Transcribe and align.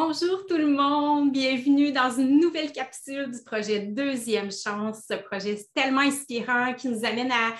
Bonjour 0.00 0.46
tout 0.46 0.56
le 0.56 0.68
monde, 0.68 1.32
bienvenue 1.32 1.90
dans 1.90 2.08
une 2.12 2.38
nouvelle 2.38 2.70
capsule 2.70 3.32
du 3.32 3.42
projet 3.42 3.80
Deuxième 3.80 4.52
Chance, 4.52 5.02
ce 5.10 5.14
projet 5.14 5.58
tellement 5.74 6.02
inspirant 6.02 6.72
qui 6.74 6.86
nous 6.86 7.04
amène 7.04 7.32
à 7.32 7.52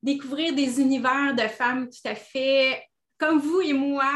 découvrir 0.00 0.54
des 0.54 0.80
univers 0.80 1.34
de 1.34 1.42
femmes 1.48 1.88
tout 1.88 2.08
à 2.08 2.14
fait 2.14 2.84
comme 3.18 3.40
vous 3.40 3.62
et 3.62 3.72
moi, 3.72 4.12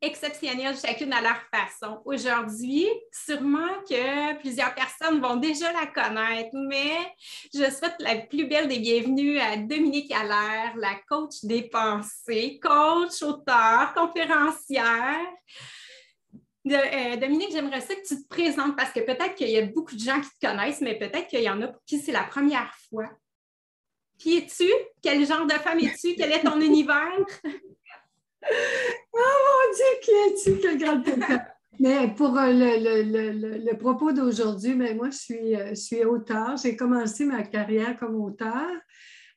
exceptionnelles 0.00 0.76
chacune 0.76 1.12
à 1.12 1.20
leur 1.20 1.40
façon. 1.52 2.00
Aujourd'hui, 2.04 2.86
sûrement 3.10 3.82
que 3.90 4.38
plusieurs 4.38 4.74
personnes 4.76 5.20
vont 5.20 5.36
déjà 5.36 5.72
la 5.72 5.86
connaître, 5.86 6.54
mais 6.54 6.98
je 7.52 7.68
souhaite 7.68 7.96
la 7.98 8.14
plus 8.14 8.46
belle 8.46 8.68
des 8.68 8.78
bienvenues 8.78 9.40
à 9.40 9.56
Dominique 9.56 10.12
Allaire, 10.12 10.76
la 10.76 10.94
coach 11.08 11.42
des 11.42 11.62
pensées, 11.62 12.60
coach, 12.62 13.22
auteur, 13.22 13.92
conférencière. 13.92 15.26
Euh, 16.66 17.16
Dominique, 17.16 17.52
j'aimerais 17.52 17.80
ça 17.80 17.94
que 17.94 18.06
tu 18.06 18.22
te 18.22 18.28
présentes 18.28 18.76
parce 18.76 18.92
que 18.92 19.00
peut-être 19.00 19.34
qu'il 19.36 19.50
y 19.50 19.58
a 19.58 19.66
beaucoup 19.66 19.94
de 19.94 20.00
gens 20.00 20.20
qui 20.20 20.30
te 20.30 20.46
connaissent, 20.46 20.80
mais 20.80 20.98
peut-être 20.98 21.28
qu'il 21.28 21.42
y 21.42 21.48
en 21.48 21.62
a 21.62 21.68
pour 21.68 21.82
qui 21.84 21.98
c'est 21.98 22.12
la 22.12 22.24
première 22.24 22.72
fois. 22.88 23.08
Qui 24.18 24.38
es-tu? 24.38 24.68
Quel 25.02 25.24
genre 25.26 25.46
de 25.46 25.52
femme 25.52 25.78
es-tu? 25.78 26.14
Quel 26.16 26.32
est 26.32 26.42
ton 26.42 26.60
univers? 26.60 27.18
oh 27.44 27.48
mon 29.12 29.74
Dieu, 29.74 29.84
qui 30.02 30.10
es-tu? 30.10 30.60
Quelle 30.60 30.78
grande 30.78 31.04
Mais 31.78 32.08
pour 32.16 32.36
euh, 32.36 32.50
le, 32.50 33.76
propos 33.76 34.12
d'aujourd'hui, 34.12 34.74
mais 34.74 34.88
ben, 34.88 34.96
moi, 34.96 35.10
je 35.10 35.18
suis, 35.18 35.54
euh, 35.54 35.68
je 35.70 35.74
suis 35.74 36.04
auteur. 36.04 36.56
J'ai 36.56 36.74
commencé 36.74 37.26
ma 37.26 37.44
carrière 37.44 37.96
comme 37.96 38.20
auteur, 38.20 38.70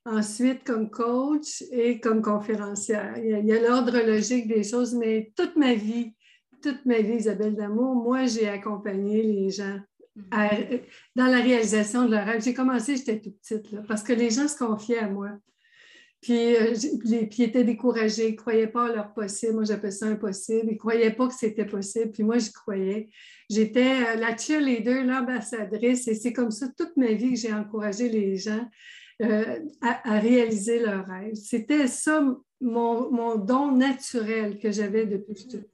ensuite 0.05 0.63
comme 0.63 0.89
coach 0.89 1.61
et 1.71 1.99
comme 1.99 2.23
conférencière. 2.23 3.17
Il 3.17 3.45
y 3.45 3.53
a 3.53 3.61
l'ordre 3.61 3.99
logique 3.99 4.47
des 4.47 4.63
choses, 4.63 4.95
mais 4.95 5.31
toute 5.35 5.57
ma 5.57 5.75
vie, 5.75 6.15
toute 6.61 6.85
ma 6.85 6.99
vie, 6.99 7.15
Isabelle 7.15 7.55
Damour, 7.55 7.95
moi, 7.95 8.25
j'ai 8.25 8.47
accompagné 8.47 9.23
les 9.23 9.49
gens 9.49 9.79
mm-hmm. 10.17 10.81
dans 11.15 11.27
la 11.27 11.41
réalisation 11.41 12.05
de 12.05 12.11
leur 12.11 12.25
rêve. 12.25 12.43
J'ai 12.43 12.53
commencé, 12.53 12.97
j'étais 12.97 13.19
toute 13.19 13.39
petite, 13.39 13.81
parce 13.87 14.03
que 14.03 14.13
les 14.13 14.29
gens 14.29 14.47
se 14.47 14.57
confiaient 14.57 14.99
à 14.99 15.09
moi. 15.09 15.31
Puis, 16.21 16.55
euh, 16.55 16.73
puis 17.01 17.29
ils 17.37 17.43
étaient 17.43 17.63
découragés, 17.63 18.27
ils 18.27 18.31
ne 18.31 18.37
croyaient 18.37 18.67
pas 18.67 18.87
à 18.87 18.93
leur 18.93 19.13
possible. 19.13 19.53
Moi, 19.53 19.63
j'appelle 19.63 19.93
ça 19.93 20.07
impossible. 20.07 20.67
Ils 20.67 20.73
ne 20.73 20.77
croyaient 20.77 21.13
pas 21.13 21.27
que 21.27 21.33
c'était 21.33 21.65
possible. 21.65 22.11
Puis 22.11 22.23
moi, 22.23 22.39
je 22.39 22.51
croyais. 22.51 23.09
J'étais 23.49 24.03
euh, 24.05 24.15
la 24.15 24.35
cheerleader, 24.35 25.05
l'ambassadrice. 25.05 26.07
Et 26.09 26.15
c'est 26.15 26.33
comme 26.33 26.51
ça 26.51 26.67
toute 26.77 26.95
ma 26.97 27.13
vie 27.13 27.31
que 27.31 27.39
j'ai 27.39 27.53
encouragé 27.53 28.09
les 28.09 28.35
gens 28.35 28.67
euh, 29.21 29.59
à, 29.81 30.19
réaliser 30.19 30.79
leurs 30.79 31.05
rêves. 31.05 31.35
C'était 31.35 31.87
ça 31.87 32.21
mon, 32.61 33.11
mon, 33.11 33.35
don 33.35 33.71
naturel 33.71 34.59
que 34.59 34.71
j'avais 34.71 35.05
depuis 35.05 35.35
j'étais 35.35 35.65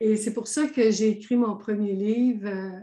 et 0.00 0.16
c'est 0.16 0.32
pour 0.32 0.46
ça 0.46 0.66
que 0.66 0.90
j'ai 0.90 1.10
écrit 1.10 1.36
mon 1.36 1.56
premier 1.56 1.92
livre 1.92 2.48
euh, 2.48 2.80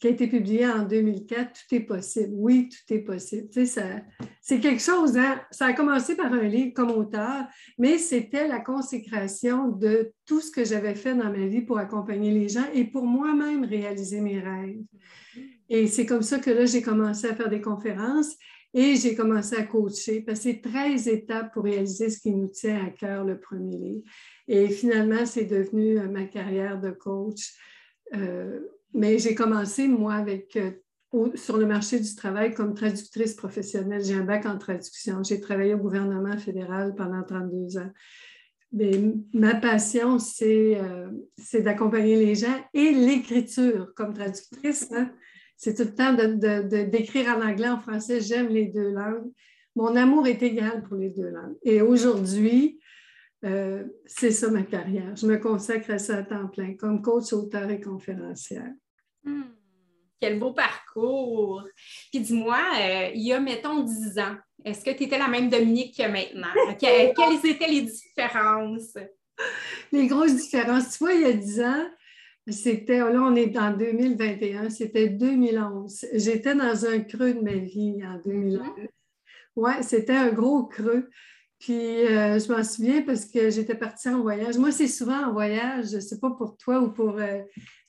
qui 0.00 0.08
a 0.08 0.10
été 0.10 0.26
publié 0.26 0.66
en 0.66 0.82
2004, 0.82 1.52
Tout 1.52 1.74
est 1.74 1.80
possible. 1.80 2.32
Oui, 2.34 2.68
tout 2.68 2.92
est 2.92 2.98
possible. 2.98 3.48
Tu 3.48 3.66
sais, 3.66 4.04
c'est 4.42 4.60
quelque 4.60 4.82
chose, 4.82 5.16
hein? 5.16 5.40
ça 5.50 5.66
a 5.66 5.72
commencé 5.72 6.16
par 6.16 6.32
un 6.32 6.42
livre 6.42 6.74
comme 6.74 6.90
auteur, 6.90 7.44
mais 7.78 7.96
c'était 7.96 8.46
la 8.46 8.60
consécration 8.60 9.68
de 9.68 10.12
tout 10.26 10.40
ce 10.40 10.50
que 10.50 10.64
j'avais 10.64 10.94
fait 10.94 11.14
dans 11.14 11.30
ma 11.30 11.46
vie 11.46 11.62
pour 11.62 11.78
accompagner 11.78 12.30
les 12.30 12.48
gens 12.48 12.66
et 12.74 12.84
pour 12.84 13.06
moi-même 13.06 13.64
réaliser 13.64 14.20
mes 14.20 14.38
rêves. 14.38 14.82
Et 15.68 15.86
c'est 15.86 16.06
comme 16.06 16.22
ça 16.22 16.38
que 16.38 16.50
là, 16.50 16.66
j'ai 16.66 16.82
commencé 16.82 17.26
à 17.26 17.34
faire 17.34 17.48
des 17.48 17.62
conférences 17.62 18.36
et 18.78 18.94
j'ai 18.96 19.14
commencé 19.14 19.56
à 19.56 19.62
coacher, 19.62 20.20
passer 20.20 20.60
13 20.60 21.08
étapes 21.08 21.54
pour 21.54 21.64
réaliser 21.64 22.10
ce 22.10 22.20
qui 22.20 22.30
nous 22.30 22.48
tient 22.48 22.84
à 22.84 22.90
cœur, 22.90 23.24
le 23.24 23.40
premier 23.40 23.78
livre. 23.78 24.02
Et 24.48 24.68
finalement, 24.68 25.24
c'est 25.24 25.46
devenu 25.46 25.98
euh, 25.98 26.10
ma 26.10 26.24
carrière 26.24 26.78
de 26.78 26.90
coach. 26.90 27.54
Euh, 28.14 28.60
mais 28.92 29.18
j'ai 29.18 29.34
commencé, 29.34 29.88
moi, 29.88 30.12
avec, 30.12 30.56
euh, 30.56 30.72
sur 31.36 31.56
le 31.56 31.64
marché 31.64 31.98
du 31.98 32.14
travail 32.14 32.52
comme 32.52 32.74
traductrice 32.74 33.32
professionnelle. 33.32 34.04
J'ai 34.04 34.12
un 34.12 34.24
bac 34.24 34.44
en 34.44 34.58
traduction. 34.58 35.22
J'ai 35.22 35.40
travaillé 35.40 35.72
au 35.72 35.78
gouvernement 35.78 36.36
fédéral 36.36 36.94
pendant 36.94 37.22
32 37.22 37.78
ans. 37.78 37.90
Mais 38.72 38.90
ma 39.32 39.54
passion, 39.54 40.18
c'est 40.18 40.76
d'accompagner 41.62 42.16
les 42.16 42.34
gens 42.34 42.62
et 42.74 42.90
l'écriture 42.90 43.94
comme 43.96 44.12
traductrice. 44.12 44.92
Hein. 44.92 45.10
C'est 45.56 45.74
tout 45.74 45.84
le 45.84 45.94
temps 45.94 46.12
d'écrire 46.86 47.36
en 47.36 47.42
anglais, 47.42 47.68
en 47.68 47.78
français. 47.78 48.20
J'aime 48.20 48.48
les 48.48 48.66
deux 48.66 48.90
langues. 48.90 49.30
Mon 49.74 49.94
amour 49.96 50.26
est 50.26 50.42
égal 50.42 50.82
pour 50.82 50.96
les 50.96 51.10
deux 51.10 51.28
langues. 51.28 51.56
Et 51.62 51.82
aujourd'hui, 51.82 52.78
euh, 53.44 53.84
c'est 54.06 54.30
ça 54.30 54.50
ma 54.50 54.62
carrière. 54.62 55.14
Je 55.14 55.26
me 55.26 55.36
consacre 55.36 55.90
à 55.90 55.98
ça 55.98 56.16
à 56.16 56.22
temps 56.22 56.48
plein, 56.48 56.74
comme 56.74 57.02
coach, 57.02 57.32
auteur 57.32 57.70
et 57.70 57.80
conférencière. 57.80 58.72
Hmm. 59.24 59.42
quel 60.20 60.38
beau 60.38 60.52
parcours! 60.52 61.64
Puis 62.12 62.20
dis-moi, 62.20 62.60
euh, 62.78 63.10
il 63.14 63.26
y 63.26 63.32
a, 63.32 63.40
mettons, 63.40 63.82
10 63.82 64.18
ans, 64.20 64.36
est-ce 64.64 64.84
que 64.84 64.90
tu 64.96 65.04
étais 65.04 65.18
la 65.18 65.28
même 65.28 65.48
Dominique 65.48 65.96
que 65.96 66.06
maintenant? 66.06 66.48
quelles 66.78 67.44
étaient 67.44 67.68
les 67.68 67.82
différences? 67.82 68.96
Les 69.92 70.06
grosses 70.06 70.36
différences. 70.36 70.96
Tu 70.96 70.98
vois, 70.98 71.12
il 71.12 71.22
y 71.22 71.24
a 71.24 71.32
10 71.32 71.60
ans, 71.60 71.86
c'était, 72.48 72.98
là, 72.98 73.22
on 73.22 73.34
est 73.34 73.58
en 73.58 73.72
2021, 73.76 74.70
c'était 74.70 75.08
2011. 75.08 76.06
J'étais 76.14 76.54
dans 76.54 76.86
un 76.86 77.00
creux 77.00 77.34
de 77.34 77.40
ma 77.40 77.54
vie 77.54 77.96
en 78.04 78.20
2011. 78.24 78.60
Mm-hmm. 78.60 78.88
Oui, 79.56 79.72
c'était 79.82 80.14
un 80.14 80.32
gros 80.32 80.64
creux. 80.64 81.08
Puis 81.58 82.04
euh, 82.04 82.38
je 82.38 82.52
m'en 82.52 82.62
souviens 82.62 83.02
parce 83.02 83.24
que 83.24 83.50
j'étais 83.50 83.74
partie 83.74 84.08
en 84.08 84.20
voyage. 84.20 84.58
Moi, 84.58 84.72
c'est 84.72 84.88
souvent 84.88 85.28
en 85.28 85.32
voyage, 85.32 85.86
je 85.90 85.96
ne 85.96 86.00
sais 86.00 86.18
pas 86.20 86.30
pour 86.30 86.56
toi 86.58 86.80
ou 86.80 86.90
pour 86.90 87.18
euh, 87.18 87.40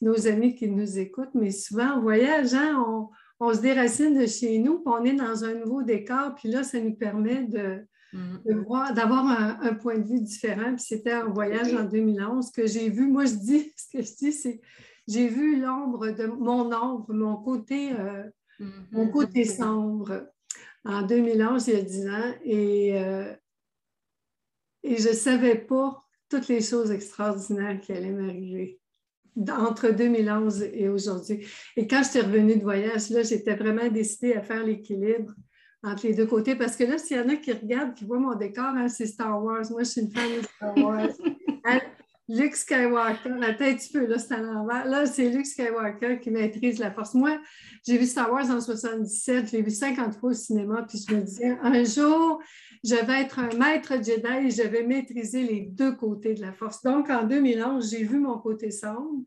nos 0.01 0.27
amis 0.27 0.55
qui 0.55 0.69
nous 0.69 0.97
écoutent, 0.97 1.35
mais 1.35 1.51
souvent 1.51 1.95
en 1.95 2.01
voyage, 2.01 2.53
hein, 2.53 3.09
on, 3.39 3.53
se 3.53 3.59
déracine 3.59 4.17
de 4.17 4.25
chez 4.25 4.57
nous, 4.59 4.79
puis 4.79 4.93
on 4.97 5.03
est 5.03 5.13
dans 5.13 5.43
un 5.43 5.53
nouveau 5.53 5.83
décor, 5.83 6.33
puis 6.35 6.49
là, 6.49 6.63
ça 6.63 6.79
nous 6.79 6.95
permet 6.95 7.43
de, 7.43 7.85
mm-hmm. 8.13 8.63
voir, 8.65 8.93
d'avoir 8.93 9.25
un, 9.61 9.73
point 9.75 9.97
de 9.97 10.07
vue 10.07 10.21
différent. 10.21 10.75
Puis 10.75 10.85
c'était 10.85 11.15
en 11.15 11.31
voyage 11.31 11.73
en 11.73 11.83
2011 11.83 12.51
que 12.51 12.67
j'ai 12.67 12.89
vu, 12.89 13.07
moi 13.07 13.25
je 13.25 13.35
dis, 13.35 13.73
ce 13.77 13.97
que 13.97 14.03
je 14.03 14.15
dis, 14.15 14.33
c'est 14.33 14.61
j'ai 15.07 15.29
vu 15.29 15.61
l'ombre 15.61 16.09
de 16.09 16.25
mon 16.25 16.73
ombre, 16.73 17.13
mon 17.13 17.37
côté, 17.37 17.93
euh, 17.93 18.23
mon 18.59 19.05
mm-hmm. 19.05 19.11
côté 19.11 19.45
sombre 19.45 20.27
en 20.83 21.01
2011, 21.01 21.67
il 21.67 21.73
y 21.73 21.77
a 21.77 21.81
10 21.81 22.07
ans. 22.09 22.33
Et 22.43 23.37
et 24.87 24.97
je 24.97 25.09
ne 25.09 25.13
savais 25.13 25.55
pas 25.55 26.01
toutes 26.29 26.47
les 26.47 26.61
choses 26.61 26.91
extraordinaires 26.91 27.79
qui 27.81 27.91
allaient 27.91 28.11
m'arriver 28.11 28.79
entre 29.49 29.89
2011 29.89 30.63
et 30.63 30.89
aujourd'hui. 30.89 31.45
Et 31.75 31.87
quand 31.87 32.03
je 32.03 32.09
suis 32.09 32.21
revenue 32.21 32.55
de 32.55 32.63
voyage, 32.63 33.09
là, 33.09 33.21
j'étais 33.21 33.55
vraiment 33.55 33.87
décidée 33.89 34.33
à 34.33 34.41
faire 34.41 34.63
l'équilibre 34.63 35.33
entre 35.87 36.07
les 36.07 36.13
deux 36.13 36.25
côtés. 36.25 36.55
Parce 36.55 36.75
que 36.75 36.83
là, 36.83 36.97
s'il 36.97 37.17
y 37.17 37.19
en 37.19 37.29
a 37.29 37.35
qui 37.35 37.51
regardent, 37.51 37.93
qui 37.93 38.05
voient 38.05 38.19
mon 38.19 38.35
décor, 38.35 38.65
hein, 38.65 38.87
c'est 38.87 39.05
Star 39.05 39.43
Wars. 39.43 39.63
Moi, 39.71 39.83
je 39.83 39.89
suis 39.89 40.01
une 40.01 40.11
fan 40.11 40.29
de 40.29 40.41
Star 40.43 40.77
Wars. 40.83 41.09
Hein, 41.65 41.79
Luke 42.29 42.57
Skywalker, 42.57 43.29
attends 43.41 43.65
un 43.65 43.73
petit 43.73 43.89
peu, 43.91 44.05
là, 44.05 44.19
c'est 44.19 44.33
à 44.33 44.41
l'envers. 44.41 44.85
Là, 44.85 45.05
c'est 45.05 45.29
Luke 45.29 45.45
Skywalker 45.45 46.19
qui 46.19 46.29
maîtrise 46.29 46.77
la 46.77 46.91
force. 46.91 47.13
Moi, 47.13 47.39
j'ai 47.85 47.97
vu 47.97 48.05
Star 48.05 48.31
Wars 48.31 48.49
en 48.49 48.59
77, 48.59 49.47
je 49.47 49.51
l'ai 49.55 49.61
vu 49.61 49.71
50 49.71 50.15
fois 50.15 50.31
au 50.31 50.33
cinéma, 50.33 50.85
puis 50.87 50.99
je 51.07 51.15
me 51.15 51.21
disais, 51.21 51.57
un 51.61 51.85
jour, 51.85 52.41
je 52.83 52.95
vais 52.95 53.21
être 53.21 53.39
un 53.39 53.49
maître 53.57 53.93
Jedi 53.93 54.47
et 54.47 54.51
je 54.51 54.67
vais 54.67 54.83
maîtriser 54.83 55.43
les 55.43 55.61
deux 55.61 55.93
côtés 55.93 56.33
de 56.33 56.41
la 56.41 56.51
force. 56.51 56.83
Donc, 56.83 57.09
en 57.09 57.23
2011, 57.23 57.89
j'ai 57.89 58.03
vu 58.03 58.19
mon 58.19 58.37
côté 58.39 58.71
sombre. 58.71 59.23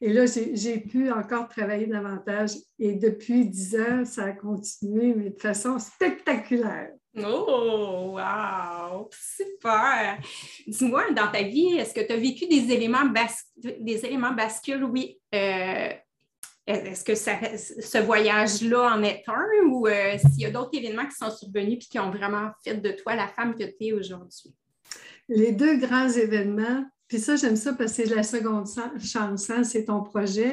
Et 0.00 0.12
là, 0.12 0.26
j'ai 0.26 0.78
pu 0.78 1.10
encore 1.10 1.48
travailler 1.48 1.86
davantage. 1.86 2.52
Et 2.78 2.94
depuis 2.94 3.46
dix 3.46 3.76
ans, 3.76 4.04
ça 4.04 4.24
a 4.24 4.32
continué, 4.32 5.12
mais 5.14 5.30
de 5.30 5.40
façon 5.40 5.78
spectaculaire. 5.78 6.90
Oh, 7.16 8.16
wow! 8.16 9.10
Super! 9.12 10.18
Dis-moi, 10.66 11.10
dans 11.10 11.30
ta 11.32 11.42
vie, 11.42 11.76
est-ce 11.78 11.92
que 11.92 12.06
tu 12.06 12.12
as 12.12 12.16
vécu 12.16 12.46
des 12.46 12.72
éléments, 12.72 13.12
des 13.80 14.06
éléments 14.06 14.32
bascules? 14.32 14.84
Oui. 14.84 15.18
Euh, 15.34 15.90
est-ce 16.68 17.02
que 17.02 17.14
ce 17.14 17.98
voyage-là 17.98 18.94
en 18.94 19.02
est 19.02 19.24
un 19.26 19.66
ou 19.68 19.86
euh, 19.86 20.18
s'il 20.18 20.42
y 20.42 20.44
a 20.44 20.50
d'autres 20.50 20.76
événements 20.78 21.06
qui 21.06 21.16
sont 21.16 21.30
survenus 21.30 21.76
et 21.76 21.78
qui 21.78 21.98
ont 21.98 22.10
vraiment 22.10 22.50
fait 22.62 22.74
de 22.74 22.90
toi 22.90 23.14
la 23.14 23.26
femme 23.26 23.54
que 23.54 23.64
tu 23.64 23.86
es 23.86 23.92
aujourd'hui? 23.92 24.54
Les 25.30 25.52
deux 25.52 25.78
grands 25.78 26.10
événements, 26.10 26.84
puis 27.08 27.18
ça, 27.18 27.36
j'aime 27.36 27.56
ça 27.56 27.72
parce 27.72 27.96
que 27.96 28.04
c'est 28.04 28.14
la 28.14 28.22
seconde 28.22 28.66
chance, 29.02 29.50
hein, 29.50 29.64
c'est 29.64 29.86
ton 29.86 30.02
projet. 30.02 30.52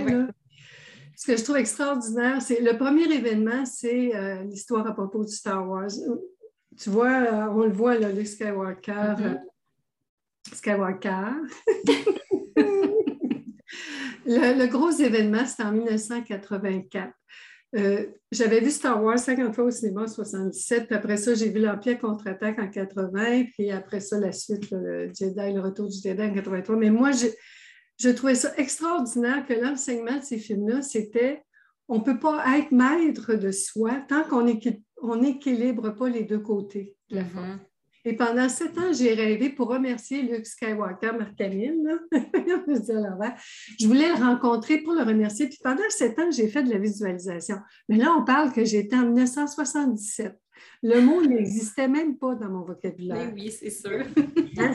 Ce 1.18 1.28
que 1.28 1.38
je 1.38 1.44
trouve 1.44 1.58
extraordinaire, 1.58 2.42
c'est 2.42 2.62
le 2.62 2.78
premier 2.78 3.04
événement, 3.04 3.66
c'est 3.66 4.16
euh, 4.16 4.44
l'histoire 4.44 4.88
à 4.88 4.94
propos 4.94 5.24
du 5.24 5.32
Star 5.32 5.68
Wars 5.68 5.92
tu 6.78 6.90
vois, 6.90 7.22
euh, 7.22 7.48
on 7.52 7.64
le 7.64 7.72
voit, 7.72 7.98
là, 7.98 8.12
Luke 8.12 8.28
Skywalker. 8.28 8.92
Mm-hmm. 8.92 9.24
Euh, 9.24 9.38
Skywalker. 10.54 11.32
le, 14.26 14.66
gros 14.68 14.92
événement, 14.92 15.46
c'était 15.46 15.64
en 15.64 15.72
1984. 15.72 17.14
Euh, 17.76 18.06
j'avais 18.32 18.62
vu 18.62 18.72
Star 18.72 19.04
Wars 19.04 19.20
50 19.20 19.54
fois 19.54 19.66
au 19.66 19.72
cinéma 19.72 20.04
en 20.04 20.08
77, 20.08 20.88
puis 20.88 20.96
après 20.96 21.18
ça, 21.18 21.34
j'ai 21.34 21.50
vu 21.50 21.60
l'Empire 21.60 22.00
contre-attaque 22.00 22.60
en 22.60 22.70
80, 22.70 23.44
puis 23.54 23.72
après 23.72 24.00
ça, 24.00 24.20
la 24.20 24.32
suite, 24.32 24.72
le 24.72 25.12
Jedi, 25.14 25.54
le 25.54 25.60
retour 25.60 25.90
du 25.90 25.98
Jedi 25.98 26.22
en 26.22 26.34
83. 26.34 26.76
Mais 26.78 26.90
moi, 26.90 27.12
je 28.00 28.10
trouvais 28.10 28.36
ça 28.36 28.54
extraordinaire 28.58 29.46
que 29.46 29.54
l'enseignement 29.54 30.18
de 30.18 30.24
ces 30.24 30.38
films-là, 30.38 30.82
c'était 30.82 31.44
on 31.88 32.00
ne 32.00 32.04
peut 32.04 32.20
pas 32.20 32.44
être 32.58 32.72
maître 32.72 33.36
de 33.36 33.52
soi 33.52 34.04
tant 34.08 34.24
qu'on 34.24 35.18
n'équilibre 35.18 35.92
pas 35.92 36.10
les 36.10 36.24
deux 36.24 36.40
côtés 36.40 36.96
de 37.10 37.18
la 37.18 37.24
mm-hmm. 37.24 37.30
force. 37.30 37.60
Et 38.08 38.16
pendant 38.16 38.48
sept 38.48 38.78
ans, 38.78 38.94
j'ai 38.94 39.16
rêvé 39.16 39.50
pour 39.50 39.68
remercier 39.68 40.22
Luke 40.22 40.46
Skywalker, 40.46 41.14
Marc 41.18 41.34
je 41.40 43.88
voulais 43.88 44.10
le 44.10 44.24
rencontrer 44.24 44.78
pour 44.78 44.94
le 44.94 45.02
remercier. 45.02 45.48
Puis 45.48 45.58
pendant 45.64 45.90
sept 45.90 46.20
ans, 46.20 46.30
j'ai 46.30 46.48
fait 46.48 46.62
de 46.62 46.70
la 46.70 46.78
visualisation. 46.78 47.58
Mais 47.90 47.98
là, 47.98 48.16
on 48.16 48.24
parle 48.24 48.54
que 48.54 48.64
j'étais 48.64 48.96
en 48.96 49.08
1977. 49.08 50.38
Le 50.84 51.02
mot 51.02 51.26
n'existait 51.26 51.88
même 51.88 52.16
pas 52.18 52.36
dans 52.36 52.50
mon 52.50 52.64
vocabulaire. 52.64 53.32
Oui, 53.34 53.52
c'est 53.52 53.72
sûr. 53.72 54.06
Hein? 54.58 54.72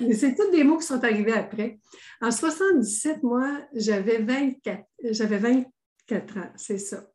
Mais 0.00 0.14
c'est 0.14 0.34
tous 0.34 0.50
des 0.50 0.64
mots 0.64 0.78
qui 0.78 0.86
sont 0.86 1.04
arrivés 1.04 1.32
après. 1.32 1.78
En 2.20 2.30
77, 2.30 3.22
moi, 3.22 3.60
j'avais 3.74 4.18
24, 4.18 4.82
j'avais 5.10 5.38
24 5.38 6.38
ans, 6.38 6.50
c'est 6.56 6.78
ça. 6.78 7.06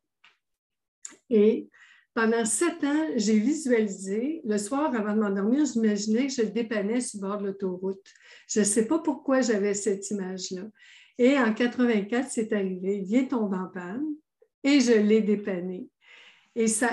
Et 1.28 1.68
pendant 2.16 2.46
sept 2.46 2.82
ans, 2.82 3.08
j'ai 3.16 3.38
visualisé. 3.38 4.40
Le 4.42 4.56
soir, 4.56 4.94
avant 4.94 5.14
de 5.14 5.20
m'endormir, 5.20 5.66
j'imaginais 5.66 6.28
que 6.28 6.32
je 6.32 6.40
le 6.40 6.48
dépannais 6.48 7.02
sur 7.02 7.20
le 7.20 7.28
bord 7.28 7.36
de 7.36 7.46
l'autoroute. 7.48 8.06
Je 8.48 8.60
ne 8.60 8.64
sais 8.64 8.86
pas 8.86 9.00
pourquoi 9.00 9.42
j'avais 9.42 9.74
cette 9.74 10.10
image-là. 10.10 10.62
Et 11.18 11.36
en 11.38 11.52
84, 11.52 12.28
c'est 12.30 12.54
arrivé. 12.54 13.04
Il 13.06 13.14
est 13.14 13.28
tombé 13.28 13.58
en 13.58 13.66
panne 13.66 14.06
et 14.64 14.80
je 14.80 14.94
l'ai 14.94 15.20
dépanné. 15.20 15.90
Et 16.54 16.68
ça, 16.68 16.88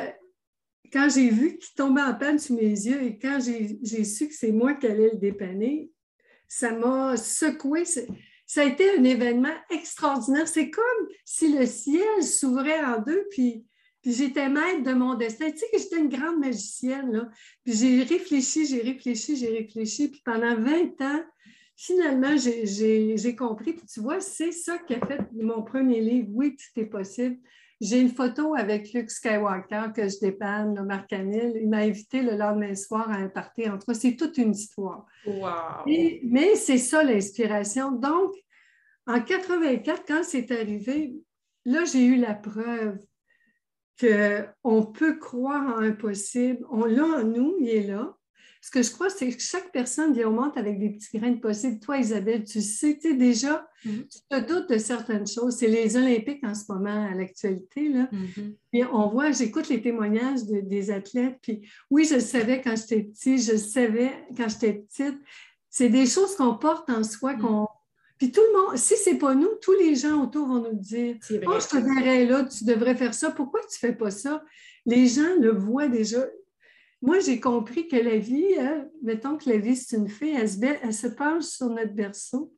quand 0.91 1.07
j'ai 1.09 1.29
vu 1.29 1.57
qu'il 1.57 1.73
tombait 1.73 2.01
en 2.01 2.15
panne 2.15 2.37
sous 2.37 2.55
mes 2.55 2.71
yeux 2.71 3.01
et 3.01 3.17
quand 3.17 3.39
j'ai 3.39 4.03
su 4.03 4.27
que 4.27 4.35
c'est 4.35 4.51
moi 4.51 4.73
qui 4.73 4.87
allais 4.87 5.11
le 5.13 5.19
dépanner, 5.19 5.89
ça 6.49 6.73
m'a 6.73 7.15
secoué. 7.15 7.85
Ça 7.85 8.61
a 8.61 8.65
été 8.65 8.97
un 8.97 9.03
événement 9.05 9.55
extraordinaire. 9.69 10.49
C'est 10.49 10.69
comme 10.69 11.07
si 11.23 11.57
le 11.57 11.65
ciel 11.65 12.23
s'ouvrait 12.23 12.83
en 12.83 13.01
deux, 13.01 13.25
puis 13.31 13.65
puis 14.03 14.11
j'étais 14.11 14.49
maître 14.49 14.83
de 14.83 14.93
mon 14.93 15.15
destin. 15.15 15.49
Tu 15.49 15.59
sais 15.59 15.65
que 15.71 15.79
j'étais 15.79 15.97
une 15.97 16.09
grande 16.09 16.37
magicienne, 16.37 17.09
là. 17.11 17.29
Puis 17.63 17.73
j'ai 17.73 18.03
réfléchi, 18.03 18.65
j'ai 18.65 18.81
réfléchi, 18.81 19.37
j'ai 19.37 19.47
réfléchi. 19.47 20.09
Puis 20.09 20.21
pendant 20.25 20.55
20 20.55 21.01
ans, 21.01 21.23
finalement, 21.77 22.35
j'ai 22.35 23.35
compris. 23.37 23.73
Puis 23.73 23.85
tu 23.85 24.01
vois, 24.01 24.19
c'est 24.19 24.51
ça 24.51 24.77
qui 24.79 24.95
a 24.95 25.05
fait 25.07 25.21
mon 25.31 25.63
premier 25.63 26.01
livre. 26.01 26.27
Oui, 26.33 26.57
tout 26.57 26.81
est 26.81 26.85
possible. 26.85 27.37
J'ai 27.79 28.01
une 28.01 28.09
photo 28.09 28.55
avec 28.55 28.91
Luke 28.91 29.09
Skywalker 29.09 29.93
que 29.95 30.07
je 30.09 30.19
dépanne, 30.19 30.75
le 30.75 30.83
Marc 30.83 31.09
Camille. 31.09 31.53
Il 31.61 31.69
m'a 31.69 31.77
invité 31.77 32.21
le 32.21 32.35
lendemain 32.35 32.75
soir 32.75 33.09
à 33.09 33.15
un 33.15 33.29
party 33.29 33.69
entre 33.69 33.93
C'est 33.93 34.17
toute 34.17 34.37
une 34.37 34.51
histoire. 34.51 35.05
Wow. 35.25 35.85
mais 35.85 36.55
c'est 36.55 36.77
ça 36.77 37.03
l'inspiration. 37.05 37.91
Donc, 37.91 38.33
en 39.07 39.21
84, 39.21 40.03
quand 40.05 40.23
c'est 40.23 40.51
arrivé, 40.51 41.15
là, 41.65 41.85
j'ai 41.85 42.05
eu 42.05 42.17
la 42.17 42.33
preuve 42.33 42.97
qu'on 43.99 44.85
peut 44.85 45.17
croire 45.17 45.77
en 45.77 45.81
un 45.81 45.91
possible. 45.91 46.65
On 46.71 46.85
l'a 46.85 47.05
en 47.05 47.23
nous, 47.23 47.55
il 47.59 47.69
est 47.69 47.87
là. 47.87 48.15
Ce 48.61 48.71
que 48.71 48.81
je 48.81 48.91
crois, 48.91 49.09
c'est 49.09 49.29
que 49.29 49.41
chaque 49.41 49.73
personne 49.73 50.13
vient 50.13 50.29
au 50.29 50.31
monde 50.31 50.53
avec 50.55 50.79
des 50.79 50.91
petits 50.91 51.17
grains 51.17 51.31
de 51.31 51.39
possible. 51.39 51.81
Toi, 51.81 51.97
Isabelle, 51.97 52.45
tu 52.45 52.61
sais, 52.61 52.97
tu 52.97 53.09
sais 53.09 53.13
déjà, 53.13 53.67
mm-hmm. 53.85 54.07
tu 54.07 54.19
te 54.29 54.39
doutes 54.39 54.69
de 54.69 54.77
certaines 54.77 55.27
choses. 55.27 55.57
C'est 55.57 55.67
les 55.67 55.97
Olympiques 55.97 56.45
en 56.45 56.55
ce 56.55 56.71
moment 56.71 57.11
à 57.11 57.13
l'actualité. 57.13 57.89
Là. 57.89 58.09
Mm-hmm. 58.13 58.87
on 58.93 59.09
voit, 59.09 59.31
j'écoute 59.31 59.67
les 59.67 59.81
témoignages 59.81 60.45
des 60.45 60.91
athlètes. 60.91 61.39
Puis 61.41 61.67
oui, 61.89 62.05
je 62.05 62.15
le 62.15 62.21
savais 62.21 62.61
quand 62.61 62.77
j'étais 62.77 63.03
petit, 63.03 63.37
je 63.37 63.51
le 63.51 63.57
savais 63.57 64.13
quand 64.37 64.47
j'étais 64.47 64.73
petite. 64.73 65.19
C'est 65.69 65.89
des 65.89 66.05
choses 66.05 66.37
qu'on 66.37 66.55
porte 66.55 66.89
en 66.89 67.03
soi, 67.03 67.33
mm. 67.33 67.41
qu'on 67.41 67.67
puis 68.23 68.31
tout 68.31 68.39
le 68.53 68.57
monde, 68.57 68.77
si 68.77 68.95
ce 68.95 69.09
n'est 69.09 69.17
pas 69.17 69.35
nous, 69.35 69.49
tous 69.61 69.73
les 69.73 69.95
gens 69.95 70.23
autour 70.23 70.47
vont 70.47 70.61
nous 70.61 70.79
dire 70.79 71.17
Oh, 71.45 71.59
je 71.59 71.67
te 71.67 71.75
verrais 71.75 72.25
là, 72.25 72.45
tu 72.45 72.63
devrais 72.63 72.95
faire 72.95 73.13
ça. 73.13 73.31
Pourquoi 73.31 73.59
tu 73.61 73.75
ne 73.85 73.89
fais 73.89 73.93
pas 73.93 74.11
ça? 74.11 74.45
Les 74.85 75.07
gens 75.07 75.35
le 75.41 75.51
voient 75.51 75.89
déjà. 75.89 76.25
Moi, 77.01 77.19
j'ai 77.19 77.41
compris 77.41 77.89
que 77.89 77.97
la 77.97 78.17
vie, 78.17 78.57
hein, 78.57 78.87
mettons 79.01 79.35
que 79.35 79.49
la 79.49 79.57
vie, 79.57 79.75
c'est 79.75 79.97
une 79.97 80.07
fée, 80.07 80.35
elle 80.35 80.49
se, 80.49 80.57
elle 80.63 80.93
se 80.93 81.07
penche 81.07 81.43
sur 81.43 81.67
notre 81.67 81.91
berceau, 81.91 82.53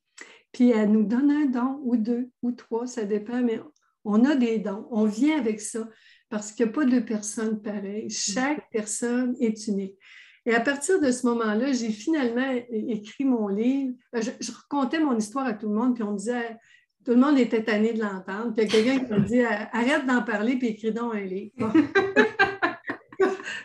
puis 0.51 0.69
elle 0.69 0.91
nous 0.91 1.03
donne 1.03 1.31
un 1.31 1.45
don, 1.47 1.79
ou 1.81 1.97
deux, 1.97 2.29
ou 2.44 2.51
trois, 2.51 2.85
ça 2.85 3.03
dépend, 3.03 3.41
mais 3.41 3.59
on 4.03 4.23
a 4.23 4.35
des 4.35 4.59
dons. 4.59 4.88
On 4.91 5.06
vient 5.06 5.39
avec 5.39 5.62
ça 5.62 5.89
parce 6.29 6.51
qu'il 6.51 6.67
n'y 6.67 6.73
a 6.73 6.73
pas 6.75 6.85
de 6.85 7.00
personnes 7.00 7.59
pareilles. 7.59 8.12
Chaque 8.12 8.69
personne 8.69 9.35
est 9.39 9.65
unique. 9.65 9.97
Et 10.45 10.53
à 10.53 10.59
partir 10.59 11.01
de 11.01 11.12
ce 11.12 11.25
moment-là, 11.27 11.71
j'ai 11.74 11.89
finalement 11.89 12.53
écrit 12.71 13.25
mon 13.25 13.47
livre. 13.47 13.95
Euh, 14.15 14.21
je, 14.21 14.51
racontais 14.51 15.00
mon 15.00 15.18
histoire 15.18 15.47
à 15.47 15.53
tout 15.53 15.68
le 15.68 15.74
monde, 15.74 15.95
puis 15.95 16.03
on 16.03 16.13
disait, 16.13 16.57
tout 17.03 17.12
le 17.12 17.18
monde 17.18 17.39
était 17.39 17.63
tanné 17.63 17.94
de 17.94 18.01
l'entendre. 18.01 18.53
Puis 18.53 18.65
il 18.65 18.75
y 18.75 18.77
a 18.77 18.83
quelqu'un 18.83 19.06
qui 19.06 19.12
m'a 19.12 19.19
dit, 19.19 19.42
arrête 19.42 20.06
d'en 20.06 20.21
parler, 20.21 20.57
puis 20.57 20.68
écris 20.68 20.92
donc 20.92 21.15
un 21.15 21.21
livre. 21.21 21.51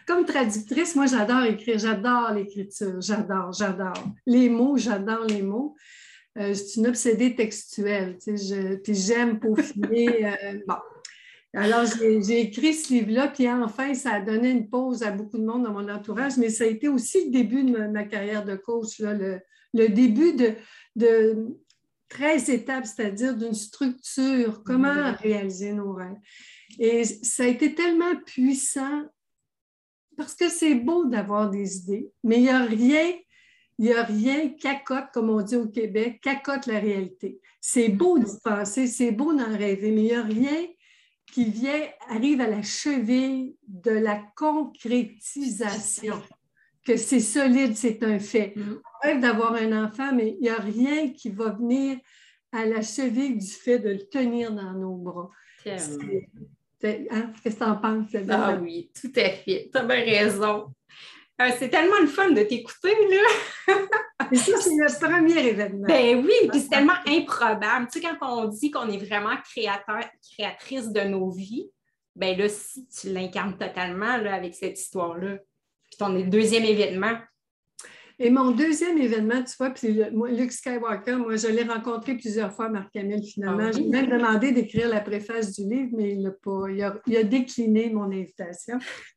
Comme 0.07 0.25
traductrice, 0.25 0.97
moi, 0.97 1.07
j'adore 1.07 1.45
écrire, 1.45 1.79
j'adore 1.79 2.33
l'écriture, 2.33 3.01
j'adore, 3.01 3.53
j'adore. 3.53 4.05
Les 4.27 4.49
mots, 4.49 4.77
j'adore 4.77 5.25
les 5.27 5.43
mots. 5.43 5.77
Euh, 6.39 6.49
je 6.49 6.55
suis 6.55 6.81
une 6.81 6.87
obsédée 6.87 7.35
textuelle, 7.35 8.17
tu 8.23 8.37
sais, 8.39 8.81
puis 8.83 8.95
j'aime 8.95 9.41
peaufiner. 9.41 10.27
Euh, 10.27 10.61
bon, 10.67 10.77
alors, 11.53 11.85
j'ai 11.85 12.41
écrit 12.41 12.75
ce 12.75 12.93
livre-là, 12.93 13.29
puis 13.29 13.51
enfin, 13.51 13.93
ça 13.95 14.15
a 14.15 14.21
donné 14.21 14.51
une 14.51 14.69
pause 14.69 15.03
à 15.03 15.11
beaucoup 15.11 15.37
de 15.37 15.45
monde 15.45 15.65
dans 15.65 15.73
mon 15.73 15.89
entourage, 15.89 16.37
mais 16.37 16.49
ça 16.49 16.65
a 16.65 16.69
été 16.69 16.89
aussi 16.89 17.25
le 17.25 17.31
début 17.31 17.65
de 17.65 17.77
ma, 17.89 18.05
carrière 18.05 18.45
de 18.45 18.55
coach, 18.55 19.01
le, 19.01 19.41
début 19.89 20.33
de, 20.35 20.55
de 20.95 21.49
13 22.09 22.51
étapes, 22.51 22.87
c'est-à-dire 22.87 23.37
d'une 23.37 23.55
structure, 23.55 24.63
comment 24.65 24.95
mm-hmm. 24.95 25.17
réaliser 25.17 25.73
nos 25.73 25.93
rêves. 25.93 26.19
Et 26.79 27.05
ça 27.05 27.43
a 27.43 27.47
été 27.47 27.75
tellement 27.75 28.15
puissant 28.25 29.03
parce 30.17 30.35
que 30.35 30.49
c'est 30.49 30.77
beau 30.77 31.07
d'avoir 31.07 31.51
des 31.51 31.79
idées, 31.79 32.13
mais 32.23 32.37
il 32.37 32.43
n'y 32.43 32.49
a 32.51 32.63
rien, 32.63 33.13
il 33.79 33.87
n'y 33.87 33.93
a 33.93 34.05
rien 34.05 34.51
cacote, 34.51 35.07
comme 35.13 35.31
on 35.31 35.43
dit 35.43 35.57
au 35.57 35.67
Québec, 35.67 36.21
cacote 36.23 36.67
la 36.67 36.79
réalité. 36.79 37.41
C'est 37.61 37.89
beau 37.89 38.19
d'y 38.19 38.39
penser, 38.45 38.87
c'est 38.87 39.11
beau 39.11 39.33
d'en 39.33 39.57
rêver, 39.57 39.91
mais 39.91 40.03
il 40.03 40.05
n'y 40.05 40.15
a 40.15 40.23
rien 40.23 40.67
qui 41.33 41.45
vient, 41.45 41.89
arrive 42.09 42.41
à 42.41 42.49
la 42.49 42.63
cheville 42.63 43.57
de 43.67 43.91
la 43.91 44.23
concrétisation, 44.37 46.21
que 46.85 46.97
c'est 46.97 47.21
solide, 47.21 47.77
c'est 47.77 48.03
un 48.03 48.19
fait. 48.19 48.55
Mm. 48.57 48.81
On 48.83 49.07
rêve 49.07 49.21
d'avoir 49.21 49.55
un 49.55 49.85
enfant, 49.85 50.15
mais 50.15 50.37
il 50.39 50.43
n'y 50.43 50.49
a 50.49 50.61
rien 50.61 51.11
qui 51.11 51.31
va 51.31 51.51
venir 51.51 51.99
à 52.53 52.67
la 52.67 52.83
cheville 52.83 53.39
du 53.39 53.47
fait 53.47 53.79
de 53.79 53.91
le 53.91 54.09
tenir 54.09 54.53
dans 54.53 54.73
nos 54.73 54.97
bras. 54.97 55.31
Hein? 55.67 55.77
Qu'est-ce 56.83 57.53
que 57.57 57.57
tu 57.57 57.63
en 57.63 57.77
penses? 57.77 58.09
Ah 58.29 58.59
oui, 58.61 58.91
tout 58.99 59.13
à 59.17 59.31
fait. 59.31 59.71
Tu 59.73 59.79
as 59.79 59.85
bien 59.85 59.97
raison. 59.97 60.75
Ah, 61.43 61.51
c'est 61.53 61.71
tellement 61.71 61.99
le 62.03 62.07
fun 62.07 62.33
de 62.33 62.43
t'écouter, 62.43 62.95
là. 63.09 63.75
Et 64.31 64.37
ça, 64.37 64.59
c'est 64.61 64.75
le 64.77 65.01
premier 65.01 65.39
événement. 65.39 65.89
Ben 65.89 66.23
oui, 66.23 66.49
puis 66.51 66.61
c'est 66.61 66.69
tellement 66.69 66.99
improbable. 67.07 67.89
Tu 67.91 67.99
sais, 67.99 68.07
quand 68.21 68.43
on 68.43 68.49
dit 68.49 68.71
qu'on 68.71 68.91
est 68.91 69.03
vraiment 69.03 69.35
créateur, 69.51 70.05
créatrice 70.35 70.91
de 70.91 71.01
nos 71.01 71.31
vies, 71.31 71.71
ben 72.15 72.37
là, 72.37 72.47
si 72.47 72.87
tu 72.89 73.11
l'incarnes 73.15 73.57
totalement 73.57 74.19
là, 74.19 74.35
avec 74.35 74.55
cette 74.55 74.79
histoire-là, 74.79 75.39
puis 75.89 75.97
ton 75.99 76.11
deuxième 76.11 76.65
événement, 76.65 77.17
et 78.23 78.29
mon 78.29 78.51
deuxième 78.51 78.99
événement, 78.99 79.43
tu 79.43 79.57
vois, 79.59 79.71
puis 79.71 79.89
Luke 79.89 80.53
Skywalker, 80.53 81.17
moi, 81.17 81.37
je 81.37 81.49
l'ai 81.49 81.63
rencontré 81.63 82.15
plusieurs 82.19 82.53
fois, 82.53 82.69
Marc-Camille, 82.69 83.27
finalement. 83.27 83.69
Ah 83.69 83.73
J'ai 83.73 83.89
même 83.89 84.11
demandé 84.11 84.53
d'écrire 84.53 84.91
la 84.91 85.01
préface 85.01 85.59
du 85.59 85.67
livre, 85.67 85.89
mais 85.97 86.13
il 86.13 86.27
a, 86.27 86.31
pas, 86.31 86.67
il 87.07 87.17
a, 87.17 87.23
décliné 87.25 87.89
mon 87.89 88.13
invitation. 88.13 88.79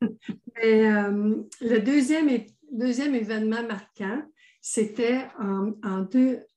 Mais, 0.56 0.90
euh, 0.90 1.34
le 1.60 1.78
deuxième, 1.80 2.30
deuxième 2.72 3.14
événement 3.14 3.62
marquant, 3.62 4.22
c'était 4.62 5.26
en, 5.38 5.72
en, 5.84 6.06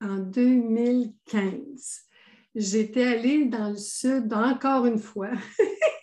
en 0.01 0.17
2015. 0.17 2.07
J'étais 2.55 3.03
allée 3.03 3.45
dans 3.45 3.71
le 3.71 3.77
sud 3.77 4.31
encore 4.31 4.85
une 4.85 4.99
fois. 4.99 5.31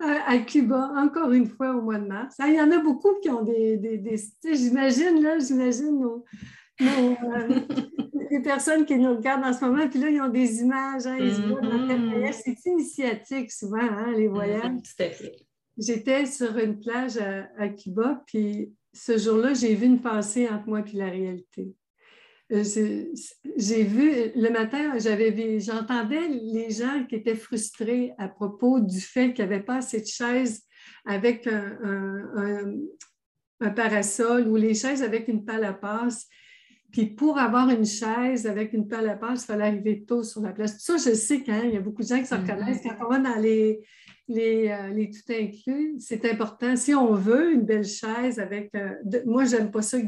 à 0.00 0.38
Cuba, 0.38 0.92
encore 0.96 1.30
une 1.32 1.46
fois 1.46 1.74
au 1.74 1.82
mois 1.82 1.98
de 1.98 2.06
mars. 2.06 2.36
Ah, 2.38 2.48
il 2.48 2.54
y 2.54 2.60
en 2.60 2.70
a 2.70 2.78
beaucoup 2.78 3.14
qui 3.22 3.28
ont 3.30 3.42
des. 3.42 3.76
des, 3.76 4.16
j'imagine, 4.44 5.22
là, 5.22 5.38
j'imagine 5.38 6.02
euh, 6.80 7.48
les 8.30 8.40
personnes 8.40 8.84
qui 8.84 8.96
nous 8.96 9.16
regardent 9.16 9.44
en 9.44 9.52
ce 9.52 9.64
moment, 9.64 9.88
puis 9.88 9.98
là, 9.98 10.08
ils 10.08 10.20
ont 10.20 10.28
des 10.28 10.60
images, 10.60 11.06
hein, 11.06 11.16
ils 11.18 11.32
mm-hmm. 11.32 12.32
C'est 12.32 12.66
initiatique 12.66 13.50
souvent, 13.50 13.78
hein, 13.78 14.12
les 14.12 14.28
mm-hmm. 14.28 14.30
voyages. 14.30 14.72
J'étais 15.76 16.26
sur 16.26 16.56
une 16.58 16.78
plage 16.78 17.18
à, 17.18 17.68
Cuba, 17.68 18.22
puis 18.26 18.72
ce 18.92 19.16
jour-là, 19.16 19.54
j'ai 19.54 19.74
vu 19.74 19.86
une 19.86 20.00
pensée 20.00 20.48
entre 20.48 20.68
moi 20.68 20.80
et 20.80 20.96
la 20.96 21.08
réalité. 21.08 21.74
Euh, 22.52 22.64
j'ai 23.56 23.84
vu 23.84 24.10
le 24.34 24.50
matin, 24.50 24.98
j'avais 24.98 25.60
j'entendais 25.60 26.28
les 26.28 26.70
gens 26.70 27.04
qui 27.08 27.14
étaient 27.14 27.36
frustrés 27.36 28.12
à 28.18 28.28
propos 28.28 28.80
du 28.80 29.00
fait 29.00 29.32
qu'il 29.32 29.46
n'y 29.46 29.54
avait 29.54 29.62
pas 29.62 29.76
assez 29.76 30.00
de 30.00 30.06
chaises 30.06 30.62
avec 31.04 31.46
un, 31.46 32.72
parasol 33.76 34.48
ou 34.48 34.56
les 34.56 34.74
chaises 34.74 35.02
avec 35.02 35.28
une 35.28 35.44
palle 35.44 35.64
à 35.64 35.72
passe. 35.72 36.26
Puis 36.90 37.06
pour 37.06 37.38
avoir 37.38 37.68
une 37.68 37.84
chaise 37.84 38.46
avec 38.46 38.72
une 38.72 38.88
pelle 38.88 39.08
à 39.08 39.14
passe, 39.14 39.44
il 39.44 39.46
fallait 39.46 39.66
arriver 39.66 40.04
tôt 40.04 40.24
sur 40.24 40.40
la 40.40 40.50
place. 40.50 40.78
Ça, 40.80 40.96
je 40.96 41.14
sais 41.14 41.42
qu'il 41.42 41.70
y 41.72 41.76
a 41.76 41.80
beaucoup 41.80 42.02
de 42.02 42.08
gens 42.08 42.18
qui 42.18 42.26
se 42.26 42.34
mm-hmm. 42.34 42.50
reconnaissent. 42.50 42.82
Quand 42.82 43.06
on 43.06 43.10
va 43.10 43.18
dans 43.18 43.36
les, 43.36 43.80
les, 44.26 44.68
euh, 44.68 44.88
les 44.88 45.10
tout 45.10 45.32
inclus, 45.32 45.96
c'est 46.00 46.28
important. 46.28 46.74
Si 46.74 46.94
on 46.94 47.14
veut 47.14 47.52
une 47.52 47.62
belle 47.62 47.84
chaise 47.84 48.40
avec. 48.40 48.74
Euh, 48.74 48.94
moi, 49.24 49.44
j'aime 49.44 49.70
pas 49.70 49.82
ça, 49.82 50.00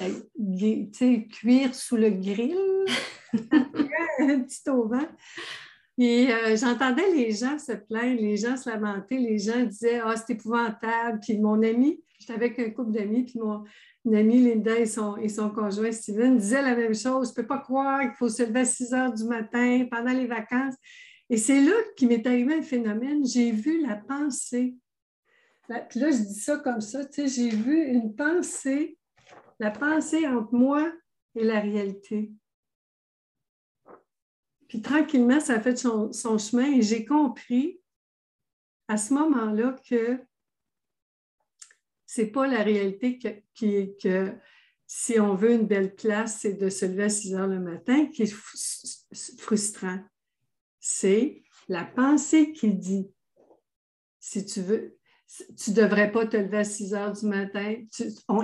euh, 0.00 1.22
cuire 1.30 1.74
sous 1.74 1.96
le 1.96 2.10
grill, 2.10 2.58
un 4.18 4.40
petit 4.40 4.68
auvent. 4.68 5.08
Et 5.98 6.28
j'entendais 6.56 7.10
les 7.14 7.32
gens 7.32 7.58
se 7.58 7.72
plaindre, 7.72 8.20
les 8.20 8.36
gens 8.36 8.56
se 8.56 8.68
lamenter, 8.68 9.18
les 9.18 9.38
gens 9.38 9.64
disaient 9.64 10.00
Ah, 10.02 10.14
c'est 10.16 10.32
épouvantable. 10.32 11.20
Puis 11.20 11.38
mon 11.38 11.62
ami, 11.62 12.02
j'étais 12.18 12.32
avec 12.32 12.58
un 12.58 12.70
couple 12.70 12.92
d'amis, 12.92 13.24
puis 13.24 13.38
mon 13.38 13.64
ami 14.12 14.42
Linda 14.42 14.76
et 14.78 14.86
son, 14.86 15.16
et 15.18 15.28
son 15.28 15.50
conjoint 15.50 15.92
Steven 15.92 16.38
disaient 16.38 16.62
la 16.62 16.74
même 16.74 16.94
chose. 16.94 17.28
Je 17.28 17.32
ne 17.32 17.36
peux 17.36 17.46
pas 17.46 17.58
croire 17.58 18.00
qu'il 18.00 18.14
faut 18.14 18.28
se 18.28 18.42
lever 18.42 18.60
à 18.60 18.64
6 18.64 18.94
heures 18.94 19.12
du 19.12 19.24
matin 19.24 19.86
pendant 19.90 20.12
les 20.12 20.26
vacances. 20.26 20.74
Et 21.30 21.36
c'est 21.36 21.62
là 21.62 21.72
qu'il 21.96 22.08
m'est 22.08 22.26
arrivé 22.26 22.54
un 22.54 22.62
phénomène. 22.62 23.24
J'ai 23.24 23.52
vu 23.52 23.80
la 23.80 23.96
pensée. 23.96 24.74
Là, 25.68 25.88
là, 25.94 26.10
je 26.10 26.18
dis 26.18 26.40
ça 26.40 26.58
comme 26.58 26.80
ça, 26.80 27.04
tu 27.04 27.26
sais, 27.26 27.28
j'ai 27.28 27.56
vu 27.56 27.80
une 27.84 28.14
pensée, 28.14 28.98
la 29.62 29.70
pensée 29.70 30.26
entre 30.26 30.52
moi 30.52 30.92
et 31.36 31.44
la 31.44 31.60
réalité. 31.60 32.32
Puis 34.66 34.82
tranquillement, 34.82 35.38
ça 35.38 35.54
a 35.54 35.60
fait 35.60 35.76
son, 35.76 36.10
chemin 36.12 36.72
et 36.72 36.82
j'ai 36.82 37.04
compris 37.04 37.80
à 38.88 38.96
ce 38.96 39.14
moment-là 39.14 39.76
que 39.88 40.18
c'est 42.06 42.32
pas 42.32 42.48
la 42.48 42.64
réalité 42.64 43.20
que, 43.20 43.28
qui, 43.54 43.96
que 44.02 44.34
si 44.88 45.20
on 45.20 45.36
veut 45.36 45.52
une 45.52 45.68
belle 45.68 45.94
place, 45.94 46.40
c'est 46.40 46.54
de 46.54 46.68
se 46.68 46.84
lever 46.84 47.04
à 47.04 47.08
6 47.08 47.34
heures 47.36 47.46
le 47.46 47.60
matin 47.60 48.06
qui 48.06 48.24
est 48.24 48.34
frustrant 49.38 50.00
c'est 50.80 51.44
la 51.68 51.84
pensée 51.84 52.52
qui 52.52 52.74
dit, 52.74 53.14
si 54.18 54.44
tu 54.44 54.60
veux, 54.60 54.98
tu 55.56 55.70
ne 55.70 55.76
devrais 55.76 56.12
pas 56.12 56.26
te 56.26 56.36
lever 56.36 56.58
à 56.58 56.64
6 56.64 56.94
heures 56.94 57.12
du 57.12 57.26
matin, 57.26 57.74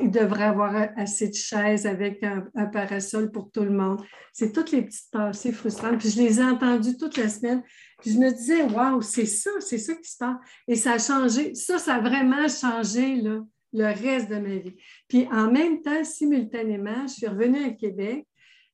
il 0.00 0.10
devrait 0.10 0.44
avoir 0.44 0.74
assez 0.96 1.28
de 1.28 1.34
chaises 1.34 1.86
avec 1.86 2.22
un, 2.22 2.66
parasol 2.66 3.30
pour 3.30 3.50
tout 3.50 3.62
le 3.62 3.70
monde. 3.70 4.00
C'est 4.32 4.52
toutes 4.52 4.70
les 4.72 4.82
petites 4.82 5.10
pensées 5.10 5.52
frustrantes. 5.52 5.98
Puis 5.98 6.10
je 6.10 6.22
les 6.22 6.40
ai 6.40 6.44
entendues 6.44 6.96
toute 6.96 7.16
la 7.16 7.28
semaine. 7.28 7.62
Puis 8.00 8.12
je 8.12 8.18
me 8.18 8.30
disais, 8.30 8.62
waouh, 8.62 9.02
c'est 9.02 9.26
ça, 9.26 9.50
c'est 9.60 9.78
ça 9.78 9.94
qui 9.94 10.10
se 10.10 10.16
passe. 10.16 10.36
Et 10.66 10.76
ça 10.76 10.92
a 10.92 10.98
changé. 10.98 11.54
Ça, 11.54 11.78
ça 11.78 11.96
a 11.96 12.00
vraiment 12.00 12.48
changé 12.48 13.16
le 13.16 13.84
reste 13.84 14.30
de 14.30 14.36
ma 14.36 14.56
vie. 14.56 14.76
Puis 15.08 15.28
en 15.30 15.50
même 15.50 15.82
temps, 15.82 16.04
simultanément, 16.04 17.06
je 17.06 17.14
suis 17.14 17.26
revenue 17.26 17.64
à 17.64 17.70
Québec 17.70 18.26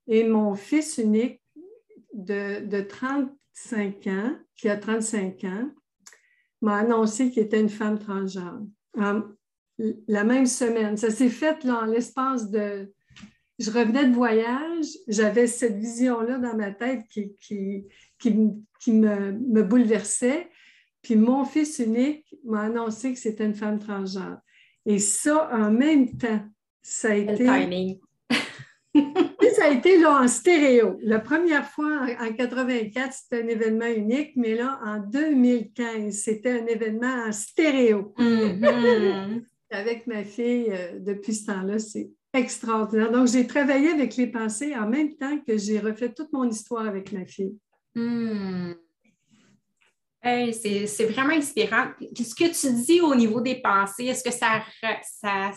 et 0.06 0.24
mon 0.24 0.54
fils 0.54 0.98
unique 0.98 1.40
de, 2.12 2.64
de 2.64 2.80
30 2.80 3.30
ans, 3.72 4.36
qui 4.56 4.68
a 4.68 4.76
35 4.76 5.44
ans, 5.44 5.70
m'a 6.64 6.78
annoncé 6.78 7.30
qu'il 7.30 7.42
était 7.42 7.60
une 7.60 7.68
femme 7.68 7.98
transgenre. 7.98 8.62
la 8.96 10.24
même 10.24 10.46
semaine. 10.46 10.96
Ça 10.96 11.10
s'est 11.10 11.28
fait 11.28 11.62
là, 11.64 11.82
en 11.82 11.86
l'espace 11.86 12.50
de... 12.50 12.92
Je 13.60 13.70
revenais 13.70 14.06
de 14.06 14.14
voyage, 14.14 14.86
j'avais 15.06 15.46
cette 15.46 15.76
vision-là 15.76 16.38
dans 16.38 16.56
ma 16.56 16.72
tête 16.72 17.02
qui, 17.08 17.36
qui, 17.38 17.86
qui, 18.18 18.92
me, 18.92 19.32
me, 19.32 19.62
bouleversait. 19.62 20.50
Puis 21.02 21.14
mon 21.14 21.44
fils 21.44 21.78
unique 21.78 22.34
m'a 22.44 22.62
annoncé 22.62 23.12
que 23.12 23.18
c'était 23.18 23.44
une 23.44 23.54
femme 23.54 23.78
transgenre. 23.78 24.38
Et 24.86 24.98
ça, 24.98 25.48
en 25.52 25.70
même 25.70 26.16
temps, 26.16 26.44
ça 26.82 27.10
a 27.10 27.14
été... 27.14 27.44
timing. 27.44 28.00
ça 29.54 29.66
a 29.66 29.70
été 29.70 29.98
là, 29.98 30.22
en 30.22 30.28
stéréo. 30.28 30.98
La 31.02 31.20
première 31.20 31.68
fois, 31.68 32.06
en 32.20 32.32
84, 32.32 33.12
c'était 33.12 33.42
un 33.42 33.48
événement 33.48 33.86
unique, 33.86 34.32
mais 34.36 34.54
là, 34.54 34.78
en 34.84 34.98
2015, 34.98 36.12
c'était 36.14 36.60
un 36.60 36.66
événement 36.66 37.26
en 37.26 37.32
stéréo. 37.32 38.14
Mm-hmm. 38.18 39.42
avec 39.70 40.06
ma 40.06 40.24
fille, 40.24 40.68
euh, 40.70 40.98
depuis 41.00 41.34
ce 41.34 41.46
temps-là, 41.46 41.78
c'est 41.78 42.10
extraordinaire. 42.32 43.10
Donc, 43.10 43.28
j'ai 43.28 43.46
travaillé 43.46 43.90
avec 43.90 44.16
les 44.16 44.26
pensées 44.26 44.74
en 44.74 44.88
même 44.88 45.14
temps 45.16 45.38
que 45.46 45.56
j'ai 45.56 45.78
refait 45.78 46.12
toute 46.12 46.32
mon 46.32 46.48
histoire 46.48 46.86
avec 46.86 47.12
ma 47.12 47.24
fille. 47.24 47.56
Mm. 47.94 48.72
c'est 50.22 51.06
vraiment 51.10 51.34
inspirant. 51.34 51.88
Ce 52.00 52.34
que 52.34 52.52
tu 52.52 52.72
dis 52.84 53.00
au 53.00 53.14
niveau 53.14 53.40
des 53.40 53.56
pensées, 53.56 54.06
est-ce 54.06 54.24
que 54.24 54.32
ça, 54.32 54.62
ça, 55.02 55.52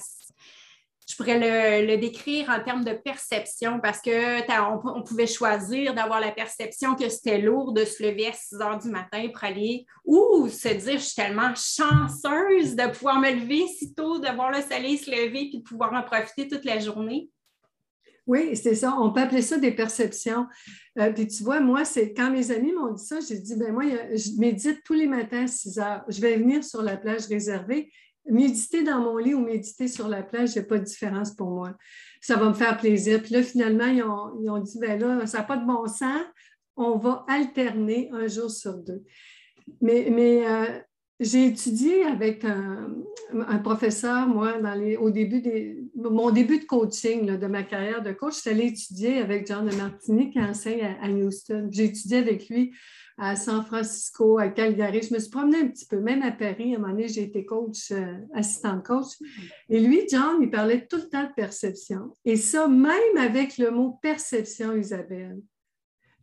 je 1.07 1.15
pourrais 1.15 1.85
le, 1.85 1.97
décrire 1.97 2.49
en 2.49 2.61
termes 2.61 2.83
de 2.83 2.91
perception 2.91 3.79
parce 3.79 4.01
qu'on 4.01 4.81
on 4.83 5.03
pouvait 5.03 5.25
choisir 5.25 5.93
d'avoir 5.93 6.19
la 6.19 6.31
perception 6.31 6.95
que 6.95 7.07
c'était 7.07 7.39
lourd 7.39 7.71
de 7.71 7.85
se 7.85 8.03
lever 8.03 8.27
à 8.27 8.33
6 8.33 8.55
heures 8.55 8.77
du 8.77 8.89
matin 8.89 9.25
pour 9.33 9.43
aller 9.43 9.85
ou 10.03 10.49
se 10.49 10.67
dire 10.67 10.99
je 10.99 11.05
suis 11.05 11.15
tellement 11.15 11.53
chanceuse 11.55 12.75
de 12.75 12.91
pouvoir 12.91 13.21
me 13.21 13.31
lever 13.31 13.67
si 13.67 13.93
tôt, 13.93 14.19
de 14.19 14.35
voir 14.35 14.51
le 14.51 14.61
soleil 14.61 14.97
se 14.97 15.09
lever 15.09 15.49
puis 15.49 15.59
de 15.59 15.63
pouvoir 15.63 15.93
en 15.93 16.03
profiter 16.03 16.49
toute 16.49 16.65
la 16.65 16.79
journée. 16.79 17.29
Oui, 18.25 18.57
c'est 18.57 18.75
ça. 18.75 18.93
On 18.99 19.13
peut 19.13 19.21
appeler 19.21 19.41
ça 19.41 19.57
des 19.57 19.71
perceptions. 19.71 20.47
Euh, 20.99 21.13
puis 21.13 21.27
tu 21.27 21.43
vois, 21.43 21.61
moi, 21.61 21.85
c'est 21.85 22.13
quand 22.13 22.29
mes 22.29 22.51
amis 22.51 22.73
m'ont 22.73 22.91
dit 22.91 23.05
ça, 23.05 23.19
j'ai 23.21 23.39
dit, 23.39 23.55
ben 23.55 23.71
moi, 23.71 23.85
je 23.85 24.37
médite 24.37 24.83
tous 24.83 24.93
les 24.93 25.07
matins 25.07 25.45
à 25.45 25.47
6 25.47 25.79
heures. 25.79 26.03
Je 26.09 26.19
vais 26.19 26.35
venir 26.35 26.61
sur 26.61 26.81
la 26.81 26.97
plage 26.97 27.27
réservée 27.27 27.89
méditer 28.29 28.83
dans 28.83 28.99
mon 28.99 29.17
lit 29.17 29.33
ou 29.33 29.39
méditer 29.39 29.87
sur 29.87 30.07
la 30.07 30.23
plage, 30.23 30.55
il 30.55 30.59
n'y 30.59 30.65
a 30.65 30.67
pas 30.67 30.79
de 30.79 30.83
différence 30.83 31.31
pour 31.31 31.49
moi. 31.49 31.73
Ça 32.21 32.35
va 32.35 32.49
me 32.49 32.53
faire 32.53 32.77
plaisir. 32.77 33.21
Puis 33.21 33.33
là, 33.33 33.43
finalement, 33.43 33.85
ils 33.87 34.03
ont, 34.03 34.59
dit, 34.59 34.79
ben 34.79 34.99
là, 34.99 35.25
ça 35.25 35.39
n'a 35.39 35.43
pas 35.43 35.57
de 35.57 35.65
bon 35.65 35.87
sens, 35.87 36.21
on 36.75 36.97
va 36.97 37.25
alterner 37.27 38.09
un 38.13 38.27
jour 38.27 38.51
sur 38.51 38.77
deux. 38.77 39.03
Mais, 39.81 40.09
mais 40.11 40.47
euh, 40.47 40.79
j'ai 41.19 41.47
étudié 41.47 42.03
avec 42.03 42.45
un, 42.45 42.93
professeur, 43.63 44.27
moi, 44.27 44.59
dans 44.61 44.75
les, 44.75 44.97
au 44.97 45.09
début 45.09 45.41
des, 45.41 45.83
mon 45.95 46.29
début 46.29 46.59
de 46.59 46.65
coaching, 46.65 47.37
de 47.37 47.47
ma 47.47 47.63
carrière 47.63 48.03
de 48.03 48.11
coach, 48.11 48.45
allée 48.45 48.67
étudier 48.67 49.17
avec 49.17 49.47
John 49.47 49.67
de 49.67 49.75
Martini 49.75 50.29
qui 50.29 50.39
enseigne 50.39 50.95
à 51.01 51.09
Houston. 51.09 51.67
J'ai 51.71 51.85
étudié 51.85 52.17
avec 52.17 52.47
lui 52.49 52.73
à 53.17 53.35
San 53.35 53.65
Francisco, 53.65 54.37
à 54.37 54.49
Calgary. 54.49 55.01
Je 55.01 55.13
me 55.13 55.19
suis 55.19 55.31
promenée 55.31 55.61
un 55.61 55.67
petit 55.67 55.85
peu, 55.85 55.99
même 55.99 56.21
à 56.21 56.31
Paris. 56.31 56.73
À 56.73 56.77
un 56.77 56.79
moment 56.79 56.93
donné, 56.93 57.07
j'ai 57.07 57.23
été 57.23 57.45
coach, 57.45 57.91
euh, 57.91 58.17
assistante 58.33 58.85
coach. 58.85 59.17
Et 59.69 59.79
lui, 59.79 60.07
John, 60.09 60.41
il 60.41 60.51
parlait 60.51 60.85
tout 60.85 60.97
le 60.97 61.09
temps 61.09 61.23
de 61.23 61.33
perception. 61.33 62.13
Et 62.25 62.35
ça, 62.35 62.67
même 62.67 63.17
avec 63.17 63.57
le 63.57 63.71
mot 63.71 63.97
perception, 64.01 64.75
Isabelle, 64.75 65.41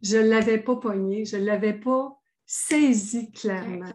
je 0.02 0.18
ne 0.18 0.28
l'avais 0.28 0.58
pas 0.58 0.76
pogné, 0.76 1.24
je 1.24 1.36
ne 1.36 1.44
l'avais 1.44 1.74
pas 1.74 2.16
saisi 2.46 3.32
clairement. 3.32 3.92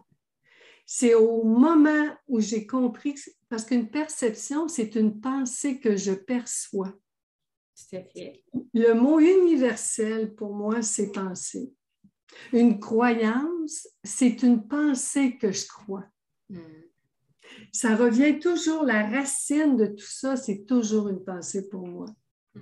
C'est 0.84 1.14
au 1.14 1.44
moment 1.44 2.08
où 2.26 2.40
j'ai 2.40 2.66
compris, 2.66 3.14
parce 3.48 3.64
qu'une 3.64 3.88
perception, 3.88 4.68
c'est 4.68 4.96
une 4.96 5.20
pensée 5.20 5.78
que 5.78 5.96
je 5.96 6.12
perçois. 6.12 6.92
Le 8.74 8.92
mot 8.92 9.20
universel, 9.20 10.34
pour 10.34 10.52
moi, 10.52 10.82
c'est 10.82 11.12
penser. 11.12 11.72
Une 12.52 12.80
croyance, 12.80 13.88
c'est 14.02 14.42
une 14.42 14.66
pensée 14.66 15.36
que 15.36 15.52
je 15.52 15.66
crois. 15.66 16.06
Hmm. 16.48 16.60
Ça 17.72 17.96
revient 17.96 18.38
toujours, 18.38 18.84
la 18.84 19.08
racine 19.08 19.76
de 19.76 19.86
tout 19.86 20.06
ça, 20.06 20.36
c'est 20.36 20.64
toujours 20.66 21.08
une 21.08 21.24
pensée 21.24 21.68
pour 21.68 21.86
moi. 21.86 22.06
Hmm. 22.54 22.60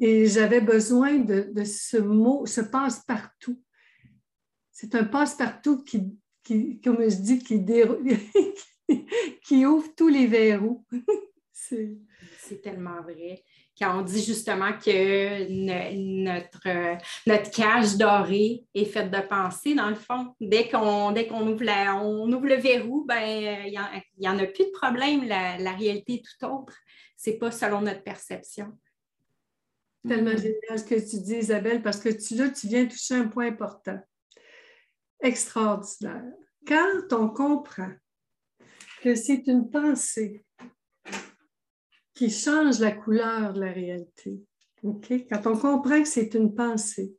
Et 0.00 0.26
j'avais 0.26 0.60
besoin 0.60 1.18
de, 1.18 1.64
ce 1.64 1.98
mot, 1.98 2.46
ce 2.46 2.60
passe-partout. 2.60 3.62
C'est 4.72 4.94
un 4.96 5.04
passe-partout 5.04 5.84
qui, 5.84 6.18
qui, 6.42 6.80
comme 6.80 7.08
je 7.08 7.16
dis, 7.16 7.38
qui, 7.38 7.64
qui 9.44 9.66
ouvre 9.66 9.94
tous 9.96 10.08
les 10.08 10.26
verrous. 10.26 10.84
c'est 11.52 12.60
tellement 12.62 13.00
vrai 13.02 13.42
quand 13.78 13.98
on 13.98 14.02
dit 14.02 14.22
justement 14.22 14.72
que 14.72 15.48
notre, 16.24 16.98
notre 17.26 17.50
cage 17.50 17.96
dorée 17.96 18.64
est 18.72 18.84
faite 18.84 19.10
de 19.10 19.20
pensée, 19.20 19.74
dans 19.74 19.88
le 19.88 19.96
fond. 19.96 20.34
Dès 20.40 20.68
qu'on 20.68 21.10
ouvre, 21.14 22.02
on 22.02 22.32
ouvre 22.32 22.46
le 22.46 22.56
verrou, 22.56 23.04
ben, 23.04 23.22
il 23.66 23.70
n'y 24.18 24.28
en, 24.28 24.38
a 24.38 24.46
plus 24.46 24.64
de 24.64 24.70
problème. 24.70 25.24
La, 25.26 25.72
réalité 25.72 26.14
est 26.14 26.22
tout 26.22 26.46
autre. 26.46 26.74
Ce 27.16 27.30
n'est 27.30 27.36
pas 27.36 27.50
selon 27.50 27.80
notre 27.80 28.02
perception. 28.02 28.78
Tellement 30.06 30.36
génial 30.36 30.78
ce 30.78 30.84
que 30.84 30.94
tu 30.94 31.22
dis, 31.22 31.36
Isabelle, 31.36 31.82
parce 31.82 31.98
que 31.98 32.10
tu, 32.10 32.36
là, 32.36 32.50
tu 32.50 32.68
viens 32.68 32.86
toucher 32.86 33.14
un 33.14 33.28
point 33.28 33.46
important. 33.46 33.98
Extraordinaire. 35.20 36.22
Quand 36.66 37.12
on 37.12 37.28
comprend 37.28 37.90
que 39.02 39.14
c'est 39.14 39.46
une 39.46 39.70
pensée 39.70 40.43
qui 42.14 42.30
change 42.30 42.78
la 42.78 42.92
couleur 42.92 43.52
de 43.52 43.60
la 43.60 43.72
réalité. 43.72 44.40
Quand 44.82 45.46
on 45.46 45.56
comprend 45.56 46.02
que 46.02 46.08
c'est 46.08 46.34
une 46.34 46.54
pensée, 46.54 47.16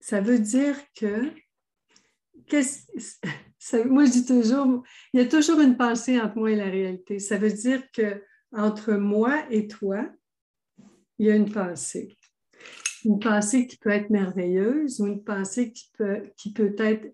ça 0.00 0.20
veut 0.20 0.38
dire 0.38 0.76
que, 0.94 1.30
moi 3.88 4.04
je 4.04 4.10
dis 4.10 4.26
toujours, 4.26 4.84
il 5.12 5.20
y 5.20 5.22
a 5.24 5.28
toujours 5.28 5.60
une 5.60 5.76
pensée 5.76 6.20
entre 6.20 6.36
moi 6.36 6.50
et 6.50 6.56
la 6.56 6.66
réalité. 6.66 7.18
Ça 7.18 7.38
veut 7.38 7.52
dire 7.52 7.82
que 7.92 8.22
entre 8.52 8.92
moi 8.92 9.46
et 9.50 9.66
toi, 9.66 10.06
il 11.18 11.26
y 11.26 11.30
a 11.30 11.36
une 11.36 11.50
pensée. 11.50 12.14
Une 13.04 13.18
pensée 13.18 13.66
qui 13.66 13.78
peut 13.78 13.90
être 13.90 14.10
merveilleuse 14.10 15.00
ou 15.00 15.06
une 15.06 15.24
pensée 15.24 15.72
qui 15.72 15.90
peut, 15.96 16.22
qui 16.36 16.52
peut 16.52 16.74
être 16.78 17.10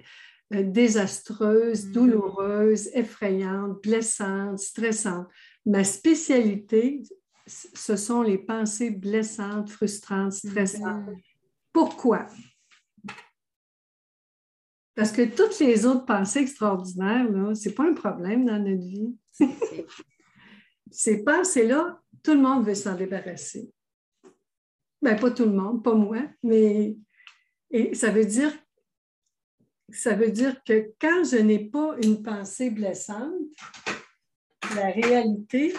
désastreuse, 0.50 1.86
mm-hmm. 1.86 1.92
douloureuse, 1.92 2.88
effrayante, 2.94 3.82
blessante, 3.82 4.58
stressante. 4.58 5.28
Ma 5.66 5.84
spécialité, 5.84 7.02
ce 7.46 7.96
sont 7.96 8.22
les 8.22 8.38
pensées 8.38 8.90
blessantes, 8.90 9.70
frustrantes, 9.70 10.32
stressantes. 10.32 11.06
Mm-hmm. 11.06 11.22
Pourquoi? 11.72 12.26
Parce 14.94 15.12
que 15.12 15.22
toutes 15.22 15.58
les 15.60 15.86
autres 15.86 16.04
pensées 16.04 16.40
extraordinaires, 16.40 17.26
ce 17.54 17.68
n'est 17.68 17.74
pas 17.74 17.88
un 17.88 17.94
problème 17.94 18.44
dans 18.44 18.58
notre 18.58 18.82
vie. 18.82 19.16
Ces 20.90 21.22
pensées-là, 21.22 22.02
tout 22.22 22.34
le 22.34 22.40
monde 22.40 22.66
veut 22.66 22.74
s'en 22.74 22.96
débarrasser. 22.96 23.70
Ben, 25.00 25.18
pas 25.18 25.30
tout 25.30 25.44
le 25.44 25.52
monde, 25.52 25.82
pas 25.82 25.94
moi, 25.94 26.22
mais 26.42 26.96
et 27.70 27.94
ça 27.94 28.10
veut 28.10 28.24
dire 28.24 28.52
ça 29.92 30.14
veut 30.14 30.30
dire 30.30 30.62
que 30.64 30.92
quand 31.00 31.24
je 31.24 31.36
n'ai 31.36 31.70
pas 31.70 31.96
une 32.02 32.22
pensée 32.22 32.70
blessante, 32.70 33.34
la 34.74 34.90
réalité, 34.90 35.74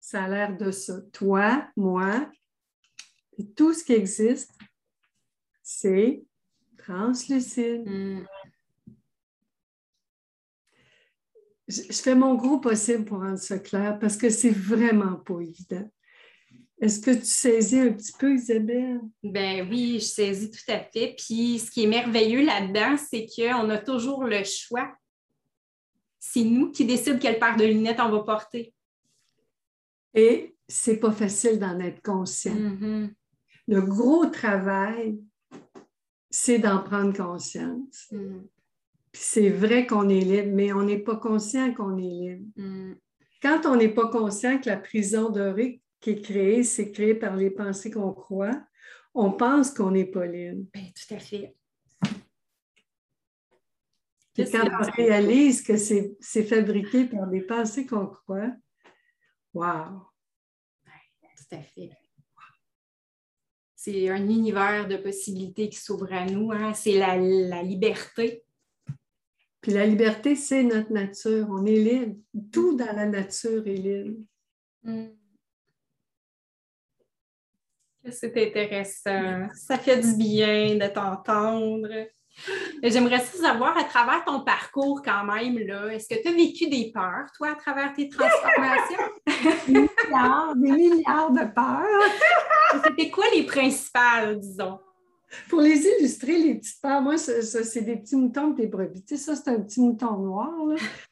ça 0.00 0.24
a 0.24 0.28
l'air 0.28 0.56
de 0.56 0.70
ça. 0.70 1.00
Toi, 1.12 1.68
moi, 1.76 2.30
et 3.38 3.46
tout 3.52 3.72
ce 3.72 3.84
qui 3.84 3.92
existe, 3.92 4.52
c'est 5.62 6.24
translucide. 6.76 7.88
Mm. 7.88 8.26
Je, 11.68 11.92
fais 11.92 12.16
mon 12.16 12.34
gros 12.34 12.58
possible 12.58 13.04
pour 13.04 13.20
rendre 13.20 13.38
ça 13.38 13.58
clair 13.60 13.98
parce 14.00 14.16
que 14.16 14.28
c'est 14.28 14.50
vraiment 14.50 15.16
pas 15.16 15.40
évident. 15.40 15.88
Est-ce 16.80 17.00
que 17.00 17.10
tu 17.10 17.26
saisis 17.26 17.78
un 17.78 17.92
petit 17.92 18.12
peu, 18.18 18.34
Isabelle? 18.34 19.00
Ben 19.22 19.68
oui, 19.68 19.98
je 20.00 20.06
saisis 20.06 20.50
tout 20.50 20.72
à 20.72 20.78
fait. 20.78 21.14
Puis 21.18 21.58
ce 21.58 21.70
qui 21.70 21.84
est 21.84 21.86
merveilleux 21.86 22.42
là-dedans, 22.42 22.96
c'est 22.96 23.26
qu'on 23.26 23.68
a 23.68 23.76
toujours 23.76 24.24
le 24.24 24.42
choix. 24.44 24.90
C'est 26.18 26.42
nous 26.42 26.70
qui 26.70 26.86
décidons 26.86 27.18
quelle 27.18 27.38
paire 27.38 27.56
de 27.56 27.64
lunettes 27.64 28.00
on 28.00 28.10
va 28.10 28.20
porter. 28.20 28.72
Et 30.14 30.54
c'est 30.66 30.96
pas 30.96 31.12
facile 31.12 31.58
d'en 31.58 31.78
être 31.80 32.02
conscient. 32.02 32.54
Mm-hmm. 32.54 33.10
Le 33.68 33.82
gros 33.82 34.26
travail, 34.26 35.20
c'est 36.30 36.58
d'en 36.58 36.82
prendre 36.82 37.14
conscience. 37.14 38.06
Mm. 38.10 38.40
Puis 39.12 39.22
c'est 39.22 39.50
vrai 39.50 39.86
qu'on 39.86 40.08
est 40.08 40.20
libre, 40.20 40.50
mais 40.54 40.72
on 40.72 40.82
n'est 40.82 40.98
pas 40.98 41.16
conscient 41.16 41.74
qu'on 41.74 41.98
est 41.98 42.00
libre. 42.00 42.46
Mm. 42.56 42.94
Quand 43.42 43.66
on 43.66 43.76
n'est 43.76 43.92
pas 43.92 44.08
conscient 44.08 44.58
que 44.58 44.68
la 44.68 44.76
prison 44.76 45.30
dorée 45.30 45.82
qui 46.00 46.10
est 46.10 46.22
créée, 46.22 46.64
c'est 46.64 46.90
créé 46.92 47.14
par 47.14 47.36
les 47.36 47.50
pensées 47.50 47.90
qu'on 47.90 48.12
croit, 48.12 48.62
on 49.14 49.32
pense 49.32 49.70
qu'on 49.70 49.90
n'est 49.90 50.06
pas 50.06 50.26
libre. 50.26 50.66
Ben, 50.72 50.84
tout 50.94 51.14
à 51.14 51.18
fait. 51.18 51.56
Quand 54.36 54.68
on 54.80 54.90
réalise 54.92 55.62
que 55.62 55.76
c'est 55.76 56.44
fabriqué 56.44 57.04
par 57.04 57.26
des 57.26 57.42
pensées 57.42 57.86
qu'on 57.86 58.06
croit, 58.06 58.52
wow! 59.52 60.06
tout 61.50 61.56
à 61.56 61.62
fait 61.62 61.90
c'est 63.82 64.10
un 64.10 64.28
univers 64.28 64.86
de 64.86 64.98
possibilités 64.98 65.70
qui 65.70 65.78
s'ouvre 65.78 66.12
à 66.12 66.26
nous. 66.26 66.52
Hein. 66.52 66.74
C'est 66.74 66.98
la, 66.98 67.16
liberté. 67.62 68.44
Puis 69.62 69.72
la 69.72 69.86
liberté, 69.86 70.36
c'est 70.36 70.62
notre 70.62 70.92
nature. 70.92 71.46
On 71.48 71.64
est 71.64 71.76
libre. 71.76 72.16
Tout 72.52 72.76
dans 72.76 72.94
la 72.94 73.06
nature 73.06 73.66
est 73.66 73.72
libre. 73.72 74.18
Hmm. 74.82 75.06
C'est 78.08 78.36
intéressant. 78.36 79.48
Ça 79.54 79.78
fait 79.78 80.00
du 80.00 80.16
bien 80.16 80.76
de 80.76 80.86
t'entendre. 80.92 81.88
J'aimerais 82.82 83.18
savoir, 83.20 83.76
à 83.76 83.84
travers 83.84 84.24
ton 84.24 84.40
parcours 84.40 85.02
quand 85.04 85.24
même, 85.24 85.58
est-ce 85.90 86.08
que 86.08 86.22
tu 86.22 86.28
as 86.28 86.32
vécu 86.32 86.68
des 86.68 86.90
peurs, 86.92 87.26
toi, 87.36 87.50
à 87.52 87.54
travers 87.54 87.92
tes 87.92 88.08
transformations? 88.08 89.10
des 89.66 89.72
milliards, 89.72 90.56
des 90.56 90.70
milliards 90.70 91.30
de 91.30 91.54
peurs. 91.54 92.82
C'était 92.84 93.10
quoi 93.10 93.24
les 93.34 93.44
principales, 93.44 94.40
disons? 94.40 94.78
Pour 95.48 95.60
les 95.60 95.86
illustrer, 95.86 96.38
les 96.38 96.54
petites 96.56 96.80
peurs, 96.80 97.02
moi, 97.02 97.16
c'est 97.16 97.82
des 97.82 97.96
petits 97.96 98.16
moutons 98.16 98.50
des 98.50 98.66
brebis. 98.66 99.04
Tu 99.04 99.16
sais, 99.16 99.22
ça, 99.22 99.36
c'est 99.36 99.50
un 99.50 99.60
petit 99.60 99.80
mouton 99.80 100.18
noir. 100.18 100.50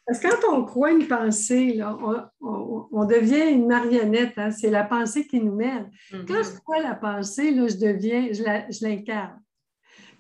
Parce 0.07 0.19
que 0.19 0.29
quand 0.29 0.57
on 0.57 0.65
croit 0.65 0.91
une 0.91 1.07
pensée, 1.07 1.75
là, 1.75 1.97
on, 2.41 3.05
devient 3.05 3.53
une 3.53 3.67
marionnette. 3.67 4.35
Hein. 4.37 4.51
C'est 4.51 4.71
la 4.71 4.85
pensée 4.85 5.27
qui 5.27 5.41
nous 5.41 5.55
mène. 5.55 5.91
Quand 6.11 6.43
je 6.43 6.51
mm-hmm. 6.51 6.61
crois 6.61 6.83
la 6.83 6.95
pensée, 6.95 7.53
là, 7.53 7.69
je 7.69 7.77
deviens, 7.77 8.29
je 8.33 8.85
l'incarne. 8.85 9.41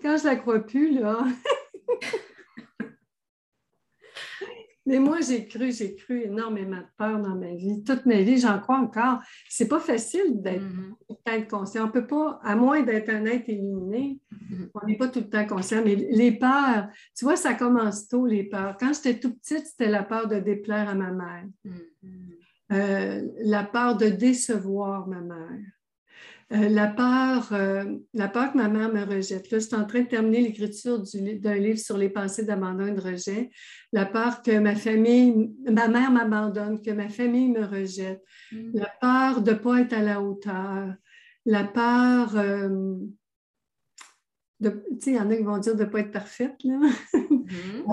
Quand 0.00 0.16
je 0.16 0.24
ne 0.24 0.28
la 0.28 0.36
crois 0.36 0.60
plus, 0.60 0.98
là. 0.98 1.24
Mais 4.88 5.00
moi, 5.00 5.18
j'ai 5.20 5.46
cru, 5.46 5.70
j'ai 5.70 5.94
cru 5.94 6.22
énormément 6.22 6.78
de 6.78 6.86
peur 6.96 7.20
dans 7.20 7.34
ma 7.34 7.54
vie. 7.54 7.84
Toute 7.84 8.06
ma 8.06 8.22
vie, 8.22 8.38
j'en 8.38 8.58
crois 8.58 8.78
encore. 8.78 9.20
C'est 9.46 9.68
pas 9.68 9.80
facile 9.80 10.40
d'être 10.40 10.64
mm-hmm. 10.64 11.46
conscient. 11.46 11.84
On 11.84 11.90
peut 11.90 12.06
pas, 12.06 12.40
à 12.42 12.56
moins 12.56 12.80
d'être 12.82 13.10
un 13.10 13.26
être 13.26 13.48
illuminé, 13.48 14.18
mm-hmm. 14.32 14.70
on 14.72 14.86
n'est 14.86 14.96
pas 14.96 15.08
tout 15.08 15.20
le 15.20 15.28
temps 15.28 15.46
conscient. 15.46 15.82
Mais 15.84 15.94
les 15.94 16.32
peurs, 16.32 16.88
tu 17.14 17.26
vois, 17.26 17.36
ça 17.36 17.52
commence 17.52 18.08
tôt, 18.08 18.24
les 18.24 18.44
peurs. 18.44 18.78
Quand 18.80 18.94
j'étais 18.94 19.20
tout 19.20 19.34
petite, 19.34 19.66
c'était 19.66 19.90
la 19.90 20.04
peur 20.04 20.26
de 20.26 20.38
déplaire 20.38 20.88
à 20.88 20.94
ma 20.94 21.12
mère. 21.12 21.44
Mm-hmm. 21.66 22.72
Euh, 22.72 23.28
la 23.44 23.64
peur 23.64 23.94
de 23.94 24.06
décevoir 24.06 25.06
ma 25.06 25.20
mère. 25.20 25.60
Euh, 26.50 26.68
la, 26.70 26.86
peur, 26.86 27.52
euh, 27.52 27.84
la 28.14 28.26
peur 28.26 28.52
que 28.52 28.56
ma 28.56 28.68
mère 28.68 28.90
me 28.90 29.04
rejette. 29.04 29.50
Là, 29.50 29.58
je 29.58 29.66
suis 29.66 29.74
en 29.74 29.84
train 29.84 30.00
de 30.00 30.08
terminer 30.08 30.40
l'écriture 30.40 31.02
d'un 31.02 31.56
livre 31.56 31.78
sur 31.78 31.98
les 31.98 32.08
pensées 32.08 32.44
d'abandon 32.44 32.86
et 32.86 32.92
de 32.92 33.00
rejet. 33.00 33.50
La 33.92 34.06
peur 34.06 34.40
que 34.42 34.58
ma 34.58 34.74
famille, 34.74 35.52
ma 35.70 35.88
mère 35.88 36.10
m'abandonne, 36.10 36.80
que 36.80 36.90
ma 36.90 37.10
famille 37.10 37.50
me 37.50 37.66
rejette. 37.66 38.22
Mm. 38.50 38.70
La 38.78 38.90
peur 38.98 39.42
de 39.42 39.50
ne 39.50 39.56
pas 39.56 39.80
être 39.80 39.92
à 39.92 40.02
la 40.02 40.22
hauteur. 40.22 40.94
La 41.44 41.64
peur 41.64 42.34
euh, 42.36 42.96
tu 44.60 44.70
sais, 45.00 45.10
il 45.12 45.16
y 45.16 45.20
en 45.20 45.30
a 45.30 45.36
qui 45.36 45.42
vont 45.42 45.58
dire 45.58 45.76
de 45.76 45.84
ne 45.84 45.88
pas 45.88 46.00
être 46.00 46.12
parfaite. 46.12 46.56
Là. 46.64 46.78
Mm-hmm. 47.48 47.84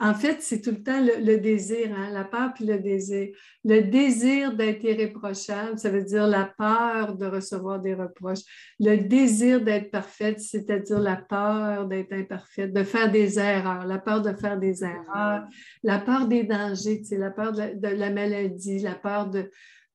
En 0.00 0.14
fait, 0.14 0.38
c'est 0.40 0.60
tout 0.60 0.70
le 0.70 0.82
temps 0.82 1.00
le, 1.00 1.38
désir, 1.38 1.90
hein, 1.96 2.10
la 2.12 2.24
peur 2.24 2.52
puis 2.54 2.64
le 2.64 2.78
désir. 2.78 3.28
Le 3.64 3.80
désir 3.80 4.54
d'être 4.54 4.84
irréprochable, 4.84 5.78
ça 5.78 5.90
veut 5.90 6.02
dire 6.02 6.26
la 6.26 6.44
peur 6.44 7.16
de 7.16 7.26
recevoir 7.26 7.80
des 7.80 7.94
reproches. 7.94 8.44
Le 8.78 8.96
désir 8.96 9.60
d'être 9.60 9.90
parfaite, 9.90 10.40
c'est-à-dire 10.40 11.00
la 11.00 11.16
peur 11.16 11.86
d'être 11.86 12.12
imparfaite, 12.12 12.72
de 12.72 12.84
faire 12.84 13.10
des 13.10 13.38
erreurs, 13.38 13.86
la 13.86 13.98
peur 13.98 14.22
de 14.22 14.32
faire 14.34 14.58
des 14.58 14.84
erreurs, 14.84 15.46
la 15.82 15.98
peur 15.98 16.26
des 16.26 16.44
dangers, 16.44 17.02
la 17.12 17.30
peur 17.30 17.52
de 17.52 17.88
la 17.88 18.10
maladie, 18.10 18.78
la 18.78 18.94
peur 18.94 19.28
de, 19.30 19.50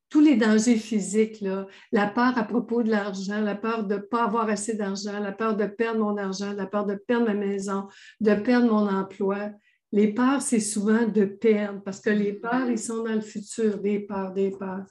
tous 0.09 0.21
les 0.21 0.35
dangers 0.35 0.77
physiques, 0.77 1.43
la 1.91 2.07
peur 2.07 2.37
à 2.37 2.43
propos 2.43 2.83
de 2.83 2.89
l'argent, 2.89 3.41
la 3.41 3.55
peur 3.55 3.85
de 3.85 3.95
ne 3.95 3.99
pas 3.99 4.25
avoir 4.25 4.49
assez 4.49 4.75
d'argent, 4.75 5.19
la 5.19 5.31
peur 5.31 5.55
de 5.55 5.65
perdre 5.65 5.99
mon 5.99 6.17
argent, 6.17 6.53
la 6.53 6.67
peur 6.67 6.85
de 6.85 6.95
perdre 6.95 7.25
ma 7.25 7.33
maison, 7.33 7.87
de 8.21 8.35
perdre 8.35 8.67
mon 8.71 8.87
emploi. 8.87 9.49
Les 9.91 10.13
peurs, 10.13 10.41
c'est 10.41 10.59
souvent 10.59 11.07
de 11.07 11.23
perdre 11.23 11.81
parce 11.83 12.01
que 12.01 12.09
les 12.09 12.33
peurs, 12.33 12.69
ils 12.69 12.79
sont 12.79 13.03
dans 13.03 13.13
le 13.13 13.21
futur, 13.21 13.77
des 13.77 13.99
peurs, 13.99 14.33
des 14.33 14.51
peurs. 14.51 14.85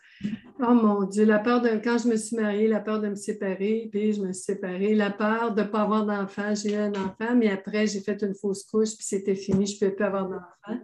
Oh 0.61 0.73
mon 0.73 1.03
Dieu, 1.05 1.27
la 1.27 1.41
peur 1.41 1.61
de 1.61 1.69
quand 1.83 1.99
je 1.99 2.09
me 2.09 2.17
suis 2.17 2.37
mariée, 2.37 2.69
la 2.69 2.81
peur 2.81 3.01
de 3.01 3.09
me 3.09 3.15
séparer, 3.15 3.89
puis 3.93 4.15
je 4.15 4.23
me 4.23 4.33
suis 4.33 4.45
séparée, 4.45 4.95
la 4.95 5.11
peur 5.11 5.53
de 5.55 5.63
ne 5.63 5.67
pas 5.67 5.83
avoir 5.83 6.07
d'enfant. 6.07 6.55
J'ai 6.55 6.73
eu 6.73 6.77
un 6.77 6.93
enfant, 6.93 7.35
mais 7.37 7.51
après, 7.51 7.87
j'ai 7.87 8.01
fait 8.01 8.23
une 8.23 8.35
fausse 8.35 8.65
couche, 8.65 8.95
puis 8.97 9.05
c'était 9.05 9.35
fini, 9.35 9.67
je 9.67 9.75
ne 9.75 9.79
pouvais 9.79 9.91
plus 9.91 10.05
avoir 10.05 10.29
d'enfant 10.29 10.81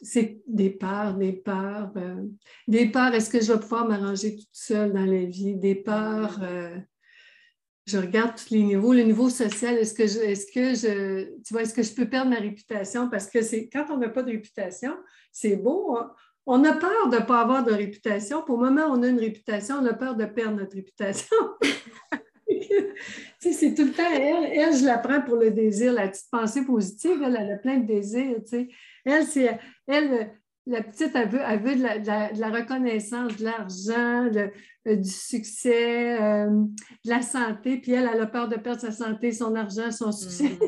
c'est 0.00 0.42
des 0.46 0.70
peurs, 0.70 1.14
des 1.14 1.32
peurs, 1.32 1.92
euh, 1.96 2.22
des 2.68 2.86
peurs, 2.90 3.14
est-ce 3.14 3.30
que 3.30 3.40
je 3.40 3.52
vais 3.52 3.60
pouvoir 3.60 3.88
m'arranger 3.88 4.36
toute 4.36 4.48
seule 4.52 4.92
dans 4.92 5.06
la 5.06 5.24
vie? 5.24 5.56
Des 5.56 5.74
peurs, 5.74 6.38
euh, 6.42 6.76
je 7.86 7.98
regarde 7.98 8.34
tous 8.36 8.50
les 8.50 8.62
niveaux. 8.62 8.92
Le 8.92 9.02
niveau 9.02 9.30
social, 9.30 9.76
est-ce 9.78 9.94
que 9.94 10.06
je, 10.06 10.18
est-ce 10.18 10.52
que 10.52 10.74
je, 10.74 11.24
tu 11.42 11.52
vois, 11.52 11.62
est-ce 11.62 11.74
que 11.74 11.82
je 11.82 11.94
peux 11.94 12.08
perdre 12.08 12.30
ma 12.30 12.36
réputation? 12.36 13.08
Parce 13.08 13.28
que 13.28 13.42
c'est 13.42 13.68
quand 13.68 13.86
on 13.90 13.96
n'a 13.96 14.08
pas 14.08 14.22
de 14.22 14.32
réputation, 14.32 14.92
c'est 15.32 15.56
beau. 15.56 15.96
On, 16.46 16.64
a 16.64 16.72
peur 16.74 17.08
de 17.08 17.16
ne 17.16 17.22
pas 17.22 17.40
avoir 17.40 17.64
de 17.64 17.72
réputation. 17.72 18.42
Pour 18.42 18.60
le 18.60 18.70
moment, 18.70 18.86
on 18.90 19.02
a 19.02 19.08
une 19.08 19.18
réputation, 19.18 19.76
on 19.80 19.86
a 19.86 19.94
peur 19.94 20.14
de 20.16 20.26
perdre 20.26 20.58
notre 20.58 20.76
réputation. 20.76 21.36
c'est 23.40 23.74
tout 23.74 23.84
le 23.84 23.92
temps, 23.92 24.10
elle, 24.12 24.52
elle, 24.52 24.76
je 24.76 24.84
la 24.84 24.98
prends 24.98 25.22
pour 25.22 25.36
le 25.36 25.50
désir, 25.50 25.92
la 25.92 26.08
petite 26.08 26.30
pensée 26.30 26.64
positive, 26.64 27.22
elle, 27.24 27.36
elle 27.40 27.52
a 27.52 27.56
plein 27.56 27.78
de 27.78 27.86
désirs, 27.86 28.36
tu 28.44 28.48
sais. 28.48 28.68
Elle, 29.06 29.24
c'est, 29.24 29.58
elle, 29.86 30.32
la 30.66 30.82
petite, 30.82 31.12
elle 31.14 31.28
veut, 31.28 31.76
de, 31.76 32.40
la, 32.40 32.50
reconnaissance, 32.50 33.36
de 33.36 33.44
l'argent, 33.44 34.28
euh, 34.34 34.96
du 34.96 35.08
succès, 35.08 36.20
euh, 36.20 36.50
de 36.50 37.10
la 37.10 37.22
santé, 37.22 37.78
puis 37.78 37.92
elle, 37.92 38.10
elle 38.12 38.20
a 38.20 38.26
peur 38.26 38.48
de 38.48 38.56
perdre 38.56 38.80
sa 38.80 38.90
santé, 38.90 39.30
son 39.30 39.54
argent, 39.54 39.92
son 39.92 40.10
succès. 40.10 40.58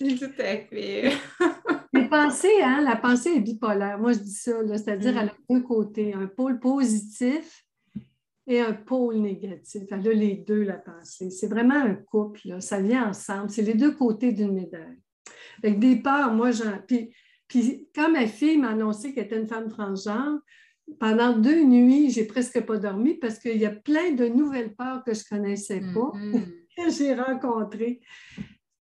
Mm. 0.00 0.14
tout 0.16 0.32
à 0.38 0.56
fait. 0.56 1.12
Les 1.92 2.08
pensées, 2.08 2.62
hein, 2.62 2.80
la 2.82 2.96
pensée 2.96 3.34
est 3.36 3.40
bipolaire. 3.40 3.98
Moi, 3.98 4.14
je 4.14 4.18
dis 4.18 4.34
ça, 4.34 4.52
c'est-à-dire 4.66 5.16
elle 5.16 5.28
a 5.28 5.34
deux 5.48 5.62
côtés, 5.62 6.12
un 6.12 6.26
pôle 6.26 6.58
positif 6.58 7.64
et 8.48 8.60
un 8.60 8.72
pôle 8.72 9.18
négatif. 9.18 9.82
Elle 9.90 10.08
a 10.08 10.12
les 10.12 10.34
deux, 10.36 10.62
la 10.62 10.78
pensée. 10.78 11.30
C'est 11.30 11.46
vraiment 11.46 11.76
un 11.76 11.94
couple, 11.94 12.60
ça 12.60 12.80
vient 12.80 13.10
ensemble. 13.10 13.50
C'est 13.50 13.62
les 13.62 13.74
deux 13.74 13.92
côtés 13.92 14.32
d'une 14.32 14.54
médaille. 14.54 14.98
Avec 15.62 15.78
des 15.78 15.96
peurs, 15.96 16.34
moi, 16.34 16.50
j'en. 16.50 16.78
Puis, 16.86 17.14
puis 17.48 17.88
quand 17.94 18.10
ma 18.10 18.26
fille 18.26 18.58
m'a 18.58 18.70
annoncé 18.70 19.12
qu'elle 19.12 19.24
était 19.24 19.38
une 19.38 19.46
femme 19.46 19.68
transgenre, 19.68 20.40
pendant 21.00 21.32
deux 21.32 21.62
nuits, 21.62 22.10
j'ai 22.10 22.24
presque 22.24 22.60
pas 22.60 22.76
dormi 22.76 23.14
parce 23.14 23.38
qu'il 23.38 23.56
y 23.56 23.66
a 23.66 23.70
plein 23.70 24.12
de 24.12 24.26
nouvelles 24.26 24.74
peurs 24.74 25.02
que 25.04 25.14
je 25.14 25.20
ne 25.20 25.36
connaissais 25.36 25.80
pas, 25.80 26.12
mm-hmm. 26.14 26.44
que 26.76 26.90
j'ai 26.96 27.14
rencontrées. 27.14 28.00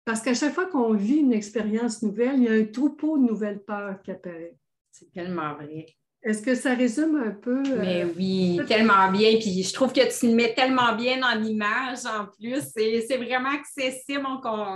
Parce 0.04 0.20
qu'à 0.20 0.34
chaque 0.34 0.54
fois 0.54 0.66
qu'on 0.66 0.92
vit 0.92 1.16
une 1.16 1.32
expérience 1.32 2.02
nouvelle, 2.02 2.36
il 2.36 2.44
y 2.44 2.48
a 2.48 2.52
un 2.52 2.64
troupeau 2.64 3.18
de 3.18 3.24
nouvelles 3.24 3.62
peurs 3.64 4.00
qui 4.02 4.12
apparaît. 4.12 4.56
C'est 4.92 5.10
tellement 5.12 5.54
vrai. 5.54 5.86
Est-ce 6.22 6.42
que 6.42 6.54
ça 6.54 6.74
résume 6.74 7.16
un 7.16 7.30
peu? 7.30 7.62
Euh, 7.66 7.78
Mais 7.80 8.04
oui, 8.16 8.60
tellement 8.66 9.10
bien. 9.10 9.38
Puis 9.38 9.62
je 9.62 9.72
trouve 9.72 9.92
que 9.92 10.18
tu 10.18 10.28
le 10.28 10.34
mets 10.34 10.54
tellement 10.54 10.94
bien 10.94 11.18
dans 11.18 11.40
l'image 11.40 12.04
en 12.06 12.26
plus. 12.26 12.62
C'est 12.74 13.16
vraiment 13.16 13.50
accessible. 13.50 14.26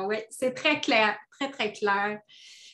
Ouais, 0.07 0.27
c'est 0.31 0.53
très 0.53 0.81
clair, 0.81 1.17
très, 1.39 1.51
très 1.51 1.73
clair. 1.73 2.21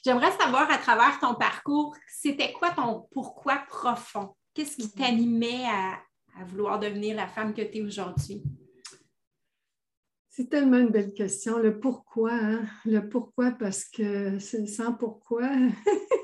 J'aimerais 0.07 0.31
savoir 0.31 0.71
à 0.71 0.79
travers 0.79 1.19
ton 1.19 1.35
parcours, 1.35 1.92
c'était 2.07 2.53
quoi 2.53 2.71
ton 2.71 3.09
pourquoi 3.11 3.57
profond? 3.69 4.37
Qu'est-ce 4.55 4.77
qui 4.77 4.88
t'animait 4.88 5.64
à, 5.64 5.95
à 6.40 6.45
vouloir 6.45 6.79
devenir 6.79 7.16
la 7.16 7.27
femme 7.27 7.53
que 7.53 7.62
tu 7.62 7.79
es 7.79 7.83
aujourd'hui? 7.83 8.40
C'est 10.31 10.49
tellement 10.49 10.77
une 10.77 10.90
belle 10.90 11.12
question. 11.12 11.59
Le 11.59 11.81
pourquoi, 11.81 12.35
hein? 12.35 12.66
le 12.85 13.09
pourquoi, 13.09 13.51
parce 13.51 13.83
que 13.83 14.38
sans 14.38 14.92
pourquoi, 14.92 15.49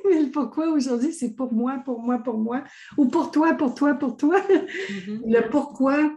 mais 0.09 0.23
le 0.27 0.31
pourquoi 0.31 0.69
aujourd'hui, 0.69 1.13
c'est 1.13 1.35
pour 1.35 1.53
moi, 1.53 1.83
pour 1.85 1.99
moi, 1.99 2.19
pour 2.19 2.39
moi, 2.39 2.63
ou 2.97 3.07
pour 3.07 3.33
toi, 3.33 3.55
pour 3.55 3.75
toi, 3.75 3.95
pour 3.95 4.17
toi. 4.17 4.39
Mm-hmm. 4.39 5.23
Le 5.27 5.51
pourquoi, 5.51 6.17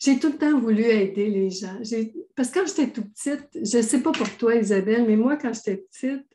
j'ai 0.00 0.18
tout 0.18 0.32
le 0.32 0.38
temps 0.38 0.58
voulu 0.58 0.82
aider 0.82 1.30
les 1.30 1.50
gens. 1.50 1.78
Parce 2.34 2.50
que 2.50 2.58
quand 2.58 2.66
j'étais 2.66 2.90
tout 2.90 3.08
petite, 3.08 3.48
je 3.54 3.76
ne 3.76 3.82
sais 3.82 4.02
pas 4.02 4.10
pour 4.10 4.36
toi, 4.36 4.56
Isabelle, 4.56 5.04
mais 5.06 5.14
moi, 5.14 5.36
quand 5.36 5.52
j'étais 5.52 5.76
petite, 5.76 6.33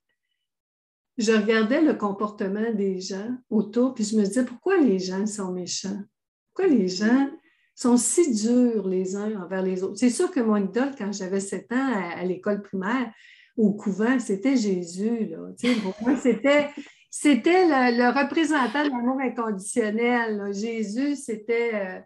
je 1.19 1.33
regardais 1.33 1.81
le 1.81 1.93
comportement 1.93 2.71
des 2.73 3.01
gens 3.01 3.29
autour, 3.49 3.93
puis 3.93 4.05
je 4.05 4.15
me 4.15 4.23
disais, 4.23 4.45
pourquoi 4.45 4.77
les 4.77 4.99
gens 4.99 5.25
sont 5.25 5.51
méchants? 5.51 6.01
Pourquoi 6.47 6.73
les 6.73 6.87
gens 6.87 7.29
sont 7.75 7.97
si 7.97 8.33
durs 8.33 8.87
les 8.87 9.17
uns 9.17 9.41
envers 9.41 9.61
les 9.61 9.83
autres? 9.83 9.97
C'est 9.97 10.09
sûr 10.09 10.31
que 10.31 10.39
mon 10.39 10.55
idole, 10.55 10.93
quand 10.97 11.11
j'avais 11.11 11.41
7 11.41 11.71
ans 11.73 11.91
à, 12.15 12.23
l'école 12.23 12.61
primaire, 12.61 13.11
au 13.57 13.73
couvent, 13.73 14.17
c'était 14.17 14.55
Jésus. 14.55 15.25
Là. 15.25 15.39
Pour 15.83 15.93
moi, 16.01 16.15
c'était, 16.15 16.69
c'était 17.09 17.65
le, 17.65 18.17
représentant 18.17 18.85
de 18.85 18.89
l'amour 18.89 19.19
inconditionnel. 19.19 20.53
Jésus, 20.53 21.17
c'était 21.17 21.71
euh, 21.73 21.99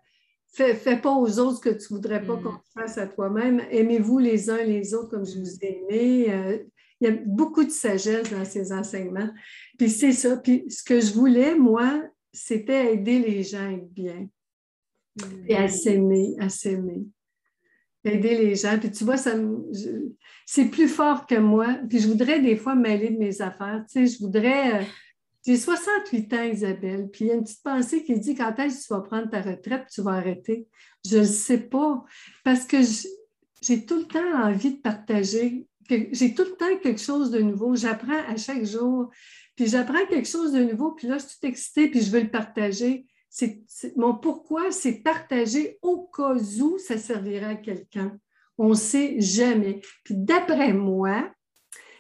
fais, 0.54 0.98
pas 0.98 1.12
aux 1.12 1.38
autres 1.38 1.58
ce 1.58 1.62
que 1.62 1.70
tu 1.70 1.94
ne 1.94 1.98
voudrais 1.98 2.26
pas 2.26 2.36
mm. 2.36 2.44
qu'on 2.44 2.82
fasse 2.82 2.98
à 2.98 3.06
toi-même. 3.06 3.62
Aimez-vous 3.70 4.18
les 4.18 4.50
uns 4.50 4.64
les 4.64 4.96
autres 4.96 5.10
comme 5.10 5.26
je 5.26 5.38
vous 5.38 5.58
ai 5.62 5.84
aimé. 5.84 6.26
Euh, 6.30 6.58
il 7.04 7.10
y 7.10 7.12
a 7.12 7.18
beaucoup 7.26 7.66
de 7.66 7.70
sagesse 7.70 8.32
dans 8.32 8.46
ces 8.46 8.72
enseignements. 8.72 9.30
Puis 9.78 9.90
c'est 9.90 10.14
ça. 10.14 10.38
Puis 10.38 10.64
ce 10.70 10.84
que 10.84 11.02
je 11.02 11.14
voulais, 11.14 11.54
moi, 11.54 12.02
c'était 12.32 12.94
aider 12.94 13.20
les 13.20 13.44
gens 13.44 13.68
à 13.68 13.74
être 13.74 13.92
bien 13.92 14.30
et 15.48 15.56
à 15.56 15.68
s'aimer, 15.68 16.34
à 16.40 16.48
s'aimer. 16.48 17.04
Aider 18.06 18.38
les 18.38 18.56
gens. 18.56 18.80
Puis 18.80 18.92
tu 18.92 19.04
vois, 19.04 19.18
ça 19.18 19.36
c'est 20.46 20.66
plus 20.66 20.88
fort 20.88 21.26
que 21.28 21.36
moi. 21.36 21.78
Puis 21.90 22.00
je 22.00 22.08
voudrais 22.08 22.40
des 22.40 22.56
fois 22.56 22.74
mêler 22.74 23.10
de 23.10 23.18
mes 23.18 23.42
affaires. 23.42 23.84
Tu 23.90 24.08
sais, 24.08 24.14
je 24.16 24.24
voudrais. 24.24 24.82
Euh, 24.82 24.86
j'ai 25.46 25.58
68 25.58 26.34
ans, 26.36 26.44
Isabelle, 26.44 27.10
puis 27.12 27.26
il 27.26 27.28
y 27.28 27.32
a 27.32 27.34
une 27.34 27.44
petite 27.44 27.64
pensée 27.64 28.02
qui 28.02 28.18
dit 28.18 28.34
quand 28.34 28.58
est-ce 28.60 28.84
que 28.84 28.88
tu 28.88 28.94
vas 28.94 29.02
prendre 29.02 29.30
ta 29.30 29.42
retraite, 29.42 29.88
tu 29.94 30.02
vas 30.02 30.12
arrêter? 30.12 30.70
Je 31.06 31.18
ne 31.18 31.24
sais 31.26 31.58
pas, 31.58 32.06
parce 32.46 32.64
que 32.64 32.78
j'ai 33.62 33.86
tout 33.86 33.98
le 33.98 34.06
temps 34.06 34.42
envie 34.42 34.76
de 34.76 34.80
partager. 34.80 35.68
J'ai 35.90 36.34
tout 36.34 36.44
le 36.44 36.56
temps 36.56 36.78
quelque 36.82 37.02
chose 37.02 37.32
de 37.32 37.40
nouveau. 37.40 37.76
J'apprends 37.76 38.24
à 38.28 38.36
chaque 38.38 38.66
jour, 38.66 39.10
puis 39.56 39.68
j'apprends 39.68 40.06
quelque 40.08 40.28
chose 40.28 40.52
de 40.52 40.64
nouveau, 40.64 40.92
puis 40.92 41.08
là, 41.08 41.18
je 41.18 41.26
suis 41.26 41.40
tout 41.40 41.48
excitée, 41.48 41.90
puis 41.90 42.02
je 42.02 42.12
veux 42.12 42.22
le 42.22 42.32
partager 42.32 43.06
mon 43.96 44.16
pourquoi, 44.16 44.72
c'est 44.72 45.02
partager 45.02 45.80
au 45.82 46.08
cas 46.08 46.36
où 46.36 46.78
ça 46.78 46.98
servira 46.98 47.50
à 47.50 47.56
quelqu'un. 47.56 48.18
On 48.58 48.70
ne 48.70 48.76
sait 48.76 49.20
jamais. 49.20 49.82
Puis 50.04 50.16
d'après 50.16 50.74
moi, 50.74 51.32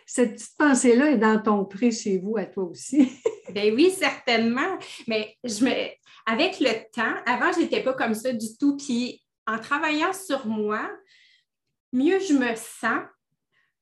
cette 0.05 0.33
petite 0.33 0.57
pensée-là 0.57 1.11
est 1.11 1.17
dans 1.17 1.41
ton 1.41 1.65
pré 1.65 1.91
chez 1.91 2.19
vous, 2.19 2.37
à 2.37 2.45
toi 2.45 2.65
aussi. 2.65 3.11
ben 3.53 3.73
oui, 3.73 3.91
certainement. 3.91 4.77
Mais 5.07 5.35
je 5.43 5.65
me... 5.65 5.71
avec 6.27 6.59
le 6.59 6.91
temps, 6.91 7.15
avant, 7.25 7.51
je 7.51 7.61
n'étais 7.61 7.81
pas 7.81 7.93
comme 7.93 8.13
ça 8.13 8.31
du 8.31 8.55
tout. 8.59 8.77
Puis 8.77 9.23
en 9.47 9.57
travaillant 9.57 10.13
sur 10.13 10.45
moi, 10.45 10.87
mieux 11.91 12.19
je 12.19 12.33
me 12.33 12.55
sens, 12.55 13.01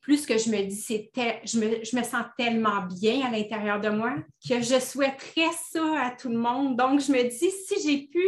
plus 0.02 0.26
que 0.26 0.38
je 0.38 0.50
me 0.50 0.64
dis, 0.64 0.76
c'était, 0.76 1.42
je 1.46 1.60
me, 1.60 1.84
je 1.84 1.96
me 1.96 2.04
sens 2.04 2.26
tellement 2.38 2.82
bien 2.82 3.26
à 3.26 3.32
l'intérieur 3.32 3.80
de 3.80 3.90
moi 3.90 4.16
que 4.48 4.62
je 4.62 4.80
souhaiterais 4.80 5.52
ça 5.72 6.08
à 6.08 6.12
tout 6.12 6.30
le 6.30 6.38
monde. 6.38 6.76
Donc, 6.76 7.00
je 7.00 7.12
me 7.12 7.24
dis, 7.24 7.52
si 7.52 7.76
j'ai 7.84 8.08
pu 8.08 8.26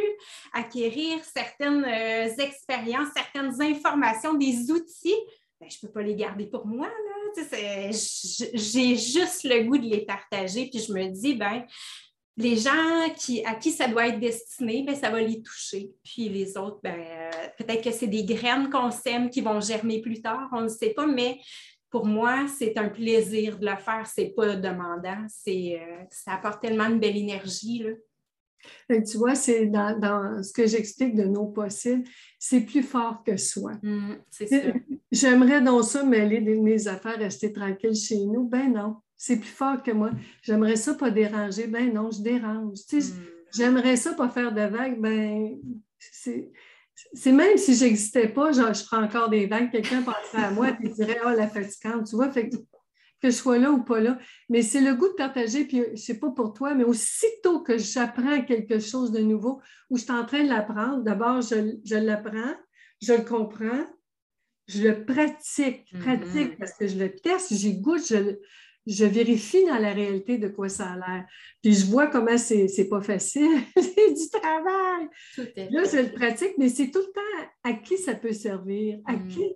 acquérir 0.54 1.20
certaines 1.24 1.84
euh, 1.84 2.44
expériences, 2.44 3.10
certaines 3.16 3.60
informations, 3.62 4.36
des 4.36 4.70
outils, 4.72 5.18
ben, 5.60 5.68
je 5.70 5.78
ne 5.82 5.88
peux 5.88 5.94
pas 5.94 6.02
les 6.04 6.16
garder 6.16 6.46
pour 6.46 6.68
moi. 6.68 6.90
J'ai 7.36 8.96
juste 8.96 9.44
le 9.44 9.64
goût 9.64 9.78
de 9.78 9.88
les 9.88 10.06
partager. 10.06 10.70
Puis 10.70 10.80
je 10.80 10.94
me 10.94 11.08
dis, 11.08 11.34
ben, 11.34 11.66
les 12.36 12.56
gens 12.56 13.10
qui, 13.16 13.46
à 13.46 13.56
qui 13.56 13.72
ça 13.72 13.88
doit 13.88 14.08
être 14.08 14.20
destiné, 14.20 14.84
ben, 14.86 14.96
ça 14.96 15.12
va 15.12 15.22
les 15.22 15.42
toucher. 15.42 15.92
Puis 16.04 16.30
les 16.30 16.58
autres, 16.58 16.80
ben, 16.84 17.00
euh, 17.00 17.30
peut-être 17.58 17.84
que 17.84 17.92
c'est 17.92 18.08
des 18.08 18.24
graines 18.24 18.70
qu'on 18.70 18.92
sème 18.92 19.30
qui 19.30 19.42
vont 19.42 19.60
germer 19.60 20.02
plus 20.02 20.22
tard, 20.22 20.50
on 20.52 20.62
ne 20.62 20.68
sait 20.68 20.92
pas, 20.92 21.06
mais 21.06 21.40
pour 21.92 22.08
moi, 22.08 22.48
c'est 22.48 22.76
un 22.80 22.90
plaisir 22.90 23.60
de 23.60 23.68
le 23.68 23.76
faire. 23.76 24.08
C'est 24.08 24.34
pas 24.36 24.56
demandant. 24.56 25.28
C'est, 25.28 25.80
euh, 25.80 26.04
ça 26.10 26.34
apporte 26.34 26.60
tellement 26.60 26.90
de 26.90 26.96
belle 26.96 27.18
énergie. 27.18 27.84
Là. 27.84 29.00
tu 29.00 29.18
vois, 29.18 29.36
c'est 29.36 29.68
dans, 29.68 30.42
ce 30.42 30.52
que 30.52 30.66
j'explique 30.66 31.14
de 31.14 31.26
nos 31.26 31.46
possibles, 31.46 32.04
c'est 32.40 32.62
plus 32.62 32.82
fort 32.82 33.24
que 33.24 33.38
soi. 33.38 33.74
Mmh, 33.84 34.16
c'est 34.32 34.74
J'aimerais 35.12 35.62
dans 35.62 35.84
ça 35.84 36.04
mêler 36.04 36.42
mes 36.42 36.88
affaires, 36.88 37.20
rester 37.20 37.54
tranquille 37.54 37.96
chez 37.96 38.26
nous. 38.26 38.50
Ben 38.50 38.74
non 38.74 38.96
c'est 39.26 39.38
plus 39.38 39.48
fort 39.48 39.82
que 39.82 39.92
moi. 39.92 40.12
J'aimerais 40.42 40.76
ça 40.76 40.96
pas 40.96 41.10
déranger. 41.10 41.68
Ben 41.68 41.94
non, 41.94 42.12
je 42.12 42.22
dérange. 42.22 42.80
Hmm. 42.92 43.00
J'aimerais 43.56 43.96
ça 43.96 44.14
pas 44.16 44.28
faire 44.28 44.54
de 44.54 44.64
vagues. 44.64 45.00
Ben, 45.00 45.62
c'est 45.98 47.32
même 47.32 47.58
si 47.58 47.74
j'existais 47.74 48.28
pas, 48.28 48.52
genre, 48.52 48.74
je 48.74 48.84
ferais 48.84 49.02
encore 49.02 49.30
des 49.30 49.46
vagues, 49.46 49.72
quelqu'un 49.72 50.02
penserait 50.02 50.44
à 50.44 50.52
moi 50.52 50.72
et 50.84 50.90
dirait 50.90 51.22
Oh, 51.26 51.30
la 51.30 51.48
fatigante, 51.48 52.06
tu 52.06 52.18
vois, 52.18 52.32
fait 52.32 52.50
que, 52.50 52.58
je 53.24 53.30
sois 53.30 53.58
là 53.60 53.72
ou 53.72 53.86
pas 53.86 54.02
là. 54.02 54.20
Mais 54.50 54.62
c'est 54.62 54.82
le 54.82 54.94
goût 54.94 55.08
de 55.08 55.14
partager, 55.14 55.64
puis 55.64 55.82
c'est 55.96 56.20
pas 56.20 56.32
pour 56.32 56.52
toi, 56.52 56.76
mais 56.76 56.84
aussitôt 56.84 57.62
que 57.62 57.78
j'apprends 57.78 58.42
quelque 58.42 58.80
chose 58.80 59.14
de 59.14 59.20
nouveau 59.20 59.62
ou 59.90 59.98
je 59.98 60.04
suis 60.04 60.12
en 60.12 60.26
train 60.26 60.44
de 60.44 60.50
l'apprendre, 60.50 61.02
d'abord, 61.02 61.40
je, 61.40 61.78
je 61.86 61.96
l'apprends, 61.96 62.56
je 63.02 63.14
le 63.14 63.24
comprends, 63.24 63.86
je 64.68 64.84
le 64.86 65.06
pratique, 65.06 65.98
pratique 65.98 66.56
hmm. 66.56 66.58
parce 66.60 66.74
que 66.74 66.88
je 66.88 66.98
le 66.98 67.16
teste, 67.16 67.54
j'y 67.54 67.80
goûte, 67.80 68.06
je, 68.06 68.38
je 68.86 69.06
vérifie 69.06 69.66
dans 69.66 69.78
la 69.78 69.94
réalité 69.94 70.38
de 70.38 70.48
quoi 70.48 70.70
ça 70.70 70.92
a 70.92 70.96
l'air. 70.96 71.26
Puis 71.62 71.74
je 71.74 71.86
vois 71.86 72.08
comment 72.08 72.38
c'est, 72.38 72.68
c'est 72.68 72.90
pas 72.90 73.02
facile. 73.02 73.62
c'est 73.76 74.14
du 74.14 74.30
travail. 74.30 75.08
Là, 75.72 75.84
je 75.86 76.04
le 76.04 76.14
pratique, 76.14 76.54
mais 76.58 76.70
c'est 76.70 76.92
tout 76.92 77.00
le 77.00 77.14
temps 77.14 77.50
à 77.64 77.74
qui 77.74 77.98
ça 77.98 78.16
peut 78.16 78.34
servir, 78.34 79.00
à 79.06 79.14
mm. 79.14 79.28
qui. 79.30 79.56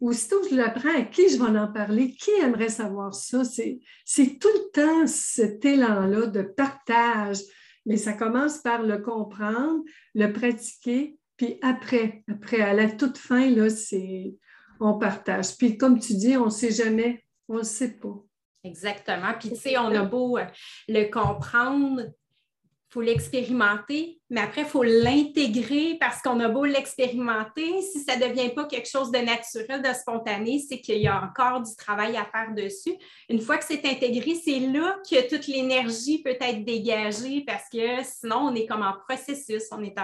Aussitôt 0.00 0.40
que 0.40 0.50
je 0.50 0.56
l'apprends, 0.56 0.94
à 0.94 1.02
qui 1.02 1.28
je 1.28 1.38
vais 1.38 1.58
en 1.58 1.72
parler, 1.72 2.10
qui 2.10 2.30
aimerait 2.42 2.68
savoir 2.68 3.14
ça? 3.14 3.44
C'est, 3.44 3.78
c'est 4.04 4.38
tout 4.38 4.48
le 4.48 4.70
temps 4.72 5.06
cet 5.06 5.64
élan-là 5.64 6.26
de 6.26 6.42
partage. 6.42 7.38
Mais 7.86 7.96
ça 7.96 8.12
commence 8.12 8.58
par 8.58 8.82
le 8.82 8.98
comprendre, 8.98 9.82
le 10.14 10.32
pratiquer, 10.32 11.16
puis 11.36 11.58
après, 11.62 12.22
après, 12.30 12.60
à 12.60 12.74
la 12.74 12.90
toute 12.90 13.18
fin, 13.18 13.50
là, 13.50 13.68
c'est 13.70 14.34
on 14.80 14.98
partage. 14.98 15.56
Puis 15.56 15.76
comme 15.76 15.98
tu 15.98 16.14
dis, 16.14 16.36
on 16.36 16.46
ne 16.46 16.50
sait 16.50 16.70
jamais, 16.70 17.24
on 17.48 17.58
ne 17.58 17.62
sait 17.62 17.96
pas. 17.96 18.24
Exactement. 18.64 19.34
Puis, 19.38 19.50
tu 19.50 19.56
sais, 19.56 19.78
on 19.78 19.94
a 19.94 20.02
beau 20.02 20.38
euh, 20.38 20.44
le 20.88 21.04
comprendre, 21.10 22.00
il 22.00 22.92
faut 22.94 23.02
l'expérimenter, 23.02 24.20
mais 24.30 24.40
après, 24.40 24.62
il 24.62 24.66
faut 24.66 24.84
l'intégrer 24.84 25.98
parce 26.00 26.22
qu'on 26.22 26.40
a 26.40 26.48
beau 26.48 26.64
l'expérimenter. 26.64 27.82
Si 27.82 28.00
ça 28.00 28.16
ne 28.16 28.26
devient 28.26 28.54
pas 28.54 28.64
quelque 28.64 28.88
chose 28.88 29.10
de 29.10 29.18
naturel, 29.18 29.82
de 29.82 29.92
spontané, 29.92 30.60
c'est 30.60 30.80
qu'il 30.80 31.02
y 31.02 31.08
a 31.08 31.22
encore 31.22 31.60
du 31.60 31.74
travail 31.76 32.16
à 32.16 32.24
faire 32.24 32.54
dessus. 32.54 32.94
Une 33.28 33.40
fois 33.40 33.58
que 33.58 33.64
c'est 33.64 33.84
intégré, 33.84 34.34
c'est 34.36 34.60
là 34.60 34.96
que 35.10 35.28
toute 35.28 35.46
l'énergie 35.46 36.22
peut 36.22 36.36
être 36.40 36.64
dégagée 36.64 37.44
parce 37.46 37.68
que 37.68 38.02
sinon, 38.04 38.46
on 38.46 38.54
est 38.54 38.66
comme 38.66 38.82
en 38.82 38.94
processus. 39.08 39.64
On, 39.72 39.82
est 39.82 39.96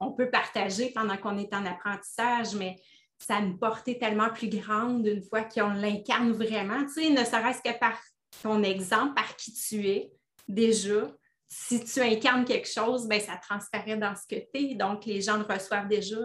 on 0.00 0.12
peut 0.12 0.28
partager 0.28 0.90
pendant 0.90 1.16
qu'on 1.16 1.38
est 1.38 1.54
en 1.54 1.64
apprentissage, 1.64 2.54
mais 2.56 2.76
ça 3.24 3.36
a 3.36 3.40
une 3.40 3.58
portée 3.58 3.98
tellement 3.98 4.30
plus 4.30 4.48
grande 4.48 5.06
une 5.06 5.22
fois 5.22 5.42
qu'on 5.42 5.72
l'incarne 5.72 6.32
vraiment, 6.32 6.84
tu 6.86 7.02
sais, 7.02 7.10
ne 7.10 7.24
serait-ce 7.24 7.62
que 7.62 7.78
par 7.78 7.98
ton 8.42 8.62
exemple, 8.62 9.14
par 9.14 9.36
qui 9.36 9.52
tu 9.52 9.86
es, 9.86 10.10
déjà, 10.48 11.12
si 11.48 11.84
tu 11.84 12.00
incarnes 12.00 12.44
quelque 12.44 12.68
chose, 12.68 13.06
ben, 13.06 13.20
ça 13.20 13.36
transparaît 13.36 13.96
dans 13.96 14.14
ce 14.16 14.22
que 14.26 14.40
tu 14.40 14.72
es. 14.72 14.74
Donc, 14.74 15.04
les 15.04 15.20
gens 15.20 15.36
le 15.36 15.44
reçoivent 15.44 15.88
déjà. 15.88 16.16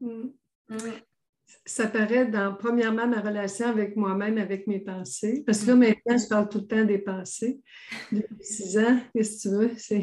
Mm. 0.00 0.30
Mm. 0.68 0.76
Ça 1.64 1.86
paraît 1.86 2.26
dans, 2.26 2.54
premièrement, 2.54 3.06
ma 3.06 3.20
relation 3.20 3.68
avec 3.68 3.96
moi-même, 3.96 4.38
avec 4.38 4.66
mes 4.66 4.80
pensées. 4.80 5.44
Parce 5.46 5.60
que 5.60 5.68
là, 5.68 5.76
maintenant, 5.76 6.18
je 6.18 6.26
parle 6.26 6.48
tout 6.48 6.58
le 6.58 6.66
temps 6.66 6.84
des 6.84 6.98
pensées. 6.98 7.60
Depuis 8.10 8.44
six 8.44 8.78
ans, 8.78 8.98
qu'est-ce 9.14 9.48
que 9.48 9.74
tu 9.76 9.98
veux? 9.98 10.00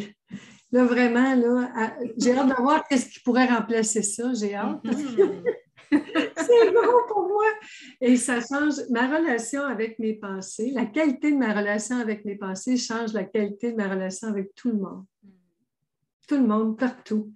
Là, 0.71 0.85
vraiment, 0.85 1.35
là, 1.35 1.95
j'ai 2.17 2.37
hâte 2.37 2.49
de 2.49 2.61
voir 2.61 2.87
qu'est-ce 2.87 3.09
qui 3.09 3.19
pourrait 3.21 3.47
remplacer 3.47 4.03
ça. 4.03 4.33
J'ai 4.33 4.55
hâte. 4.55 4.81
C'est 6.37 6.71
bon 6.71 7.07
pour 7.07 7.27
moi. 7.27 7.45
Et 8.01 8.17
ça 8.17 8.39
change 8.39 8.75
ma 8.89 9.07
relation 9.07 9.63
avec 9.63 9.99
mes 9.99 10.13
pensées. 10.13 10.71
La 10.73 10.85
qualité 10.85 11.31
de 11.31 11.37
ma 11.37 11.53
relation 11.53 11.97
avec 11.97 12.25
mes 12.25 12.35
pensées 12.35 12.77
change 12.77 13.13
la 13.13 13.23
qualité 13.23 13.71
de 13.71 13.77
ma 13.77 13.89
relation 13.89 14.27
avec 14.27 14.53
tout 14.55 14.69
le 14.69 14.77
monde. 14.77 15.05
Tout 16.27 16.37
le 16.37 16.47
monde, 16.47 16.77
partout. 16.77 17.33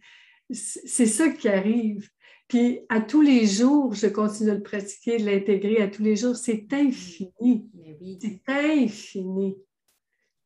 C'est 0.50 1.06
ça 1.06 1.30
qui 1.30 1.50
arrive. 1.50 2.10
Puis 2.48 2.80
à 2.88 3.02
tous 3.02 3.22
les 3.22 3.46
jours, 3.46 3.94
je 3.94 4.08
continue 4.08 4.52
de 4.52 4.56
le 4.56 4.64
pratiquer, 4.64 5.18
de 5.18 5.26
l'intégrer 5.26 5.82
à 5.82 5.90
tous 5.90 6.02
les 6.02 6.16
jours. 6.16 6.36
C'est 6.36 6.72
infini. 6.72 7.70
C'est 8.22 8.42
infini, 8.48 9.58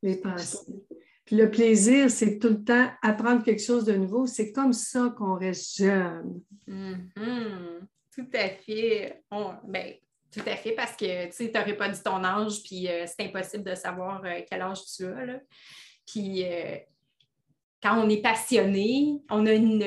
les 0.01 0.15
pensées. 0.15 0.83
Puis 1.25 1.35
le 1.35 1.51
plaisir, 1.51 2.09
c'est 2.09 2.39
tout 2.39 2.49
le 2.49 2.63
temps 2.63 2.89
apprendre 3.03 3.43
quelque 3.43 3.61
chose 3.61 3.85
de 3.85 3.93
nouveau. 3.93 4.25
C'est 4.25 4.51
comme 4.51 4.73
ça 4.73 5.13
qu'on 5.15 5.35
reste 5.35 5.77
jeune. 5.77 6.41
Mm-hmm. 6.67 7.87
Tout 8.13 8.27
à 8.33 8.49
fait. 8.49 9.23
Ben, 9.63 9.93
tout 10.31 10.43
à 10.45 10.55
fait, 10.55 10.71
parce 10.71 10.95
que 10.95 11.35
tu 11.35 11.51
n'aurais 11.51 11.75
pas 11.75 11.89
dit 11.89 12.01
ton 12.01 12.23
âge, 12.23 12.63
puis 12.63 12.87
euh, 12.87 13.05
c'est 13.05 13.25
impossible 13.25 13.65
de 13.65 13.75
savoir 13.75 14.23
euh, 14.23 14.39
quel 14.49 14.61
âge 14.61 14.79
tu 14.95 15.05
as. 15.05 15.25
Là. 15.25 15.39
Euh, 16.17 16.77
quand 17.81 17.99
on 17.99 18.09
est 18.09 18.21
passionné, 18.21 19.15
on 19.29 19.45
a 19.47 19.53
une, 19.53 19.83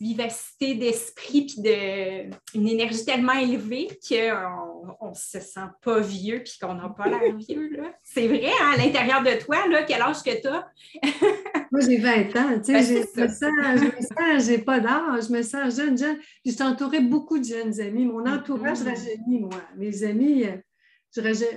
vivacité 0.00 0.74
d'esprit 0.74 1.46
puis 1.46 1.60
de, 1.60 2.30
une 2.54 2.68
énergie 2.68 3.04
tellement 3.04 3.34
élevée 3.34 3.88
qu'on 4.08 5.10
ne 5.10 5.14
se 5.14 5.40
sent 5.40 5.68
pas 5.82 6.00
vieux 6.00 6.42
puis 6.42 6.54
qu'on 6.60 6.74
n'a 6.74 6.88
pas 6.88 7.08
l'air 7.08 7.36
vieux. 7.36 7.82
C'est 8.02 8.26
vrai, 8.26 8.46
hein, 8.46 8.72
à 8.72 8.76
l'intérieur 8.78 9.22
de 9.22 9.38
toi, 9.42 9.68
là, 9.68 9.82
quel 9.82 10.00
âge 10.00 10.22
que 10.22 10.40
tu 10.40 10.48
as? 10.48 10.66
Moi, 11.70 11.80
j'ai 11.80 11.98
20 11.98 12.36
ans. 12.36 12.60
Tu 12.64 12.72
sais, 12.82 13.06
ben, 13.14 13.28
je 13.76 13.84
me 13.84 14.38
j'ai 14.40 14.58
pas 14.58 14.80
d'âge, 14.80 15.26
je 15.28 15.32
me 15.32 15.42
sens 15.42 15.76
jeune, 15.76 15.98
jeune. 15.98 16.18
Je 16.44 16.52
suis 16.52 16.62
entourée 16.62 17.00
beaucoup 17.00 17.38
de 17.38 17.44
jeunes 17.44 17.78
amis. 17.80 18.06
Mon 18.06 18.24
entourage 18.26 18.78
mm-hmm. 18.78 18.88
rajeunit, 18.88 19.40
moi. 19.40 19.60
Mes 19.76 20.04
amis, 20.04 20.44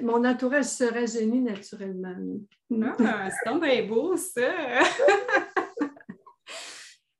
mon 0.04 0.24
entourage 0.26 0.66
se 0.66 0.84
rajeunit 0.84 1.42
naturellement. 1.42 2.16
Ah, 3.00 3.30
c'est 3.30 3.50
donc 3.50 3.64
bien 3.64 3.86
beau, 3.88 4.16
ça! 4.16 4.52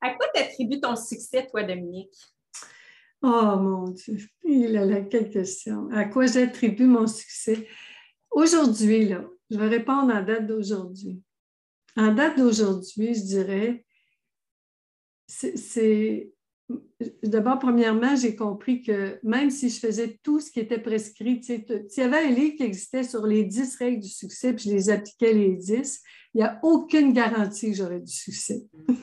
à 0.02 0.14
quoi 0.14 0.28
t'attribues 0.34 0.80
ton 0.80 0.96
succès, 0.96 1.48
toi, 1.48 1.64
Dominique? 1.64 2.16
Oh 3.24 3.56
mon 3.58 3.90
Dieu, 3.90 4.18
il 4.44 4.78
a 4.78 5.02
quelle 5.02 5.30
question. 5.30 5.90
À 5.92 6.06
quoi 6.06 6.28
j'attribue 6.28 6.86
mon 6.86 7.08
succès? 7.08 7.68
Aujourd'hui, 8.30 9.08
là, 9.08 9.24
je 9.50 9.58
vais 9.58 9.68
répondre 9.68 10.14
en 10.14 10.22
date 10.22 10.46
d'aujourd'hui. 10.46 11.22
En 11.96 12.14
date 12.14 12.38
d'aujourd'hui, 12.38 13.16
je 13.16 13.22
dirais, 13.22 13.86
c'est 15.26 16.32
D'abord, 17.24 17.60
premièrement, 17.60 18.16
j'ai 18.16 18.36
compris 18.36 18.82
que 18.82 19.20
même 19.24 19.50
si 19.52 19.70
je 19.70 19.80
faisais 19.80 20.20
tout 20.24 20.40
ce 20.40 20.52
qui 20.52 20.60
était 20.60 20.80
prescrit, 20.80 21.42
s'il 21.44 21.64
y 21.98 22.02
avait 22.02 22.26
un 22.26 22.32
livre 22.32 22.56
qui 22.58 22.64
existait 22.64 23.04
sur 23.04 23.26
les 23.26 23.46
10 23.46 23.76
règles 23.78 24.02
du 24.02 24.10
succès, 24.10 24.54
puis 24.54 24.70
je 24.70 24.76
les 24.76 24.90
appliquais 24.90 25.34
les 25.34 25.56
10, 25.56 26.02
il 26.34 26.38
n'y 26.38 26.44
a 26.44 26.60
aucune 26.64 27.14
garantie 27.14 27.72
que 27.72 27.78
j'aurais 27.78 28.00
du 28.00 28.12
succès. 28.12 28.66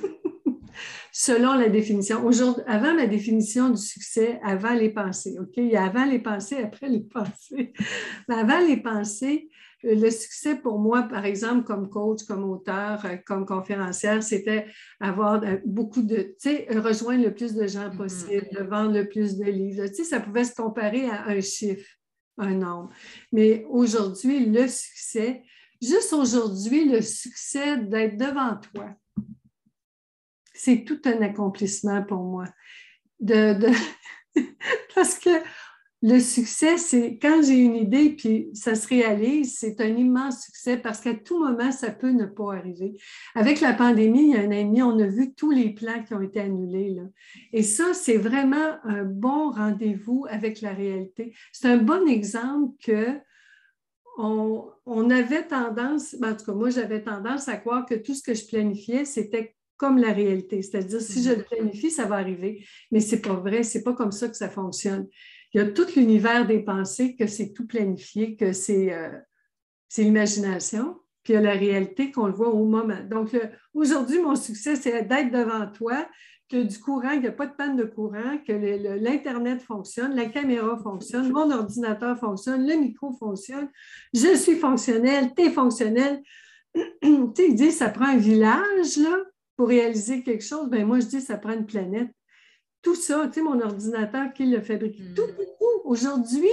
Selon 1.13 1.55
la 1.55 1.69
définition. 1.69 2.27
Aujourd'hui, 2.27 2.65
avant 2.67 2.95
ma 2.95 3.07
définition 3.07 3.71
du 3.71 3.81
succès, 3.81 4.41
avant 4.43 4.75
les 4.75 4.91
pensées, 4.91 5.37
OK? 5.41 5.53
Il 5.57 5.69
y 5.69 5.77
a 5.77 5.85
avant 5.85 6.05
les 6.05 6.19
pensées, 6.19 6.57
après 6.57 6.89
les 6.89 7.01
pensées. 7.15 7.73
Mais 8.29 8.35
avant 8.35 8.59
les 8.59 8.79
pensées, 8.79 9.49
le 9.85 10.11
succès 10.11 10.57
pour 10.57 10.79
moi, 10.79 11.03
par 11.03 11.25
exemple, 11.25 11.65
comme 11.65 11.91
coach, 11.91 12.25
comme 12.25 12.45
auteur, 12.45 13.05
euh, 13.05 13.17
comme 13.27 13.45
conférencière, 13.45 14.23
c'était 14.23 14.67
avoir 15.01 15.43
beaucoup 15.67 16.03
de, 16.03 16.35
tu 16.41 16.51
sais, 16.51 16.67
rejoindre 16.71 17.25
le 17.25 17.35
plus 17.35 17.55
de 17.55 17.67
gens 17.67 17.89
mm-hmm. 17.89 17.97
possible, 17.97 18.49
de 18.53 18.63
vendre 18.63 18.93
le 18.93 19.09
plus 19.09 19.37
de 19.37 19.45
livres. 19.45 19.87
Tu 19.89 19.97
sais, 19.97 20.05
ça 20.05 20.21
pouvait 20.21 20.45
se 20.45 20.55
comparer 20.55 21.09
à 21.09 21.27
un 21.27 21.41
chiffre, 21.41 21.87
un 22.39 22.55
nombre. 22.55 22.91
Mais 23.33 23.65
aujourd'hui, 23.69 24.47
le 24.47 24.67
succès, 24.69 25.43
juste 25.81 26.13
aujourd'hui, 26.13 26.89
le 26.89 27.03
succès 27.03 27.77
d'être 27.77 28.17
devant 28.17 28.57
toi, 28.73 28.91
c'est 30.55 30.85
tout 30.85 31.01
un 31.05 31.21
accomplissement 31.21 32.03
pour 32.03 32.23
moi. 32.23 32.47
De, 33.21 33.55
de... 33.55 33.69
Parce 34.95 35.19
que 35.19 35.31
le 36.07 36.21
succès, 36.21 36.77
c'est 36.77 37.19
quand 37.21 37.41
j'ai 37.43 37.57
une 37.57 37.77
idée 37.77 38.11
puis 38.11 38.51
ça 38.53 38.75
se 38.75 38.87
réalise, 38.87 39.57
c'est 39.57 39.81
un 39.81 39.97
immense 39.97 40.43
succès 40.43 40.77
parce 40.77 41.01
qu'à 41.01 41.15
tout 41.15 41.43
moment, 41.43 41.73
ça 41.73 41.91
peut 41.91 42.11
ne 42.11 42.27
pas 42.27 42.53
arriver. 42.53 43.01
Avec 43.35 43.63
la 43.63 43.73
pandémie, 43.73 44.29
il 44.29 44.35
y 44.35 44.37
a 44.37 44.41
un 44.41 44.49
an 44.49 44.51
et 44.51 44.65
demi, 44.65 44.83
on 44.83 44.99
a 44.99 45.07
vu 45.07 45.33
tous 45.33 45.51
les 45.51 45.71
plans 45.71 46.03
qui 46.07 46.13
ont 46.13 46.21
été 46.21 46.41
annulés. 46.41 46.91
Là. 46.91 47.05
Et 47.55 47.63
ça, 47.63 47.95
c'est 47.95 48.19
vraiment 48.19 48.77
un 48.85 49.05
bon 49.05 49.51
rendez-vous 49.51 50.27
avec 50.29 50.61
la 50.61 50.75
réalité. 50.75 51.33
C'est 51.53 51.69
un 51.69 51.79
bon 51.79 52.07
exemple 52.07 52.77
que 52.85 53.19
on, 54.19 55.09
avait 55.09 55.47
tendance, 55.47 56.17
ben, 56.21 56.33
en 56.33 56.37
tout 56.37 56.45
cas, 56.45 56.53
moi, 56.53 56.69
j'avais 56.69 57.03
tendance 57.03 57.49
à 57.49 57.57
croire 57.57 57.87
que 57.87 57.95
tout 57.95 58.13
ce 58.13 58.23
que 58.23 58.35
je 58.35 58.47
planifiais, 58.47 59.07
c'était 59.07 59.57
comme 59.79 59.97
la 59.97 60.13
réalité. 60.13 60.61
C'est-à-dire, 60.61 61.01
si 61.01 61.23
je 61.23 61.31
le 61.31 61.45
planifie, 61.45 61.91
ça 61.91 62.05
va 62.05 62.17
arriver. 62.17 62.63
Mais 62.93 63.01
ce 63.01 63.15
n'est 63.15 63.23
pas 63.23 63.35
vrai, 63.35 63.63
ce 63.63 63.79
n'est 63.79 63.85
pas 63.85 63.95
comme 63.95 64.13
ça 64.13 64.29
que 64.29 64.37
ça 64.37 64.51
fonctionne 64.51 65.09
il 65.55 65.59
y 65.59 65.61
a 65.61 65.71
tout 65.71 65.87
l'univers 65.95 66.47
des 66.47 66.59
pensées, 66.59 67.15
que 67.15 67.29
c'est 67.29 67.53
tout 67.53 67.67
planifié, 67.67 68.37
que 68.37 68.53
c'est 68.53 68.93
euh, 68.93 69.09
l'imagination, 69.97 70.97
puis 71.23 71.33
il 71.33 71.37
y 71.37 71.39
a 71.39 71.43
la 71.43 71.53
réalité 71.53 72.11
qu'on 72.11 72.27
le 72.27 72.33
voit 72.33 72.53
au 72.53 72.65
moment. 72.65 72.99
Donc, 73.09 73.37
aujourd'hui, 73.73 74.21
mon 74.21 74.35
succès, 74.35 74.75
c'est 74.75 75.05
d'être 75.05 75.31
devant 75.31 75.67
toi, 75.69 76.09
que 76.51 76.63
du 76.63 76.79
courant, 76.79 77.13
il 77.13 77.21
n'y 77.21 77.29
a 77.29 77.33
pas 77.33 77.47
de 77.47 77.55
panne 77.55 77.77
de 77.77 77.85
courant, 77.85 78.39
que 78.47 78.53
l'Internet 78.53 79.63
fonctionne, 79.63 80.15
la 80.15 80.27
caméra 80.27 80.77
fonctionne, 80.77 81.31
mon 81.31 81.51
ordinateur 81.51 82.19
fonctionne, 82.19 82.67
le 82.67 82.75
micro 82.75 83.13
fonctionne, 83.13 83.71
je 84.13 84.35
suis 84.35 84.57
fonctionnel, 84.57 85.31
tu 85.37 85.45
es 85.45 85.51
fonctionnel. 85.51 86.21
tu 86.75 87.57
sais, 87.57 87.71
ça 87.71 87.89
prend 87.89 88.07
un 88.07 88.17
village, 88.17 88.97
là, 88.97 89.17
pour 89.57 89.69
réaliser 89.69 90.23
quelque 90.23 90.45
chose. 90.45 90.69
Ben 90.69 90.85
moi, 90.85 90.99
je 90.99 91.07
dis, 91.07 91.21
ça 91.21 91.39
prend 91.39 91.53
une 91.53 91.65
planète 91.67 92.11
tout 92.85 92.95
ça, 92.95 93.27
tu 93.27 93.35
sais, 93.35 93.43
mon 93.43 93.61
ordinateur 93.61 94.33
qui 94.33 94.47
le 94.47 94.61
fabrique, 94.61 95.01
mm. 95.01 95.15
tout, 95.15 95.27
tout, 95.27 95.45
tout, 95.59 95.81
aujourd'hui. 95.85 96.53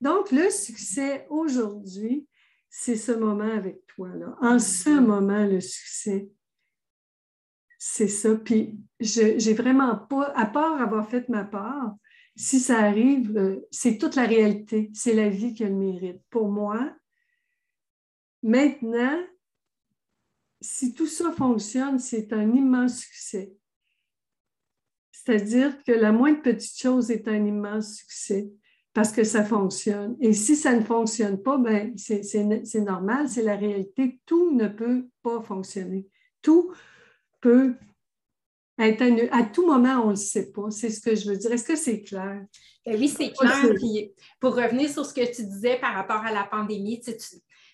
Donc, 0.00 0.32
le 0.32 0.50
succès 0.50 1.26
aujourd'hui, 1.30 2.26
c'est 2.68 2.96
ce 2.96 3.12
moment 3.12 3.50
avec 3.50 3.86
toi. 3.86 4.08
Là. 4.10 4.36
En 4.42 4.56
mm. 4.56 4.60
ce 4.60 5.00
moment, 5.00 5.46
le 5.46 5.60
succès, 5.60 6.28
c'est 7.78 8.08
ça. 8.08 8.34
Puis, 8.34 8.78
je 8.98 9.22
n'ai 9.22 9.54
vraiment 9.54 9.96
pas, 9.96 10.32
à 10.34 10.44
part 10.44 10.82
avoir 10.82 11.08
fait 11.08 11.28
ma 11.28 11.44
part, 11.44 11.94
si 12.36 12.60
ça 12.60 12.78
arrive, 12.78 13.36
euh, 13.36 13.66
c'est 13.70 13.98
toute 13.98 14.16
la 14.16 14.26
réalité. 14.26 14.90
C'est 14.94 15.14
la 15.14 15.28
vie 15.28 15.54
qui 15.54 15.64
a 15.64 15.68
le 15.68 15.74
mérite. 15.74 16.22
Pour 16.30 16.48
moi, 16.48 16.94
maintenant, 18.42 19.18
si 20.60 20.94
tout 20.94 21.06
ça 21.06 21.32
fonctionne, 21.32 21.98
c'est 21.98 22.32
un 22.32 22.52
immense 22.52 22.98
succès. 22.98 23.52
C'est-à-dire 25.30 25.82
que 25.84 25.92
la 25.92 26.10
moindre 26.10 26.42
petite 26.42 26.76
chose 26.76 27.10
est 27.10 27.28
un 27.28 27.44
immense 27.44 27.94
succès 27.94 28.48
parce 28.92 29.12
que 29.12 29.22
ça 29.22 29.44
fonctionne. 29.44 30.16
Et 30.20 30.32
si 30.32 30.56
ça 30.56 30.74
ne 30.74 30.82
fonctionne 30.82 31.40
pas, 31.40 31.56
ben, 31.56 31.96
c'est 31.96 32.80
normal, 32.80 33.28
c'est 33.28 33.42
la 33.42 33.54
réalité. 33.54 34.20
Tout 34.26 34.52
ne 34.52 34.66
peut 34.66 35.06
pas 35.22 35.40
fonctionner. 35.40 36.08
Tout 36.42 36.72
peut 37.40 37.74
être 38.78 39.04
à 39.30 39.44
tout 39.44 39.66
moment, 39.66 40.02
on 40.02 40.06
ne 40.06 40.10
le 40.10 40.16
sait 40.16 40.50
pas. 40.50 40.70
C'est 40.70 40.90
ce 40.90 41.00
que 41.00 41.14
je 41.14 41.30
veux 41.30 41.36
dire. 41.36 41.52
Est-ce 41.52 41.64
que 41.64 41.76
c'est 41.76 42.02
clair? 42.02 42.44
Ben 42.84 42.98
oui, 42.98 43.08
c'est 43.08 43.30
clair. 43.30 43.62
pour 44.40 44.56
revenir 44.56 44.90
sur 44.90 45.04
ce 45.04 45.14
que 45.14 45.32
tu 45.32 45.44
disais 45.44 45.78
par 45.78 45.94
rapport 45.94 46.24
à 46.24 46.32
la 46.32 46.44
pandémie, 46.44 46.98
tu, 47.00 47.12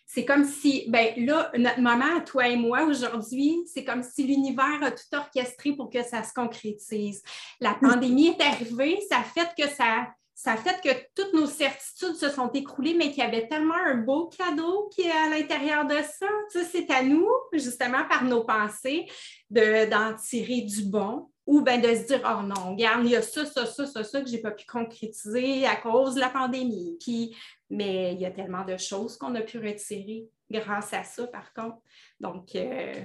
c'est 0.07 0.25
comme 0.25 0.45
si, 0.45 0.85
ben 0.88 1.12
là, 1.16 1.51
notre 1.59 1.81
moment, 1.81 2.21
toi 2.25 2.49
et 2.49 2.57
moi, 2.57 2.85
aujourd'hui, 2.85 3.57
c'est 3.66 3.85
comme 3.85 4.05
si 4.05 4.23
l'univers 4.23 4.83
a 4.83 4.92
tout 4.92 5.14
orchestré 5.14 5.73
pour 5.73 5.90
que 5.90 6.03
ça 6.03 6.23
se 6.23 6.33
concrétise. 6.33 7.23
La 7.61 7.75
pandémie 7.75 8.29
est 8.29 8.40
arrivée, 8.40 9.01
ça 9.11 9.23
fait 9.23 9.51
que 9.59 9.69
ça, 9.69 10.07
ça 10.33 10.57
fait 10.57 10.81
que 10.83 10.95
toutes 11.14 11.35
nos 11.35 11.47
certitudes 11.47 12.14
se 12.14 12.29
sont 12.29 12.51
écroulées, 12.53 12.95
mais 12.95 13.11
qu'il 13.11 13.25
y 13.25 13.27
avait 13.27 13.49
tellement 13.49 13.75
un 13.75 13.97
beau 13.97 14.29
cadeau 14.29 14.88
qui 14.95 15.03
est 15.03 15.11
à 15.11 15.29
l'intérieur 15.29 15.87
de 15.87 15.97
ça. 15.97 16.27
Tu 16.53 16.61
sais, 16.61 16.64
c'est 16.64 16.90
à 16.92 17.03
nous, 17.03 17.29
justement, 17.53 18.05
par 18.09 18.23
nos 18.23 18.45
pensées, 18.45 19.07
d'en 19.51 20.14
tirer 20.14 20.61
du 20.61 20.85
bon, 20.85 21.31
ou 21.47 21.62
bien 21.62 21.79
de 21.79 21.88
se 21.88 22.07
dire, 22.07 22.21
oh 22.25 22.42
non, 22.42 22.73
regarde, 22.73 23.05
il 23.05 23.12
y 23.12 23.16
a 23.16 23.23
ça, 23.23 23.47
ça, 23.47 23.64
ça, 23.66 23.87
ça, 23.87 24.05
ça 24.05 24.21
que 24.21 24.29
je 24.29 24.33
n'ai 24.33 24.40
pas 24.40 24.51
pu 24.51 24.66
concrétiser 24.66 25.64
à 25.64 25.77
cause 25.77 26.16
de 26.16 26.21
la 26.21 26.29
pandémie. 26.29 26.97
Puis, 27.01 27.35
mais 27.71 28.15
il 28.15 28.21
y 28.21 28.27
a 28.27 28.31
tellement 28.31 28.65
de 28.65 28.77
choses 28.77 29.17
qu'on 29.17 29.35
a 29.35 29.43
pu 29.43 29.59
retirer 29.59 30.29
grâce 30.51 30.93
à 30.93 31.03
ça, 31.03 31.27
par 31.27 31.53
contre. 31.53 31.79
Donc, 32.21 32.55
euh, 32.55 33.05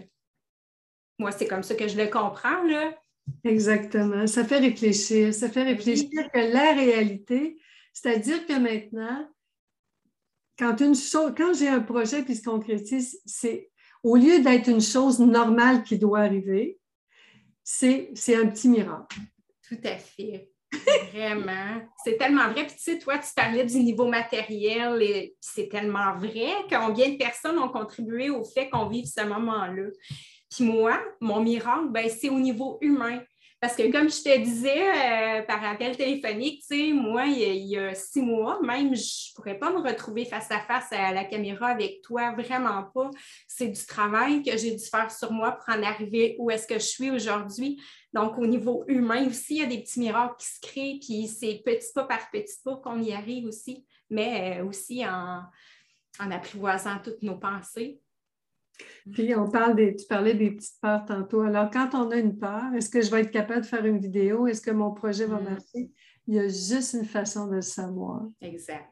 moi, 1.17 1.31
c'est 1.31 1.47
comme 1.47 1.63
ça 1.63 1.75
que 1.75 1.87
je 1.87 1.97
le 1.97 2.07
comprends, 2.07 2.63
là. 2.63 2.93
Exactement. 3.43 4.27
Ça 4.27 4.43
fait 4.43 4.59
réfléchir. 4.59 5.33
Ça 5.33 5.49
fait 5.49 5.63
réfléchir 5.63 6.29
que 6.31 6.53
la 6.53 6.73
réalité, 6.73 7.59
c'est-à-dire 7.93 8.45
que 8.45 8.57
maintenant, 8.57 9.27
quand, 10.57 10.79
une 10.81 10.95
chose, 10.95 11.33
quand 11.35 11.53
j'ai 11.53 11.69
un 11.69 11.79
projet 11.79 12.23
qui 12.25 12.35
se 12.35 12.43
concrétise, 12.43 13.21
c'est 13.25 13.71
au 14.03 14.15
lieu 14.15 14.41
d'être 14.41 14.67
une 14.67 14.81
chose 14.81 15.19
normale 15.19 15.83
qui 15.83 15.97
doit 15.97 16.21
arriver, 16.21 16.79
c'est 17.63 18.35
un 18.35 18.47
petit 18.47 18.69
miracle. 18.69 19.17
Tout 19.67 19.79
à 19.83 19.97
fait. 19.97 20.50
Vraiment. 21.13 21.81
C'est 22.03 22.17
tellement 22.17 22.49
vrai. 22.49 22.65
Puis 22.65 22.75
tu 22.75 22.83
sais, 22.83 22.99
toi, 22.99 23.17
tu 23.17 23.29
parlais 23.35 23.63
du 23.63 23.77
niveau 23.79 24.07
matériel 24.07 25.01
et 25.01 25.35
c'est 25.39 25.69
tellement 25.69 26.15
vrai. 26.15 26.49
Combien 26.69 27.09
de 27.09 27.17
personnes 27.17 27.59
ont 27.59 27.69
contribué 27.69 28.29
au 28.29 28.43
fait 28.43 28.69
qu'on 28.69 28.87
vive 28.87 29.05
ce 29.05 29.23
moment-là? 29.25 29.89
Puis 30.49 30.65
moi, 30.65 30.99
mon 31.19 31.41
miracle, 31.41 31.89
ben, 31.89 32.09
c'est 32.09 32.29
au 32.29 32.39
niveau 32.39 32.77
humain. 32.81 33.19
Parce 33.61 33.75
que 33.75 33.91
comme 33.91 34.09
je 34.09 34.23
te 34.23 34.39
disais 34.39 34.89
euh, 34.89 35.43
par 35.43 35.63
appel 35.63 35.95
téléphonique, 35.95 36.61
tu 36.61 36.75
sais, 36.75 36.93
moi, 36.93 37.27
il 37.27 37.67
y, 37.67 37.77
a, 37.77 37.93
six 37.93 38.23
mois, 38.23 38.59
même, 38.63 38.95
je 38.95 39.01
ne 39.01 39.35
pourrais 39.35 39.59
pas 39.59 39.71
me 39.71 39.77
retrouver 39.77 40.25
face 40.25 40.49
à 40.49 40.61
face 40.61 40.91
à 40.91 41.13
la 41.13 41.25
caméra 41.25 41.67
avec 41.67 42.01
toi, 42.01 42.31
vraiment 42.31 42.83
pas. 42.91 43.11
C'est 43.47 43.67
du 43.67 43.85
travail 43.85 44.41
que 44.41 44.57
j'ai 44.57 44.75
dû 44.75 44.83
faire 44.83 45.11
sur 45.11 45.31
moi 45.31 45.51
pour 45.51 45.75
en 45.75 45.83
arriver 45.83 46.35
où 46.39 46.49
est-ce 46.49 46.65
que 46.65 46.79
je 46.79 46.85
suis 46.85 47.11
aujourd'hui. 47.11 47.79
Donc, 48.13 48.39
au 48.39 48.47
niveau 48.47 48.83
humain 48.87 49.27
aussi, 49.27 49.57
il 49.57 49.61
y 49.61 49.63
a 49.63 49.67
des 49.67 49.83
petits 49.83 49.99
miracles 49.99 50.37
qui 50.39 50.47
se 50.47 50.59
créent, 50.59 50.99
puis 50.99 51.27
c'est 51.27 51.61
petit 51.63 51.93
pas 51.93 52.05
par 52.05 52.31
petit 52.31 52.55
pas 52.65 52.77
qu'on 52.77 52.99
y 52.99 53.13
arrive 53.13 53.45
aussi, 53.45 53.85
mais 54.09 54.57
euh, 54.59 54.65
aussi 54.65 55.05
en, 55.05 55.43
en 56.19 56.31
apprivoisant 56.31 56.97
toutes 57.03 57.21
nos 57.21 57.37
pensées. 57.37 58.00
Puis 59.11 59.35
on 59.35 59.49
parle 59.49 59.75
des, 59.75 59.95
tu 59.95 60.05
parlais 60.07 60.33
des 60.33 60.51
petites 60.51 60.79
peurs 60.81 61.05
tantôt. 61.05 61.41
Alors, 61.41 61.69
quand 61.69 61.89
on 61.93 62.11
a 62.11 62.15
une 62.15 62.37
peur, 62.37 62.73
est-ce 62.75 62.89
que 62.89 63.01
je 63.01 63.11
vais 63.11 63.21
être 63.21 63.31
capable 63.31 63.61
de 63.61 63.65
faire 63.65 63.85
une 63.85 63.99
vidéo? 63.99 64.47
Est-ce 64.47 64.61
que 64.61 64.71
mon 64.71 64.91
projet 64.91 65.25
va 65.25 65.39
mm. 65.39 65.43
marcher? 65.43 65.91
Il 66.27 66.35
y 66.35 66.39
a 66.39 66.47
juste 66.47 66.93
une 66.93 67.05
façon 67.05 67.47
de 67.47 67.55
le 67.55 67.61
savoir. 67.61 68.23
Exact. 68.41 68.89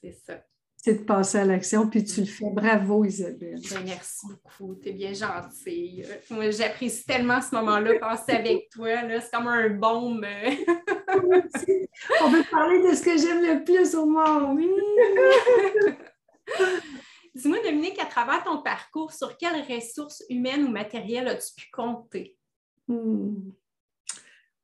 C'est 0.00 0.12
ça. 0.12 0.40
C'est 0.76 0.94
de 0.94 1.02
passer 1.02 1.38
à 1.38 1.44
l'action, 1.44 1.88
puis 1.88 2.04
tu 2.04 2.20
le 2.20 2.26
fais. 2.26 2.50
Bravo, 2.52 3.04
Isabelle. 3.04 3.58
Ben, 3.68 3.82
merci 3.84 4.26
beaucoup. 4.28 4.76
Tu 4.76 4.90
es 4.90 4.92
bien 4.92 5.12
gentille. 5.12 6.06
Moi, 6.30 6.50
j'apprécie 6.50 7.04
tellement 7.04 7.42
ce 7.42 7.52
moment-là, 7.56 7.98
passer 7.98 8.32
avec 8.32 8.70
toi. 8.70 8.88
C'est 9.20 9.30
comme 9.32 9.48
un 9.48 9.70
baume. 9.70 10.24
on 12.22 12.30
veut 12.30 12.44
parler 12.48 12.88
de 12.88 12.94
ce 12.94 13.02
que 13.02 13.18
j'aime 13.18 13.42
le 13.42 13.64
plus 13.64 13.92
au 13.96 14.06
monde. 14.06 14.56
Oui. 14.56 14.70
Dis-moi, 17.38 17.58
Dominique, 17.64 18.00
à 18.00 18.06
travers 18.06 18.42
ton 18.42 18.62
parcours, 18.62 19.12
sur 19.12 19.36
quelles 19.36 19.62
ressources 19.62 20.24
humaines 20.28 20.64
ou 20.64 20.70
matérielles 20.70 21.28
as-tu 21.28 21.54
pu 21.54 21.70
compter? 21.72 22.36
Hmm. 22.88 23.52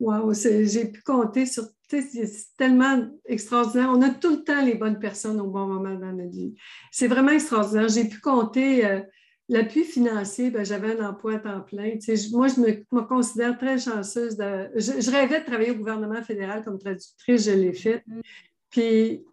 Wow, 0.00 0.34
j'ai 0.34 0.86
pu 0.86 1.00
compter 1.02 1.46
sur. 1.46 1.64
C'est 1.88 2.56
tellement 2.56 3.08
extraordinaire. 3.26 3.90
On 3.90 4.02
a 4.02 4.10
tout 4.10 4.30
le 4.30 4.42
temps 4.42 4.64
les 4.64 4.74
bonnes 4.74 4.98
personnes 4.98 5.40
au 5.40 5.46
bon 5.46 5.66
moment 5.66 5.94
dans 5.94 6.12
notre 6.12 6.32
vie. 6.32 6.56
C'est 6.90 7.06
vraiment 7.06 7.30
extraordinaire. 7.30 7.88
J'ai 7.88 8.08
pu 8.08 8.18
compter 8.18 8.84
euh, 8.84 9.00
l'appui 9.48 9.84
financier. 9.84 10.50
Ben, 10.50 10.64
J'avais 10.64 10.98
un 10.98 11.10
emploi 11.10 11.34
à 11.34 11.38
temps 11.38 11.60
plein. 11.60 11.92
moi, 12.32 12.48
je 12.48 12.60
me, 12.60 13.02
considère 13.02 13.56
très 13.56 13.78
chanceuse. 13.78 14.36
De, 14.36 14.70
je, 14.74 15.10
rêvais 15.12 15.40
de 15.40 15.46
travailler 15.46 15.70
au 15.70 15.76
gouvernement 15.76 16.22
fédéral 16.24 16.64
comme 16.64 16.80
traductrice. 16.80 17.44
Je 17.44 17.52
l'ai 17.52 17.72
fait. 17.72 18.02
Mm-hmm. 18.08 18.22
Puis 18.70 19.24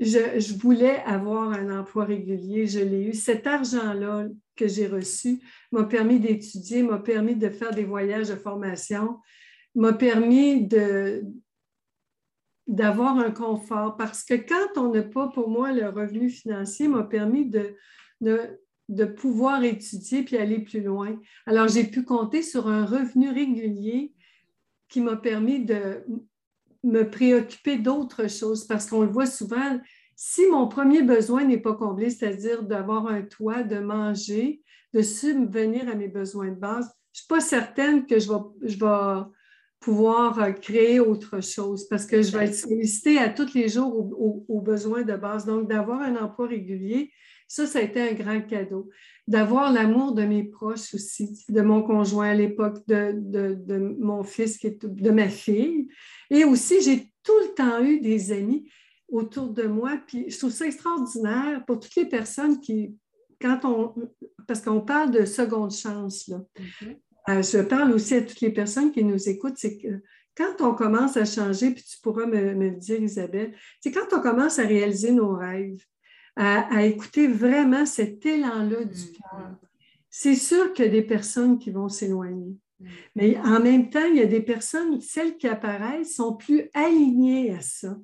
je, 0.00 0.56
voulais 0.58 1.02
avoir 1.04 1.52
un 1.52 1.80
emploi 1.80 2.04
régulier, 2.04 2.66
je 2.66 2.80
l'ai 2.80 3.04
eu. 3.04 3.14
Cet 3.14 3.46
argent-là 3.46 4.26
que 4.56 4.68
j'ai 4.68 4.86
reçu 4.86 5.40
m'a 5.72 5.84
permis 5.84 6.20
d'étudier, 6.20 6.82
m'a 6.82 6.98
permis 6.98 7.34
de 7.34 7.48
faire 7.48 7.74
des 7.74 7.84
voyages 7.84 8.28
de 8.28 8.36
formation, 8.36 9.18
m'a 9.74 9.92
permis 9.92 10.68
d'avoir 12.66 13.18
un 13.18 13.30
confort 13.30 13.96
parce 13.96 14.22
que 14.22 14.34
quand 14.34 14.80
on 14.80 14.92
n'a 14.92 15.02
pas, 15.02 15.28
pour 15.28 15.48
moi, 15.48 15.72
le 15.72 15.88
revenu 15.88 16.30
financier, 16.30 16.86
m'a 16.86 17.04
permis 17.04 17.46
de, 17.46 17.74
de, 18.20 18.60
de, 18.88 19.04
pouvoir 19.04 19.64
étudier 19.64 20.22
puis 20.22 20.36
aller 20.36 20.60
plus 20.60 20.80
loin. 20.80 21.18
Alors, 21.46 21.66
j'ai 21.66 21.84
pu 21.84 22.04
compter 22.04 22.42
sur 22.42 22.68
un 22.68 22.84
revenu 22.84 23.30
régulier 23.30 24.12
qui 24.88 25.00
m'a 25.00 25.16
permis 25.16 25.64
de 25.64 26.04
me 26.84 27.02
préoccuper 27.02 27.76
d'autres 27.78 28.28
choses 28.28 28.66
parce 28.66 28.86
qu'on 28.86 29.02
le 29.02 29.10
voit 29.10 29.26
souvent, 29.26 29.78
si 30.16 30.46
mon 30.48 30.68
premier 30.68 31.02
besoin 31.02 31.44
n'est 31.44 31.60
pas 31.60 31.74
comblé, 31.74 32.10
c'est-à-dire 32.10 32.62
d'avoir 32.62 33.06
un 33.06 33.22
toit, 33.22 33.62
de 33.62 33.78
manger, 33.78 34.62
de 34.94 35.02
subvenir 35.02 35.88
à 35.88 35.94
mes 35.94 36.08
besoins 36.08 36.48
de 36.48 36.58
base, 36.58 36.86
je 37.12 37.20
ne 37.20 37.24
suis 37.24 37.28
pas 37.28 37.40
certaine 37.40 38.06
que 38.06 38.18
je 38.18 38.28
vais, 38.28 38.38
je 38.62 38.78
vais 38.78 39.24
pouvoir 39.80 40.40
euh, 40.40 40.52
créer 40.52 41.00
autre 41.00 41.40
chose 41.40 41.86
parce 41.88 42.06
que 42.06 42.22
je 42.22 42.36
vais 42.36 42.46
être 42.46 42.54
sollicitée 42.54 43.18
à 43.18 43.28
tous 43.28 43.54
les 43.54 43.68
jours 43.68 43.94
aux, 44.48 44.60
besoins 44.60 45.02
de 45.02 45.14
base. 45.14 45.46
Donc, 45.46 45.68
d'avoir 45.68 46.00
un 46.00 46.16
emploi 46.16 46.48
régulier, 46.48 47.12
ça, 47.48 47.66
ça 47.66 47.78
a 47.78 47.82
été 47.82 48.00
un 48.00 48.12
grand 48.12 48.42
cadeau. 48.42 48.90
D'avoir 49.26 49.72
l'amour 49.72 50.12
de 50.12 50.22
mes 50.22 50.44
proches 50.44 50.94
aussi, 50.94 51.44
de 51.48 51.60
mon 51.62 51.82
conjoint 51.82 52.28
à 52.28 52.34
l'époque, 52.34 52.86
de, 52.86 53.12
de, 53.14 53.78
mon 53.98 54.22
fils, 54.22 54.58
qui 54.58 54.68
est, 54.68 54.84
de 54.84 55.10
ma 55.10 55.28
fille. 55.28 55.88
Et 56.30 56.44
aussi, 56.44 56.82
j'ai 56.82 57.10
tout 57.22 57.38
le 57.40 57.54
temps 57.54 57.82
eu 57.82 58.00
des 58.00 58.32
amis 58.32 58.70
autour 59.08 59.48
de 59.48 59.62
moi. 59.62 59.98
Puis 60.06 60.30
je 60.30 60.38
trouve 60.38 60.50
ça 60.50 60.66
extraordinaire 60.66 61.64
pour 61.66 61.80
toutes 61.80 61.96
les 61.96 62.06
personnes 62.06 62.60
qui, 62.60 62.94
quand 63.40 63.60
on, 63.64 63.94
parce 64.46 64.60
qu'on 64.60 64.82
parle 64.82 65.10
de 65.10 65.24
seconde 65.24 65.72
chance, 65.72 66.28
là. 66.28 66.42
Mm-hmm. 66.58 66.96
Euh, 67.28 67.42
je 67.42 67.58
parle 67.58 67.92
aussi 67.92 68.14
à 68.14 68.22
toutes 68.22 68.40
les 68.40 68.52
personnes 68.52 68.90
qui 68.90 69.04
nous 69.04 69.28
écoutent, 69.28 69.58
c'est 69.58 69.76
que 69.76 70.00
quand 70.34 70.60
on 70.60 70.74
commence 70.74 71.16
à 71.16 71.26
changer, 71.26 71.72
puis 71.72 71.82
tu 71.82 71.98
pourras 72.00 72.24
me, 72.24 72.54
me 72.54 72.70
le 72.70 72.76
dire, 72.76 73.02
Isabelle, 73.02 73.54
c'est 73.80 73.90
quand 73.90 74.16
on 74.16 74.20
commence 74.20 74.58
à 74.58 74.62
réaliser 74.62 75.12
nos 75.12 75.34
rêves, 75.34 75.84
à, 76.38 76.84
écouter 76.84 77.26
vraiment 77.26 77.84
cet 77.84 78.24
élan-là 78.24 78.84
du 78.84 78.94
mm-hmm. 78.94 79.12
cœur. 79.12 79.50
C'est 80.08 80.36
sûr 80.36 80.72
qu'il 80.72 80.84
y 80.84 80.88
a 80.88 80.90
des 80.92 81.02
personnes 81.02 81.58
qui 81.58 81.70
vont 81.70 81.88
s'éloigner. 81.88 82.56
Mm-hmm. 82.80 82.88
Mais 83.16 83.38
en 83.38 83.60
même 83.60 83.90
temps, 83.90 84.06
il 84.08 84.16
y 84.16 84.22
a 84.22 84.26
des 84.26 84.40
personnes, 84.40 85.00
celles 85.00 85.36
qui 85.36 85.48
apparaissent, 85.48 86.14
sont 86.14 86.36
plus 86.36 86.70
alignées 86.74 87.52
à 87.52 87.60
ça. 87.60 87.96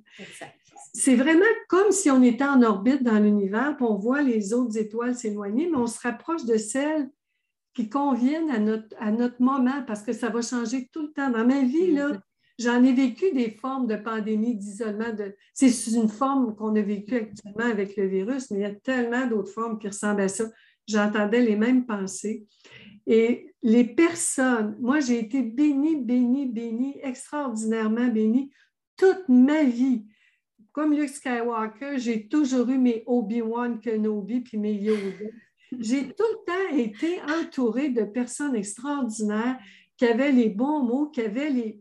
C'est 0.92 1.14
vraiment 1.14 1.44
comme 1.68 1.92
si 1.92 2.10
on 2.10 2.22
était 2.22 2.44
en 2.44 2.60
orbite 2.62 3.04
dans 3.04 3.18
l'univers, 3.18 3.76
puis 3.76 3.86
on 3.88 3.96
voit 3.96 4.22
les 4.22 4.52
autres 4.52 4.76
étoiles 4.78 5.14
s'éloigner, 5.14 5.68
mais 5.70 5.76
on 5.76 5.86
se 5.86 6.00
rapproche 6.00 6.44
de 6.44 6.56
celles 6.56 7.08
qui 7.72 7.88
conviennent 7.88 8.50
à 8.50 8.58
notre, 8.58 8.94
à 8.98 9.10
notre 9.10 9.40
moment, 9.40 9.82
parce 9.86 10.02
que 10.02 10.12
ça 10.12 10.28
va 10.28 10.42
changer 10.42 10.88
tout 10.92 11.02
le 11.02 11.12
temps. 11.12 11.30
Dans 11.30 11.46
ma 11.46 11.62
vie, 11.62 11.92
là, 11.92 12.10
mm-hmm. 12.10 12.20
J'en 12.58 12.84
ai 12.84 12.92
vécu 12.92 13.32
des 13.32 13.50
formes 13.50 13.86
de 13.86 13.96
pandémie, 13.96 14.54
d'isolement. 14.54 15.12
C'est 15.52 15.70
une 15.92 16.08
forme 16.08 16.54
qu'on 16.54 16.76
a 16.76 16.82
vécue 16.82 17.16
actuellement 17.16 17.70
avec 17.70 17.96
le 17.96 18.06
virus, 18.06 18.50
mais 18.50 18.58
il 18.58 18.62
y 18.62 18.66
a 18.66 18.74
tellement 18.74 19.26
d'autres 19.26 19.50
formes 19.50 19.78
qui 19.78 19.88
ressemblent 19.88 20.20
à 20.20 20.28
ça. 20.28 20.44
J'entendais 20.86 21.40
les 21.40 21.56
mêmes 21.56 21.84
pensées. 21.84 22.46
Et 23.06 23.52
les 23.62 23.84
personnes, 23.84 24.76
moi, 24.80 25.00
j'ai 25.00 25.18
été 25.18 25.42
bénie, 25.42 25.96
bénie, 25.96 26.46
bénie, 26.46 26.98
extraordinairement 27.02 28.08
bénie 28.08 28.50
toute 28.96 29.28
ma 29.28 29.64
vie. 29.64 30.04
Comme 30.72 30.94
Luke 30.94 31.08
Skywalker, 31.08 31.98
j'ai 31.98 32.28
toujours 32.28 32.68
eu 32.68 32.78
mes 32.78 33.02
Obi-Wan 33.06 33.80
Kenobi 33.80 34.40
puis 34.40 34.58
mes 34.58 34.74
Yoda. 34.74 35.26
J'ai 35.80 36.08
tout 36.08 36.24
le 36.24 36.44
temps 36.46 36.76
été 36.76 37.20
entourée 37.22 37.88
de 37.88 38.04
personnes 38.04 38.54
extraordinaires 38.54 39.58
qui 39.96 40.06
avaient 40.06 40.32
les 40.32 40.48
bons 40.48 40.82
mots, 40.82 41.06
qui 41.06 41.20
avaient 41.20 41.50
les, 41.50 41.80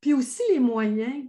puis 0.00 0.14
aussi 0.14 0.42
les 0.50 0.60
moyens. 0.60 1.24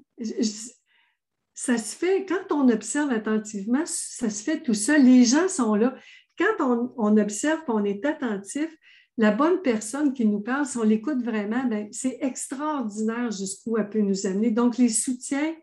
Ça 1.53 1.77
se 1.77 1.95
fait, 1.95 2.25
quand 2.25 2.51
on 2.51 2.69
observe 2.69 3.09
attentivement, 3.09 3.83
ça 3.85 4.29
se 4.29 4.43
fait 4.43 4.61
tout 4.61 4.73
seul. 4.75 5.03
Les 5.03 5.25
gens 5.25 5.47
sont 5.47 5.75
là. 5.75 5.95
Quand 6.37 6.93
on, 6.97 7.17
observe, 7.17 7.61
on 7.67 7.83
est 7.83 8.05
attentif, 8.05 8.69
la 9.17 9.31
bonne 9.31 9.63
personne 9.63 10.13
qui 10.13 10.27
nous 10.27 10.41
parle, 10.41 10.67
si 10.67 10.77
on 10.77 10.83
l'écoute 10.83 11.23
vraiment, 11.23 11.63
ben, 11.65 11.87
c'est 11.91 12.19
extraordinaire 12.21 13.31
jusqu'où 13.31 13.77
elle 13.77 13.89
peut 13.89 14.01
nous 14.01 14.27
amener. 14.27 14.51
Donc, 14.51 14.77
les 14.77 14.89
soutiens, 14.89 15.55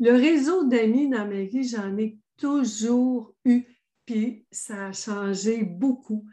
le 0.00 0.10
réseau 0.10 0.64
d'amis 0.64 1.08
dans 1.08 1.26
ma 1.26 1.44
vie, 1.44 1.68
j'en 1.68 1.96
ai 1.96 2.18
toujours 2.36 3.32
eu, 3.44 3.62
puis 4.04 4.44
ça 4.50 4.86
a 4.86 4.92
changé 4.92 5.62
beaucoup. 5.62 6.24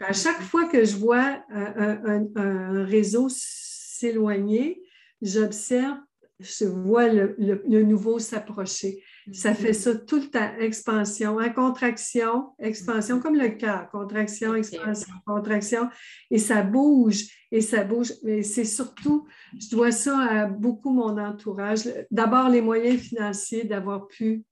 À 0.00 0.14
chaque 0.14 0.40
fois 0.40 0.66
que 0.66 0.84
je 0.86 0.96
vois 0.96 1.44
un 1.50 2.84
réseau 2.84 3.28
s'éloigner, 3.28 4.83
j'observe, 5.24 5.96
je 6.38 6.66
vois 6.66 7.08
le, 7.08 7.82
nouveau 7.82 8.18
s'approcher. 8.18 9.02
Ça 9.32 9.54
fait 9.54 9.72
ça 9.72 9.94
tout 9.94 10.16
le 10.16 10.28
temps. 10.28 10.52
Expansion, 10.58 11.38
en 11.38 11.52
contraction, 11.52 12.52
expansion, 12.58 13.20
comme 13.20 13.36
le 13.36 13.48
cœur. 13.50 13.88
Contraction, 13.90 14.54
expansion, 14.54 15.14
contraction. 15.26 15.88
Et 16.30 16.38
ça 16.38 16.62
bouge, 16.62 17.24
et 17.50 17.60
ça 17.60 17.84
bouge. 17.84 18.12
Mais 18.22 18.42
c'est 18.42 18.64
surtout, 18.64 19.26
je 19.58 19.70
dois 19.70 19.92
ça 19.92 20.18
à 20.18 20.46
beaucoup 20.46 20.92
mon 20.92 21.16
entourage. 21.18 21.88
D'abord, 22.10 22.48
les 22.48 22.60
moyens 22.60 23.00
financiers 23.00 23.64
d'avoir 23.64 24.06
pu 24.08 24.44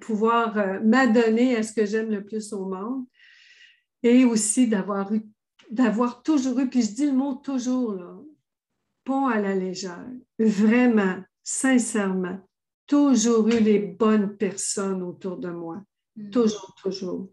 pouvoir 0.00 0.56
euh, 0.56 0.80
m'adonner 0.82 1.56
à 1.56 1.62
ce 1.62 1.74
que 1.74 1.84
j'aime 1.84 2.10
le 2.10 2.24
plus 2.24 2.52
au 2.54 2.64
monde. 2.64 3.04
Et 4.02 4.24
aussi 4.24 4.66
d'avoir 4.66 5.12
eu, 5.12 5.22
d'avoir 5.70 6.22
toujours 6.22 6.58
eu, 6.60 6.68
puis 6.68 6.82
je 6.82 6.92
dis 6.92 7.06
le 7.06 7.12
mot 7.12 7.34
toujours, 7.34 7.94
là, 7.94 8.16
pas 9.04 9.32
à 9.32 9.40
la 9.40 9.54
légère. 9.54 10.06
Vraiment, 10.38 11.22
sincèrement 11.42 12.38
toujours 12.92 13.48
eu 13.48 13.58
les 13.58 13.78
bonnes 13.78 14.36
personnes 14.36 15.02
autour 15.02 15.38
de 15.38 15.48
moi. 15.48 15.82
Hmm. 16.14 16.30
Toujours, 16.30 16.74
toujours. 16.74 17.30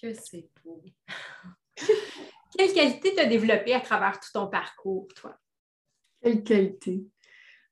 Que 0.00 0.14
c'est 0.14 0.48
beau. 0.64 0.80
Quelle 2.56 2.72
qualité 2.72 3.14
tu 3.14 3.20
as 3.20 3.26
développée 3.26 3.74
à 3.74 3.80
travers 3.80 4.20
tout 4.20 4.30
ton 4.32 4.46
parcours, 4.46 5.08
toi? 5.16 5.36
Quelle 6.22 6.44
qualité? 6.44 7.04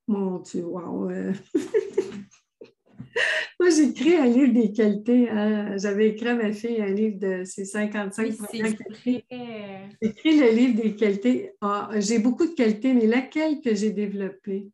Mon 0.09 0.41
Dieu, 0.41 0.65
wow! 0.65 1.09
Moi, 3.65 3.73
j'ai 3.73 3.85
écrit 3.85 4.15
un 4.15 4.27
livre 4.27 4.53
des 4.53 4.73
qualités. 4.73 5.31
Hein. 5.31 5.79
J'avais 5.79 6.11
écrit 6.11 6.29
à 6.29 6.35
ma 6.35 6.53
fille 6.53 6.83
un 6.83 6.93
livre 6.93 7.19
de 7.19 7.45
ses 7.45 7.65
55 7.65 8.37
oui, 8.53 9.25
J'ai 9.33 9.95
écrit 10.03 10.39
le 10.39 10.51
livre 10.51 10.83
des 10.83 10.95
qualités. 10.95 11.53
Ah, 11.62 11.89
j'ai 11.97 12.19
beaucoup 12.19 12.45
de 12.45 12.53
qualités, 12.53 12.93
mais 12.93 13.07
laquelle 13.07 13.62
que 13.62 13.75
j'ai 13.75 13.91
développée? 13.91 14.69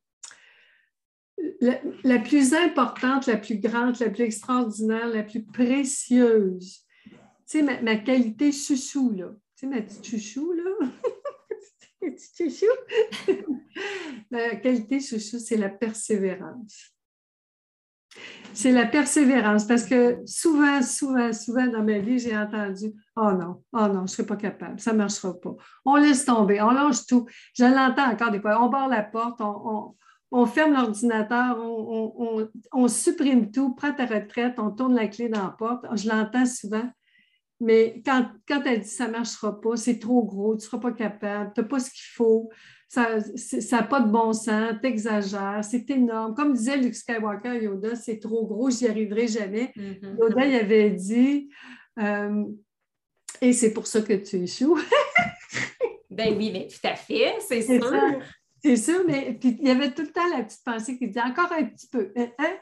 la, 2.02 2.18
plus 2.18 2.52
importante, 2.52 3.28
la 3.28 3.36
plus 3.36 3.60
grande, 3.60 3.96
la 4.00 4.10
plus 4.10 4.24
extraordinaire, 4.24 5.06
la 5.06 5.22
plus 5.22 5.44
précieuse. 5.44 6.80
Tu 7.48 7.60
sais, 7.60 7.62
ma, 7.62 7.94
qualité 7.94 8.50
chouchou, 8.50 9.12
là. 9.12 9.30
Tu 9.54 9.60
sais, 9.60 9.66
ma 9.68 9.82
petite 9.82 10.04
chouchou, 10.04 10.50
là. 10.50 10.88
petite 12.00 12.58
chouchou. 12.58 13.36
ma 14.32 14.56
qualité 14.56 14.98
chouchou, 14.98 15.38
c'est 15.38 15.56
la 15.56 15.68
persévérance. 15.68 16.92
C'est 18.52 18.72
la 18.72 18.86
persévérance 18.86 19.64
parce 19.64 19.84
que 19.84 20.18
souvent, 20.26 20.82
souvent, 20.82 21.32
souvent 21.32 21.66
dans 21.66 21.84
ma 21.84 21.98
vie, 21.98 22.18
j'ai 22.18 22.36
entendu 22.36 22.92
Oh 23.16 23.30
non, 23.32 23.62
oh 23.72 23.86
non, 23.86 23.94
je 23.94 24.00
ne 24.00 24.06
serai 24.06 24.26
pas 24.26 24.36
capable, 24.36 24.80
ça 24.80 24.92
ne 24.92 24.98
marchera 24.98 25.38
pas. 25.40 25.54
On 25.84 25.96
laisse 25.96 26.24
tomber, 26.24 26.60
on 26.60 26.70
lâche 26.70 27.06
tout. 27.06 27.26
Je 27.54 27.64
l'entends 27.64 28.10
encore 28.10 28.32
des 28.32 28.40
fois. 28.40 28.62
On 28.62 28.68
barre 28.68 28.88
la 28.88 29.02
porte, 29.02 29.40
on, 29.40 29.94
on 30.32 30.46
ferme 30.46 30.74
l'ordinateur, 30.74 31.58
on, 31.58 32.88
supprime 32.88 33.50
tout, 33.50 33.74
prends 33.74 33.92
ta 33.92 34.06
retraite, 34.06 34.54
on 34.58 34.70
tourne 34.70 34.94
la 34.94 35.08
clé 35.08 35.28
dans 35.28 35.42
la 35.42 35.50
porte. 35.50 35.84
Je 35.96 36.08
l'entends 36.08 36.46
souvent. 36.46 36.88
Mais 37.60 38.02
quand, 38.06 38.30
quand 38.48 38.62
elle 38.64 38.80
dit 38.80 38.88
ça 38.88 39.06
ne 39.06 39.12
marchera 39.12 39.60
pas, 39.60 39.76
c'est 39.76 39.98
trop 39.98 40.24
gros, 40.24 40.56
tu 40.56 40.64
ne 40.64 40.70
seras 40.70 40.78
pas 40.78 40.92
capable, 40.92 41.52
tu 41.54 41.60
n'as 41.60 41.66
pas 41.66 41.78
ce 41.78 41.90
qu'il 41.90 42.14
faut, 42.14 42.48
ça 42.90 43.18
n'a 43.70 43.82
pas 43.84 44.00
de 44.00 44.10
bon 44.10 44.32
sens, 44.32 44.74
tu 44.82 44.88
exagères, 44.88 45.60
c'est 45.62 45.88
énorme. 45.90 46.34
Comme 46.34 46.54
disait 46.54 46.76
Luke 46.76 46.96
Skywalker 46.96 47.62
Yoda, 47.62 47.94
c'est 47.94 48.18
trop 48.18 48.44
gros, 48.46 48.68
j'y 48.68 48.88
arriverai 48.88 49.28
jamais. 49.28 49.72
Mm-hmm. 49.76 50.18
Yoda, 50.18 50.46
il 50.46 50.56
avait 50.56 50.90
dit 50.90 51.50
euh, 52.00 52.44
Et 53.40 53.52
c'est 53.52 53.72
pour 53.72 53.86
ça 53.86 54.02
que 54.02 54.14
tu 54.14 54.36
échoues. 54.36 54.76
ben 56.10 56.36
oui, 56.36 56.50
mais 56.52 56.66
tout 56.66 56.84
à 56.84 56.96
fait, 56.96 57.34
c'est 57.38 57.62
sûr. 57.62 57.80
C'est 58.62 58.76
sûr, 58.76 59.04
mais 59.06 59.38
puis 59.40 59.56
il 59.60 59.68
y 59.68 59.70
avait 59.70 59.92
tout 59.92 60.02
le 60.02 60.12
temps 60.12 60.28
la 60.36 60.42
petite 60.42 60.64
pensée 60.64 60.98
qui 60.98 61.06
disait 61.06 61.22
encore 61.22 61.52
un 61.52 61.64
petit 61.64 61.86
peu. 61.86 62.12
Hein? 62.16 62.28
hein? 62.40 62.56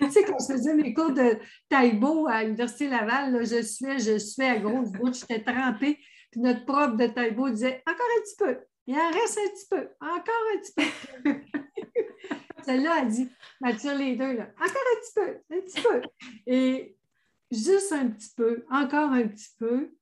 tu 0.00 0.10
sais, 0.10 0.24
quand 0.24 0.38
je 0.40 0.54
faisais 0.54 0.74
mes 0.74 0.94
cours 0.94 1.12
de 1.12 1.36
taïbo 1.68 2.26
à 2.28 2.44
l'Université 2.44 2.88
Laval, 2.88 3.44
je 3.44 3.62
suis, 3.62 3.98
je 3.98 4.18
suis 4.18 4.42
à 4.42 4.58
grosse 4.58 4.90
bouche, 4.90 5.20
j'étais 5.20 5.44
trempée. 5.44 5.98
Puis 6.30 6.40
notre 6.40 6.64
prof 6.64 6.96
de 6.96 7.06
taïbo 7.06 7.50
disait 7.50 7.82
encore 7.86 8.06
un 8.18 8.22
petit 8.22 8.36
peu, 8.38 8.58
il 8.90 8.96
en 8.96 9.10
reste 9.12 9.38
un 9.38 9.50
petit 9.50 9.66
peu, 9.70 9.88
encore 10.00 10.44
un 10.52 10.58
petit 10.58 10.72
peu. 11.22 11.34
Celle-là 12.64 13.02
a 13.02 13.04
dit, 13.04 13.28
Mathieu, 13.60 13.96
les 13.96 14.16
deux, 14.16 14.32
là, 14.32 14.50
encore 14.56 14.66
un 14.66 15.00
petit 15.00 15.12
peu, 15.14 15.54
un 15.54 15.60
petit 15.60 15.80
peu. 15.80 16.02
Et 16.48 16.96
juste 17.52 17.92
un 17.92 18.08
petit 18.08 18.30
peu, 18.36 18.64
encore 18.68 19.12
un 19.12 19.28
petit 19.28 19.50
peu, 19.58 19.92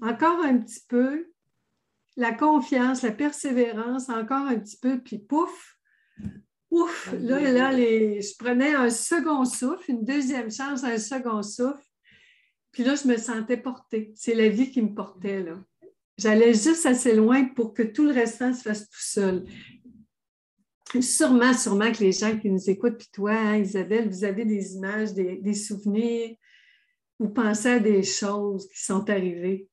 encore 0.00 0.44
un 0.44 0.58
petit 0.58 0.84
peu, 0.88 1.28
la 2.16 2.32
confiance, 2.32 3.02
la 3.02 3.10
persévérance, 3.10 4.08
encore 4.10 4.46
un 4.46 4.60
petit 4.60 4.78
peu, 4.78 5.00
puis 5.00 5.18
pouf, 5.18 5.76
ouf, 6.70 7.12
là, 7.18 7.40
là, 7.40 7.72
je 7.72 8.36
prenais 8.38 8.76
un 8.76 8.90
second 8.90 9.44
souffle, 9.44 9.90
une 9.90 10.04
deuxième 10.04 10.52
chance, 10.52 10.84
un 10.84 10.98
second 10.98 11.42
souffle, 11.42 11.84
puis 12.70 12.84
là, 12.84 12.94
je 12.94 13.08
me 13.08 13.16
sentais 13.16 13.56
portée. 13.56 14.12
C'est 14.14 14.34
la 14.34 14.48
vie 14.48 14.70
qui 14.70 14.82
me 14.82 14.94
portait, 14.94 15.42
là. 15.42 15.56
J'allais 16.18 16.54
juste 16.54 16.86
assez 16.86 17.14
loin 17.14 17.44
pour 17.44 17.74
que 17.74 17.82
tout 17.82 18.04
le 18.04 18.12
restant 18.12 18.52
se 18.54 18.62
fasse 18.62 18.88
tout 18.88 19.00
seul. 19.00 19.44
Sûrement, 21.00 21.52
sûrement 21.52 21.92
que 21.92 22.02
les 22.02 22.12
gens 22.12 22.38
qui 22.38 22.50
nous 22.50 22.70
écoutent, 22.70 22.96
puis 22.96 23.08
toi, 23.12 23.32
hein, 23.32 23.56
Isabelle, 23.56 24.08
vous 24.08 24.24
avez 24.24 24.44
des 24.44 24.74
images, 24.74 25.12
des, 25.12 25.54
souvenirs, 25.54 26.36
vous 27.18 27.28
pensez 27.28 27.68
à 27.68 27.80
des 27.80 28.02
choses 28.02 28.68
qui 28.68 28.82
sont 28.82 29.08
arrivées. 29.10 29.68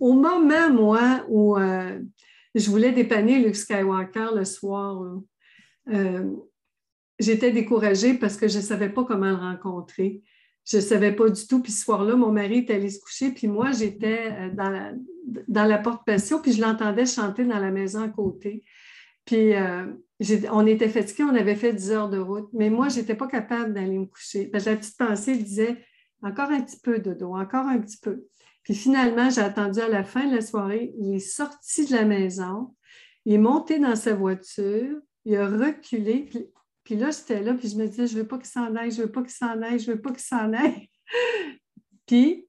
Au 0.00 0.14
moment, 0.14 0.70
moi, 0.70 1.24
où 1.28 1.56
euh, 1.56 2.00
je 2.54 2.70
voulais 2.70 2.92
dépanner 2.92 3.38
Luke 3.38 3.56
Skywalker 3.56 4.28
le 4.34 4.44
soir, 4.44 5.20
euh, 5.92 6.30
j'étais 7.20 7.52
découragée 7.52 8.14
parce 8.14 8.36
que 8.36 8.48
je 8.48 8.58
ne 8.58 8.62
savais 8.62 8.88
pas 8.88 9.04
comment 9.04 9.30
le 9.30 9.36
rencontrer. 9.36 10.22
Je 10.66 10.76
ne 10.76 10.82
savais 10.82 11.12
pas 11.12 11.28
du 11.28 11.46
tout. 11.46 11.62
Puis 11.62 11.72
ce 11.72 11.84
soir-là, 11.84 12.16
mon 12.16 12.32
mari 12.32 12.58
est 12.58 12.70
allé 12.70 12.88
se 12.90 13.00
coucher, 13.00 13.30
puis 13.30 13.46
moi, 13.46 13.72
j'étais 13.72 14.32
euh, 14.32 14.50
dans 14.54 14.70
la, 14.70 14.92
dans 15.48 15.64
la 15.64 15.78
porte-patio, 15.78 16.40
puis 16.40 16.52
je 16.52 16.60
l'entendais 16.60 17.06
chanter 17.06 17.44
dans 17.44 17.58
la 17.58 17.70
maison 17.70 18.02
à 18.02 18.08
côté. 18.08 18.64
Puis 19.24 19.52
on 20.52 20.66
était 20.66 20.88
fatigués, 20.88 21.24
on 21.24 21.34
avait 21.34 21.54
fait 21.54 21.72
10 21.72 21.90
heures 21.92 22.10
de 22.10 22.18
route, 22.18 22.48
mais 22.52 22.70
moi, 22.70 22.88
je 22.88 23.00
n'étais 23.00 23.14
pas 23.14 23.26
capable 23.26 23.72
d'aller 23.72 23.98
me 23.98 24.06
coucher. 24.06 24.46
Parce 24.46 24.66
la 24.66 24.76
petite 24.76 24.98
pensée 24.98 25.36
disait 25.36 25.78
encore 26.22 26.50
un 26.50 26.60
petit 26.60 26.78
peu 26.80 26.98
de 26.98 27.12
dos, 27.12 27.34
encore 27.34 27.66
un 27.66 27.78
petit 27.78 27.98
peu. 27.98 28.24
Puis 28.62 28.74
finalement, 28.74 29.28
j'ai 29.28 29.42
attendu 29.42 29.80
à 29.80 29.88
la 29.88 30.04
fin 30.04 30.26
de 30.26 30.34
la 30.36 30.40
soirée. 30.40 30.94
Il 30.98 31.14
est 31.14 31.18
sorti 31.18 31.86
de 31.86 31.92
la 31.92 32.04
maison, 32.04 32.74
il 33.26 33.34
est 33.34 33.38
monté 33.38 33.78
dans 33.78 33.96
sa 33.96 34.14
voiture, 34.14 34.96
il 35.24 35.36
a 35.36 35.46
reculé. 35.46 36.28
Là, 36.90 37.10
j'étais 37.10 37.42
là, 37.42 37.54
puis 37.54 37.68
je 37.68 37.76
me 37.76 37.86
disais, 37.86 38.06
je 38.06 38.16
ne 38.16 38.22
veux 38.22 38.28
pas 38.28 38.38
qu'il 38.38 38.46
s'en 38.46 38.74
aille, 38.76 38.90
je 38.90 39.00
ne 39.00 39.06
veux 39.06 39.12
pas 39.12 39.22
qu'il 39.22 39.32
s'en 39.32 39.62
aille, 39.62 39.78
je 39.78 39.90
ne 39.90 39.96
veux 39.96 40.02
pas 40.02 40.10
qu'il 40.10 40.20
s'en 40.20 40.52
aille. 40.52 40.90
puis 42.06 42.46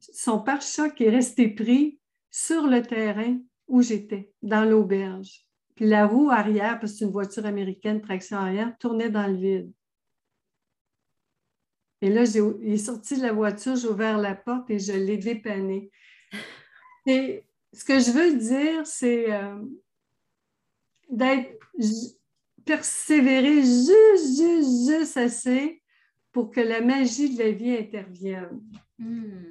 son 0.00 0.40
pare-choc 0.40 1.00
est 1.00 1.10
resté 1.10 1.48
pris 1.48 2.00
sur 2.30 2.66
le 2.66 2.82
terrain 2.82 3.38
où 3.68 3.82
j'étais, 3.82 4.32
dans 4.42 4.68
l'auberge. 4.68 5.46
Puis 5.76 5.86
la 5.86 6.06
roue 6.06 6.30
arrière, 6.30 6.80
parce 6.80 6.92
que 6.92 6.98
c'est 6.98 7.04
une 7.04 7.12
voiture 7.12 7.46
américaine, 7.46 8.00
traction 8.00 8.36
arrière, 8.36 8.76
tournait 8.78 9.10
dans 9.10 9.26
le 9.26 9.36
vide. 9.36 9.72
Et 12.00 12.10
là, 12.10 12.24
il 12.24 12.72
est 12.72 12.78
sorti 12.78 13.16
de 13.16 13.22
la 13.22 13.32
voiture, 13.32 13.76
j'ai 13.76 13.86
ouvert 13.86 14.18
la 14.18 14.34
porte 14.34 14.68
et 14.70 14.78
je 14.80 14.92
l'ai 14.92 15.18
dépanné. 15.18 15.90
Et 17.06 17.44
ce 17.72 17.84
que 17.84 17.98
je 17.98 18.10
veux 18.10 18.36
dire, 18.36 18.86
c'est 18.86 19.32
euh, 19.32 19.56
d'être 21.08 21.58
persévérer 22.64 23.62
juste, 23.62 24.38
juste, 24.38 24.90
juste 24.90 25.16
assez 25.16 25.82
pour 26.32 26.50
que 26.50 26.60
la 26.60 26.80
magie 26.80 27.34
de 27.34 27.42
la 27.42 27.50
vie 27.50 27.76
intervienne. 27.76 28.62
Hmm. 28.98 29.44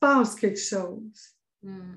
Pense 0.00 0.34
quelque 0.34 0.60
chose. 0.60 1.36
Hmm. 1.62 1.96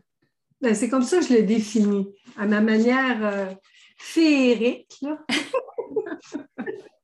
Ben, 0.62 0.76
c'est 0.76 0.90
comme 0.90 1.04
ça 1.04 1.20
que 1.20 1.26
je 1.26 1.34
le 1.34 1.44
définis, 1.44 2.08
à 2.38 2.46
ma 2.46 2.62
manière 2.62 3.26
euh, 3.26 3.54
féerique. 3.98 5.04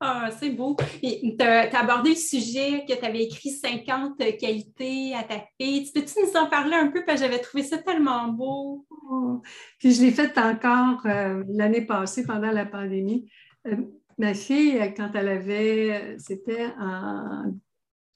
Ah, 0.00 0.30
c'est 0.38 0.50
beau. 0.50 0.76
Tu 1.02 1.42
as, 1.42 1.76
abordé 1.76 2.10
le 2.10 2.16
sujet 2.16 2.84
que 2.86 2.94
tu 2.94 3.04
avais 3.04 3.24
écrit 3.24 3.50
50 3.50 4.18
qualités 4.38 5.14
à 5.14 5.24
ta 5.24 5.44
fille. 5.60 5.90
Peux-tu 5.92 6.14
nous 6.24 6.36
en 6.36 6.48
parler 6.48 6.76
un 6.76 6.88
peu? 6.88 7.04
Parce 7.04 7.20
que 7.20 7.26
j'avais 7.26 7.40
trouvé 7.40 7.64
ça 7.64 7.78
tellement 7.78 8.28
beau. 8.28 8.86
Oh. 9.10 9.42
Puis 9.80 9.94
je 9.94 10.02
l'ai 10.02 10.12
fait 10.12 10.38
encore 10.38 11.04
euh, 11.06 11.42
l'année 11.48 11.84
passée 11.84 12.24
pendant 12.24 12.52
la 12.52 12.64
pandémie. 12.64 13.28
Euh, 13.66 13.76
ma 14.18 14.34
fille, 14.34 14.78
quand 14.96 15.10
elle 15.14 15.28
avait, 15.28 16.16
c'était 16.18 16.66
en, 16.78 17.52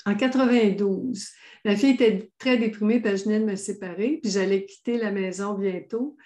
en 0.06 0.14
92. 0.14 1.30
Ma 1.64 1.76
fille 1.76 1.90
était 1.90 2.30
très 2.38 2.58
déprimée 2.58 3.00
parce 3.00 3.14
que 3.14 3.20
je 3.20 3.24
venais 3.24 3.40
de 3.40 3.50
me 3.50 3.56
séparer, 3.56 4.18
puis 4.22 4.30
j'allais 4.30 4.66
quitter 4.66 4.98
la 4.98 5.10
maison 5.10 5.54
bientôt. 5.54 6.16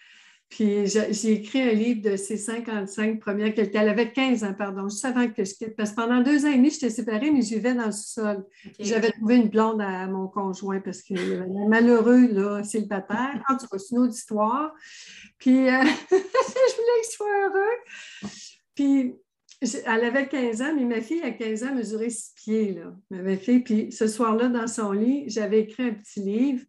Puis 0.48 0.86
j'ai 0.86 1.32
écrit 1.32 1.60
un 1.60 1.72
livre 1.72 2.08
de 2.08 2.16
ses 2.16 2.36
55 2.36 3.18
premières 3.18 3.52
qualités. 3.52 3.78
Elle 3.78 3.88
avait 3.88 4.12
15 4.12 4.44
ans, 4.44 4.54
pardon, 4.54 4.88
juste 4.88 5.04
avant 5.04 5.28
que 5.28 5.44
je 5.44 5.54
quitte. 5.54 5.74
Parce 5.76 5.90
que 5.90 5.96
pendant 5.96 6.20
deux 6.20 6.46
ans 6.46 6.50
et 6.50 6.56
demi, 6.56 6.70
j'étais 6.70 6.90
séparée, 6.90 7.32
mais 7.32 7.42
je 7.42 7.54
vivais 7.54 7.74
dans 7.74 7.86
le 7.86 7.92
sous-sol. 7.92 8.44
J'avais 8.78 9.10
trouvé 9.10 9.36
une 9.36 9.48
blonde 9.48 9.80
à 9.80 10.06
mon 10.06 10.28
conjoint 10.28 10.80
parce 10.80 11.02
qu'il 11.02 11.18
est 11.18 11.68
malheureux, 11.68 12.28
là, 12.28 12.62
célibataire. 12.62 13.42
Tout 13.48 13.66
cas, 13.66 13.78
c'est 13.78 13.94
une 13.96 14.02
autre 14.02 14.14
histoire. 14.14 14.72
Puis 15.38 15.68
euh, 15.68 15.82
je 16.10 16.16
voulais 16.16 17.02
qu'il 17.02 17.12
soit 17.12 17.48
heureux. 17.48 18.40
Puis 18.74 19.14
elle 19.60 20.04
avait 20.04 20.28
15 20.28 20.62
ans, 20.62 20.74
mais 20.76 20.84
ma 20.84 21.00
fille 21.00 21.22
à 21.22 21.30
15 21.30 21.64
ans 21.64 21.74
mesurait 21.74 22.10
6 22.10 22.32
pieds. 22.36 22.72
Là. 22.74 22.94
Ma 23.10 23.36
fille, 23.36 23.60
puis 23.60 23.90
ce 23.90 24.06
soir-là, 24.06 24.48
dans 24.48 24.66
son 24.66 24.92
lit, 24.92 25.24
j'avais 25.28 25.60
écrit 25.60 25.84
un 25.84 25.94
petit 25.94 26.20
livre, 26.20 26.64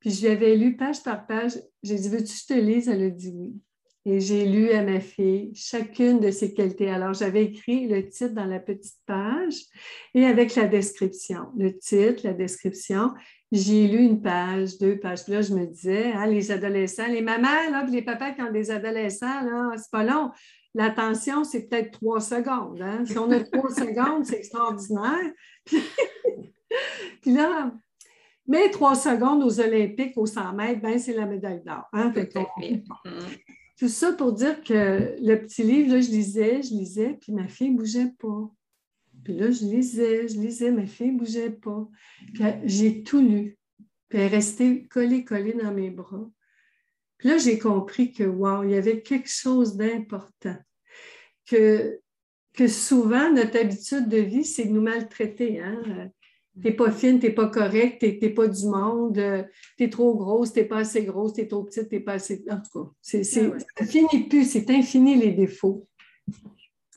puis 0.00 0.10
je 0.10 0.22
lui 0.22 0.28
avais 0.28 0.56
lu 0.56 0.76
page 0.76 1.02
par 1.02 1.26
page. 1.26 1.52
J'ai 1.82 1.96
dit 1.96 2.08
Veux-tu 2.08 2.32
que 2.32 2.38
je 2.38 2.46
te 2.46 2.54
lise? 2.54 2.88
Elle 2.88 3.02
a 3.02 3.10
dit 3.10 3.32
oui. 3.34 3.60
Et 4.04 4.20
j'ai 4.20 4.46
lu 4.46 4.70
à 4.70 4.82
ma 4.82 5.00
fille 5.00 5.52
chacune 5.54 6.18
de 6.18 6.30
ses 6.30 6.54
qualités. 6.54 6.88
Alors, 6.88 7.12
j'avais 7.12 7.44
écrit 7.44 7.86
le 7.86 8.08
titre 8.08 8.32
dans 8.32 8.46
la 8.46 8.58
petite 8.58 8.96
page 9.04 9.54
et 10.14 10.24
avec 10.24 10.54
la 10.54 10.64
description. 10.64 11.48
Le 11.58 11.76
titre, 11.76 12.22
la 12.24 12.32
description. 12.32 13.12
J'ai 13.52 13.86
lu 13.86 13.98
une 13.98 14.22
page, 14.22 14.78
deux 14.78 14.98
pages. 14.98 15.28
Là, 15.28 15.42
je 15.42 15.52
me 15.52 15.66
disais, 15.66 16.12
hein, 16.12 16.26
les 16.26 16.50
adolescents, 16.50 17.06
les 17.06 17.20
mamans, 17.20 17.70
là, 17.70 17.84
les 17.90 18.00
papas 18.00 18.30
qui 18.30 18.40
ont 18.40 18.52
des 18.52 18.70
adolescents, 18.70 19.42
là, 19.42 19.72
c'est 19.76 19.90
pas 19.90 20.04
long. 20.04 20.30
L'attention, 20.74 21.44
c'est 21.44 21.68
peut-être 21.68 21.90
trois 21.90 22.20
secondes. 22.20 22.80
Hein. 22.80 23.04
Si 23.04 23.18
on 23.18 23.30
a 23.30 23.40
trois 23.40 23.70
secondes, 23.74 24.24
c'est 24.24 24.36
extraordinaire. 24.36 25.32
Puis, 25.66 25.82
là, 27.34 27.72
mais 28.48 28.70
trois 28.70 28.94
secondes 28.94 29.42
aux 29.44 29.60
Olympiques, 29.60 30.16
aux 30.16 30.26
100 30.26 30.54
mètres, 30.54 30.80
ben, 30.80 30.98
c'est 30.98 31.12
la 31.12 31.26
médaille 31.26 31.62
d'or. 31.64 31.84
Hein. 31.92 32.12
Tout 33.78 33.88
ça 33.88 34.12
pour 34.12 34.32
dire 34.32 34.64
que 34.64 35.14
le 35.22 35.36
petit 35.36 35.62
livre, 35.62 35.94
là, 35.94 36.00
je 36.00 36.08
lisais, 36.08 36.62
je 36.62 36.70
lisais, 36.70 37.18
puis 37.20 37.32
ma 37.32 37.46
fille 37.46 37.70
ne 37.70 37.76
bougeait 37.76 38.12
pas. 38.18 38.50
Puis 39.22 39.34
là, 39.34 39.50
je 39.50 39.64
lisais, 39.64 40.26
je 40.26 40.38
lisais, 40.38 40.70
ma 40.70 40.86
fille 40.86 41.12
ne 41.12 41.18
bougeait 41.18 41.50
pas. 41.50 41.88
Puis 42.34 42.44
j'ai 42.64 43.02
tout 43.02 43.20
lu. 43.20 43.58
Puis 44.08 44.18
elle 44.18 44.24
est 44.24 44.28
restée 44.28 44.86
collée, 44.86 45.24
collée 45.24 45.52
dans 45.52 45.72
mes 45.72 45.90
bras. 45.90 46.28
Puis 47.18 47.28
là, 47.28 47.36
j'ai 47.36 47.58
compris 47.58 48.12
que, 48.12 48.24
wow, 48.24 48.64
il 48.64 48.70
y 48.70 48.74
avait 48.74 49.02
quelque 49.02 49.28
chose 49.28 49.76
d'important. 49.76 50.56
Que, 51.46 52.00
que 52.54 52.66
souvent, 52.66 53.30
notre 53.30 53.58
habitude 53.58 54.08
de 54.08 54.18
vie, 54.18 54.44
c'est 54.44 54.64
de 54.64 54.72
nous 54.72 54.80
maltraiter. 54.80 55.60
Hein? 55.60 56.10
T'es 56.62 56.72
pas 56.72 56.90
fine, 56.90 57.18
t'es 57.18 57.30
pas 57.30 57.48
correcte, 57.48 58.00
t'es 58.00 58.30
pas 58.30 58.48
du 58.48 58.66
monde, 58.66 59.18
euh, 59.18 59.42
t'es 59.76 59.88
trop 59.88 60.16
grosse, 60.16 60.52
t'es 60.52 60.64
pas 60.64 60.78
assez 60.78 61.04
grosse, 61.04 61.34
t'es 61.34 61.46
trop 61.46 61.64
petite, 61.64 61.88
t'es 61.88 62.00
pas 62.00 62.14
assez. 62.14 62.44
En 62.50 62.56
tout 62.56 62.84
cas, 62.84 62.90
c'est, 63.00 63.20
ah 63.20 63.58
ça 63.78 63.86
finit 63.86 64.28
plus, 64.28 64.44
c'est 64.44 64.70
infini 64.70 65.16
les 65.16 65.32
défauts. 65.32 65.86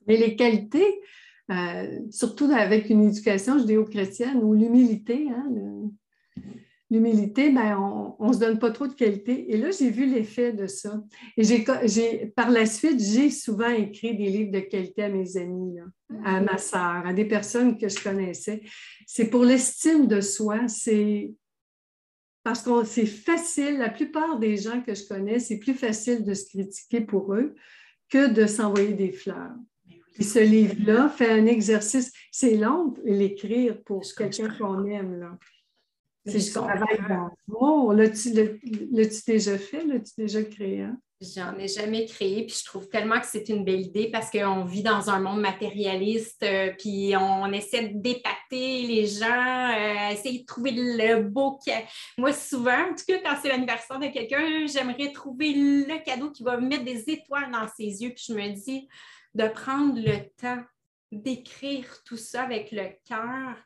Mais 0.07 0.17
les 0.17 0.35
qualités, 0.35 1.01
euh, 1.51 1.99
surtout 2.09 2.45
avec 2.45 2.89
une 2.89 3.03
éducation 3.03 3.59
judéo-chrétienne 3.59 4.39
ou 4.41 4.53
l'humilité, 4.53 5.27
hein, 5.29 5.47
l'humilité, 6.91 7.49
ben, 7.49 7.77
on 8.19 8.27
ne 8.27 8.33
se 8.33 8.39
donne 8.39 8.59
pas 8.59 8.69
trop 8.69 8.85
de 8.85 8.93
qualité. 8.93 9.51
Et 9.51 9.57
là, 9.57 9.71
j'ai 9.71 9.89
vu 9.89 10.05
l'effet 10.05 10.51
de 10.51 10.67
ça. 10.67 11.01
Et 11.37 11.43
j'ai, 11.43 12.25
par 12.35 12.51
la 12.51 12.65
suite, 12.65 12.99
j'ai 12.99 13.31
souvent 13.31 13.69
écrit 13.69 14.15
des 14.15 14.29
livres 14.29 14.51
de 14.51 14.59
qualité 14.59 15.03
à 15.03 15.09
mes 15.09 15.37
amis, 15.37 15.77
à 16.25 16.41
ma 16.41 16.57
sœur, 16.57 17.07
à 17.07 17.13
des 17.13 17.25
personnes 17.25 17.77
que 17.77 17.87
je 17.87 18.03
connaissais. 18.03 18.61
C'est 19.07 19.29
pour 19.29 19.45
l'estime 19.45 20.05
de 20.05 20.19
soi, 20.19 20.67
c'est 20.67 21.33
parce 22.43 22.61
que 22.61 22.83
c'est 22.83 23.05
facile, 23.05 23.77
la 23.77 23.89
plupart 23.89 24.37
des 24.37 24.57
gens 24.57 24.81
que 24.81 24.93
je 24.93 25.07
connais, 25.07 25.39
c'est 25.39 25.59
plus 25.59 25.75
facile 25.75 26.25
de 26.25 26.33
se 26.33 26.49
critiquer 26.49 27.01
pour 27.01 27.33
eux 27.33 27.55
que 28.09 28.33
de 28.33 28.47
s'envoyer 28.47 28.93
des 28.93 29.11
fleurs. 29.11 29.53
Et 30.19 30.23
ce 30.23 30.39
livre-là 30.39 31.07
fait 31.07 31.31
un 31.31 31.45
exercice. 31.45 32.11
C'est 32.31 32.57
long 32.57 32.93
l'écrire 33.05 33.81
pour 33.83 34.03
quelqu'un 34.17 34.49
qu'on 34.49 34.85
aime. 34.85 35.19
Là. 35.19 35.37
C'est 36.25 36.37
du 36.37 36.51
travail 36.51 36.99
Oh, 37.51 37.93
L'as-tu 37.95 38.31
déjà 38.31 39.57
fait? 39.57 39.85
L'as-tu 39.85 40.11
déjà 40.17 40.43
créé? 40.43 40.81
Hein? 40.81 40.97
J'en 41.21 41.55
ai 41.59 41.67
jamais 41.67 42.05
créé, 42.05 42.47
puis 42.47 42.55
je 42.59 42.65
trouve 42.65 42.89
tellement 42.89 43.19
que 43.19 43.27
c'est 43.27 43.47
une 43.49 43.63
belle 43.63 43.81
idée 43.81 44.09
parce 44.11 44.31
qu'on 44.31 44.65
vit 44.65 44.81
dans 44.81 45.11
un 45.11 45.19
monde 45.19 45.39
matérialiste, 45.39 46.41
euh, 46.41 46.71
puis 46.79 47.13
on 47.15 47.51
essaie 47.53 47.89
d'épater 47.93 48.87
les 48.87 49.05
gens, 49.05 49.69
euh, 49.69 50.13
essayer 50.13 50.39
de 50.39 50.45
trouver 50.45 50.71
le 50.71 51.21
beau 51.21 51.59
cadeau. 51.63 51.85
Moi, 52.17 52.33
souvent, 52.33 52.89
en 52.89 52.95
tout 52.95 53.03
cas, 53.07 53.19
quand 53.23 53.35
c'est 53.39 53.49
l'anniversaire 53.49 53.99
de 53.99 54.07
quelqu'un, 54.07 54.65
j'aimerais 54.65 55.11
trouver 55.11 55.53
le 55.53 56.03
cadeau 56.03 56.31
qui 56.31 56.41
va 56.41 56.57
mettre 56.57 56.85
des 56.85 57.07
étoiles 57.07 57.51
dans 57.51 57.67
ses 57.67 58.01
yeux, 58.01 58.13
puis 58.15 58.25
je 58.29 58.33
me 58.33 58.49
dis 58.55 58.87
de 59.35 59.47
prendre 59.47 59.99
le 59.99 60.27
temps 60.41 60.63
d'écrire 61.11 61.85
tout 62.03 62.17
ça 62.17 62.43
avec 62.43 62.71
le 62.71 62.87
cœur 63.07 63.57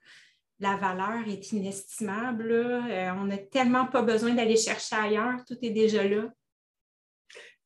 la 0.59 0.77
valeur 0.77 1.27
est 1.27 1.51
inestimable. 1.51 2.51
Euh, 2.51 3.13
on 3.17 3.25
n'a 3.25 3.37
tellement 3.37 3.85
pas 3.85 4.01
besoin 4.01 4.33
d'aller 4.33 4.57
chercher 4.57 4.95
ailleurs, 4.95 5.43
tout 5.45 5.57
est 5.61 5.71
déjà 5.71 6.07
là. 6.07 6.31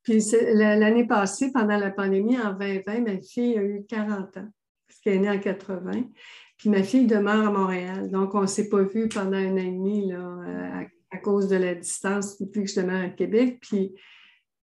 Puis 0.03 0.23
l'année 0.53 1.05
passée, 1.05 1.51
pendant 1.51 1.77
la 1.77 1.91
pandémie, 1.91 2.39
en 2.39 2.53
2020, 2.53 2.99
ma 3.01 3.21
fille 3.21 3.57
a 3.57 3.61
eu 3.61 3.85
40 3.87 4.37
ans, 4.37 4.47
parce 4.87 4.99
qu'elle 5.01 5.15
est 5.15 5.19
née 5.19 5.29
en 5.29 5.39
80. 5.39 5.91
Puis 6.57 6.69
ma 6.69 6.83
fille 6.83 7.05
demeure 7.05 7.47
à 7.47 7.51
Montréal. 7.51 8.09
Donc, 8.09 8.33
on 8.33 8.41
ne 8.41 8.47
s'est 8.47 8.69
pas 8.69 8.81
vu 8.81 9.07
pendant 9.07 9.37
un 9.37 9.53
an 9.53 9.57
et 9.57 9.71
demi 9.71 10.09
là, 10.09 10.87
à, 11.11 11.17
cause 11.17 11.47
de 11.47 11.57
la 11.57 11.75
distance 11.75 12.39
depuis 12.39 12.63
que 12.63 12.69
je 12.69 12.79
demeure 12.79 13.03
à 13.03 13.09
Québec. 13.09 13.59
Puis 13.61 13.93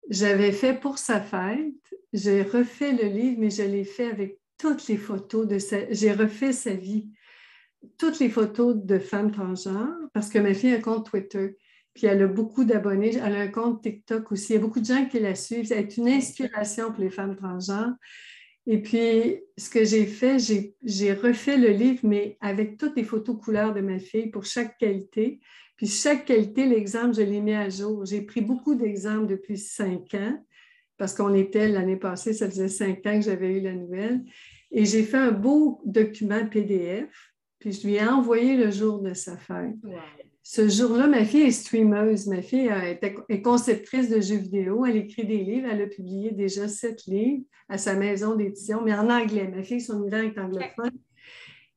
j'avais 0.08 0.52
fait 0.52 0.74
pour 0.74 0.98
sa 0.98 1.20
fête, 1.20 1.74
j'ai 2.12 2.42
refait 2.42 2.92
le 2.92 3.08
livre, 3.08 3.36
mais 3.38 3.50
je 3.50 3.62
l'ai 3.62 3.84
fait 3.84 4.06
avec 4.06 4.38
toutes 4.56 4.86
les 4.88 4.96
photos 4.96 5.46
de 5.46 5.58
sa... 5.58 5.92
J'ai 5.92 6.12
refait 6.12 6.52
sa 6.52 6.74
vie 6.74 7.08
toutes 7.98 8.18
les 8.20 8.28
photos 8.28 8.76
de 8.76 8.98
femmes 8.98 9.30
transgenres 9.30 9.96
parce 10.12 10.28
que 10.28 10.38
ma 10.38 10.54
fille 10.54 10.72
a 10.72 10.76
un 10.76 10.80
compte 10.80 11.10
Twitter. 11.10 11.56
Puis 11.94 12.06
elle 12.06 12.22
a 12.22 12.26
beaucoup 12.26 12.64
d'abonnés. 12.64 13.16
Elle 13.16 13.36
a 13.36 13.40
un 13.40 13.48
compte 13.48 13.82
TikTok 13.82 14.32
aussi. 14.32 14.52
Il 14.52 14.56
y 14.56 14.58
a 14.58 14.60
beaucoup 14.60 14.80
de 14.80 14.84
gens 14.84 15.06
qui 15.06 15.20
la 15.20 15.34
suivent. 15.34 15.66
C'est 15.66 15.96
une 15.96 16.08
inspiration 16.08 16.90
pour 16.92 17.02
les 17.02 17.10
femmes 17.10 17.36
transgenres. 17.36 17.94
Et 18.66 18.80
puis, 18.80 19.42
ce 19.58 19.68
que 19.68 19.84
j'ai 19.84 20.06
fait, 20.06 20.38
j'ai 20.82 21.12
refait 21.12 21.58
le 21.58 21.68
livre, 21.68 22.00
mais 22.02 22.38
avec 22.40 22.78
toutes 22.78 22.96
les 22.96 23.04
photos 23.04 23.36
couleurs 23.38 23.74
de 23.74 23.80
ma 23.80 23.98
fille 23.98 24.30
pour 24.30 24.44
chaque 24.44 24.78
qualité. 24.78 25.40
Puis 25.76 25.86
chaque 25.86 26.24
qualité, 26.24 26.66
l'exemple, 26.66 27.14
je 27.14 27.22
l'ai 27.22 27.40
mis 27.40 27.52
à 27.52 27.68
jour. 27.68 28.06
J'ai 28.06 28.22
pris 28.22 28.40
beaucoup 28.40 28.74
d'exemples 28.74 29.26
depuis 29.26 29.58
cinq 29.58 30.14
ans, 30.14 30.42
parce 30.96 31.14
qu'on 31.14 31.34
était 31.34 31.68
l'année 31.68 31.96
passée, 31.96 32.32
ça 32.32 32.48
faisait 32.48 32.68
cinq 32.68 33.06
ans 33.06 33.18
que 33.18 33.24
j'avais 33.26 33.58
eu 33.58 33.60
la 33.60 33.74
nouvelle. 33.74 34.24
Et 34.70 34.86
j'ai 34.86 35.02
fait 35.02 35.18
un 35.18 35.32
beau 35.32 35.82
document 35.84 36.46
PDF 36.46 37.33
puis 37.64 37.72
je 37.72 37.86
lui 37.86 37.94
ai 37.94 38.04
envoyé 38.06 38.58
le 38.58 38.70
jour 38.70 38.98
de 38.98 39.14
sa 39.14 39.38
fête. 39.38 39.74
Ce 40.42 40.68
jour-là, 40.68 41.06
ma 41.06 41.24
fille 41.24 41.44
est 41.44 41.50
streameuse. 41.50 42.26
Ma 42.26 42.42
fille 42.42 42.68
euh, 42.68 42.94
est 43.30 43.40
conceptrice 43.40 44.10
de 44.10 44.20
jeux 44.20 44.36
vidéo. 44.36 44.84
Elle 44.84 44.98
écrit 44.98 45.24
des 45.24 45.38
livres. 45.38 45.68
Elle 45.72 45.80
a 45.80 45.86
publié 45.86 46.30
déjà 46.32 46.68
sept 46.68 47.06
livres 47.06 47.42
à 47.70 47.78
sa 47.78 47.94
maison 47.94 48.34
d'édition, 48.34 48.82
mais 48.84 48.92
en 48.92 49.08
anglais. 49.08 49.48
Ma 49.48 49.62
fille, 49.62 49.80
son 49.80 50.00
niveau 50.00 50.14
est 50.14 50.38
anglophone. 50.38 50.90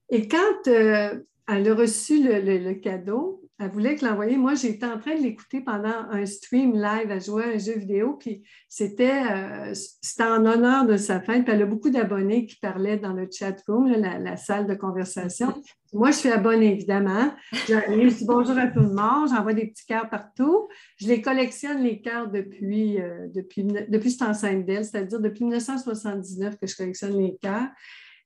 Et 0.09 0.27
quand 0.27 0.67
euh, 0.67 1.21
elle 1.47 1.69
a 1.69 1.73
reçu 1.73 2.21
le, 2.21 2.73
cadeau, 2.73 3.46
elle 3.59 3.71
voulait 3.71 3.95
que 3.95 4.05
l'envoyer. 4.05 4.37
Moi, 4.37 4.53
j'étais 4.53 4.85
en 4.85 4.99
train 4.99 5.15
de 5.15 5.21
l'écouter 5.21 5.61
pendant 5.61 6.05
un 6.11 6.25
stream 6.25 6.73
live. 6.73 7.09
à 7.09 7.19
jouer 7.19 7.43
à 7.43 7.47
un 7.47 7.57
jeu 7.57 7.73
vidéo, 7.73 8.13
puis 8.19 8.43
c'était 8.69 9.23
euh, 9.31 9.73
en 10.19 10.45
honneur 10.45 10.85
de 10.85 10.95
sa 10.95 11.19
fête. 11.21 11.43
Puis 11.43 11.53
elle 11.53 11.63
a 11.63 11.65
beaucoup 11.65 11.89
d'abonnés 11.89 12.45
qui 12.45 12.57
parlaient 12.57 12.97
dans 12.97 13.13
le 13.13 13.27
chat 13.31 13.55
room, 13.67 13.87
la, 13.89 14.37
salle 14.37 14.67
de 14.67 14.75
conversation. 14.75 15.53
Moi, 15.91 16.11
je 16.11 16.17
suis 16.17 16.29
abonnée, 16.29 16.73
évidemment. 16.73 17.33
Je 17.51 18.09
dis 18.09 18.25
bonjour 18.25 18.57
à 18.57 18.67
tout 18.67 18.81
le 18.81 18.93
monde, 18.93 19.29
j'envoie 19.29 19.53
des 19.53 19.67
petits 19.67 19.85
cœurs 19.85 20.09
partout. 20.09 20.67
Je 20.97 21.07
les 21.07 21.21
collectionne, 21.21 21.81
les 21.81 21.99
cœurs, 22.01 22.29
depuis, 22.29 23.01
euh, 23.01 23.27
depuis, 23.33 23.63
depuis 23.63 24.11
ce 24.11 24.23
enceinte 24.23 24.65
d'elle, 24.65 24.85
c'est-à-dire 24.85 25.19
depuis 25.19 25.45
1979 25.45 26.57
que 26.57 26.67
je 26.67 26.75
collectionne 26.75 27.17
les 27.17 27.37
cœurs. 27.41 27.69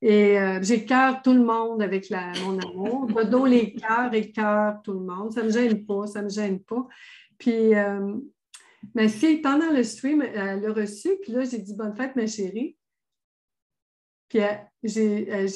Et 0.02 0.40
euh, 0.40 0.60
j'ai 0.64 0.84
cœur 0.86 1.22
tout 1.22 1.34
le 1.34 1.44
monde 1.44 1.82
avec 1.82 2.10
la, 2.10 2.32
mon 2.44 2.58
amour. 2.60 3.08
Dodo 3.08 3.46
les 3.46 3.74
cœurs 3.74 4.14
et 4.14 4.32
cœur 4.32 4.82
tout 4.84 4.94
le 4.94 5.06
monde. 5.06 5.32
Ça 5.32 5.42
ne 5.42 5.48
me 5.48 5.52
gêne 5.52 5.86
pas, 5.86 6.08
ça 6.08 6.20
ne 6.20 6.26
me 6.26 6.30
gêne 6.30 6.60
pas. 6.60 6.88
Puis 7.38 7.76
euh, 7.76 8.16
ma 8.96 9.04
pendant 9.44 9.72
le 9.72 9.84
stream, 9.84 10.22
elle 10.22 10.62
l'a 10.62 10.74
reçu. 10.74 11.10
Puis 11.22 11.32
là, 11.32 11.44
j'ai 11.44 11.60
dit 11.60 11.76
bonne 11.76 11.96
fête, 11.96 12.16
ma 12.16 12.26
chérie. 12.26 12.78
Puis 14.28 14.40
euh, 14.42 15.48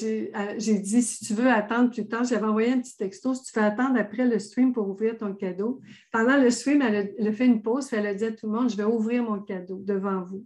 j'ai 0.58 0.78
dit, 0.78 1.02
si 1.02 1.24
tu 1.24 1.32
veux 1.32 1.48
attendre 1.48 1.90
plus 1.90 2.06
tard, 2.06 2.24
j'avais 2.24 2.44
envoyé 2.44 2.72
un 2.72 2.80
petit 2.80 2.96
texto, 2.96 3.34
si 3.34 3.50
tu 3.50 3.58
veux 3.58 3.64
attendre 3.64 3.98
après 3.98 4.26
le 4.26 4.38
stream 4.38 4.74
pour 4.74 4.86
ouvrir 4.88 5.16
ton 5.16 5.34
cadeau. 5.34 5.80
Pendant 6.12 6.36
le 6.36 6.50
stream, 6.50 6.82
elle 6.82 6.96
a, 6.96 7.04
elle 7.18 7.28
a 7.28 7.32
fait 7.32 7.46
une 7.46 7.62
pause, 7.62 7.88
puis 7.88 7.96
elle 7.96 8.06
a 8.06 8.14
dit 8.14 8.24
à 8.24 8.32
tout 8.32 8.46
le 8.46 8.52
monde, 8.52 8.70
je 8.70 8.76
vais 8.76 8.84
ouvrir 8.84 9.22
mon 9.22 9.40
cadeau 9.40 9.80
devant 9.82 10.22
vous. 10.22 10.44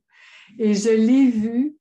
Et 0.59 0.75
je 0.75 0.91
l'ai 0.91 1.29
vu 1.29 1.75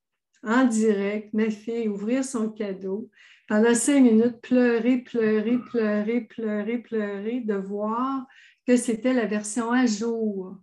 en 0.44 0.66
direct, 0.66 1.34
ma 1.34 1.50
fille, 1.50 1.88
ouvrir 1.88 2.24
son 2.24 2.50
cadeau, 2.50 3.10
pendant 3.48 3.74
cinq 3.74 4.02
minutes, 4.02 4.42
pleurer, 4.42 5.00
pleurer, 5.00 5.58
pleurer, 5.58 6.22
pleurer, 6.22 6.78
pleurer, 6.78 7.42
de 7.42 7.56
voir 7.56 8.26
que 8.66 8.78
c'était 8.78 9.14
la 9.14 9.26
version 9.26 9.72
à 9.72 9.86
jour, 9.86 10.56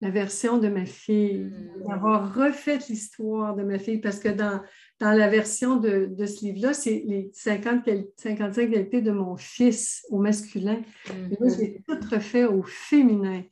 la 0.00 0.10
version 0.10 0.56
de 0.56 0.68
ma 0.68 0.86
fille, 0.86 1.44
hmm. 1.44 1.88
d'avoir 1.88 2.34
refait 2.34 2.78
l'histoire 2.88 3.54
de 3.54 3.62
ma 3.62 3.78
fille, 3.78 4.00
parce 4.00 4.18
que 4.18 4.30
dans, 4.30 4.62
dans 4.98 5.12
la 5.12 5.28
version 5.28 5.76
de, 5.76 6.14
ce 6.18 6.44
livre-là, 6.44 6.72
c'est 6.72 7.02
les 7.06 7.30
50, 7.34 7.88
55 8.16 8.70
qualités 8.70 9.02
de 9.02 9.12
mon 9.12 9.36
fils 9.36 10.06
au 10.08 10.18
masculin. 10.18 10.80
Et 11.08 11.36
moi, 11.38 11.50
j'ai 11.50 11.82
tout 11.86 11.98
refait 12.10 12.44
au 12.44 12.62
féminin. 12.62 13.42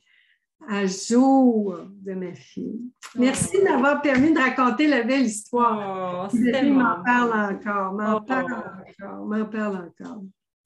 À 0.67 0.85
jour 0.85 1.79
de 1.89 2.13
ma 2.13 2.33
fille. 2.33 2.91
Merci 3.15 3.57
de 3.59 3.63
m'avoir 3.63 4.01
permis 4.01 4.33
de 4.33 4.39
raconter 4.39 4.87
la 4.87 5.03
belle 5.03 5.25
histoire. 5.25 6.29
Oh, 6.31 6.37
m'en 6.63 7.03
parle 7.03 7.53
encore, 7.53 7.93
m'en 7.93 8.17
oh. 8.17 8.21
parle 8.21 8.53
encore, 8.53 9.25
m'en 9.25 9.45
parle 9.45 9.75
encore. 9.77 10.21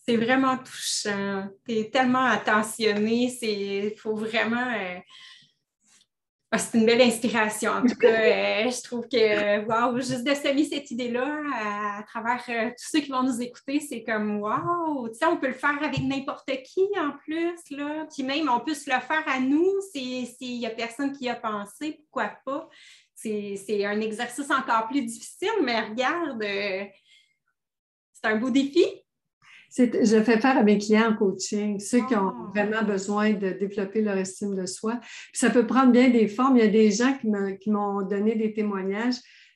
C'est 0.05 0.17
vraiment 0.17 0.57
touchant. 0.57 1.47
Tu 1.67 1.75
es 1.75 1.89
tellement 1.89 2.25
attentionné. 2.25 3.31
Il 3.41 3.93
faut 3.97 4.15
vraiment. 4.15 4.67
Euh, 4.75 4.99
ah, 6.55 6.59
c'est 6.59 6.77
une 6.77 6.85
belle 6.85 7.01
inspiration. 7.01 7.71
En 7.71 7.81
tout 7.81 7.95
cas, 7.95 8.09
euh, 8.09 8.69
je 8.69 8.83
trouve 8.83 9.07
que, 9.07 9.65
wow, 9.65 9.97
juste 9.97 10.23
de 10.23 10.35
semer 10.35 10.63
cette 10.65 10.91
idée-là 10.91 11.41
à, 11.97 12.03
travers 12.03 12.43
euh, 12.47 12.69
tous 12.69 12.89
ceux 12.91 12.99
qui 12.99 13.09
vont 13.09 13.23
nous 13.23 13.41
écouter, 13.41 13.79
c'est 13.79 14.03
comme, 14.03 14.39
wow, 14.39 15.09
tu 15.09 15.15
sais, 15.15 15.25
on 15.25 15.37
peut 15.37 15.47
le 15.47 15.53
faire 15.53 15.81
avec 15.81 15.97
n'importe 16.03 16.51
qui 16.63 16.87
en 16.99 17.09
plus, 17.17 17.57
là. 17.71 18.05
Puis 18.13 18.21
même, 18.21 18.47
on 18.49 18.59
peut 18.59 18.75
se 18.75 18.87
le 18.87 18.99
faire 18.99 19.23
à 19.25 19.39
nous 19.39 19.67
s'il 19.91 20.59
n'y 20.59 20.67
a 20.67 20.69
personne 20.69 21.11
qui 21.11 21.27
a 21.27 21.33
pensé, 21.33 21.93
pourquoi 22.03 22.31
pas. 22.45 22.69
C'est 23.15 23.83
un 23.83 23.99
exercice 23.99 24.51
encore 24.51 24.89
plus 24.89 25.01
difficile, 25.01 25.63
mais 25.63 25.81
regarde, 25.81 26.43
euh, 26.43 26.85
c'est 28.13 28.29
un 28.29 28.35
beau 28.35 28.51
défi 28.51 28.85
je 29.75 30.21
fais 30.23 30.39
faire 30.39 30.57
à 30.57 30.63
mes 30.63 30.77
clients 30.77 31.11
en 31.11 31.15
coaching, 31.15 31.79
ceux 31.79 32.05
qui 32.05 32.15
ont 32.15 32.29
ah. 32.29 32.51
vraiment 32.53 32.83
besoin 32.83 33.33
de 33.33 33.49
développer 33.51 34.01
leur 34.01 34.17
estime 34.17 34.55
de 34.55 34.65
soi. 34.65 34.99
ça 35.33 35.49
peut 35.49 35.65
prendre 35.65 35.91
bien 35.91 36.09
des 36.09 36.27
formes. 36.27 36.57
Il 36.57 36.63
y 36.63 36.67
a 36.67 36.71
des 36.71 36.91
gens 36.91 37.17
qui 37.17 37.69
m'ont 37.71 38.01
donné 38.03 38.35
des 38.35 38.53
témoignages. 38.53 39.15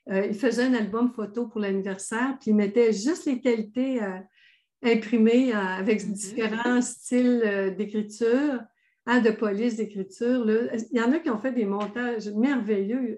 Euh, 0.09 0.25
ils 0.25 0.35
faisaient 0.35 0.63
un 0.63 0.73
album 0.73 1.11
photo 1.13 1.47
pour 1.47 1.59
l'anniversaire, 1.59 2.37
puis 2.39 2.51
ils 2.51 2.55
mettaient 2.55 2.93
juste 2.93 3.25
les 3.25 3.41
qualités 3.41 4.01
euh, 4.01 4.17
imprimées 4.81 5.53
euh, 5.53 5.57
avec 5.57 6.01
mm-hmm. 6.01 6.13
différents 6.13 6.81
styles 6.81 7.75
d'écriture, 7.77 8.61
hein, 9.05 9.19
de 9.19 9.31
police 9.31 9.75
d'écriture. 9.75 10.49
Il 10.91 10.97
y 10.97 11.01
en 11.01 11.11
a 11.11 11.19
qui 11.19 11.29
ont 11.29 11.39
fait 11.39 11.51
des 11.51 11.65
montages 11.65 12.29
merveilleux. 12.29 13.17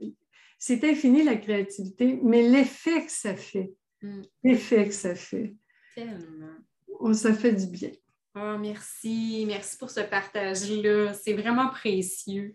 C'est 0.57 0.83
infini 0.83 1.23
la 1.23 1.37
créativité, 1.37 2.19
mais 2.23 2.41
l'effet 2.41 3.05
que 3.05 3.11
ça 3.11 3.35
fait, 3.35 3.71
mm. 4.01 4.21
l'effet 4.43 4.87
que 4.87 4.93
ça 4.93 5.15
fait. 5.15 5.55
Tellement. 5.95 6.57
Oh, 6.99 7.13
ça 7.13 7.33
fait 7.33 7.53
du 7.53 7.67
bien. 7.67 7.91
Oh, 8.35 8.57
merci. 8.59 9.45
Merci 9.47 9.77
pour 9.77 9.89
ce 9.89 10.01
partage-là. 10.01 11.13
C'est 11.13 11.33
vraiment 11.33 11.69
précieux. 11.69 12.53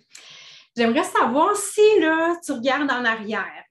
J'aimerais 0.76 1.04
savoir 1.04 1.56
si 1.56 1.80
là, 2.00 2.36
tu 2.44 2.52
regardes 2.52 2.90
en 2.90 3.04
arrière. 3.04 3.64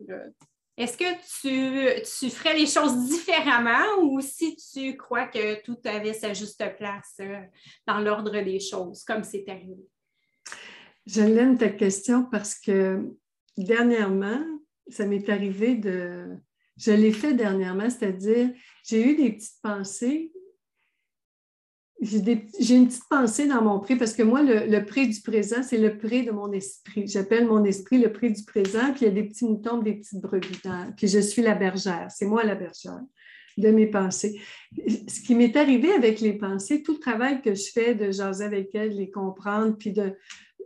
Est-ce 0.75 0.97
que 0.97 2.19
tu, 2.19 2.29
ferais 2.31 2.57
les 2.57 2.65
choses 2.65 3.07
différemment 3.07 4.01
ou 4.01 4.19
si 4.21 4.55
tu 4.55 4.97
crois 4.97 5.27
que 5.27 5.61
tout 5.61 5.77
avait 5.85 6.13
sa 6.13 6.33
juste 6.33 6.63
place 6.77 7.17
euh, 7.19 7.41
dans 7.85 7.99
l'ordre 7.99 8.41
des 8.41 8.59
choses, 8.59 9.03
comme 9.03 9.23
c'est 9.23 9.45
arrivé? 9.47 9.85
Je 11.05 11.21
l'aime 11.21 11.57
ta 11.57 11.69
question 11.69 12.25
parce 12.25 12.55
que 12.55 13.07
dernièrement, 13.55 14.43
ça 14.87 15.05
m'est 15.05 15.29
arrivé 15.29 15.75
de. 15.75 16.29
Je 16.75 16.91
l'ai 16.91 17.11
fait 17.11 17.35
dernièrement, 17.35 17.89
c'est-à-dire, 17.91 18.49
j'ai 18.83 19.11
eu 19.11 19.15
des 19.15 19.33
petites 19.33 19.61
pensées 19.61 20.32
j'ai 22.03 22.75
une 22.75 22.87
petite 22.87 23.07
pensée 23.09 23.47
dans 23.47 23.61
mon 23.61 23.79
prix 23.79 23.95
parce 23.95 24.13
que 24.13 24.23
moi, 24.23 24.41
le, 24.43 24.85
prix 24.85 25.07
du 25.07 25.21
présent, 25.21 25.63
c'est 25.63 25.77
le 25.77 25.97
prix 25.97 26.25
de 26.25 26.31
mon 26.31 26.51
esprit. 26.51 27.07
J'appelle 27.07 27.47
mon 27.47 27.63
esprit 27.63 27.97
le 27.97 28.11
prix 28.11 28.31
du 28.31 28.43
présent, 28.43 28.91
puis 28.93 29.01
il 29.01 29.07
y 29.07 29.11
a 29.11 29.13
des 29.13 29.23
petits 29.23 29.45
moutons, 29.45 29.77
des 29.77 29.93
petites 29.93 30.21
brebis. 30.21 30.61
Puis 30.97 31.07
je 31.07 31.19
suis 31.19 31.41
la 31.41 31.55
bergère. 31.55 32.07
C'est 32.09 32.25
moi 32.25 32.43
la 32.43 32.55
bergère 32.55 33.01
de 33.57 33.69
mes 33.69 33.87
pensées. 33.87 34.39
Ce 35.07 35.21
qui 35.21 35.35
m'est 35.35 35.55
arrivé 35.55 35.91
avec 35.93 36.19
les 36.19 36.33
pensées, 36.33 36.83
tout 36.83 36.93
le 36.93 36.99
travail 36.99 37.41
que 37.41 37.53
je 37.53 37.71
fais 37.71 37.95
de 37.95 38.11
jaser 38.11 38.45
avec 38.45 38.73
elles, 38.73 38.93
de 38.93 38.97
les 38.97 39.11
comprendre, 39.11 39.75
puis 39.77 39.91
de, 39.91 40.13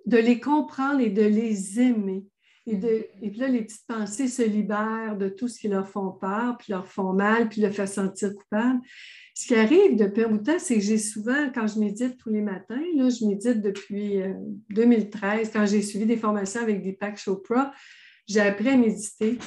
les 0.06 0.40
comprendre 0.40 1.02
et 1.02 1.10
de 1.10 1.24
les 1.24 1.80
aimer. 1.80 2.26
Et, 2.66 2.76
puis 2.76 3.40
là, 3.40 3.48
les 3.48 3.62
petites 3.62 3.88
pensées 3.88 4.28
se 4.28 4.42
libèrent 4.42 5.18
de 5.18 5.30
tout 5.30 5.48
ce 5.48 5.58
qui 5.60 5.70
leur 5.70 5.88
font 5.88 6.12
peur, 6.12 6.58
puis 6.58 6.74
leur 6.74 6.88
font 6.88 7.14
mal, 7.14 7.48
puis 7.48 7.62
leur 7.62 7.72
fait 7.72 7.88
sentir 7.88 8.34
coupable. 8.36 8.80
Ce 9.40 9.46
qui 9.46 9.54
arrive 9.54 9.96
depuis 9.96 10.24
un 10.24 10.30
bout 10.30 10.40
de 10.40 10.44
temps, 10.44 10.58
c'est 10.58 10.74
que 10.74 10.82
j'ai 10.82 10.98
souvent, 10.98 11.52
quand 11.54 11.68
je 11.68 11.78
médite 11.78 12.18
tous 12.18 12.32
les 12.32 12.42
matins, 12.42 12.82
là, 12.96 13.08
je 13.08 13.24
médite 13.24 13.62
depuis 13.62 14.20
2013, 14.72 15.48
euh, 15.48 15.52
quand 15.54 15.66
j'ai 15.68 15.84
suivi 15.84 16.08
des 16.08 16.18
formations 16.18 16.60
avec 16.60 16.82
Deepak 16.82 17.20
Chopra, 17.20 17.72
j'ai 18.26 18.40
appris 18.40 18.70
à 18.70 18.78
méditer. 18.78 19.38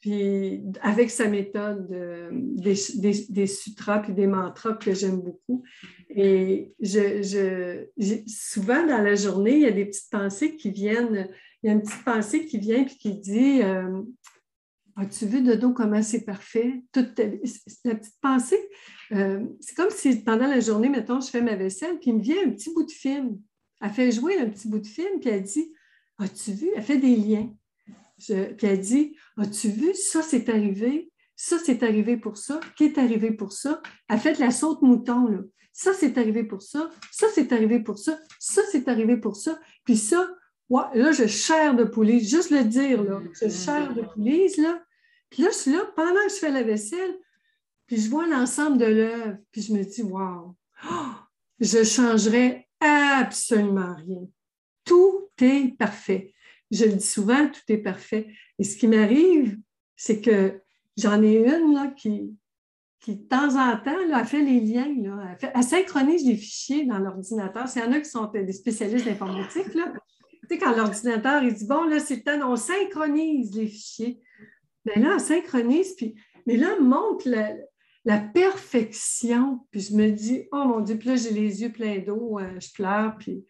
Puis 0.00 0.62
avec 0.82 1.10
sa 1.10 1.28
méthode 1.28 1.88
des, 2.30 3.46
sutras 3.46 4.02
et 4.06 4.12
des 4.12 4.26
mantras 4.26 4.74
que 4.74 4.92
j'aime 4.92 5.22
beaucoup. 5.22 5.64
Et 6.10 6.74
je, 6.78 7.86
souvent 8.26 8.86
dans 8.86 9.02
la 9.02 9.14
journée, 9.14 9.54
il 9.54 9.62
y 9.62 9.66
a 9.66 9.72
des 9.72 9.86
petites 9.86 10.10
pensées 10.10 10.56
qui 10.56 10.70
viennent. 10.70 11.26
Il 11.62 11.68
y 11.68 11.70
a 11.70 11.72
une 11.72 11.80
petite 11.82 12.04
pensée 12.04 12.44
qui 12.44 12.58
vient 12.58 12.82
et 12.82 12.86
qui 12.86 13.14
dit 13.14 13.62
euh, 13.62 14.02
As-tu 15.00 15.26
vu 15.26 15.42
de 15.42 15.54
dos 15.54 15.72
comment 15.72 16.02
c'est 16.02 16.24
parfait? 16.24 16.82
Toute 16.92 17.16
la 17.84 17.94
petite 17.94 18.20
pensée, 18.20 18.68
euh, 19.12 19.46
c'est 19.60 19.76
comme 19.76 19.90
si 19.90 20.16
pendant 20.24 20.48
la 20.48 20.58
journée, 20.58 20.88
mettons, 20.88 21.20
je 21.20 21.30
fais 21.30 21.40
ma 21.40 21.54
vaisselle, 21.54 22.00
puis 22.00 22.10
il 22.10 22.16
me 22.16 22.20
vient 22.20 22.44
un 22.44 22.50
petit 22.50 22.74
bout 22.74 22.82
de 22.82 22.90
film. 22.90 23.38
Elle 23.80 23.90
fait 23.90 24.10
jouer 24.10 24.40
un 24.40 24.50
petit 24.50 24.66
bout 24.66 24.80
de 24.80 24.86
film, 24.86 25.20
puis 25.20 25.30
elle 25.30 25.44
dit 25.44 25.72
As-tu 26.18 26.50
vu? 26.50 26.70
Elle 26.74 26.82
fait 26.82 26.98
des 26.98 27.14
liens. 27.14 27.48
puis 28.26 28.66
elle 28.66 28.80
dit 28.80 29.16
As-tu 29.36 29.68
vu? 29.68 29.94
Ça, 29.94 30.20
c'est 30.22 30.48
arrivé. 30.48 31.12
Ça, 31.36 31.58
c'est 31.64 31.84
arrivé 31.84 32.16
pour 32.16 32.36
ça. 32.36 32.58
Qui 32.76 32.86
est 32.86 32.98
arrivé 32.98 33.30
pour 33.30 33.52
ça? 33.52 33.80
Elle 34.08 34.18
fait 34.18 34.34
de 34.34 34.40
la 34.40 34.50
saute 34.50 34.82
mouton. 34.82 35.28
Là. 35.28 35.38
Ça, 35.72 35.92
c'est 35.94 36.18
arrivé 36.18 36.42
pour 36.42 36.60
ça. 36.60 36.90
Ça, 37.12 37.28
c'est 37.32 37.52
arrivé 37.52 37.78
pour 37.78 37.98
ça. 37.98 38.18
Ça, 38.40 38.62
c'est 38.72 38.88
arrivé 38.88 39.16
pour 39.16 39.36
ça. 39.36 39.60
Puis 39.84 39.96
ça, 39.96 40.28
là, 40.68 41.12
je 41.12 41.28
chair 41.28 41.76
de 41.76 41.84
police. 41.84 42.28
Juste 42.28 42.50
le 42.50 42.64
dire, 42.64 43.04
là. 43.04 43.20
Je 43.40 43.48
chair 43.48 43.94
de 43.94 44.02
police, 44.02 44.56
là. 44.56 44.82
Puis 45.30 45.42
là, 45.42 45.50
je 45.50 45.56
suis 45.56 45.72
là, 45.72 45.84
pendant 45.94 46.24
que 46.26 46.32
je 46.32 46.36
fais 46.36 46.50
la 46.50 46.62
vaisselle, 46.62 47.18
puis 47.86 47.98
je 47.98 48.10
vois 48.10 48.26
l'ensemble 48.26 48.78
de 48.78 48.86
l'œuvre, 48.86 49.36
puis 49.50 49.62
je 49.62 49.72
me 49.72 49.82
dis, 49.82 50.02
wow, 50.02 50.54
je 51.60 51.78
ne 51.78 51.84
changerais 51.84 52.68
absolument 52.80 53.94
rien. 53.94 54.26
Tout 54.84 55.28
est 55.40 55.76
parfait. 55.76 56.34
Je 56.70 56.84
le 56.84 56.92
dis 56.92 57.06
souvent, 57.06 57.48
tout 57.48 57.60
est 57.68 57.78
parfait. 57.78 58.28
Et 58.58 58.64
ce 58.64 58.76
qui 58.76 58.88
m'arrive, 58.88 59.58
c'est 59.96 60.20
que 60.20 60.60
j'en 60.96 61.22
ai 61.22 61.36
une 61.36 61.74
là, 61.74 61.88
qui, 61.88 62.36
qui, 63.00 63.16
de 63.16 63.22
temps 63.22 63.56
en 63.56 63.76
temps, 63.78 64.06
là, 64.08 64.18
a 64.18 64.24
fait 64.24 64.42
les 64.42 64.60
liens. 64.60 64.94
Là, 65.02 65.36
elle, 65.40 65.62
synchronise 65.62 66.26
les 66.26 66.36
fichiers 66.36 66.84
dans 66.84 66.98
l'ordinateur. 66.98 67.68
C'est 67.68 67.80
y 67.80 67.82
en 67.82 67.92
a 67.92 68.00
qui 68.00 68.10
sont 68.10 68.26
des 68.26 68.52
spécialistes 68.52 69.06
d'informatique. 69.06 69.70
Tu 69.70 69.80
sais, 70.48 70.58
quand 70.58 70.76
l'ordinateur, 70.76 71.42
il 71.42 71.54
dit, 71.54 71.66
bon, 71.66 71.84
là, 71.84 72.00
c'est 72.00 72.16
le 72.16 72.22
temps, 72.22 72.50
on 72.50 72.56
synchronise 72.56 73.54
les 73.56 73.66
fichiers. 73.66 74.20
Mais 74.94 75.02
là, 75.02 75.14
on 75.16 75.18
synchronise, 75.18 75.94
puis, 75.94 76.14
mais 76.46 76.56
là, 76.56 76.78
montre 76.80 77.28
la, 77.28 78.18
perfection. 78.18 79.60
Puis 79.70 79.88
je 79.90 79.94
me 79.94 80.10
dis, 80.10 80.48
oh 80.52 80.64
mon 80.64 80.80
Dieu, 80.80 80.96
puis 80.96 81.08
là, 81.08 81.16
j'ai 81.16 81.30
les 81.30 81.62
yeux 81.62 81.72
pleins 81.72 81.98
d'eau, 81.98 82.38
euh, 82.38 82.58
je 82.58 82.72
pleure, 82.72 83.16
puis 83.18 83.44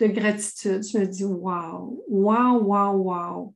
de 0.00 0.06
gratitude. 0.06 0.82
Je 0.82 0.98
me 0.98 1.06
dis, 1.06 1.24
wow, 1.24 2.04
wow, 2.08 2.58
wow, 2.60 2.92
wow. 2.96 3.54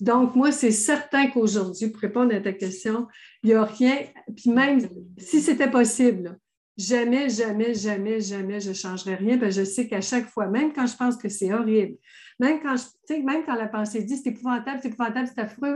Donc, 0.00 0.36
moi, 0.36 0.52
c'est 0.52 0.70
certain 0.70 1.28
qu'aujourd'hui, 1.28 1.88
pour 1.88 2.00
répondre 2.00 2.34
à 2.34 2.40
ta 2.40 2.52
question, 2.52 3.08
il 3.42 3.50
n'y 3.50 3.54
a 3.54 3.64
rien, 3.64 3.96
puis 4.36 4.50
même 4.50 4.80
si 5.16 5.40
c'était 5.40 5.70
possible, 5.70 6.38
jamais, 6.76 7.28
jamais, 7.28 7.74
jamais, 7.74 8.20
jamais, 8.20 8.60
je 8.60 8.68
ne 8.68 8.74
changerais 8.74 9.16
rien, 9.16 9.38
que 9.38 9.50
je 9.50 9.64
sais 9.64 9.88
qu'à 9.88 10.00
chaque 10.00 10.28
fois, 10.28 10.46
même 10.46 10.72
quand 10.72 10.86
je 10.86 10.96
pense 10.96 11.16
que 11.16 11.28
c'est 11.28 11.52
horrible, 11.52 11.96
même 12.38 12.60
quand, 12.62 12.76
je, 12.76 13.14
même 13.14 13.44
quand 13.44 13.56
la 13.56 13.66
pensée 13.66 14.04
dit 14.04 14.16
c'est 14.16 14.30
épouvantable, 14.30 14.78
c'est 14.80 14.88
épouvantable, 14.88 15.28
c'est 15.34 15.40
affreux, 15.40 15.74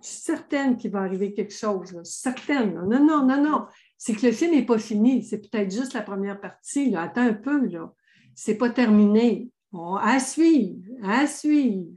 je 0.00 0.06
suis 0.06 0.18
certaine 0.18 0.76
qu'il 0.76 0.90
va 0.90 1.00
arriver 1.00 1.32
quelque 1.32 1.54
chose. 1.54 2.00
Certaine. 2.04 2.74
Non, 2.74 3.04
non, 3.04 3.26
non, 3.26 3.42
non. 3.42 3.66
C'est 3.96 4.14
que 4.14 4.26
le 4.26 4.32
film 4.32 4.52
n'est 4.52 4.66
pas 4.66 4.78
fini. 4.78 5.22
C'est 5.24 5.38
peut-être 5.38 5.70
juste 5.70 5.94
la 5.94 6.02
première 6.02 6.40
partie. 6.40 6.94
Attends 6.96 7.22
un 7.22 7.34
peu. 7.34 7.66
Là. 7.66 7.92
C'est 8.34 8.56
pas 8.56 8.70
terminé. 8.70 9.50
à 9.72 10.18
suivre. 10.20 10.82
À 11.02 11.26
suivre. 11.26 11.90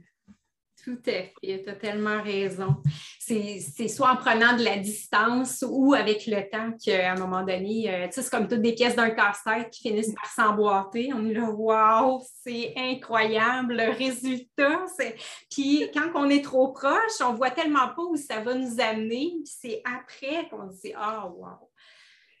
Tout 0.84 0.98
à 1.06 1.12
fait, 1.12 1.34
tu 1.40 1.70
as 1.70 1.76
tellement 1.76 2.20
raison. 2.20 2.76
C'est 3.20 3.86
soit 3.86 4.10
en 4.10 4.16
prenant 4.16 4.56
de 4.56 4.64
la 4.64 4.78
distance 4.78 5.64
ou 5.68 5.94
avec 5.94 6.26
le 6.26 6.50
temps 6.50 6.72
qu'à 6.72 7.12
un 7.12 7.16
moment 7.16 7.42
donné, 7.42 7.88
euh, 7.88 8.06
tu 8.08 8.14
sais, 8.14 8.22
c'est 8.22 8.30
comme 8.30 8.48
toutes 8.48 8.62
des 8.62 8.74
pièces 8.74 8.96
d'un 8.96 9.10
casse-tête 9.10 9.70
qui 9.70 9.88
finissent 9.88 10.12
par 10.12 10.26
s'emboîter. 10.26 11.12
On 11.14 11.24
est 11.26 11.34
là, 11.34 11.48
waouh, 11.50 12.20
c'est 12.44 12.74
incroyable 12.76 13.76
le 13.76 13.96
résultat. 13.96 14.84
Puis 15.48 15.88
quand 15.94 16.10
on 16.16 16.28
est 16.28 16.42
trop 16.42 16.72
proche, 16.72 17.20
on 17.24 17.34
voit 17.34 17.52
tellement 17.52 17.88
pas 17.94 18.02
où 18.02 18.16
ça 18.16 18.40
va 18.40 18.54
nous 18.54 18.80
amener. 18.80 19.34
Puis 19.44 19.54
c'est 19.60 19.82
après 19.84 20.48
qu'on 20.48 20.68
se 20.68 20.80
dit, 20.80 20.92
ah, 20.96 21.28
oh, 21.28 21.44
wow. 21.44 21.70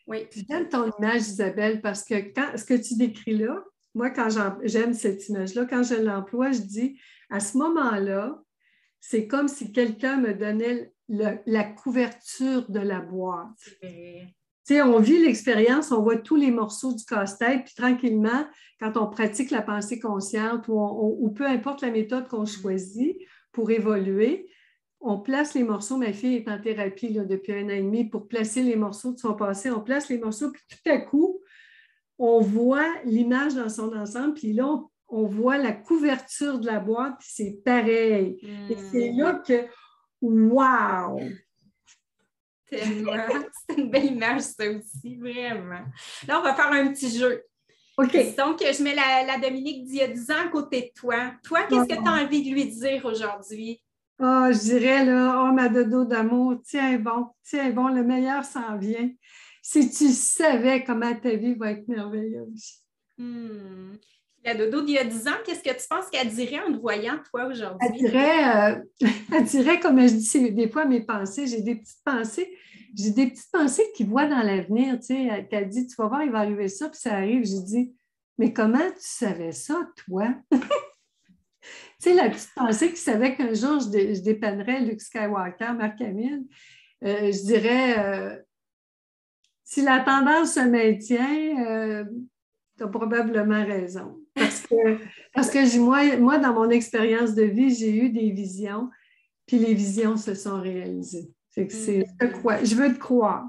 Oui. 0.08 0.26
J'aime 0.48 0.68
ton 0.68 0.90
image, 0.98 1.20
Isabelle, 1.20 1.80
parce 1.80 2.02
que 2.02 2.14
quand, 2.34 2.56
ce 2.56 2.64
que 2.64 2.74
tu 2.74 2.96
décris 2.96 3.38
là, 3.38 3.62
moi, 3.94 4.10
quand 4.10 4.28
j'aime 4.64 4.94
cette 4.94 5.28
image-là, 5.28 5.66
quand 5.66 5.82
je 5.82 5.94
l'emploie, 5.94 6.50
je 6.50 6.60
dis, 6.60 6.98
à 7.32 7.40
ce 7.40 7.56
moment-là, 7.56 8.42
c'est 9.00 9.26
comme 9.26 9.48
si 9.48 9.72
quelqu'un 9.72 10.18
me 10.18 10.34
donnait 10.34 10.92
la 11.08 11.64
couverture 11.64 12.70
de 12.70 12.78
la 12.78 13.00
boîte. 13.00 13.48
on 14.70 14.98
vit 15.00 15.18
l'expérience, 15.18 15.92
on 15.92 16.02
voit 16.02 16.18
tous 16.18 16.36
les 16.36 16.50
morceaux 16.50 16.94
du 16.94 17.04
casse-tête, 17.04 17.64
puis 17.64 17.74
tranquillement, 17.74 18.46
quand 18.78 18.98
on 18.98 19.06
pratique 19.08 19.50
la 19.50 19.62
pensée 19.62 19.98
consciente 19.98 20.66
ou, 20.68 21.32
peu 21.34 21.46
importe 21.46 21.80
la 21.80 21.90
méthode 21.90 22.28
qu'on 22.28 22.44
choisit 22.44 23.16
pour 23.50 23.70
évoluer, 23.70 24.50
on 25.00 25.18
place 25.18 25.54
les 25.54 25.64
morceaux. 25.64 25.96
Ma 25.96 26.12
fille 26.12 26.36
est 26.36 26.48
en 26.48 26.60
thérapie 26.60 27.12
depuis 27.14 27.54
un 27.54 27.64
an 27.64 27.70
et 27.70 27.82
demi 27.82 28.04
pour 28.10 28.28
placer 28.28 28.62
les 28.62 28.76
morceaux 28.76 29.12
de 29.12 29.18
son 29.18 29.34
passé. 29.34 29.70
On 29.70 29.80
place 29.80 30.10
les 30.10 30.18
morceaux, 30.18 30.52
puis 30.52 30.62
tout 30.68 30.90
à 30.90 30.98
coup, 30.98 31.40
on 32.18 32.40
voit 32.40 32.88
l'image 33.04 33.54
dans 33.54 33.70
son 33.70 33.96
ensemble, 33.96 34.34
puis 34.34 34.52
là, 34.52 34.68
on, 34.68 34.91
voit 35.26 35.58
la 35.58 35.72
couverture 35.72 36.58
de 36.58 36.66
la 36.66 36.80
boîte, 36.80 37.16
c'est 37.20 37.62
pareil. 37.64 38.38
Et 38.70 38.76
c'est 38.90 39.12
là 39.12 39.34
hmm. 39.34 39.42
que, 39.42 39.66
wow! 40.22 41.20
C'est 42.72 43.76
une 43.76 43.90
belle 43.90 44.06
image, 44.06 44.40
ça 44.40 44.64
aussi, 44.70 45.16
vraiment. 45.16 45.84
Là, 46.26 46.40
on 46.40 46.42
va 46.42 46.54
faire 46.54 46.72
un 46.72 46.90
petit 46.90 47.18
jeu. 47.18 47.44
OK. 47.98 48.34
Donc, 48.36 48.60
je 48.60 48.82
mets 48.82 48.94
la, 48.94 49.38
Dominique 49.38 49.84
d'il 49.84 49.96
y 49.96 50.00
a 50.00 50.08
10 50.08 50.30
ans 50.30 50.46
à 50.46 50.48
côté 50.48 50.80
de 50.80 50.98
toi. 50.98 51.32
Toi, 51.44 51.64
qu'est-ce 51.68 51.86
que 51.86 52.02
tu 52.02 52.08
as 52.08 52.24
envie 52.24 52.42
de 52.42 52.54
lui 52.54 52.64
dire 52.66 53.04
aujourd'hui? 53.04 53.82
Oh, 54.18 54.46
je 54.50 54.58
dirais, 54.58 55.04
là, 55.04 55.44
oh, 55.44 55.52
ma 55.52 55.68
dodo 55.68 56.04
d'amour, 56.04 56.62
tiens 56.64 56.98
bon, 56.98 57.26
tiens 57.42 57.70
bon, 57.70 57.88
le 57.88 58.02
meilleur 58.02 58.44
s'en 58.44 58.78
vient. 58.78 59.10
Si 59.60 59.90
tu 59.90 60.08
savais 60.08 60.84
comment 60.84 61.14
ta 61.14 61.34
vie 61.34 61.54
va 61.54 61.72
être 61.72 61.86
merveilleuse. 61.88 62.80
Hmm. 63.18 63.96
La 64.44 64.56
dodo 64.56 64.82
d'il 64.82 64.94
y 64.94 64.98
a 64.98 65.04
10 65.04 65.28
ans, 65.28 65.38
qu'est-ce 65.44 65.62
que 65.62 65.70
tu 65.70 65.88
penses 65.88 66.10
qu'elle 66.10 66.28
dirait 66.28 66.58
en 66.58 66.72
te 66.72 66.78
voyant, 66.78 67.18
toi, 67.30 67.46
aujourd'hui? 67.46 67.78
Elle 67.80 67.92
dirait, 67.92 68.72
euh, 68.72 68.82
elle 69.32 69.44
dirait, 69.44 69.78
comme 69.78 70.00
je 70.00 70.14
dis 70.14 70.50
des 70.50 70.68
fois 70.68 70.84
mes 70.84 71.00
pensées, 71.00 71.46
j'ai 71.46 71.60
des 71.60 71.76
petites 71.76 72.02
pensées, 72.04 72.52
j'ai 72.96 73.10
des 73.10 73.28
petites 73.28 73.50
pensées 73.52 73.86
qui 73.94 74.02
voient 74.02 74.26
dans 74.26 74.42
l'avenir, 74.42 74.98
tu 74.98 75.06
sais, 75.06 75.46
qu'elle 75.48 75.68
dit, 75.68 75.86
tu 75.86 75.94
vas 75.96 76.08
voir, 76.08 76.24
il 76.24 76.32
va 76.32 76.40
arriver 76.40 76.68
ça, 76.68 76.88
puis 76.88 76.98
ça 76.98 77.14
arrive. 77.14 77.44
J'ai 77.44 77.60
dit, 77.60 77.94
mais 78.36 78.52
comment 78.52 78.78
tu 78.78 78.96
savais 78.98 79.52
ça, 79.52 79.80
toi? 80.04 80.34
tu 80.50 80.58
sais, 82.00 82.14
la 82.14 82.28
petite 82.28 82.52
pensée 82.56 82.90
qui 82.90 83.00
savait 83.00 83.36
qu'un 83.36 83.54
jour, 83.54 83.78
je, 83.78 84.20
dépannerais 84.20 84.80
Luke 84.80 85.00
Skywalker, 85.00 85.72
Marc 85.78 85.98
Camille, 85.98 86.48
euh, 87.04 87.30
je 87.30 87.46
dirais, 87.46 87.98
euh, 87.98 88.36
si 89.62 89.82
la 89.82 90.00
tendance 90.00 90.54
se 90.54 90.60
maintient, 90.60 92.04
tu 92.76 92.82
as 92.82 92.88
probablement 92.88 93.64
raison. 93.64 94.21
Parce 94.34 94.60
que, 94.60 94.98
parce 95.34 95.50
que 95.50 95.78
moi, 95.78 96.16
moi, 96.16 96.38
dans 96.38 96.54
mon 96.54 96.70
expérience 96.70 97.34
de 97.34 97.42
vie, 97.42 97.74
j'ai 97.74 97.94
eu 97.94 98.10
des 98.10 98.30
visions, 98.30 98.88
puis 99.46 99.58
les 99.58 99.74
visions 99.74 100.16
se 100.16 100.34
sont 100.34 100.60
réalisées. 100.60 101.30
Que 101.54 101.68
c'est 101.68 102.06
mm. 102.20 102.40
quoi? 102.40 102.64
Je 102.64 102.74
veux 102.74 102.94
te 102.94 102.98
croire. 102.98 103.44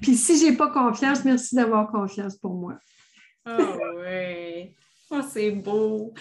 Puis 0.00 0.16
si 0.16 0.38
je 0.38 0.50
n'ai 0.50 0.56
pas 0.56 0.70
confiance, 0.70 1.24
merci 1.24 1.54
d'avoir 1.54 1.90
confiance 1.90 2.36
pour 2.36 2.54
moi. 2.54 2.78
Ah 3.44 3.76
oui. 3.96 4.74
Oh, 5.10 5.20
c'est 5.28 5.50
beau. 5.50 6.14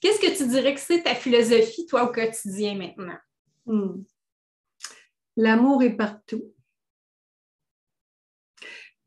Qu'est-ce 0.00 0.20
que 0.20 0.36
tu 0.36 0.46
dirais 0.48 0.74
que 0.74 0.80
c'est 0.80 1.02
ta 1.02 1.14
philosophie, 1.14 1.86
toi, 1.86 2.04
au 2.04 2.12
quotidien 2.12 2.76
maintenant? 2.76 3.18
Hmm. 3.66 4.02
L'amour 5.36 5.82
est 5.82 5.96
partout. 5.96 6.44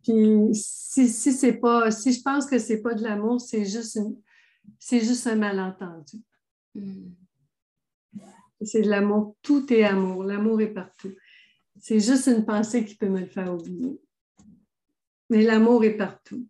Puis 0.04 0.50
si, 0.54 1.08
si 1.08 1.32
c'est 1.32 1.54
pas, 1.54 1.92
si 1.92 2.14
je 2.14 2.22
pense 2.22 2.46
que 2.46 2.60
c'est 2.60 2.82
pas 2.82 2.94
de 2.94 3.04
l'amour, 3.04 3.40
c'est 3.40 3.66
juste 3.66 4.00
c'est 4.80 5.00
juste 5.00 5.28
un 5.28 5.36
malentendu. 5.36 6.18
Hmm. 6.76 7.12
C'est 8.62 8.82
de 8.82 8.90
l'amour, 8.90 9.36
tout 9.42 9.72
est 9.74 9.84
amour, 9.84 10.24
l'amour 10.24 10.62
est 10.62 10.74
partout. 10.74 11.14
C'est 11.80 12.00
juste 12.00 12.28
une 12.28 12.46
pensée 12.46 12.86
qui 12.86 12.96
peut 12.96 13.10
me 13.10 13.22
le 13.22 13.26
faire 13.26 13.54
oublier. 13.54 14.00
Mais 15.30 15.42
l'amour 15.42 15.84
est 15.84 15.98
partout. 15.98 16.48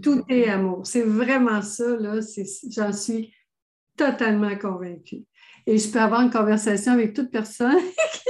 Tout 0.00 0.22
est 0.28 0.48
amour. 0.48 0.86
C'est 0.86 1.02
vraiment 1.02 1.60
ça, 1.60 1.96
là. 1.96 2.20
J'en 2.70 2.92
suis 2.92 3.34
totalement 3.96 4.56
convaincue. 4.56 5.24
Et 5.66 5.78
je 5.78 5.90
peux 5.90 6.00
avoir 6.00 6.20
une 6.22 6.30
conversation 6.30 6.92
avec 6.92 7.14
toute 7.14 7.30
personne 7.30 7.78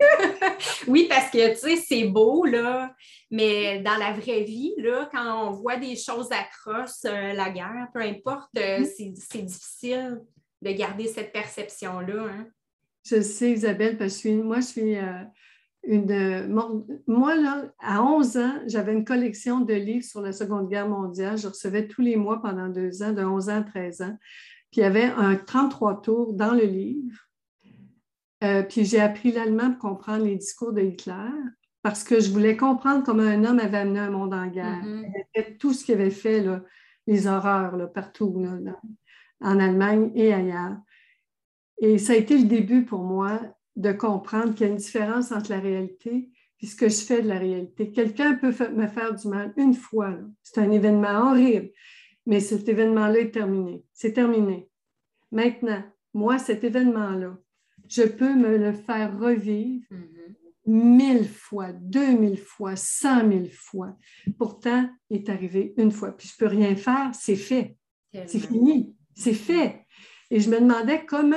oui, 0.88 1.06
parce 1.08 1.30
que, 1.30 1.50
tu 1.52 1.56
sais, 1.56 1.76
c'est 1.76 2.04
beau, 2.04 2.44
là, 2.44 2.94
mais 3.30 3.80
dans 3.80 3.96
la 3.96 4.12
vraie 4.12 4.42
vie, 4.42 4.74
là, 4.78 5.08
quand 5.12 5.48
on 5.48 5.52
voit 5.52 5.76
des 5.76 5.96
choses 5.96 6.28
atroces, 6.32 7.04
euh, 7.04 7.32
la 7.32 7.50
guerre, 7.50 7.88
peu 7.92 8.00
importe, 8.00 8.50
euh, 8.56 8.80
mm-hmm. 8.80 9.16
c'est 9.16 9.42
difficile 9.42 10.20
de 10.62 10.72
garder 10.72 11.06
cette 11.06 11.32
perception-là. 11.32 12.24
Hein. 12.24 12.46
Je 13.04 13.20
sais, 13.20 13.52
Isabelle, 13.52 13.96
parce 13.96 14.18
que 14.20 14.28
moi, 14.42 14.60
je 14.60 14.66
suis 14.66 14.96
euh, 14.96 15.24
une. 15.84 16.48
moi, 17.06 17.34
là, 17.34 17.72
à 17.78 18.02
11 18.02 18.36
ans, 18.36 18.60
j'avais 18.66 18.92
une 18.92 19.04
collection 19.04 19.60
de 19.60 19.74
livres 19.74 20.04
sur 20.04 20.20
la 20.20 20.32
Seconde 20.32 20.68
Guerre 20.68 20.88
mondiale. 20.88 21.38
Je 21.38 21.48
recevais 21.48 21.86
tous 21.86 22.02
les 22.02 22.16
mois 22.16 22.42
pendant 22.42 22.68
deux 22.68 23.02
ans, 23.02 23.12
de 23.12 23.22
11 23.22 23.48
ans 23.48 23.60
à 23.60 23.62
13 23.62 24.02
ans. 24.02 24.18
Puis 24.70 24.80
il 24.80 24.84
y 24.84 24.86
avait 24.86 25.04
un 25.04 25.36
33 25.36 26.02
tours 26.02 26.34
dans 26.34 26.52
le 26.52 26.64
livre. 26.64 27.29
Euh, 28.42 28.62
puis 28.62 28.84
j'ai 28.84 29.00
appris 29.00 29.32
l'allemand 29.32 29.70
pour 29.72 29.90
comprendre 29.90 30.24
les 30.24 30.36
discours 30.36 30.72
de 30.72 30.80
Hitler 30.80 31.30
parce 31.82 32.04
que 32.04 32.20
je 32.20 32.30
voulais 32.30 32.56
comprendre 32.56 33.04
comment 33.04 33.22
un 33.22 33.44
homme 33.44 33.58
avait 33.58 33.78
amené 33.78 33.98
un 33.98 34.10
monde 34.10 34.34
en 34.34 34.46
guerre. 34.46 34.82
Mm-hmm. 34.84 35.12
Il 35.34 35.40
avait 35.40 35.56
tout 35.56 35.72
ce 35.72 35.84
qu'il 35.84 35.94
avait 35.94 36.10
fait, 36.10 36.44
les 37.06 37.26
horreurs 37.26 37.76
là, 37.76 37.86
partout, 37.86 38.44
en 39.40 39.60
Allemagne 39.60 40.10
et 40.14 40.32
ailleurs. 40.32 40.76
Et 41.78 41.98
ça 41.98 42.12
a 42.12 42.16
été 42.16 42.36
le 42.36 42.44
début 42.44 42.84
pour 42.84 43.02
moi 43.02 43.40
de 43.76 43.92
comprendre 43.92 44.54
qu'il 44.54 44.66
y 44.66 44.68
a 44.68 44.72
une 44.72 44.78
différence 44.78 45.32
entre 45.32 45.50
la 45.50 45.60
réalité 45.60 46.30
et 46.60 46.66
ce 46.66 46.76
que 46.76 46.88
je 46.88 47.00
fais 47.00 47.22
de 47.22 47.28
la 47.28 47.38
réalité. 47.38 47.90
Quelqu'un 47.90 48.34
peut 48.34 48.52
me 48.74 48.86
faire 48.86 49.14
du 49.14 49.28
mal 49.28 49.54
une 49.56 49.74
fois. 49.74 50.14
C'est 50.42 50.60
un 50.60 50.70
événement 50.70 51.30
horrible, 51.30 51.70
mais 52.26 52.40
cet 52.40 52.68
événement-là 52.68 53.20
est 53.20 53.30
terminé. 53.30 53.82
C'est 53.94 54.12
terminé. 54.12 54.68
Maintenant, 55.32 55.82
moi, 56.12 56.38
cet 56.38 56.64
événement-là, 56.64 57.38
je 57.90 58.02
peux 58.04 58.34
me 58.34 58.56
le 58.56 58.72
faire 58.72 59.18
revivre 59.18 59.84
mm-hmm. 59.90 60.36
mille 60.66 61.28
fois, 61.28 61.72
deux 61.72 62.12
mille 62.12 62.38
fois, 62.38 62.76
cent 62.76 63.24
mille 63.24 63.50
fois. 63.50 63.96
Pourtant, 64.38 64.88
il 65.10 65.18
est 65.18 65.28
arrivé 65.28 65.74
une 65.76 65.90
fois. 65.90 66.16
Puis 66.16 66.28
je 66.28 66.34
ne 66.34 66.48
peux 66.48 66.56
rien 66.56 66.76
faire, 66.76 67.10
c'est 67.12 67.36
fait. 67.36 67.76
C'est 68.26 68.40
fini, 68.40 68.96
c'est 69.14 69.34
fait. 69.34 69.84
Et 70.30 70.40
je 70.40 70.50
me 70.50 70.60
demandais 70.60 71.04
comment 71.06 71.36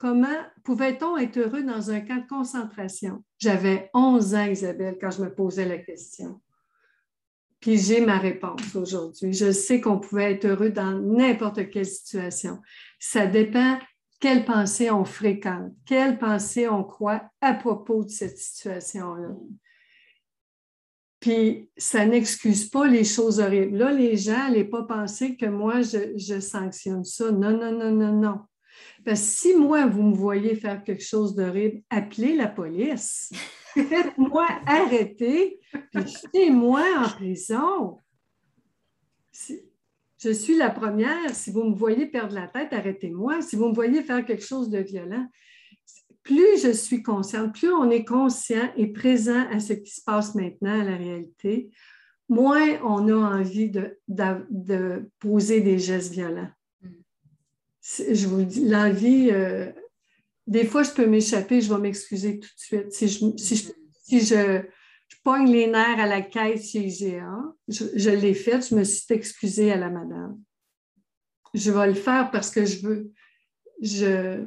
comment 0.00 0.38
pouvait-on 0.64 1.18
être 1.18 1.36
heureux 1.36 1.62
dans 1.62 1.90
un 1.90 2.00
camp 2.00 2.16
de 2.16 2.26
concentration? 2.26 3.22
J'avais 3.38 3.90
11 3.92 4.34
ans, 4.34 4.46
Isabelle, 4.46 4.96
quand 4.98 5.10
je 5.10 5.22
me 5.22 5.32
posais 5.32 5.66
la 5.66 5.78
question. 5.78 6.40
Puis 7.60 7.76
j'ai 7.76 8.00
ma 8.00 8.18
réponse 8.18 8.74
aujourd'hui. 8.74 9.34
Je 9.34 9.52
sais 9.52 9.82
qu'on 9.82 9.98
pouvait 9.98 10.32
être 10.32 10.46
heureux 10.46 10.70
dans 10.70 10.98
n'importe 10.98 11.68
quelle 11.68 11.86
situation. 11.86 12.58
Ça 12.98 13.26
dépend 13.26 13.78
quelle 14.20 14.44
pensée 14.44 14.90
on 14.90 15.04
fréquente, 15.04 15.72
quelle 15.86 16.18
pensée 16.18 16.68
on 16.68 16.84
croit 16.84 17.22
à 17.40 17.54
propos 17.54 18.04
de 18.04 18.10
cette 18.10 18.38
situation-là? 18.38 19.34
Puis 21.20 21.70
ça 21.76 22.06
n'excuse 22.06 22.68
pas 22.68 22.86
les 22.86 23.04
choses 23.04 23.40
horribles. 23.40 23.76
Là, 23.76 23.92
les 23.92 24.16
gens 24.16 24.48
n'allaient 24.48 24.64
pas 24.64 24.84
penser 24.84 25.36
que 25.36 25.46
moi, 25.46 25.82
je, 25.82 26.16
je 26.16 26.40
sanctionne 26.40 27.04
ça. 27.04 27.30
Non, 27.30 27.50
non, 27.50 27.72
non, 27.72 27.90
non, 27.90 28.12
non. 28.12 28.40
Parce 29.04 29.20
que 29.20 29.26
si 29.26 29.54
moi, 29.54 29.86
vous 29.86 30.02
me 30.02 30.14
voyez 30.14 30.54
faire 30.54 30.82
quelque 30.82 31.04
chose 31.04 31.34
d'horrible, 31.34 31.82
appelez 31.90 32.36
la 32.36 32.48
police. 32.48 33.30
Faites-moi 33.74 34.46
arrêter, 34.66 35.60
puis 35.92 36.06
jetez-moi 36.06 36.82
en 36.98 37.08
prison. 37.08 37.98
Je 40.22 40.30
suis 40.30 40.56
la 40.56 40.70
première. 40.70 41.34
Si 41.34 41.50
vous 41.50 41.64
me 41.64 41.74
voyez 41.74 42.06
perdre 42.06 42.34
la 42.34 42.46
tête, 42.46 42.72
arrêtez-moi. 42.72 43.42
Si 43.42 43.56
vous 43.56 43.68
me 43.68 43.74
voyez 43.74 44.02
faire 44.02 44.24
quelque 44.24 44.44
chose 44.44 44.70
de 44.70 44.78
violent, 44.78 45.26
plus 46.22 46.62
je 46.62 46.72
suis 46.72 47.02
consciente, 47.02 47.54
plus 47.54 47.72
on 47.72 47.90
est 47.90 48.04
conscient 48.04 48.70
et 48.76 48.88
présent 48.88 49.48
à 49.50 49.60
ce 49.60 49.72
qui 49.72 49.90
se 49.90 50.02
passe 50.02 50.34
maintenant, 50.34 50.80
à 50.80 50.84
la 50.84 50.96
réalité, 50.96 51.70
moins 52.28 52.78
on 52.84 53.08
a 53.08 53.38
envie 53.38 53.70
de, 53.70 53.98
de 54.08 55.10
poser 55.18 55.60
des 55.62 55.78
gestes 55.78 56.12
violents 56.12 56.50
je 57.82 58.26
vous 58.26 58.42
dis, 58.42 58.68
l'envie, 58.68 59.30
euh, 59.30 59.70
des 60.46 60.64
fois, 60.64 60.82
je 60.82 60.90
peux 60.90 61.06
m'échapper, 61.06 61.60
je 61.60 61.72
vais 61.72 61.80
m'excuser 61.80 62.38
tout 62.38 62.48
de 62.48 62.60
suite. 62.60 62.92
Si 62.92 63.08
je, 63.08 63.68
si 64.02 64.20
je, 64.20 64.62
pogne 65.22 65.50
les 65.50 65.66
nerfs 65.66 65.98
à 65.98 66.06
la 66.06 66.22
caisse 66.22 66.70
chez 66.70 66.80
IGA, 66.80 67.54
je, 67.68 68.10
l'ai 68.10 68.34
fait, 68.34 68.68
je 68.68 68.74
me 68.74 68.84
suis 68.84 69.14
excusée 69.14 69.72
à 69.72 69.76
la 69.76 69.90
madame. 69.90 70.38
Je 71.54 71.70
vais 71.70 71.86
le 71.86 71.94
faire 71.94 72.30
parce 72.30 72.50
que 72.50 72.64
je 72.64 72.86
veux, 72.86 73.12
je 73.82 74.44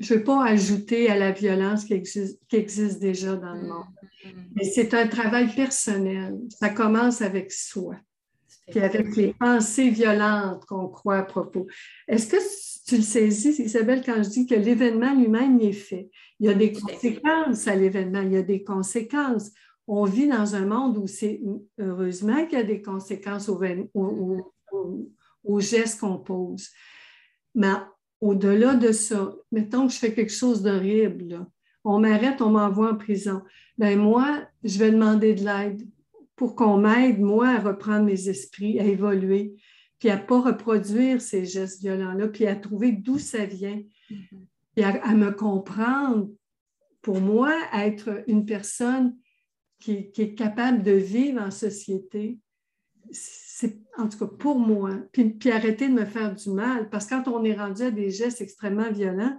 ne 0.00 0.06
veux 0.06 0.24
pas 0.24 0.44
ajouter 0.44 1.08
à 1.08 1.16
la 1.16 1.32
violence 1.32 1.84
qui 1.84 1.94
existe, 1.94 2.40
qui 2.48 2.56
existe 2.56 2.98
déjà 2.98 3.36
dans 3.36 3.54
le 3.54 3.62
monde. 3.62 3.84
Mm-hmm. 4.24 4.48
Mais 4.56 4.64
c'est 4.64 4.94
un 4.94 5.06
travail 5.06 5.54
personnel. 5.54 6.38
Ça 6.50 6.70
commence 6.70 7.22
avec 7.22 7.52
soi 7.52 7.96
puis 8.68 8.80
avec 8.80 9.14
les 9.16 9.34
pensées 9.34 9.90
violentes 9.90 10.64
qu'on 10.66 10.88
croit 10.88 11.18
à 11.18 11.22
propos. 11.22 11.66
Est-ce 12.08 12.26
que 12.28 12.36
tu 12.86 12.96
le 12.96 13.02
saisis, 13.02 13.58
Isabelle, 13.58 14.02
quand 14.04 14.22
je 14.22 14.30
dis 14.30 14.46
que 14.46 14.54
l'événement 14.54 15.14
lui-même 15.14 15.60
est 15.60 15.72
fait? 15.72 16.10
Il 16.40 16.46
y 16.46 16.50
a 16.50 16.54
des 16.54 16.72
conséquences 16.72 17.68
à 17.68 17.74
l'événement, 17.74 18.22
il 18.22 18.32
y 18.32 18.36
a 18.36 18.42
des 18.42 18.64
conséquences. 18.64 19.50
On 19.86 20.04
vit 20.04 20.28
dans 20.28 20.54
un 20.54 20.66
monde 20.66 20.96
où 20.96 21.06
c'est 21.06 21.40
heureusement 21.78 22.46
qu'il 22.46 22.58
y 22.58 22.62
a 22.62 22.64
des 22.64 22.82
conséquences 22.82 23.48
aux, 23.48 23.60
gestes 25.60 26.00
qu'on 26.00 26.18
pose. 26.18 26.68
Mais 27.54 27.74
au-delà 28.20 28.74
de 28.74 28.92
ça, 28.92 29.34
mettons 29.52 29.86
que 29.86 29.92
je 29.92 29.98
fais 29.98 30.14
quelque 30.14 30.32
chose 30.32 30.62
d'horrible, 30.62 31.46
on 31.84 32.00
m'arrête, 32.00 32.40
on 32.40 32.50
m'envoie 32.50 32.92
en 32.92 32.96
prison. 32.96 33.42
Ben 33.76 33.98
moi, 33.98 34.46
je 34.62 34.78
vais 34.78 34.90
demander 34.90 35.34
de 35.34 35.44
l'aide 35.44 35.86
pour 36.34 36.56
qu'on 36.56 36.78
m'aide, 36.78 37.20
moi, 37.20 37.48
à 37.48 37.60
reprendre 37.60 38.06
mes 38.06 38.28
esprits, 38.28 38.80
à 38.80 38.84
évoluer, 38.84 39.54
puis 39.98 40.10
à 40.10 40.16
ne 40.16 40.22
pas 40.22 40.40
reproduire 40.40 41.20
ces 41.20 41.44
gestes 41.44 41.82
violents-là, 41.82 42.28
puis 42.28 42.46
à 42.46 42.56
trouver 42.56 42.92
d'où 42.92 43.18
ça 43.18 43.44
vient, 43.44 43.80
mm-hmm. 44.10 44.38
puis 44.74 44.84
à, 44.84 45.14
me 45.14 45.30
comprendre. 45.30 46.30
Pour 47.02 47.20
moi, 47.20 47.54
être 47.74 48.24
une 48.26 48.46
personne 48.46 49.14
qui, 49.80 50.10
est 50.16 50.34
capable 50.34 50.82
de 50.82 50.92
vivre 50.92 51.42
en 51.42 51.50
société, 51.50 52.38
c'est 53.10 53.78
en 53.98 54.08
tout 54.08 54.18
cas 54.18 54.26
pour 54.26 54.58
moi, 54.58 54.90
puis, 55.12 55.30
puis, 55.30 55.50
arrêter 55.50 55.88
de 55.88 55.94
me 55.94 56.04
faire 56.04 56.34
du 56.34 56.50
mal, 56.50 56.88
parce 56.90 57.06
que 57.06 57.14
quand 57.14 57.28
on 57.28 57.44
est 57.44 57.54
rendu 57.54 57.82
à 57.82 57.90
des 57.90 58.10
gestes 58.10 58.40
extrêmement 58.40 58.90
violents, 58.90 59.38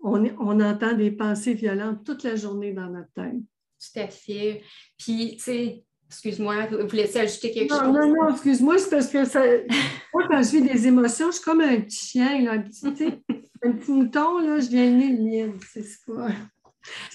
on, 0.00 0.24
on 0.38 0.60
entend 0.60 0.94
des 0.94 1.10
pensées 1.10 1.54
violentes 1.54 2.04
toute 2.04 2.22
la 2.22 2.36
journée 2.36 2.72
dans 2.72 2.88
notre 2.88 3.12
tête. 3.14 3.34
Tout 3.34 3.98
à 3.98 4.08
fait. 4.08 4.62
Puis, 4.98 5.36
tu 5.36 5.42
sais, 5.42 5.84
Excuse-moi, 6.12 6.66
vous 6.66 6.94
laissez 6.94 7.20
ajouter 7.20 7.52
quelque 7.52 7.70
chose? 7.70 7.84
Non, 7.84 8.14
non, 8.14 8.28
excuse-moi, 8.32 8.76
c'est 8.76 8.90
parce 8.90 9.08
que 9.08 9.24
ça... 9.24 9.42
moi, 10.12 10.28
quand 10.28 10.42
je 10.42 10.50
vis 10.50 10.62
des 10.62 10.86
émotions, 10.86 11.30
je 11.30 11.36
suis 11.36 11.44
comme 11.44 11.62
un 11.62 11.80
petit 11.80 12.06
chien, 12.06 12.42
là, 12.42 12.52
un, 12.52 12.58
petit, 12.58 12.86
un 13.64 13.72
petit 13.72 13.90
mouton, 13.90 14.38
là, 14.40 14.60
je 14.60 14.68
viens 14.68 14.90
nez 14.90 15.16
le 15.16 15.22
mien, 15.22 15.54
c'est 15.72 15.86
quoi. 16.04 16.28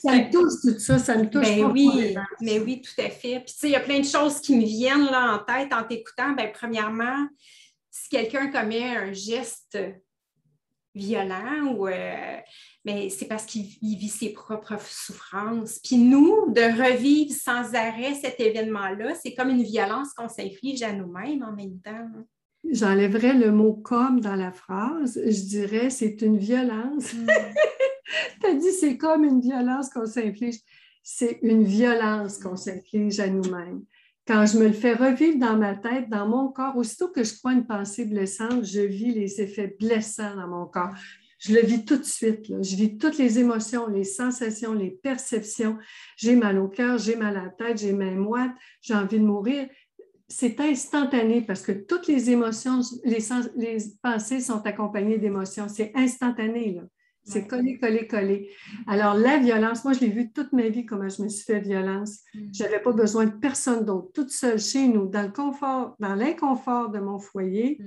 Ça 0.02 0.14
me 0.14 0.32
touche 0.32 0.62
tout 0.62 0.80
ça, 0.80 1.00
ça 1.00 1.18
me 1.18 1.30
touche. 1.30 1.44
Ben 1.44 1.66
oui, 1.66 2.16
mais 2.42 2.60
oui, 2.60 2.82
tout 2.82 3.02
à 3.02 3.10
fait. 3.10 3.42
Puis 3.42 3.54
tu 3.54 3.60
sais, 3.60 3.68
il 3.68 3.72
y 3.72 3.76
a 3.76 3.82
plein 3.82 4.00
de 4.00 4.06
choses 4.06 4.40
qui 4.40 4.56
me 4.56 4.64
viennent 4.64 5.06
là 5.06 5.36
en 5.36 5.40
tête 5.40 5.74
en 5.74 5.84
t'écoutant. 5.84 6.32
Ben, 6.32 6.52
premièrement, 6.54 7.28
si 7.92 8.10
quelqu'un 8.10 8.48
commet 8.52 8.96
un 8.96 9.14
geste 9.14 9.78
violent 10.98 11.76
ou 11.76 11.88
euh, 11.88 12.38
mais 12.86 13.10
c'est 13.10 13.28
parce 13.28 13.46
qu'il 13.46 13.66
vit 13.82 14.10
ses 14.10 14.30
propres 14.30 14.80
souffrances. 14.80 15.80
Puis 15.84 15.98
nous, 15.98 16.52
de 16.52 16.62
revivre 16.62 17.34
sans 17.34 17.76
arrêt 17.76 18.16
cet 18.16 18.40
événement-là, 18.40 19.14
c'est 19.22 19.34
comme 19.34 19.50
une 19.50 19.64
violence 19.64 20.14
qu'on 20.14 20.30
s'inflige 20.30 20.84
à 20.84 20.94
nous-mêmes 20.94 21.44
en 21.44 21.52
même 21.52 21.80
temps. 21.82 22.10
J'enlèverais 22.70 23.34
le 23.34 23.52
mot 23.52 23.74
comme 23.74 24.20
dans 24.20 24.36
la 24.36 24.52
phrase. 24.52 25.20
Je 25.24 25.42
dirais 25.48 25.90
c'est 25.90 26.22
une 26.22 26.38
violence. 26.38 27.14
Mm. 27.14 27.28
tu 28.42 28.48
as 28.48 28.54
dit 28.54 28.72
c'est 28.72 28.98
comme 28.98 29.24
une 29.24 29.42
violence 29.42 29.90
qu'on 29.90 30.06
s'inflige. 30.06 30.58
C'est 31.04 31.40
une 31.42 31.64
violence 31.64 32.38
qu'on 32.38 32.56
s'inflige 32.56 33.20
à 33.20 33.28
nous-mêmes. 33.28 33.84
Quand 34.28 34.46
je 34.46 34.58
me 34.58 34.68
le 34.68 34.74
fais 34.74 34.94
revivre 34.94 35.40
dans 35.40 35.56
ma 35.56 35.74
tête, 35.74 36.10
dans 36.10 36.28
mon 36.28 36.50
corps, 36.50 36.76
aussitôt 36.76 37.08
que 37.08 37.24
je 37.24 37.34
crois 37.38 37.54
une 37.54 37.66
pensée 37.66 38.04
blessante, 38.04 38.66
je 38.66 38.82
vis 38.82 39.14
les 39.14 39.40
effets 39.40 39.74
blessants 39.80 40.36
dans 40.36 40.48
mon 40.48 40.66
corps. 40.66 40.94
Je 41.40 41.54
le 41.54 41.62
vis 41.62 41.86
tout 41.86 41.98
de 41.98 42.04
suite. 42.04 42.48
Je 42.48 42.76
vis 42.76 42.98
toutes 42.98 43.18
les 43.18 43.40
émotions, 43.40 43.88
les 43.88 44.04
sensations, 44.04 44.74
les 44.74 44.92
perceptions. 44.92 45.78
J'ai 46.18 46.36
mal 46.36 46.58
au 46.58 46.68
cœur, 46.68 46.98
j'ai 46.98 47.16
mal 47.16 47.38
à 47.38 47.44
la 47.44 47.50
tête, 47.50 47.78
j'ai 47.78 47.94
main 47.94 48.16
moite, 48.16 48.52
j'ai 48.82 48.96
envie 48.96 49.20
de 49.20 49.26
mourir. 49.26 49.68
C'est 50.28 50.60
instantané 50.60 51.42
parce 51.42 51.62
que 51.62 51.72
toutes 51.72 52.08
les 52.08 52.30
émotions, 52.30 52.82
les, 53.06 53.78
pensées 54.02 54.42
sont 54.42 54.66
accompagnées 54.66 55.20
d'émotions. 55.20 55.70
C'est 55.70 55.94
instantané. 55.96 56.82
C'est 57.28 57.46
collé, 57.46 57.78
collé, 57.78 58.08
collé. 58.08 58.50
Alors, 58.88 59.14
la 59.14 59.38
violence, 59.38 59.84
moi, 59.84 59.94
je 59.94 60.00
l'ai 60.00 60.10
vu 60.10 60.32
toute 60.32 60.54
ma 60.54 60.70
vie, 60.70 60.86
comment 60.86 61.10
je 61.10 61.22
me 61.22 61.28
suis 61.28 61.44
fait 61.44 61.60
violence. 61.60 62.22
Mm. 62.34 62.40
Je 62.54 62.64
n'avais 62.64 62.80
pas 62.80 62.94
besoin 62.94 63.26
de 63.26 63.36
personne 63.36 63.84
d'autre, 63.84 64.12
toute 64.14 64.30
seule 64.30 64.60
chez 64.60 64.88
nous, 64.88 65.08
dans 65.08 65.24
le 65.24 65.32
confort, 65.32 65.96
dans 66.00 66.16
l'inconfort 66.16 66.90
de 66.90 67.00
mon 67.00 67.20
foyer. 67.20 67.82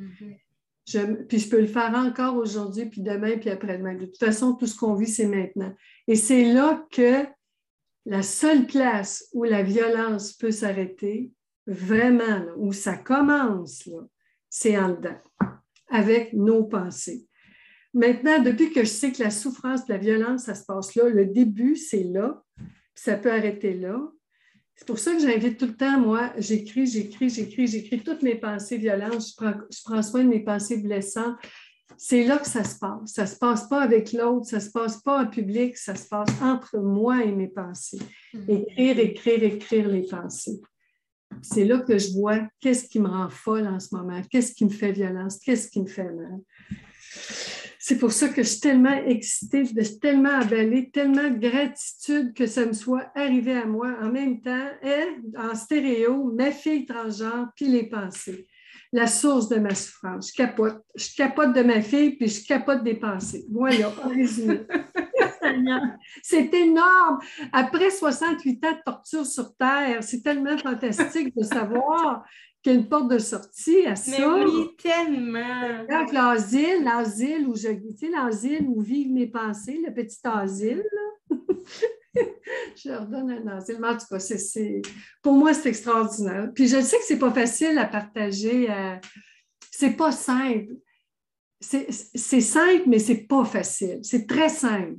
Mm-hmm. 0.92 1.26
puis 1.26 1.38
je 1.38 1.48
peux 1.48 1.60
le 1.60 1.66
faire 1.66 1.94
encore 1.94 2.36
aujourd'hui, 2.36 2.86
puis 2.86 3.00
demain, 3.00 3.38
puis 3.38 3.48
après-demain. 3.48 3.94
De 3.94 4.04
toute 4.04 4.18
façon, 4.18 4.54
tout 4.54 4.66
ce 4.66 4.76
qu'on 4.76 4.94
vit, 4.94 5.08
c'est 5.08 5.26
maintenant. 5.26 5.72
Et 6.06 6.16
c'est 6.16 6.52
là 6.52 6.86
que 6.92 7.24
la 8.04 8.22
seule 8.22 8.66
place 8.66 9.26
où 9.32 9.44
la 9.44 9.62
violence 9.62 10.34
peut 10.34 10.50
s'arrêter, 10.50 11.32
vraiment, 11.66 12.44
où 12.56 12.72
ça 12.72 12.96
commence, 12.96 13.88
c'est 14.50 14.76
en 14.76 14.90
dedans, 14.90 15.18
avec 15.88 16.34
nos 16.34 16.64
pensées. 16.64 17.26
Maintenant, 17.92 18.40
depuis 18.40 18.72
que 18.72 18.80
je 18.80 18.88
sais 18.88 19.10
que 19.10 19.22
la 19.22 19.30
souffrance, 19.30 19.88
la 19.88 19.98
violence, 19.98 20.44
ça 20.44 20.54
se 20.54 20.64
passe 20.64 20.94
là, 20.94 21.08
le 21.08 21.26
début, 21.26 21.76
c'est 21.76 22.04
là, 22.04 22.42
ça 22.94 23.16
peut 23.16 23.32
arrêter 23.32 23.74
là. 23.74 24.00
C'est 24.76 24.86
pour 24.86 24.98
ça 24.98 25.12
que 25.12 25.20
j'invite 25.20 25.58
tout 25.58 25.66
le 25.66 25.76
temps, 25.76 26.00
moi, 26.00 26.32
j'écris, 26.38 26.86
j'écris, 26.86 27.28
j'écris, 27.28 27.66
j'écris 27.66 28.02
toutes 28.02 28.22
mes 28.22 28.36
pensées 28.36 28.78
violentes, 28.78 29.26
je 29.28 29.34
prends, 29.36 29.54
je 29.70 29.78
prends 29.84 30.02
soin 30.02 30.24
de 30.24 30.28
mes 30.28 30.40
pensées 30.40 30.78
blessantes. 30.78 31.36
C'est 31.98 32.24
là 32.24 32.38
que 32.38 32.46
ça 32.46 32.64
se 32.64 32.78
passe. 32.78 33.12
Ça 33.12 33.22
ne 33.22 33.26
se 33.26 33.36
passe 33.36 33.68
pas 33.68 33.82
avec 33.82 34.12
l'autre, 34.12 34.46
ça 34.46 34.56
ne 34.56 34.62
se 34.62 34.70
passe 34.70 35.02
pas 35.02 35.22
en 35.22 35.26
public, 35.26 35.76
ça 35.76 35.94
se 35.94 36.08
passe 36.08 36.30
entre 36.40 36.78
moi 36.78 37.22
et 37.22 37.32
mes 37.32 37.48
pensées. 37.48 37.98
Mm-hmm. 38.32 38.62
Écrire, 38.62 38.98
écrire, 39.00 39.42
écrire 39.42 39.88
les 39.88 40.02
pensées. 40.04 40.60
C'est 41.42 41.64
là 41.64 41.80
que 41.80 41.98
je 41.98 42.12
vois 42.12 42.48
qu'est-ce 42.60 42.88
qui 42.88 43.00
me 43.00 43.08
rend 43.08 43.28
folle 43.28 43.66
en 43.66 43.80
ce 43.80 43.94
moment, 43.94 44.20
qu'est-ce 44.30 44.54
qui 44.54 44.64
me 44.64 44.70
fait 44.70 44.92
violence, 44.92 45.38
qu'est-ce 45.38 45.68
qui 45.68 45.80
me 45.80 45.86
fait 45.86 46.10
mal. 46.10 46.40
C'est 47.82 47.96
pour 47.96 48.12
ça 48.12 48.28
que 48.28 48.42
je 48.42 48.48
suis 48.48 48.60
tellement 48.60 48.94
excitée, 49.06 49.64
je 49.64 49.82
suis 49.82 49.98
tellement 49.98 50.38
emballée, 50.38 50.90
tellement 50.90 51.30
de 51.30 51.38
gratitude 51.38 52.34
que 52.34 52.46
ça 52.46 52.66
me 52.66 52.74
soit 52.74 53.10
arrivé 53.14 53.54
à 53.54 53.64
moi 53.64 53.96
en 54.02 54.12
même 54.12 54.42
temps, 54.42 54.68
elle, 54.82 55.22
en 55.34 55.54
stéréo, 55.54 56.30
ma 56.36 56.50
fille 56.50 56.84
transgenre, 56.84 57.48
puis 57.56 57.68
les 57.68 57.84
pensées. 57.84 58.46
La 58.92 59.06
source 59.06 59.48
de 59.48 59.56
ma 59.56 59.74
souffrance. 59.74 60.30
Je 60.30 60.34
capote. 60.34 60.84
Je 60.94 61.16
capote 61.16 61.54
de 61.54 61.62
ma 61.62 61.80
fille, 61.80 62.16
puis 62.16 62.28
je 62.28 62.44
capote 62.44 62.84
des 62.84 62.96
pensées. 62.96 63.46
Voilà, 63.50 63.88
résumé. 64.04 64.60
C'est 66.22 66.52
énorme. 66.54 67.18
Après 67.52 67.90
68 67.90 68.64
ans 68.64 68.72
de 68.72 68.82
torture 68.84 69.26
sur 69.26 69.54
Terre, 69.56 70.02
c'est 70.02 70.22
tellement 70.22 70.56
fantastique 70.58 71.34
de 71.36 71.42
savoir 71.42 72.24
qu'il 72.62 72.72
y 72.72 72.76
a 72.76 72.78
une 72.78 72.88
porte 72.88 73.10
de 73.10 73.18
sortie 73.18 73.86
à 73.86 73.96
ça. 73.96 74.10
Mais 74.18 74.44
oui, 74.44 74.68
tellement. 74.78 75.84
l'asile, 76.12 76.84
l'asile 76.84 77.46
où 77.48 77.56
je, 77.56 77.68
tu 77.68 77.96
sais, 77.96 78.10
l'asile 78.10 78.66
où 78.68 78.80
vivent 78.80 79.12
mes 79.12 79.26
pensées, 79.26 79.80
le 79.86 79.92
petit 79.94 80.18
asile, 80.24 80.84
je 82.14 82.88
leur 82.88 83.06
donne 83.06 83.30
un 83.30 83.46
asile. 83.56 83.78
Mais 83.80 83.88
en 83.88 83.96
tout 83.96 84.06
cas, 84.10 84.18
c'est, 84.18 84.82
pour 85.22 85.34
moi, 85.34 85.54
c'est 85.54 85.68
extraordinaire. 85.68 86.50
Puis 86.54 86.68
je 86.68 86.80
sais 86.80 86.98
que 86.98 87.04
c'est 87.04 87.18
pas 87.18 87.32
facile 87.32 87.78
à 87.78 87.86
partager. 87.86 88.70
Euh, 88.70 88.96
c'est 89.70 89.96
pas 89.96 90.12
simple. 90.12 90.74
C'est, 91.60 91.90
simple, 92.40 92.84
mais 92.86 92.98
c'est 92.98 93.26
pas 93.26 93.44
facile. 93.44 94.00
C'est 94.02 94.26
très 94.26 94.48
simple. 94.48 94.96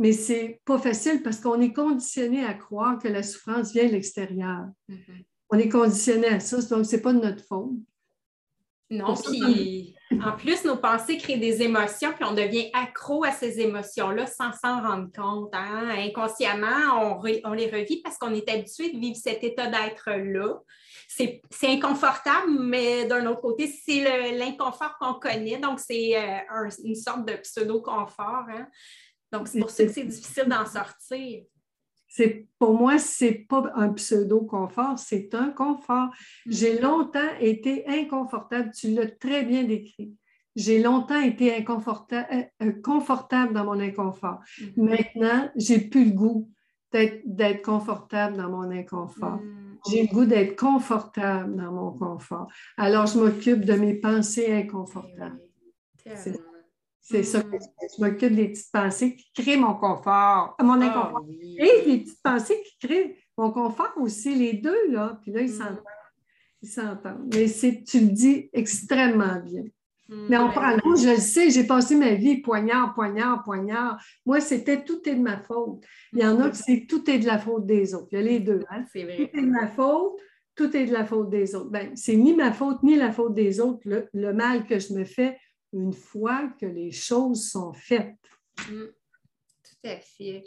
Mais 0.00 0.12
c'est 0.12 0.60
pas 0.64 0.78
facile 0.78 1.22
parce 1.22 1.38
qu'on 1.38 1.60
est 1.60 1.72
conditionné 1.72 2.44
à 2.44 2.54
croire 2.54 2.98
que 2.98 3.06
la 3.06 3.22
souffrance 3.22 3.72
vient 3.72 3.86
de 3.86 3.92
l'extérieur. 3.92 4.66
Mm-hmm 4.88 5.24
on 5.50 5.58
est 5.58 5.68
conditionné 5.68 6.28
à 6.28 6.40
ça, 6.40 6.56
donc 6.74 6.86
ce 6.86 6.96
n'est 6.96 7.02
pas 7.02 7.12
de 7.12 7.20
notre 7.20 7.44
faute. 7.44 7.72
Non, 8.92 9.14
puis 9.14 9.94
en 10.20 10.32
plus, 10.32 10.64
nos 10.64 10.76
pensées 10.76 11.16
créent 11.16 11.36
des 11.36 11.62
émotions, 11.62 12.12
puis 12.12 12.24
on 12.24 12.34
devient 12.34 12.70
accro 12.72 13.22
à 13.22 13.30
ces 13.30 13.60
émotions-là 13.60 14.26
sans 14.26 14.50
s'en 14.52 14.82
rendre 14.82 15.08
compte. 15.14 15.50
Hein. 15.52 15.90
Inconsciemment, 15.96 17.20
on, 17.22 17.22
on, 17.44 17.52
les 17.52 17.70
revit 17.70 18.02
parce 18.02 18.18
qu'on 18.18 18.34
est 18.34 18.48
habitué 18.50 18.90
de 18.90 18.98
vivre 18.98 19.16
cet 19.16 19.44
état 19.44 19.68
d'être-là. 19.68 20.58
C'est 21.08 21.40
inconfortable, 21.62 22.50
mais 22.58 23.06
d'un 23.06 23.26
autre 23.26 23.40
côté, 23.40 23.68
c'est 23.68 24.32
l'inconfort 24.32 24.96
qu'on 24.98 25.14
connaît, 25.14 25.58
donc 25.58 25.78
c'est 25.78 26.16
euh, 26.16 26.68
une 26.84 26.96
sorte 26.96 27.26
de 27.26 27.34
pseudo-confort. 27.34 28.46
Hein. 28.48 28.66
Donc, 29.32 29.48
c'est 29.48 29.60
pour 29.60 29.70
ça 29.70 29.84
que 29.84 29.92
c'est 29.92 30.04
difficile 30.04 30.46
d'en 30.46 30.66
sortir 30.66 31.42
pour 32.58 32.74
moi, 32.74 32.98
ce 32.98 33.24
n'est 33.24 33.32
pas 33.32 33.72
un 33.74 33.90
pseudo-confort, 33.90 34.98
c'est 34.98 35.34
un 35.34 35.50
confort. 35.50 36.08
Mm. 36.46 36.52
J'ai 36.52 36.80
longtemps 36.80 37.38
été 37.40 37.86
inconfortable, 37.88 38.70
tu 38.72 38.92
l'as 38.92 39.06
très 39.06 39.44
bien 39.44 39.64
décrit. 39.64 40.14
J'ai 40.56 40.82
longtemps 40.82 41.20
été 41.20 41.54
inconfortable, 41.54 42.26
euh, 42.32 42.66
euh, 42.66 42.72
confortable 42.82 43.54
dans 43.54 43.64
mon 43.64 43.78
inconfort. 43.78 44.40
Mm-hmm. 44.58 44.82
Maintenant, 44.82 45.50
j'ai 45.56 45.78
plus 45.78 46.06
le 46.06 46.10
goût 46.12 46.50
d'être 46.92 47.62
confortable 47.62 48.36
dans 48.36 48.50
mon 48.50 48.70
inconfort. 48.70 49.36
Mm. 49.36 49.78
J'ai 49.88 50.02
le 50.02 50.08
goût 50.08 50.24
d'être 50.26 50.58
confortable 50.58 51.56
dans 51.56 51.72
mon 51.72 51.92
confort. 51.92 52.48
Alors, 52.76 53.06
je 53.06 53.18
m'occupe 53.18 53.64
de 53.64 53.74
mes 53.74 53.94
pensées 53.94 54.52
inconfortables. 54.52 55.40
C'est 56.16 56.36
ça 57.22 57.42
que 57.42 57.56
je 57.56 58.02
m'occupe 58.02 58.34
des 58.34 58.48
petites 58.48 58.72
pensées 58.72 59.16
qui 59.16 59.42
créent 59.42 59.56
mon 59.56 59.74
confort, 59.74 60.56
mon 60.60 60.80
ah 60.80 60.86
inconfort. 60.86 61.26
Et 61.58 61.84
les 61.86 61.98
petites 61.98 62.22
pensées 62.22 62.62
qui 62.62 62.86
créent 62.86 63.16
mon 63.36 63.50
confort 63.50 63.92
aussi, 63.96 64.34
les 64.34 64.54
deux, 64.54 64.90
là. 64.90 65.18
Puis 65.22 65.32
là, 65.32 65.40
ils 65.40 65.50
mm. 65.50 65.58
s'entendent. 65.58 65.84
Ils 66.62 66.68
s'entendent. 66.68 67.34
Mais 67.34 67.46
tu 67.84 68.00
le 68.00 68.08
dis 68.08 68.50
extrêmement 68.52 69.40
bien. 69.44 69.64
Mais 70.28 70.36
on 70.38 70.50
prend 70.50 70.76
je 70.96 71.08
le 71.08 71.20
sais, 71.20 71.50
j'ai 71.50 71.64
passé 71.64 71.94
ma 71.94 72.14
vie 72.14 72.38
poignard, 72.38 72.94
poignard, 72.94 73.44
poignard. 73.44 74.02
Moi, 74.26 74.40
c'était 74.40 74.82
tout 74.82 75.08
est 75.08 75.14
de 75.14 75.20
ma 75.20 75.38
faute. 75.38 75.84
Il 76.12 76.18
y 76.18 76.26
en 76.26 76.40
a 76.40 76.50
qui 76.50 76.58
c'est 76.58 76.86
tout 76.88 77.08
est 77.08 77.20
de 77.20 77.26
la 77.26 77.38
faute 77.38 77.64
des 77.64 77.94
autres. 77.94 78.08
Il 78.10 78.18
y 78.18 78.18
a 78.18 78.24
les 78.24 78.40
deux. 78.40 78.64
Hein? 78.70 78.84
C'est 78.92 79.04
vrai. 79.04 79.16
Tout 79.16 79.38
est 79.38 79.42
de 79.42 79.50
ma 79.50 79.68
faute, 79.68 80.16
tout 80.56 80.76
est 80.76 80.86
de 80.86 80.92
la 80.92 81.04
faute 81.04 81.30
des 81.30 81.54
autres. 81.54 81.70
Ben, 81.70 81.92
c'est 81.94 82.16
ni 82.16 82.34
ma 82.34 82.52
faute 82.52 82.82
ni 82.82 82.96
la 82.96 83.12
faute 83.12 83.34
des 83.34 83.60
autres, 83.60 83.80
le, 83.84 84.32
mal 84.32 84.66
que 84.66 84.80
je 84.80 84.92
me 84.94 85.04
fais 85.04 85.38
une 85.72 85.92
fois 85.92 86.48
que 86.60 86.66
les 86.66 86.90
choses 86.90 87.50
sont 87.50 87.72
faites. 87.72 88.16
Mm. 88.68 88.86
Tout 88.86 89.88
à 89.88 89.96
fait. 89.98 90.44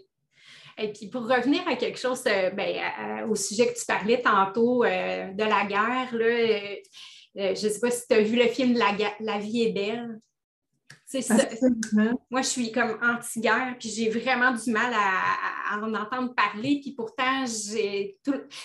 Et 0.78 0.92
puis 0.92 1.08
pour 1.08 1.24
revenir 1.28 1.68
à 1.68 1.76
quelque 1.76 2.00
chose, 2.00 2.24
euh, 2.28 2.50
ben, 2.50 3.30
au 3.30 3.36
sujet 3.36 3.72
que 3.72 3.78
tu 3.78 3.86
parlais 3.86 4.22
tantôt 4.22 4.84
euh, 4.84 5.32
de 5.32 5.44
la 5.44 5.66
guerre, 5.66 6.14
là, 6.14 6.26
euh, 6.26 7.56
je 7.56 7.68
ne 7.68 7.72
sais 7.72 7.80
pas 7.80 7.92
si 7.92 8.08
tu 8.08 8.16
as 8.16 8.22
vu 8.22 8.36
le 8.36 8.48
film 8.48 8.78
La, 8.78 9.38
vie 9.38 9.64
est 9.64 9.72
belle. 9.72 10.20
Ça. 11.22 11.36
Moi, 12.32 12.42
je 12.42 12.48
suis 12.48 12.72
comme 12.72 12.98
anti-guerre, 13.02 13.76
puis 13.80 13.90
j'ai 13.90 14.10
vraiment 14.10 14.52
du 14.52 14.72
mal 14.72 14.94
à, 14.94 15.78
en 15.78 15.94
entendre 15.94 16.34
parler. 16.34 16.80
Puis 16.82 16.94
pourtant, 16.96 17.46
j'ai 17.46 18.18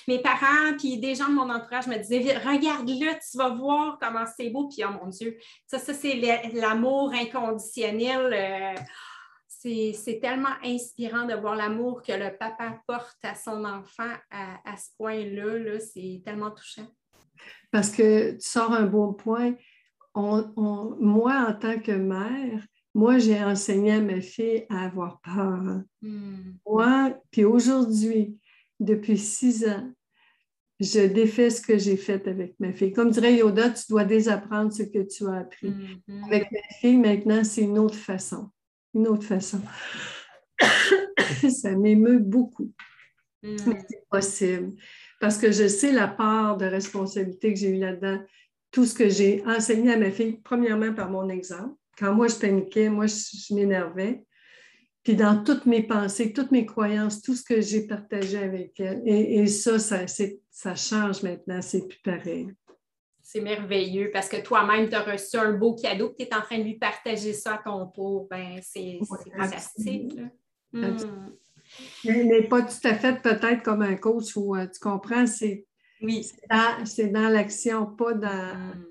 mes 0.06 0.20
parents, 0.20 0.76
puis 0.78 0.98
des 0.98 1.14
gens 1.14 1.28
de 1.28 1.34
mon 1.34 1.50
entourage 1.50 1.86
me 1.86 1.96
disaient 1.96 2.38
Regarde-le, 2.38 3.12
tu 3.30 3.36
vas 3.36 3.50
voir 3.50 3.98
comment 4.00 4.24
c'est 4.36 4.50
beau. 4.50 4.68
Puis 4.68 4.82
oh 4.86 4.92
mon 4.92 5.08
Dieu, 5.08 5.36
ça, 5.66 5.78
ça 5.78 5.92
c'est 5.92 6.14
l'amour 6.54 7.12
inconditionnel. 7.12 8.32
Euh, 8.32 8.82
c'est 9.48 10.20
tellement 10.22 10.54
inspirant 10.64 11.26
de 11.26 11.34
voir 11.34 11.56
l'amour 11.56 12.02
que 12.02 12.12
le 12.12 12.36
papa 12.36 12.80
porte 12.86 13.18
à 13.24 13.34
son 13.34 13.64
enfant 13.64 14.12
à, 14.30 14.76
ce 14.76 14.90
point-là. 14.96 15.58
-là, 15.58 15.80
c'est 15.80 16.22
tellement 16.24 16.50
touchant. 16.50 16.86
Parce 17.70 17.90
que 17.90 18.32
tu 18.32 18.48
sors 18.48 18.72
un 18.72 18.86
bon 18.86 19.12
point. 19.12 19.54
Moi, 20.18 21.46
en 21.48 21.54
tant 21.54 21.78
que 21.78 21.92
mère, 21.92 22.66
moi, 22.94 23.18
j'ai 23.18 23.42
enseigné 23.42 23.92
à 23.92 24.00
ma 24.00 24.20
fille 24.20 24.64
à 24.70 24.86
avoir 24.86 25.20
peur. 25.20 25.82
Hmm. 26.02 26.54
Moi, 26.66 27.16
puis 27.30 27.44
aujourd'hui, 27.44 28.36
depuis 28.80 29.18
six 29.18 29.66
ans, 29.68 29.92
je 30.80 31.06
défais 31.06 31.50
ce 31.50 31.60
que 31.60 31.76
j'ai 31.76 31.96
fait 31.96 32.26
avec 32.28 32.54
ma 32.60 32.72
fille. 32.72 32.92
Comme 32.92 33.10
dirait 33.10 33.36
Yoda, 33.36 33.70
tu 33.70 33.84
dois 33.88 34.04
désapprendre 34.04 34.72
ce 34.72 34.84
que 34.84 35.02
tu 35.06 35.26
as 35.26 35.38
appris. 35.38 35.70
Hmm. 35.70 36.24
Avec 36.24 36.50
ma 36.50 36.58
fille, 36.80 36.96
maintenant, 36.96 37.44
c'est 37.44 37.62
une 37.62 37.78
autre 37.78 37.96
façon. 37.96 38.50
Une 38.94 39.08
autre 39.08 39.24
façon. 39.24 39.60
Ça 41.50 41.76
m'émeut 41.76 42.20
beaucoup. 42.20 42.72
Hmm. 43.42 43.56
Mais 43.66 43.78
c'est 43.88 44.08
possible 44.10 44.72
parce 45.20 45.38
que 45.38 45.50
je 45.52 45.68
sais 45.68 45.92
la 45.92 46.08
part 46.08 46.56
de 46.56 46.64
responsabilité 46.64 47.52
que 47.52 47.58
j'ai 47.58 47.70
eue 47.70 47.78
là-dedans. 47.78 48.20
Tout 48.70 48.84
ce 48.84 48.94
que 48.94 49.08
j'ai 49.08 49.42
enseigné 49.46 49.92
à 49.92 49.96
ma 49.96 50.10
fille, 50.10 50.40
premièrement 50.44 50.92
par 50.92 51.10
mon 51.10 51.28
exemple. 51.28 51.74
Quand 51.98 52.14
moi, 52.14 52.28
je 52.28 52.36
paniquais, 52.36 52.88
moi, 52.88 53.06
je, 53.06 53.54
m'énervais. 53.54 54.22
Puis 55.02 55.16
dans 55.16 55.42
toutes 55.42 55.66
mes 55.66 55.82
pensées, 55.82 56.32
toutes 56.32 56.52
mes 56.52 56.64
croyances, 56.66 57.22
tout 57.22 57.34
ce 57.34 57.42
que 57.42 57.60
j'ai 57.60 57.86
partagé 57.86 58.38
avec 58.38 58.78
elle. 58.78 59.02
Et, 59.04 59.46
ça, 59.46 59.78
ça, 59.78 60.04
ça 60.50 60.74
change 60.74 61.22
maintenant, 61.22 61.60
c'est 61.60 61.88
plus 61.88 62.00
pareil. 62.00 62.48
C'est 63.22 63.40
merveilleux 63.40 64.10
parce 64.12 64.28
que 64.28 64.40
toi-même, 64.40 64.88
tu 64.88 64.94
as 64.94 65.02
reçu 65.02 65.36
un 65.36 65.52
beau 65.52 65.74
cadeau, 65.74 66.14
tu 66.18 66.24
es 66.24 66.34
en 66.34 66.40
train 66.40 66.58
de 66.58 66.64
lui 66.64 66.78
partager 66.78 67.32
ça 67.32 67.54
à 67.54 67.58
ton 67.58 67.86
tour. 67.86 68.26
Ben, 68.30 68.60
c'est 68.62 68.98
fantastique. 69.36 70.18
Mais, 72.04 72.42
pas 72.48 72.62
tout 72.62 72.88
à 72.88 72.94
fait 72.94 73.20
peut-être 73.20 73.62
comme 73.62 73.82
un 73.82 73.96
coach 73.96 74.36
où 74.36 74.56
euh, 74.56 74.66
tu 74.66 74.80
comprends, 74.80 75.26
c'est 75.26 75.66
oui. 76.02 76.30
dans, 76.50 77.12
dans 77.12 77.28
l'action, 77.28 77.86
pas 77.86 78.14
dans. 78.14 78.54
Mm. 78.54 78.84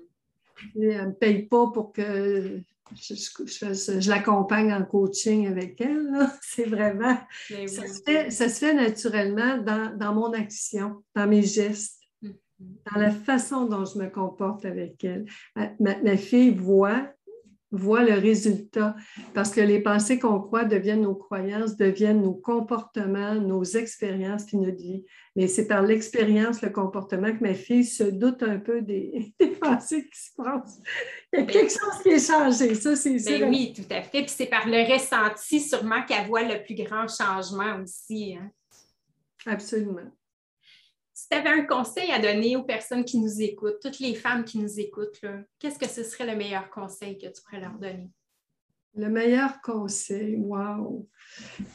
Elle 0.74 1.02
ne 1.02 1.06
me 1.06 1.12
paye 1.12 1.42
pas 1.42 1.68
pour 1.68 1.92
que 1.92 2.60
je, 2.96 4.08
l'accompagne 4.08 4.72
en 4.72 4.84
coaching 4.84 5.46
avec 5.46 5.80
elle. 5.80 6.28
C'est 6.42 6.64
vraiment. 6.64 7.16
Ça, 7.48 7.86
se 7.86 8.02
fait, 8.04 8.30
ça, 8.30 8.48
se 8.48 8.58
fait, 8.58 8.74
naturellement 8.74 9.58
dans, 9.58 9.96
dans, 9.96 10.14
mon 10.14 10.32
action, 10.32 11.04
dans 11.14 11.28
mes 11.28 11.42
gestes, 11.42 12.00
mm-hmm. 12.22 12.92
dans 12.92 13.00
la 13.00 13.10
façon 13.10 13.66
dont 13.66 13.84
je 13.84 13.98
me 13.98 14.08
comporte 14.08 14.64
avec 14.64 15.04
elle. 15.04 15.26
ma 15.78 16.16
fille 16.16 16.50
voit 16.50 17.08
voit 17.70 18.02
le 18.02 18.14
résultat. 18.14 18.96
Parce 19.34 19.50
que 19.50 19.60
les 19.60 19.80
pensées 19.80 20.18
qu'on 20.18 20.40
croit 20.40 20.64
deviennent 20.64 21.02
nos 21.02 21.14
croyances, 21.14 21.76
deviennent 21.76 22.22
nos 22.22 22.34
comportements, 22.34 23.34
nos 23.34 23.64
expériences, 23.64 24.46
puis 24.46 24.56
notre 24.56 24.78
vie. 24.78 25.04
Mais 25.36 25.46
c'est 25.46 25.66
par 25.66 25.82
l'expérience, 25.82 26.62
le 26.62 26.70
comportement 26.70 27.32
que 27.32 27.42
ma 27.42 27.54
fille 27.54 27.84
se 27.84 28.04
doute 28.04 28.42
un 28.42 28.58
peu 28.58 28.82
des, 28.82 29.34
pensées 29.60 30.08
qui 30.08 30.20
se 30.20 30.30
passent. 30.36 30.80
Il 31.32 31.40
y 31.40 31.42
a 31.42 31.44
ben 31.44 31.52
quelque 31.52 31.70
chose 31.70 32.02
qui 32.02 32.08
est 32.08 32.26
changé, 32.26 32.74
ça, 32.74 32.96
c'est 32.96 33.10
ben 33.10 33.38
sûr. 33.38 33.48
oui, 33.48 33.72
tout 33.74 33.94
à 33.94 34.02
fait. 34.02 34.22
Puis 34.22 34.34
c'est 34.36 34.46
par 34.46 34.66
le 34.66 34.92
ressenti 34.92 35.60
sûrement 35.60 36.02
qu'elle 36.04 36.26
voit 36.26 36.42
le 36.42 36.62
plus 36.62 36.74
grand 36.74 37.06
changement 37.08 37.82
aussi. 37.82 38.36
Hein. 38.36 38.50
Absolument. 39.46 40.10
Si 41.18 41.28
tu 41.28 41.36
avais 41.36 41.48
un 41.48 41.64
conseil 41.64 42.12
à 42.12 42.20
donner 42.20 42.54
aux 42.54 42.62
personnes 42.62 43.04
qui 43.04 43.18
nous 43.18 43.42
écoutent, 43.42 43.80
toutes 43.82 43.98
les 43.98 44.14
femmes 44.14 44.44
qui 44.44 44.56
nous 44.56 44.78
écoutent, 44.78 45.20
qu'est-ce 45.58 45.76
que 45.76 45.88
ce 45.88 46.04
serait 46.04 46.26
le 46.26 46.36
meilleur 46.36 46.70
conseil 46.70 47.18
que 47.18 47.26
tu 47.26 47.42
pourrais 47.42 47.60
leur 47.60 47.72
donner? 47.72 48.08
Le 48.94 49.08
meilleur 49.08 49.60
conseil, 49.60 50.36
wow! 50.36 51.08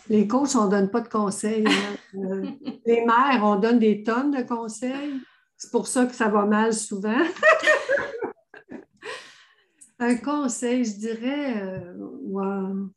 Les 0.08 0.30
coachs, 0.30 0.56
on 0.56 0.68
ne 0.68 0.72
donne 0.72 0.90
pas 0.90 1.02
de 1.02 1.10
conseils. 1.10 1.66
Hein. 1.68 1.98
Euh, 2.16 2.46
les 2.86 3.04
mères, 3.04 3.42
on 3.42 3.56
donne 3.56 3.80
des 3.80 4.04
tonnes 4.04 4.30
de 4.30 4.44
conseils. 4.44 5.20
C'est 5.58 5.72
pour 5.72 5.88
ça 5.88 6.06
que 6.06 6.14
ça 6.14 6.30
va 6.30 6.46
mal 6.46 6.72
souvent. 6.72 7.18
Un 10.00 10.16
conseil, 10.18 10.86
je 10.86 11.00
dirais, 11.00 11.64
euh, 11.64 11.96
wow. 11.98 12.92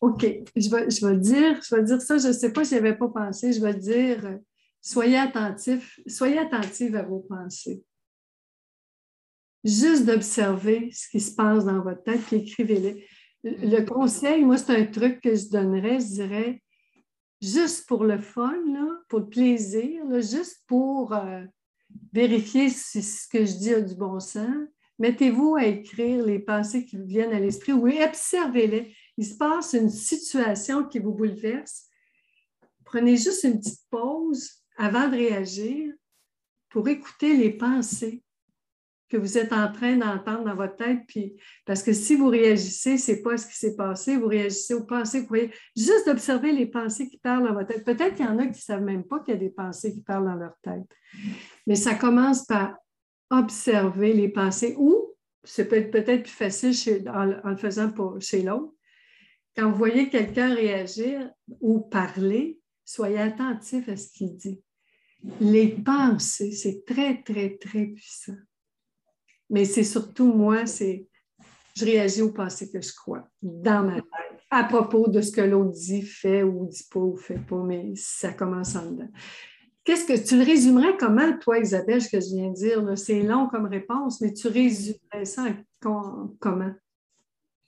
OK, 0.00 0.26
je 0.54 0.70
vais, 0.70 0.90
je 0.90 1.06
vais 1.06 1.16
dire, 1.16 1.60
je 1.62 1.74
vais 1.74 1.82
dire 1.82 2.00
ça, 2.00 2.18
je 2.18 2.28
ne 2.28 2.32
sais 2.32 2.52
pas 2.52 2.64
si 2.64 2.74
je 2.74 2.78
avais 2.78 2.96
pas 2.96 3.08
pensé, 3.08 3.52
je 3.52 3.60
vais 3.60 3.74
dire, 3.74 4.24
euh, 4.26 4.36
soyez 4.80 5.16
attentifs, 5.16 5.98
soyez 6.06 6.38
attentifs 6.38 6.94
à 6.94 7.02
vos 7.02 7.20
pensées. 7.20 7.82
Juste 9.64 10.04
d'observer 10.04 10.90
ce 10.92 11.08
qui 11.08 11.20
se 11.20 11.34
passe 11.34 11.64
dans 11.64 11.80
votre 11.80 12.02
tête, 12.02 12.20
puis 12.22 12.36
écrivez-les. 12.36 13.06
Le 13.42 13.80
conseil, 13.84 14.44
moi, 14.44 14.58
c'est 14.58 14.76
un 14.76 14.84
truc 14.86 15.20
que 15.20 15.34
je 15.34 15.48
donnerais, 15.48 15.98
je 16.00 16.06
dirais, 16.06 16.62
juste 17.40 17.86
pour 17.86 18.04
le 18.04 18.18
fun, 18.18 18.62
pour 19.08 19.20
le 19.20 19.28
plaisir, 19.28 20.02
juste 20.20 20.62
pour 20.66 21.14
euh, 21.14 21.42
vérifier 22.12 22.68
si 22.68 23.02
ce 23.02 23.28
que 23.28 23.44
je 23.44 23.56
dis 23.56 23.74
a 23.74 23.80
du 23.80 23.94
bon 23.94 24.20
sens, 24.20 24.68
mettez-vous 24.98 25.56
à 25.56 25.64
écrire 25.64 26.24
les 26.24 26.38
pensées 26.38 26.84
qui 26.84 26.96
vous 26.96 27.06
viennent 27.06 27.32
à 27.32 27.40
l'esprit 27.40 27.72
ou 27.72 27.88
observez-les 27.88 28.94
il 29.16 29.26
se 29.26 29.36
passe 29.36 29.72
une 29.72 29.90
situation 29.90 30.84
qui 30.84 30.98
vous 30.98 31.12
bouleverse, 31.12 31.86
prenez 32.84 33.16
juste 33.16 33.44
une 33.44 33.58
petite 33.58 33.84
pause 33.90 34.50
avant 34.76 35.08
de 35.08 35.16
réagir 35.16 35.92
pour 36.68 36.88
écouter 36.88 37.36
les 37.36 37.50
pensées 37.50 38.22
que 39.08 39.16
vous 39.16 39.38
êtes 39.38 39.52
en 39.52 39.70
train 39.70 39.96
d'entendre 39.96 40.44
dans 40.44 40.56
votre 40.56 40.76
tête. 40.76 41.00
Puis, 41.06 41.36
parce 41.64 41.82
que 41.82 41.92
si 41.92 42.16
vous 42.16 42.28
réagissez, 42.28 42.98
ce 42.98 43.12
n'est 43.12 43.22
pas 43.22 43.36
ce 43.36 43.46
qui 43.46 43.56
s'est 43.56 43.76
passé, 43.76 44.16
vous 44.16 44.26
réagissez 44.26 44.74
aux 44.74 44.84
pensées 44.84 45.20
vous 45.20 45.28
voyez. 45.28 45.52
Juste 45.76 46.06
d'observer 46.06 46.52
les 46.52 46.66
pensées 46.66 47.08
qui 47.08 47.18
parlent 47.18 47.46
dans 47.46 47.54
votre 47.54 47.68
tête. 47.68 47.84
Peut-être 47.84 48.16
qu'il 48.16 48.26
y 48.26 48.28
en 48.28 48.38
a 48.38 48.44
qui 48.44 48.50
ne 48.50 48.54
savent 48.54 48.82
même 48.82 49.04
pas 49.04 49.20
qu'il 49.20 49.34
y 49.34 49.36
a 49.36 49.40
des 49.40 49.50
pensées 49.50 49.94
qui 49.94 50.02
parlent 50.02 50.26
dans 50.26 50.34
leur 50.34 50.56
tête. 50.62 50.88
Mais 51.66 51.76
ça 51.76 51.94
commence 51.94 52.44
par 52.46 52.76
observer 53.30 54.12
les 54.12 54.28
pensées 54.28 54.74
ou 54.78 55.14
c'est 55.44 55.68
peut-être 55.68 56.22
plus 56.22 56.32
facile 56.32 57.08
en, 57.08 57.24
le 57.24 57.56
faisant 57.56 57.92
chez 58.20 58.42
l'autre, 58.42 58.72
quand 59.56 59.70
vous 59.70 59.76
voyez 59.76 60.08
quelqu'un 60.08 60.54
réagir 60.54 61.30
ou 61.60 61.80
parler, 61.80 62.60
soyez 62.84 63.18
attentif 63.18 63.88
à 63.88 63.96
ce 63.96 64.08
qu'il 64.10 64.36
dit. 64.36 64.62
Les 65.40 65.68
pensées, 65.68 66.52
c'est 66.52 66.84
très, 66.84 67.22
très, 67.22 67.56
très 67.56 67.86
puissant. 67.86 68.36
Mais 69.50 69.64
c'est 69.64 69.84
surtout 69.84 70.32
moi, 70.32 70.66
c'est 70.66 71.08
je 71.74 71.84
réagis 71.84 72.22
aux 72.22 72.32
pensées 72.32 72.70
que 72.70 72.80
je 72.80 72.92
crois 72.94 73.28
dans 73.42 73.84
ma 73.84 73.96
tête 73.96 74.40
à 74.50 74.64
propos 74.64 75.08
de 75.08 75.20
ce 75.20 75.32
que 75.32 75.42
l'autre 75.42 75.72
dit, 75.72 76.02
fait 76.02 76.42
ou 76.42 76.66
dit 76.66 76.86
pas 76.90 77.00
ou 77.00 77.16
fait 77.16 77.38
pas, 77.38 77.62
mais 77.62 77.92
ça 77.96 78.32
commence 78.32 78.76
en 78.76 78.90
dedans. 78.90 79.08
Qu'est-ce 79.84 80.06
que 80.06 80.26
tu 80.26 80.38
le 80.38 80.44
résumerais 80.44 80.96
comment, 80.96 81.36
toi, 81.38 81.58
Isabelle, 81.58 82.02
ce 82.02 82.08
que 82.08 82.20
je 82.20 82.34
viens 82.34 82.48
de 82.48 82.54
dire? 82.54 82.98
C'est 82.98 83.22
long 83.22 83.48
comme 83.48 83.66
réponse, 83.66 84.20
mais 84.20 84.32
tu 84.32 84.48
résumerais 84.48 85.24
ça 85.24 85.44
comment? 85.80 86.72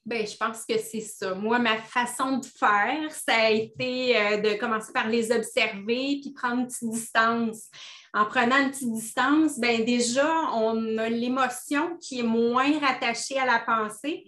Bien, 0.09 0.24
je 0.24 0.38
pense 0.38 0.64
que 0.64 0.78
c'est 0.78 1.02
ça. 1.02 1.34
Moi, 1.34 1.59
ma 1.59 1.76
façon 1.76 2.38
de 2.38 2.46
faire, 2.46 3.11
ça 3.11 3.42
a 3.42 3.50
été 3.50 4.16
euh, 4.16 4.36
de 4.38 4.59
commencer 4.59 4.90
par 4.90 5.06
les 5.06 5.30
observer 5.30 6.18
puis 6.22 6.32
prendre 6.34 6.62
une 6.62 6.66
petite 6.66 6.88
distance. 6.88 7.68
En 8.14 8.24
prenant 8.24 8.56
une 8.56 8.70
petite 8.70 8.90
distance, 8.90 9.61
bien, 9.61 9.80
déjà, 9.80 10.26
on 10.54 10.96
a 10.96 11.11
l'émotion 11.11 11.98
qui 12.00 12.20
est 12.20 12.22
moins 12.22 12.78
rattachée 12.78 13.38
à 13.38 13.44
la 13.44 13.59
pensée. 13.59 14.24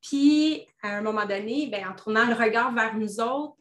Puis, 0.00 0.66
à 0.82 0.96
un 0.96 1.02
moment 1.02 1.26
donné, 1.26 1.66
bien, 1.66 1.90
en 1.90 1.94
tournant 1.94 2.26
le 2.26 2.34
regard 2.34 2.72
vers 2.72 2.96
nous 2.96 3.20
autres, 3.20 3.57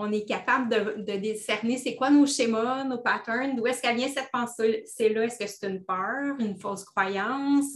on 0.00 0.12
est 0.12 0.24
capable 0.24 0.68
de, 0.68 1.02
de 1.02 1.34
c'est 1.34 1.96
quoi 1.96 2.08
nos 2.08 2.24
schémas, 2.24 2.84
nos 2.84 2.98
patterns, 2.98 3.56
d'où 3.56 3.66
est-ce 3.66 3.82
qu'elle 3.82 3.96
vient 3.96 4.08
cette 4.08 4.30
pensée-là, 4.30 5.24
est-ce 5.24 5.38
que 5.38 5.46
c'est 5.46 5.66
une 5.66 5.84
peur, 5.84 6.36
une 6.38 6.56
fausse 6.56 6.84
croyance, 6.84 7.74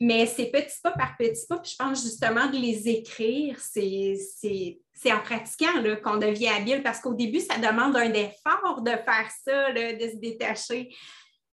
mais 0.00 0.24
c'est 0.24 0.46
petit 0.46 0.80
pas 0.82 0.92
par 0.92 1.14
petit 1.18 1.46
pas, 1.46 1.58
puis 1.58 1.72
je 1.72 1.76
pense 1.76 2.02
justement 2.02 2.46
de 2.46 2.56
les 2.56 2.88
écrire, 2.88 3.58
c'est 3.60 5.12
en 5.12 5.20
pratiquant 5.20 5.74
qu'on 6.02 6.16
devient 6.16 6.48
habile 6.48 6.82
parce 6.82 7.00
qu'au 7.00 7.12
début, 7.12 7.40
ça 7.40 7.58
demande 7.58 7.94
un 7.96 8.14
effort 8.14 8.80
de 8.80 8.90
faire 8.90 9.30
ça, 9.44 9.72
de 9.72 10.10
se 10.10 10.16
détacher. 10.16 10.88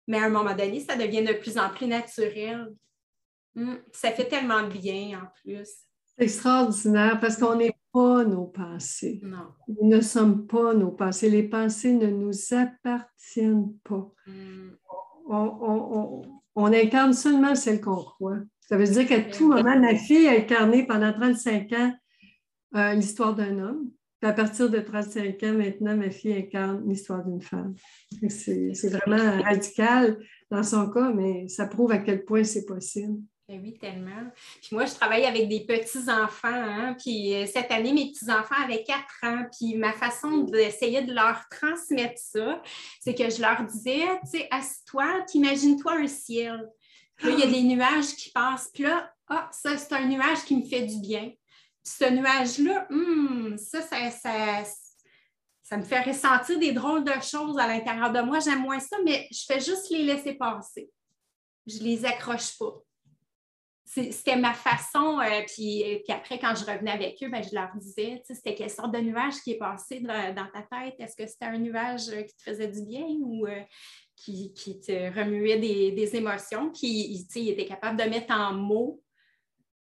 Mais 0.06 0.18
à 0.18 0.24
un 0.24 0.28
moment 0.28 0.54
donné, 0.54 0.80
ça 0.80 0.94
devient 0.94 1.22
de 1.22 1.32
plus 1.32 1.56
en 1.56 1.70
plus 1.70 1.86
naturel. 1.86 2.68
Hmm, 3.54 3.76
ça 3.92 4.10
fait 4.10 4.26
tellement 4.26 4.64
bien 4.64 5.20
en 5.22 5.26
plus. 5.42 5.68
C'est 6.16 6.24
extraordinaire 6.24 7.18
parce 7.18 7.36
qu'on 7.36 7.56
n'est 7.56 7.74
pas 7.92 8.24
nos 8.24 8.46
pensées. 8.46 9.20
Non. 9.22 9.52
Nous 9.68 9.88
ne 9.88 10.00
sommes 10.00 10.46
pas 10.46 10.74
nos 10.74 10.90
pensées. 10.90 11.30
Les 11.30 11.42
pensées 11.42 11.92
ne 11.92 12.06
nous 12.06 12.32
appartiennent 12.52 13.74
pas. 13.84 14.10
Hmm. 14.26 14.70
On, 15.28 16.72
incarne 16.72 17.12
seulement 17.12 17.54
celles 17.54 17.80
qu'on 17.80 17.96
croit. 17.96 18.38
Ça 18.60 18.76
veut 18.76 18.86
dire 18.86 19.06
qu'à 19.06 19.20
tout 19.20 19.48
moment, 19.48 19.78
ma 19.78 19.94
fille 19.94 20.26
a 20.28 20.32
incarné 20.32 20.86
pendant 20.86 21.12
35 21.12 21.72
ans 21.72 21.94
euh, 22.76 22.94
l'histoire 22.94 23.34
d'un 23.34 23.58
homme. 23.58 23.90
Puis 24.20 24.30
à 24.30 24.32
partir 24.32 24.70
de 24.70 24.78
35 24.78 25.42
ans, 25.42 25.52
maintenant, 25.52 25.96
ma 25.96 26.10
fille 26.10 26.34
incarne 26.34 26.88
l'histoire 26.88 27.24
d'une 27.24 27.42
femme. 27.42 27.74
C'est 28.28 28.88
vraiment 28.88 29.42
radical 29.42 30.18
dans 30.50 30.62
son 30.62 30.90
cas, 30.90 31.10
mais 31.12 31.48
ça 31.48 31.66
prouve 31.66 31.92
à 31.92 31.98
quel 31.98 32.24
point 32.24 32.44
c'est 32.44 32.64
possible. 32.64 33.18
Oui, 33.48 33.76
tellement. 33.78 34.30
Puis 34.60 34.68
moi, 34.72 34.86
je 34.86 34.94
travaille 34.94 35.26
avec 35.26 35.48
des 35.48 35.60
petits-enfants. 35.60 36.48
Hein, 36.48 36.96
puis 36.98 37.34
euh, 37.34 37.46
cette 37.46 37.70
année, 37.70 37.92
mes 37.92 38.10
petits-enfants 38.10 38.54
avaient 38.64 38.84
4 38.84 39.04
ans. 39.24 39.46
Puis 39.58 39.74
ma 39.76 39.92
façon 39.92 40.38
d'essayer 40.38 41.02
de 41.02 41.12
leur 41.12 41.42
transmettre 41.50 42.18
ça, 42.18 42.62
c'est 43.00 43.14
que 43.14 43.28
je 43.28 43.42
leur 43.42 43.64
disais, 43.64 44.06
tu 44.24 44.38
sais, 44.38 44.48
assis-toi, 44.50 45.22
t'imagines-toi 45.26 45.92
un 45.92 46.06
ciel. 46.06 46.68
Puis 47.16 47.28
là, 47.28 47.34
il 47.34 47.40
y 47.40 47.42
a 47.42 47.46
des 47.50 47.62
nuages 47.62 48.14
qui 48.16 48.30
passent. 48.30 48.70
Puis 48.72 48.84
là, 48.84 49.12
ah, 49.28 49.50
ça, 49.52 49.76
c'est 49.76 49.92
un 49.92 50.06
nuage 50.06 50.44
qui 50.46 50.56
me 50.56 50.64
fait 50.64 50.86
du 50.86 51.00
bien. 51.00 51.32
Puis 51.84 51.94
ce 51.98 52.10
nuage-là, 52.10 52.86
hmm, 52.90 53.56
ça, 53.58 53.82
ça, 53.82 54.10
ça, 54.10 54.62
ça 55.62 55.76
me 55.76 55.82
fait 55.82 56.00
ressentir 56.00 56.58
des 56.58 56.72
drôles 56.72 57.04
de 57.04 57.20
choses 57.20 57.58
à 57.58 57.66
l'intérieur 57.66 58.12
de 58.12 58.20
moi. 58.20 58.38
J'aime 58.38 58.62
moins 58.62 58.80
ça, 58.80 58.96
mais 59.04 59.26
je 59.30 59.44
fais 59.46 59.60
juste 59.60 59.90
les 59.90 60.04
laisser 60.04 60.34
passer. 60.34 60.88
Je 61.66 61.80
les 61.80 62.04
accroche 62.04 62.56
pas 62.56 62.82
c'était 63.94 64.36
ma 64.36 64.54
façon. 64.54 65.20
Euh, 65.20 65.42
puis, 65.46 65.84
puis, 66.04 66.12
après, 66.12 66.38
quand 66.38 66.54
je 66.54 66.64
revenais 66.64 66.92
avec 66.92 67.22
eux, 67.22 67.28
ben, 67.28 67.42
je 67.42 67.54
leur 67.54 67.70
disais, 67.76 68.22
c'était 68.24 68.54
quelle 68.54 68.70
sorte 68.70 68.94
de 68.94 69.00
nuage 69.00 69.34
qui 69.44 69.52
est 69.52 69.58
passé 69.58 70.00
dans, 70.00 70.48
ta 70.52 70.62
tête? 70.62 70.94
Est-ce 70.98 71.14
que 71.14 71.26
c'était 71.26 71.44
un 71.44 71.58
nuage 71.58 72.08
euh, 72.08 72.22
qui 72.22 72.34
te 72.34 72.42
faisait 72.42 72.68
du 72.68 72.82
bien 72.82 73.04
ou 73.20 73.46
euh, 73.46 73.60
qui, 74.16 74.52
te 74.54 75.14
remuait 75.14 75.58
des, 75.58 76.16
émotions? 76.16 76.70
Puis, 76.70 77.26
il 77.34 77.48
était 77.50 77.66
capable 77.66 78.02
de 78.02 78.08
mettre 78.08 78.32
en 78.32 78.54
mots 78.54 79.02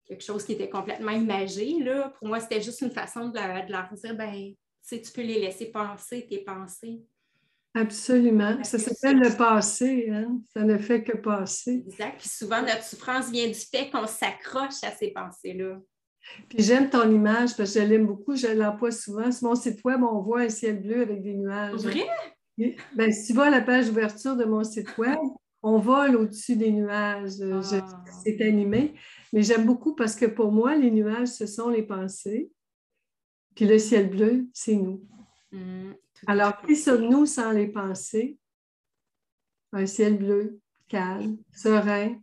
quelque 0.06 0.24
chose 0.24 0.44
qui 0.44 0.52
était 0.52 0.70
complètement 0.70 1.12
imagé. 1.12 1.78
Là. 1.78 2.12
Pour 2.18 2.26
moi, 2.26 2.40
c'était 2.40 2.60
juste 2.60 2.80
une 2.80 2.90
façon 2.90 3.28
de, 3.28 3.66
de 3.66 3.70
leur 3.70 3.88
dire, 3.92 4.16
ben, 4.16 4.52
tu 4.88 5.12
peux 5.14 5.22
les 5.22 5.38
laisser 5.38 5.66
penser 5.66 6.26
tes 6.26 6.42
pensées. 6.42 7.00
Absolument. 7.74 8.62
Ça 8.64 8.78
s'appelle 8.78 9.18
le 9.18 9.36
passé. 9.36 10.08
Hein? 10.10 10.40
Ça 10.52 10.62
ne 10.62 10.76
fait 10.76 11.04
que 11.04 11.16
passer. 11.16 11.84
Exact. 11.86 12.18
Puis 12.18 12.28
souvent, 12.28 12.62
notre 12.62 12.82
souffrance 12.82 13.30
vient 13.30 13.46
du 13.46 13.54
fait 13.54 13.90
qu'on 13.90 14.06
s'accroche 14.06 14.82
à 14.82 14.90
ces 14.90 15.10
pensées-là. 15.10 15.78
Puis 16.48 16.62
j'aime 16.62 16.90
ton 16.90 17.10
image 17.10 17.56
parce 17.56 17.72
que 17.72 17.80
je 17.80 17.84
l'aime 17.84 18.06
beaucoup. 18.06 18.34
Je 18.34 18.48
l'emploie 18.48 18.90
souvent. 18.90 19.30
Sur 19.30 19.48
mon 19.48 19.54
site 19.54 19.82
web, 19.84 20.02
on 20.02 20.20
voit 20.20 20.42
un 20.42 20.48
ciel 20.48 20.82
bleu 20.82 21.02
avec 21.02 21.22
des 21.22 21.34
nuages. 21.34 21.80
Vrai? 21.80 22.06
Ben, 22.94 23.12
si 23.12 23.28
tu 23.28 23.32
vois 23.34 23.50
la 23.50 23.60
page 23.60 23.86
d'ouverture 23.86 24.36
de 24.36 24.44
mon 24.44 24.64
site 24.64 24.98
web, 24.98 25.18
on 25.62 25.78
vole 25.78 26.16
au-dessus 26.16 26.56
des 26.56 26.72
nuages. 26.72 27.40
Ah. 27.40 28.04
C'est 28.24 28.40
animé. 28.42 28.94
Mais 29.32 29.42
j'aime 29.42 29.64
beaucoup 29.64 29.94
parce 29.94 30.16
que 30.16 30.26
pour 30.26 30.50
moi, 30.50 30.74
les 30.74 30.90
nuages, 30.90 31.28
ce 31.28 31.46
sont 31.46 31.68
les 31.68 31.82
pensées. 31.82 32.50
Puis 33.54 33.66
le 33.66 33.78
ciel 33.78 34.10
bleu, 34.10 34.46
c'est 34.52 34.74
nous. 34.74 35.02
Mmh. 35.52 35.92
Alors, 36.26 36.60
qui 36.62 36.76
sommes-nous 36.76 37.26
sans 37.26 37.52
les 37.52 37.68
pensées? 37.68 38.38
Un 39.72 39.86
ciel 39.86 40.18
bleu, 40.18 40.60
calme, 40.88 41.38
serein, 41.52 42.20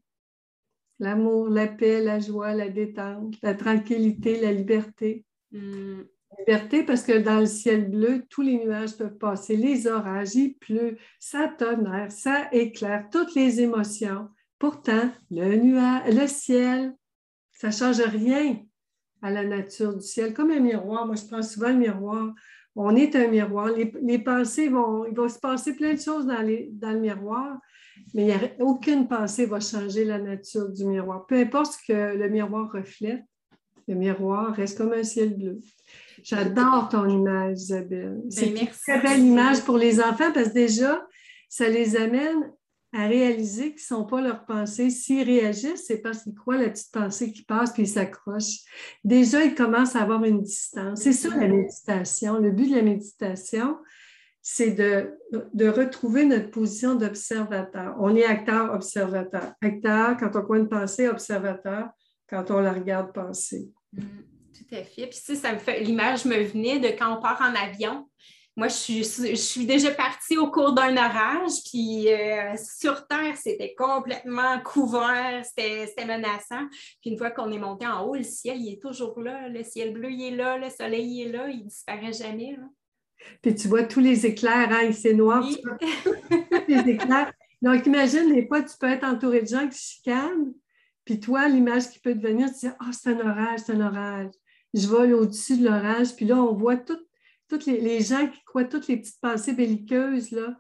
l'amour, 1.00 1.50
la 1.50 1.68
paix, 1.68 2.02
la 2.02 2.20
joie, 2.20 2.54
la 2.54 2.70
détente, 2.70 3.36
la 3.42 3.54
tranquillité, 3.54 4.40
la 4.42 4.52
liberté. 4.52 5.26
Hmm. 5.52 6.02
Liberté 6.40 6.84
parce 6.84 7.04
que 7.04 7.18
dans 7.18 7.40
le 7.40 7.46
ciel 7.46 7.90
bleu, 7.90 8.26
tous 8.30 8.42
les 8.42 8.58
nuages 8.58 8.98
peuvent 8.98 9.18
passer, 9.18 9.56
les 9.56 9.88
orages, 9.88 10.36
il 10.36 10.56
pleut, 10.56 10.98
ça 11.20 11.48
tonnerre, 11.58 12.12
ça 12.12 12.50
éclaire, 12.52 13.08
toutes 13.12 13.34
les 13.34 13.62
émotions. 13.62 14.30
Pourtant, 14.60 15.10
le 15.32 15.56
nuage, 15.56 16.14
le 16.14 16.28
ciel, 16.28 16.96
ça 17.52 17.68
ne 17.68 17.74
change 17.74 18.02
rien 18.02 18.60
à 19.22 19.32
la 19.32 19.44
nature 19.46 19.96
du 19.96 20.06
ciel, 20.06 20.34
comme 20.34 20.52
un 20.52 20.60
miroir. 20.60 21.06
Moi, 21.06 21.16
je 21.16 21.26
prends 21.26 21.42
souvent 21.42 21.70
le 21.70 21.78
miroir 21.78 22.34
on 22.78 22.96
est 22.96 23.16
un 23.16 23.28
miroir. 23.28 23.70
Les, 24.02 24.20
pensées 24.20 24.70
vont, 24.70 25.06
il 25.06 25.16
va 25.16 25.28
se 25.28 25.40
passer 25.40 25.74
plein 25.74 25.94
de 25.96 26.00
choses 26.00 26.26
dans, 26.26 26.42
le 26.42 27.00
miroir, 27.00 27.58
mais 28.14 28.56
aucune 28.60 29.08
pensée 29.08 29.46
va 29.46 29.60
changer 29.60 30.06
la 30.06 30.20
nature 30.20 30.70
du 30.70 30.86
miroir. 30.86 31.26
Peu 31.26 31.36
importe 31.36 31.74
ce 31.74 31.88
que 31.88 32.16
le 32.16 32.30
miroir 32.30 32.72
reflète, 32.72 33.24
le 33.88 33.96
miroir 33.96 34.54
reste 34.54 34.78
comme 34.78 34.94
un 34.94 35.04
ciel 35.04 35.36
bleu. 35.36 35.60
J'adore 36.22 36.90
ton 36.90 37.08
image, 37.08 37.62
Isabelle. 37.62 38.20
Ben, 38.24 38.32
c'est 38.32 38.50
une 38.50 38.68
très 38.68 39.02
belle 39.02 39.26
image 39.26 39.62
pour 39.62 39.78
les 39.78 40.00
enfants 40.00 40.32
parce 40.34 40.50
que 40.50 40.54
déjà, 40.54 41.02
ça 41.50 41.70
les 41.70 41.96
amène 41.96 42.52
à 42.94 43.08
réaliser 43.08 43.74
qu'ils 43.74 43.96
ne 43.96 44.00
sont 44.00 44.06
pas 44.06 44.22
leurs 44.22 44.46
pensées. 44.46 44.90
S'ils 44.90 45.24
réagissent, 45.24 45.86
c'est 45.86 45.98
parce 45.98 46.24
qu'ils 46.24 46.34
croient 46.34 46.58
la 46.58 46.70
petite 46.70 46.92
pensée 46.92 47.32
qui 47.32 47.44
passe 47.44 47.72
puis 47.74 47.84
ils 47.84 47.88
s'accrochent. 47.88 48.62
Déjà, 49.04 49.44
ils 49.44 49.56
commencent 49.56 49.96
à 49.96 50.02
avoir 50.02 50.24
une 50.24 50.42
distance. 50.42 51.02
C'est 51.02 51.14
ça 51.14 51.30
la 51.30 51.48
méditation. 51.48 52.38
Le 52.38 52.52
but 52.52 52.70
de 52.70 52.76
la 52.76 52.82
méditation, 52.82 53.78
c'est 54.42 54.72
de, 54.72 55.18
de 55.54 55.68
retrouver 55.68 56.26
notre 56.26 56.50
position 56.50 56.96
d'observateur. 56.96 57.96
On 58.00 58.16
est 58.16 58.24
acteur-observateur. 58.24 59.54
Acteur 59.62 60.16
quand 60.18 60.36
on 60.36 60.42
croit 60.42 60.58
une 60.58 60.70
pensée, 60.70 61.10
observateur 61.10 61.90
quand 62.30 62.52
on 62.52 62.60
la 62.60 62.72
regarde 62.72 63.14
penser. 63.14 63.70
Mm, 63.92 64.02
tout 64.54 64.76
à 64.76 64.84
fait. 64.84 65.08
Puis, 65.08 65.36
ça 65.36 65.54
me 65.54 65.60
fait, 65.60 65.82
l'image 65.82 66.26
me 66.26 66.42
venait 66.44 66.80
de 66.80 66.88
quand 66.98 67.18
on 67.18 67.22
part 67.22 67.42
en 67.42 67.54
avion 67.56 68.08
moi, 68.58 68.70
je 68.70 69.36
suis, 69.36 69.66
déjà 69.68 69.92
partie 69.92 70.36
au 70.36 70.50
cours 70.50 70.74
d'un 70.74 70.98
orage, 70.98 71.52
puis 71.70 72.12
euh, 72.12 72.56
sur 72.58 73.06
Terre, 73.06 73.38
c'était 73.38 73.76
complètement 73.76 74.60
couvert, 74.62 75.44
c'était 75.46 76.06
menaçant. 76.08 76.68
Puis 77.00 77.12
une 77.12 77.20
fois 77.20 77.30
qu'on 77.30 77.52
est 77.52 77.60
monté 77.60 77.86
en 77.86 78.04
haut, 78.04 78.16
le 78.16 78.24
ciel, 78.24 78.58
il 78.60 78.74
est 78.74 78.82
toujours 78.82 79.22
là, 79.22 79.48
le 79.48 79.64
ciel 79.64 79.94
bleu, 79.94 80.10
il 80.10 80.34
est 80.34 80.36
là, 80.36 80.58
le 80.58 80.72
soleil 80.72 81.22
est 81.22 81.32
là, 81.32 81.50
il 81.50 81.66
ne 81.66 81.70
disparaît 81.70 82.14
jamais. 82.14 82.58
Puis 83.44 83.54
tu 83.54 83.68
vois 83.68 83.84
tous 83.84 84.00
les 84.00 84.26
éclairs, 84.26 84.72
hein, 84.72 84.92
c'est 84.92 85.14
noir, 85.14 85.46
tu 85.48 85.62
vois 85.62 85.78
les 86.68 86.94
éclairs. 86.94 87.32
Donc, 87.62 87.86
imagine, 87.86 88.34
des 88.34 88.48
fois, 88.48 88.64
tu 88.64 88.76
peux 88.80 88.90
être 88.90 89.06
entouré 89.06 89.42
de 89.44 89.48
gens 89.48 89.68
qui 89.70 89.78
chicanent, 89.78 90.54
puis 91.06 91.20
toi, 91.20 91.48
l'image 91.48 91.92
qui 91.92 92.00
peut 92.00 92.16
te 92.16 92.26
venir, 92.26 92.48
tu 92.48 92.60
dis 92.62 92.68
Ah, 92.68 92.78
oh, 92.82 92.92
c'est 92.92 93.12
un 93.12 93.20
orage, 93.20 93.60
c'est 93.66 93.74
un 93.74 93.86
orage. 93.86 94.32
Je 94.74 94.88
vole 94.88 95.14
au-dessus 95.14 95.58
de 95.58 95.66
l'orage, 95.66 96.16
puis 96.16 96.26
là, 96.26 96.38
on 96.38 96.54
voit 96.54 96.78
tout 96.78 96.98
tous 97.48 97.66
les, 97.66 98.02
gens 98.02 98.28
qui 98.28 98.44
croient 98.46 98.66
toutes 98.66 98.88
les 98.88 98.98
petites 98.98 99.20
pensées 99.22 99.54
belliqueuses. 99.54 100.32
Là. 100.32 100.58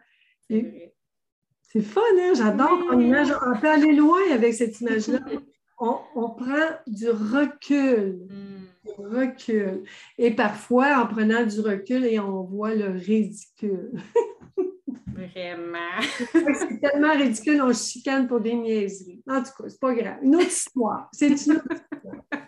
c'est 0.49 1.81
fun, 1.81 2.01
hein? 2.19 2.33
J'adore 2.35 2.79
ton 2.89 2.99
image. 2.99 3.29
On 3.45 3.59
peut 3.59 3.69
aller 3.69 3.93
loin 3.93 4.19
avec 4.31 4.53
cette 4.53 4.79
image-là. 4.81 5.19
On, 5.79 6.29
prend 6.31 6.69
du 6.87 7.07
recul. 7.09 8.27
Hmm. 8.31 8.65
Du 8.83 9.05
recul. 9.05 9.83
Et 10.17 10.31
parfois, 10.31 11.03
en 11.03 11.05
prenant 11.05 11.45
du 11.45 11.59
recul, 11.59 12.03
et 12.03 12.19
on 12.19 12.41
voit 12.41 12.73
le 12.73 12.93
ridicule. 12.93 13.91
Vraiment. 15.17 16.01
c'est 16.33 16.79
tellement 16.79 17.13
ridicule, 17.13 17.61
on 17.61 17.73
chicane 17.73 18.27
pour 18.27 18.39
des 18.39 18.55
niaiseries. 18.55 19.21
En 19.27 19.43
tout 19.43 19.51
cas, 19.55 19.69
c'est 19.69 19.79
pas 19.79 19.93
grave. 19.93 20.17
Une 20.23 20.35
autre 20.35 20.47
histoire. 20.47 21.09
C'est 21.11 21.27
une 21.27 21.33
autre 21.33 21.67
histoire. 21.71 22.15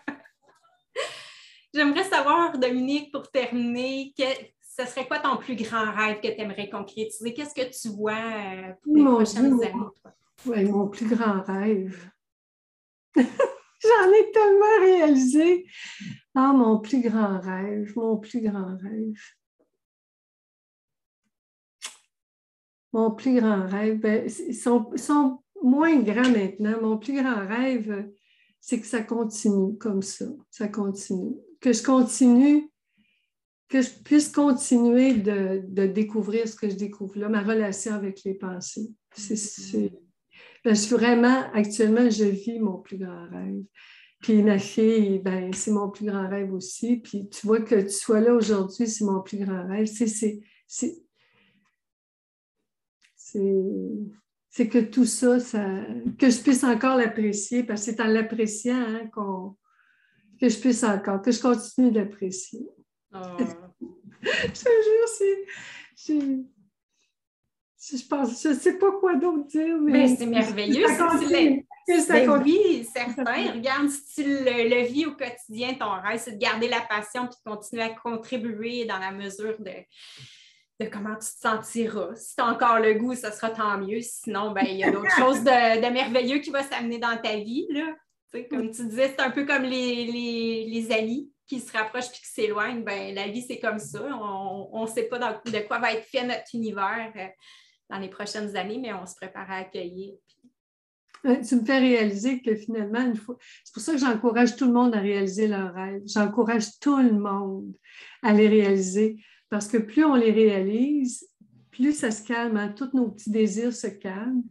J'aimerais 1.74 2.04
savoir, 2.04 2.58
Dominique, 2.58 3.12
pour 3.12 3.30
terminer, 3.30 4.14
que, 4.18 4.24
ce 4.62 4.86
serait 4.86 5.08
quoi 5.08 5.20
ton 5.20 5.38
plus 5.38 5.56
grand 5.56 5.91
rêve 5.94 6.20
que 6.22 6.28
tu 6.28 6.41
aimerais 6.41 6.70
concrétiser? 6.70 7.34
Qu'est-ce 7.34 7.54
que 7.54 7.70
tu 7.70 7.96
vois 7.96 8.14
euh, 8.14 8.74
pour 8.82 8.96
les 8.96 9.04
prochaines 9.04 9.54
années? 9.54 9.74
Oui, 10.46 10.66
mon 10.66 10.88
plus 10.88 11.08
grand 11.08 11.41
rêve. 11.44 12.10
J'en 13.16 14.12
ai 14.12 14.32
tellement 14.32 14.80
réalisé. 14.82 15.66
Ah, 16.34 16.54
mon 16.54 16.80
plus 16.80 17.02
grand 17.02 17.40
rêve, 17.40 17.94
mon 17.96 18.18
plus 18.18 18.41
grand 18.41 18.78
rêve. 18.78 19.20
Mon 22.91 23.12
plus 23.12 23.40
grand 23.40 23.68
rêve, 23.68 24.00
ben, 24.00 24.26
ils 24.26 24.56
sont, 24.56 24.91
sont, 24.96 25.44
moins 25.62 26.00
grands 26.00 26.30
maintenant. 26.30 26.82
Mon 26.82 26.98
plus 26.98 27.22
grand 27.22 27.46
rêve, 27.48 28.10
c'est 28.60 28.80
que 28.80 28.88
ça 28.88 29.02
continue 29.04 29.78
comme 29.78 30.02
ça. 30.02 30.26
Ça 30.50 30.68
continue 30.68 31.36
que 31.60 31.73
je 31.73 31.84
continue 31.84 32.69
que 33.69 33.81
je 33.84 33.90
puisse 34.03 34.30
continuer 34.30 35.14
de, 35.14 35.86
découvrir 35.86 36.48
ce 36.48 36.56
que 36.56 36.68
je 36.68 36.76
découvre 36.76 37.19
là, 37.19 37.30
ma 37.30 37.41
relation 37.41 37.94
avec 37.94 38.23
les 38.23 38.34
pensées. 38.34 38.90
C'est, 39.15 39.91
ben, 40.65 40.73
je 40.73 40.81
suis 40.81 40.95
vraiment, 40.95 41.52
actuellement, 41.53 42.10
je 42.10 42.26
vis 42.26 42.60
mon 42.60 42.80
plus 42.80 42.98
grand 42.98 43.30
rêve. 43.30 43.64
Puis 44.22 44.44
ma 44.44 44.57
fille, 44.60 45.19
ben, 45.19 45.53
c'est 45.53 45.72
mon 45.72 45.90
plus 45.90 46.06
grand 46.06 46.27
rêve 46.27 46.52
aussi. 46.52 46.98
Puis 46.98 47.30
tu 47.30 47.45
vois 47.45 47.61
que 47.61 47.76
tu 47.76 47.91
sois 47.91 48.19
là 48.19 48.34
aujourd'hui, 48.34 48.88
c'est 48.88 49.06
mon 49.06 49.22
plus 49.22 49.38
grand 49.38 49.68
rêve. 49.68 49.86
C'est, 49.86 50.07
c'est, 50.07 50.41
c'est, 53.15 54.68
que 54.68 54.80
tout 54.80 55.06
ça, 55.06 55.40
ça, 55.40 55.86
que 56.18 56.30
je 56.30 56.41
puisse 56.41 56.64
encore 56.64 56.98
l'apprécier, 56.98 57.64
parce 57.64 57.86
que 57.86 57.91
c'est 57.91 58.02
en 58.02 58.07
l'appréciant 58.07 58.81
hein, 58.81 59.07
qu'on, 59.14 59.56
que 60.40 60.49
je 60.49 60.60
puisse 60.60 60.84
encore, 60.84 61.22
que 61.22 61.32
je 61.32 61.41
continue 61.41 61.91
d'apprécier. 61.91 62.68
Oh. 63.14 63.20
je 64.22 64.48
te 64.48 64.70
jure, 64.70 65.07
c'est. 65.07 66.18
Je 67.98 68.07
pense, 68.07 68.44
je 68.44 68.49
ne 68.49 68.53
sais 68.53 68.78
pas 68.78 68.91
quoi 68.99 69.16
d'autre 69.16 69.48
dire, 69.48 69.78
mais. 69.82 70.16
c'est 70.16 70.26
merveilleux. 70.26 70.86
C'est 71.98 72.26
ben 72.26 72.41
oui, 72.44 72.88
certain. 72.94 73.52
Regarde, 73.52 73.90
si 73.90 74.16
tu 74.16 74.24
le, 74.24 74.86
vis 74.86 75.07
au 75.07 75.16
quotidien, 75.16 75.74
ton 75.74 75.99
rêve, 75.99 76.22
c'est 76.24 76.34
de 76.34 76.38
garder 76.38 76.68
la 76.68 76.82
passion 76.82 77.28
puis 77.28 77.38
de 77.44 77.52
continuer 77.52 77.84
à 77.84 77.90
contribuer 77.90 78.86
dans 78.86 78.99
la 78.99 79.11
mesure 79.11 79.57
de, 79.60 79.72
de 80.80 80.90
comment 80.90 81.16
tu 81.16 81.28
te 81.28 81.40
sentiras. 81.41 82.16
Si 82.16 82.36
tu 82.36 82.44
as 82.44 82.48
encore 82.48 82.80
le 82.80 82.94
goût, 82.94 83.16
ça 83.16 83.32
sera 83.32 83.49
tant 83.49 83.78
mieux. 83.80 84.02
Sinon, 84.02 84.52
ben, 84.52 84.66
il 84.68 84.78
y 84.78 84.84
a 84.84 84.91
d'autres 84.91 85.16
choses 85.18 85.44
de, 85.44 85.91
merveilleux 85.91 86.40
qui 86.40 86.52
vont 86.52 86.64
s'amener 86.64 86.99
dans 86.99 87.18
ta 87.18 87.38
vie. 87.38 87.66
Là. 87.70 87.95
Comme 88.49 88.72
tu 88.72 88.88
disais, 88.88 89.10
c'est 89.10 89.22
un 89.22 89.31
peu 89.31 89.45
comme 89.45 89.64
les, 89.64 90.06
les, 90.06 90.65
les 90.65 90.91
amis 90.91 91.31
qui 91.49 91.60
se 91.60 91.76
rapprochent 91.76 92.11
puis 92.11 92.22
qui 92.22 92.30
s'éloignent, 92.30 92.84
ben, 92.84 93.14
la 93.15 93.27
vie, 93.27 93.41
c'est 93.41 93.60
comme 93.60 93.80
ça. 93.80 94.01
On 94.01 94.84
ne 94.84 94.88
sait 94.88 95.03
pas 95.03 95.18
de 95.18 95.68
quoi 95.68 95.80
va 95.80 95.93
être 95.93 96.06
fait 96.06 96.26
notre 96.26 96.53
univers 96.53 97.11
euh, 97.15 97.27
dans 97.89 97.97
les 97.97 98.10
prochaines 98.10 98.56
années, 98.56 98.77
mais 98.80 98.93
on 98.93 99.06
se 99.06 99.15
prépare 99.15 99.49
à 99.49 99.56
accueillir. 99.56 100.14
Tu 101.23 101.56
me 101.56 101.65
fais 101.65 101.80
réaliser 101.80 102.41
que 102.41 102.56
finalement, 102.56 103.11
c'est 103.65 103.73
pour 103.73 103.84
ça 103.84 103.93
que 103.93 103.97
j'encourage 103.97 104.56
tout 104.56 104.65
le 104.65 104.73
monde 104.73 104.95
à 104.95 104.99
réaliser 104.99 105.47
leurs 105.47 105.73
rêves. 105.73 106.03
J'encourage 106.06 106.80
tout 106.80 106.97
le 106.97 107.11
monde 107.11 107.76
à 108.22 108.31
les 108.31 108.47
réaliser 108.47 109.18
parce 109.49 109.68
que 109.68 109.77
plus 109.77 110.06
on 110.06 110.15
les 110.15 110.31
réalise, 110.31 111.27
plus 111.72 111.93
ça 111.93 112.11
se 112.11 112.26
calme, 112.26 112.56
hein. 112.56 112.69
tous 112.69 112.91
nos 112.93 113.10
petits 113.10 113.31
désirs 113.31 113.73
se 113.73 113.88
calment. 113.88 114.43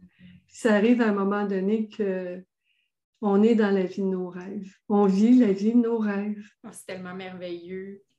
ça 0.47 0.75
arrive 0.75 1.01
à 1.01 1.07
un 1.07 1.13
moment 1.13 1.47
donné 1.47 1.87
que 1.87 2.43
on 3.21 3.43
est 3.43 3.55
dans 3.55 3.71
la 3.71 3.83
vie 3.83 4.01
de 4.01 4.07
nos 4.07 4.29
rêves. 4.29 4.73
On 4.87 5.05
vit 5.05 5.37
la 5.37 5.51
vie 5.51 5.73
de 5.73 5.79
nos 5.79 5.97
rêves. 5.97 6.45
Oh, 6.63 6.69
c'est 6.71 6.85
tellement 6.85 7.15
merveilleux. 7.15 8.03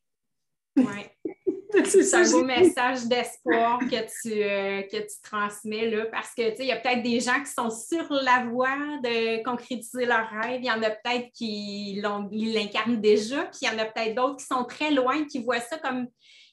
Ouais. 0.76 1.84
c'est 1.84 2.14
un 2.14 2.30
beau 2.30 2.44
message 2.44 3.06
d'espoir 3.06 3.80
que 3.80 4.06
tu, 4.22 4.42
euh, 4.42 4.82
que 4.82 4.98
tu 4.98 5.20
transmets 5.22 5.90
là, 5.90 6.06
parce 6.06 6.32
que 6.32 6.60
il 6.60 6.66
y 6.66 6.72
a 6.72 6.76
peut-être 6.76 7.02
des 7.02 7.20
gens 7.20 7.40
qui 7.42 7.50
sont 7.50 7.70
sur 7.70 8.10
la 8.12 8.46
voie 8.46 8.98
de 9.02 9.42
concrétiser 9.42 10.06
leurs 10.06 10.30
rêves. 10.30 10.60
Il 10.62 10.66
y 10.66 10.70
en 10.70 10.82
a 10.82 10.90
peut-être 10.90 11.30
qui 11.32 12.00
l'incarnent 12.32 13.00
déjà, 13.00 13.44
puis 13.46 13.60
il 13.62 13.68
y 13.68 13.70
en 13.70 13.78
a 13.78 13.84
peut-être 13.84 14.14
d'autres 14.14 14.36
qui 14.36 14.46
sont 14.46 14.64
très 14.64 14.92
loin, 14.92 15.24
qui 15.24 15.42
voient 15.42 15.60
ça 15.60 15.76
comme 15.78 16.06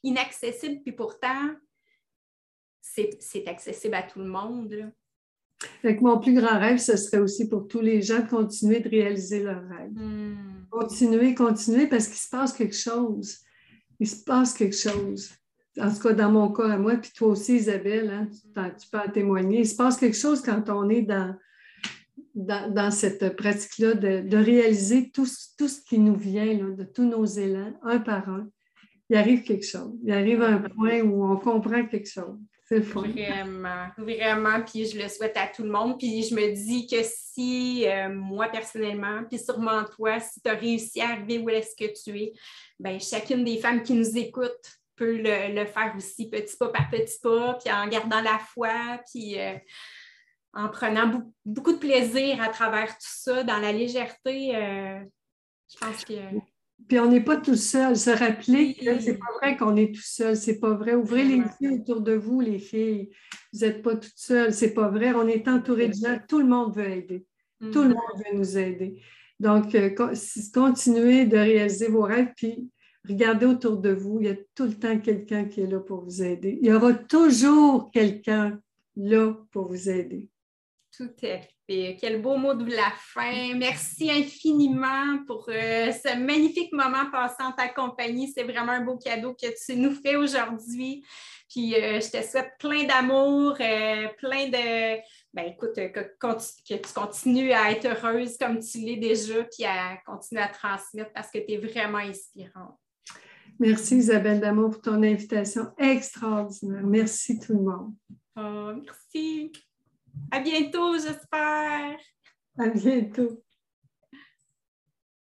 inaccessible, 0.04 0.82
puis 0.84 0.94
pourtant, 0.94 1.52
c'est 2.82 3.48
accessible 3.48 3.96
à 3.96 4.04
tout 4.04 4.20
le 4.20 4.28
monde. 4.28 4.72
Là 4.72 4.86
mon 6.02 6.20
plus 6.20 6.34
grand 6.34 6.60
rêve, 6.60 6.78
ce 6.78 6.98
serait 6.98 7.20
aussi 7.20 7.48
pour 7.48 7.68
tous 7.68 7.82
les 7.82 8.02
gens 8.02 8.20
de 8.20 8.30
continuer 8.30 8.80
de 8.80 8.90
réaliser 8.90 9.44
leurs 9.44 9.68
rêves. 9.68 9.92
Hmm. 9.94 10.66
Continuer, 10.70 11.34
continuer, 11.34 11.88
parce 11.88 12.08
qu'il 12.08 12.18
se 12.18 12.30
passe 12.30 12.54
quelque 12.54 12.76
chose. 12.76 13.40
Il 14.00 14.08
se 14.08 14.24
passe 14.24 14.54
quelque 14.54 14.76
chose. 14.76 15.32
En 15.80 15.92
tout 15.94 16.00
cas, 16.00 16.14
dans 16.14 16.32
mon 16.32 16.52
cas 16.52 16.72
à 16.72 16.78
moi, 16.78 16.96
puis 16.98 17.12
toi 17.16 17.30
aussi, 17.30 17.56
Isabelle, 17.56 18.10
hein, 18.10 18.28
tu, 18.80 18.90
peux 18.90 18.98
en 18.98 19.12
témoigner. 19.12 19.60
Il 19.60 19.68
se 19.68 19.76
passe 19.76 19.98
quelque 19.98 20.18
chose 20.18 20.42
quand 20.42 20.70
on 20.70 20.90
est 20.90 21.04
dans, 21.04 21.36
dans, 22.36 22.92
cette 22.92 23.36
pratique-là 23.36 23.94
de, 23.94 24.38
réaliser 24.38 25.10
tout, 25.10 25.28
tout, 25.58 25.68
ce 25.68 25.82
qui 25.82 26.00
nous 26.00 26.16
vient, 26.16 26.56
de 26.56 26.84
tous 26.84 27.06
nos 27.06 27.26
élans, 27.26 27.74
un 27.84 28.00
par 28.00 28.28
un. 28.30 28.48
Il 29.10 29.16
arrive 29.16 29.44
quelque 29.44 29.66
chose. 29.66 29.94
Il 30.04 30.12
arrive 30.12 30.42
un 30.42 30.60
point 30.60 31.02
où 31.02 31.26
on 31.26 31.38
comprend 31.38 31.86
quelque 31.86 32.10
chose. 32.10 32.38
C'est 32.68 32.80
Vraiment, 32.80 33.88
vraiment. 33.98 34.62
Puis 34.62 34.88
je 34.88 35.02
le 35.02 35.08
souhaite 35.08 35.38
à 35.38 35.48
tout 35.48 35.64
le 35.64 35.70
monde. 35.70 35.98
Puis 35.98 36.24
je 36.24 36.36
me 36.36 36.54
dis 36.54 36.86
que 36.86 36.98
si 37.02 37.88
euh, 37.88 38.10
moi 38.10 38.50
personnellement, 38.50 39.24
puis 39.24 39.40
sûrement 39.40 39.86
toi, 39.86 40.20
si 40.20 40.42
tu 40.42 40.50
as 40.50 40.54
réussi 40.54 41.00
à 41.00 41.12
arriver 41.12 41.40
où 41.40 41.50
est-ce 41.50 41.76
que 41.76 41.92
tu 41.94 42.20
es, 42.20 42.34
bien, 42.78 43.00
chacune 43.00 43.46
des 43.46 43.58
femmes 43.58 43.84
qui 43.84 43.94
nous 43.94 44.18
écoutent 44.18 44.80
peut 44.98 45.18
le, 45.18 45.66
faire 45.66 45.94
aussi, 45.96 46.30
petit 46.30 46.58
pas 46.58 46.70
par 46.70 46.90
petit 46.90 47.20
pas, 47.22 47.54
puis 47.54 47.72
en 47.72 47.88
gardant 47.88 48.22
la 48.22 48.40
foi, 48.40 49.00
puis 49.10 49.40
euh, 49.40 49.54
en 50.54 50.68
prenant 50.68 51.24
beaucoup, 51.46 51.72
de 51.72 51.78
plaisir 51.78 52.42
à 52.42 52.50
travers 52.50 52.90
tout 52.90 52.98
ça, 53.00 53.44
dans 53.44 53.60
la 53.60 53.72
légèreté. 53.72 54.56
Euh, 54.56 55.00
je 55.72 55.78
pense 55.78 56.04
que 56.04 56.14
puis 56.88 57.00
on 57.00 57.10
n'est 57.10 57.24
pas 57.24 57.38
tout 57.38 57.56
seul. 57.56 57.98
Se 57.98 58.10
rappeler 58.10 58.74
que 58.76 59.00
c'est 59.00 59.18
pas 59.18 59.34
vrai 59.42 59.58
qu'on 59.58 59.76
est 59.76 59.94
tout 59.94 60.02
seul. 60.02 60.38
C'est 60.38 60.60
pas 60.60 60.74
vrai. 60.74 60.96
Ouvrez 60.96 61.24
les 61.24 61.42
yeux 61.60 61.74
autour 61.74 62.02
de 62.02 62.14
vous, 62.14 62.40
les 62.40 62.60
filles. 62.60 63.10
Vous 63.52 63.60
n'êtes 63.60 63.82
pas 63.82 63.96
toutes 63.96 64.12
seules. 64.16 64.54
C'est 64.54 64.74
pas 64.74 64.90
vrai. 64.90 65.14
On 65.14 65.28
est 65.28 65.48
entouré 65.48 65.90
de 65.90 65.94
gens. 65.94 66.18
Tout 66.28 66.40
le 66.40 66.48
monde 66.48 66.76
veut 66.76 66.90
aider. 66.90 67.26
Tout 67.60 67.84
le 67.84 67.90
mm. 67.90 67.94
monde 67.94 68.24
veut 68.26 68.38
nous 68.38 68.58
aider. 68.58 69.02
Donc, 69.40 69.76
euh, 69.76 69.90
continuez 70.54 71.26
de 71.26 71.38
réaliser 71.38 71.90
vos 71.90 72.02
rêves, 72.02 72.32
puis 72.36 72.70
regardez 73.08 73.46
autour 73.46 73.78
de 73.78 73.92
vous. 73.92 74.20
Il 74.22 74.28
y 74.28 74.32
a 74.32 74.36
tout 74.56 74.66
le 74.66 74.74
temps 74.74 74.98
quelqu'un 75.00 75.46
qui 75.46 75.62
est 75.62 75.68
là 75.68 75.80
pour 75.80 76.04
vous 76.04 76.24
aider. 76.24 76.58
Il 76.62 76.68
y 76.68 76.74
aura 76.74 76.94
toujours 76.94 77.92
quelqu'un 77.92 78.60
là 78.96 79.34
pour 79.52 79.68
vous 79.68 79.90
aider. 79.90 80.30
Tout 80.98 81.12
à 81.28 81.38
fait. 81.68 81.98
Quel 82.00 82.22
beau 82.24 82.38
mot 82.38 82.56
de 82.56 82.72
la 82.74 82.92
fin. 82.98 83.54
Merci 83.56 84.10
infiniment 84.10 85.24
pour 85.28 85.48
euh, 85.50 85.92
ce 85.92 86.18
magnifique 86.18 86.74
moment 86.74 87.12
passé 87.12 87.36
en 87.42 87.52
ta 87.52 87.68
compagnie. 87.68 88.32
C'est 88.34 88.44
vraiment 88.44 88.72
un 88.72 88.84
beau 88.84 88.98
cadeau 88.98 89.36
que 89.36 89.46
tu 89.48 89.78
nous 89.78 89.92
fais 89.92 90.16
aujourd'hui. 90.16 91.06
Puis 91.50 91.76
euh, 91.76 92.00
je 92.00 92.10
te 92.10 92.24
souhaite 92.24 92.54
plein 92.58 92.86
d'amour, 92.86 93.56
euh, 93.60 94.08
plein 94.18 94.48
de. 94.48 95.00
Ben 95.34 95.44
écoute, 95.46 95.76
que, 95.76 96.16
tu 96.66 96.94
continues 96.96 97.52
à 97.52 97.72
être 97.72 97.86
heureuse 97.86 98.36
comme 98.40 98.60
tu 98.60 98.80
l'es 98.80 98.98
déjà, 98.98 99.44
puis 99.44 99.66
à 99.66 99.98
continuer 100.04 100.42
à 100.42 100.48
transmettre 100.48 101.12
parce 101.14 101.30
que 101.30 101.38
tu 101.38 101.54
es 101.54 101.58
vraiment 101.58 102.00
inspirante. 102.00 102.80
Merci 103.60 103.98
Isabelle 103.98 104.40
Damour 104.40 104.72
pour 104.72 104.82
ton 104.82 105.04
invitation 105.04 105.72
extraordinaire. 105.78 106.88
Merci 106.88 107.40
tout 107.40 107.54
le 107.54 107.62
monde. 107.62 107.94
Oh, 108.36 108.72
merci. 108.84 109.52
À 110.32 110.40
bientôt, 110.40 110.94
j'espère. 110.98 111.98
À 112.60 112.68
bientôt. 112.70 113.44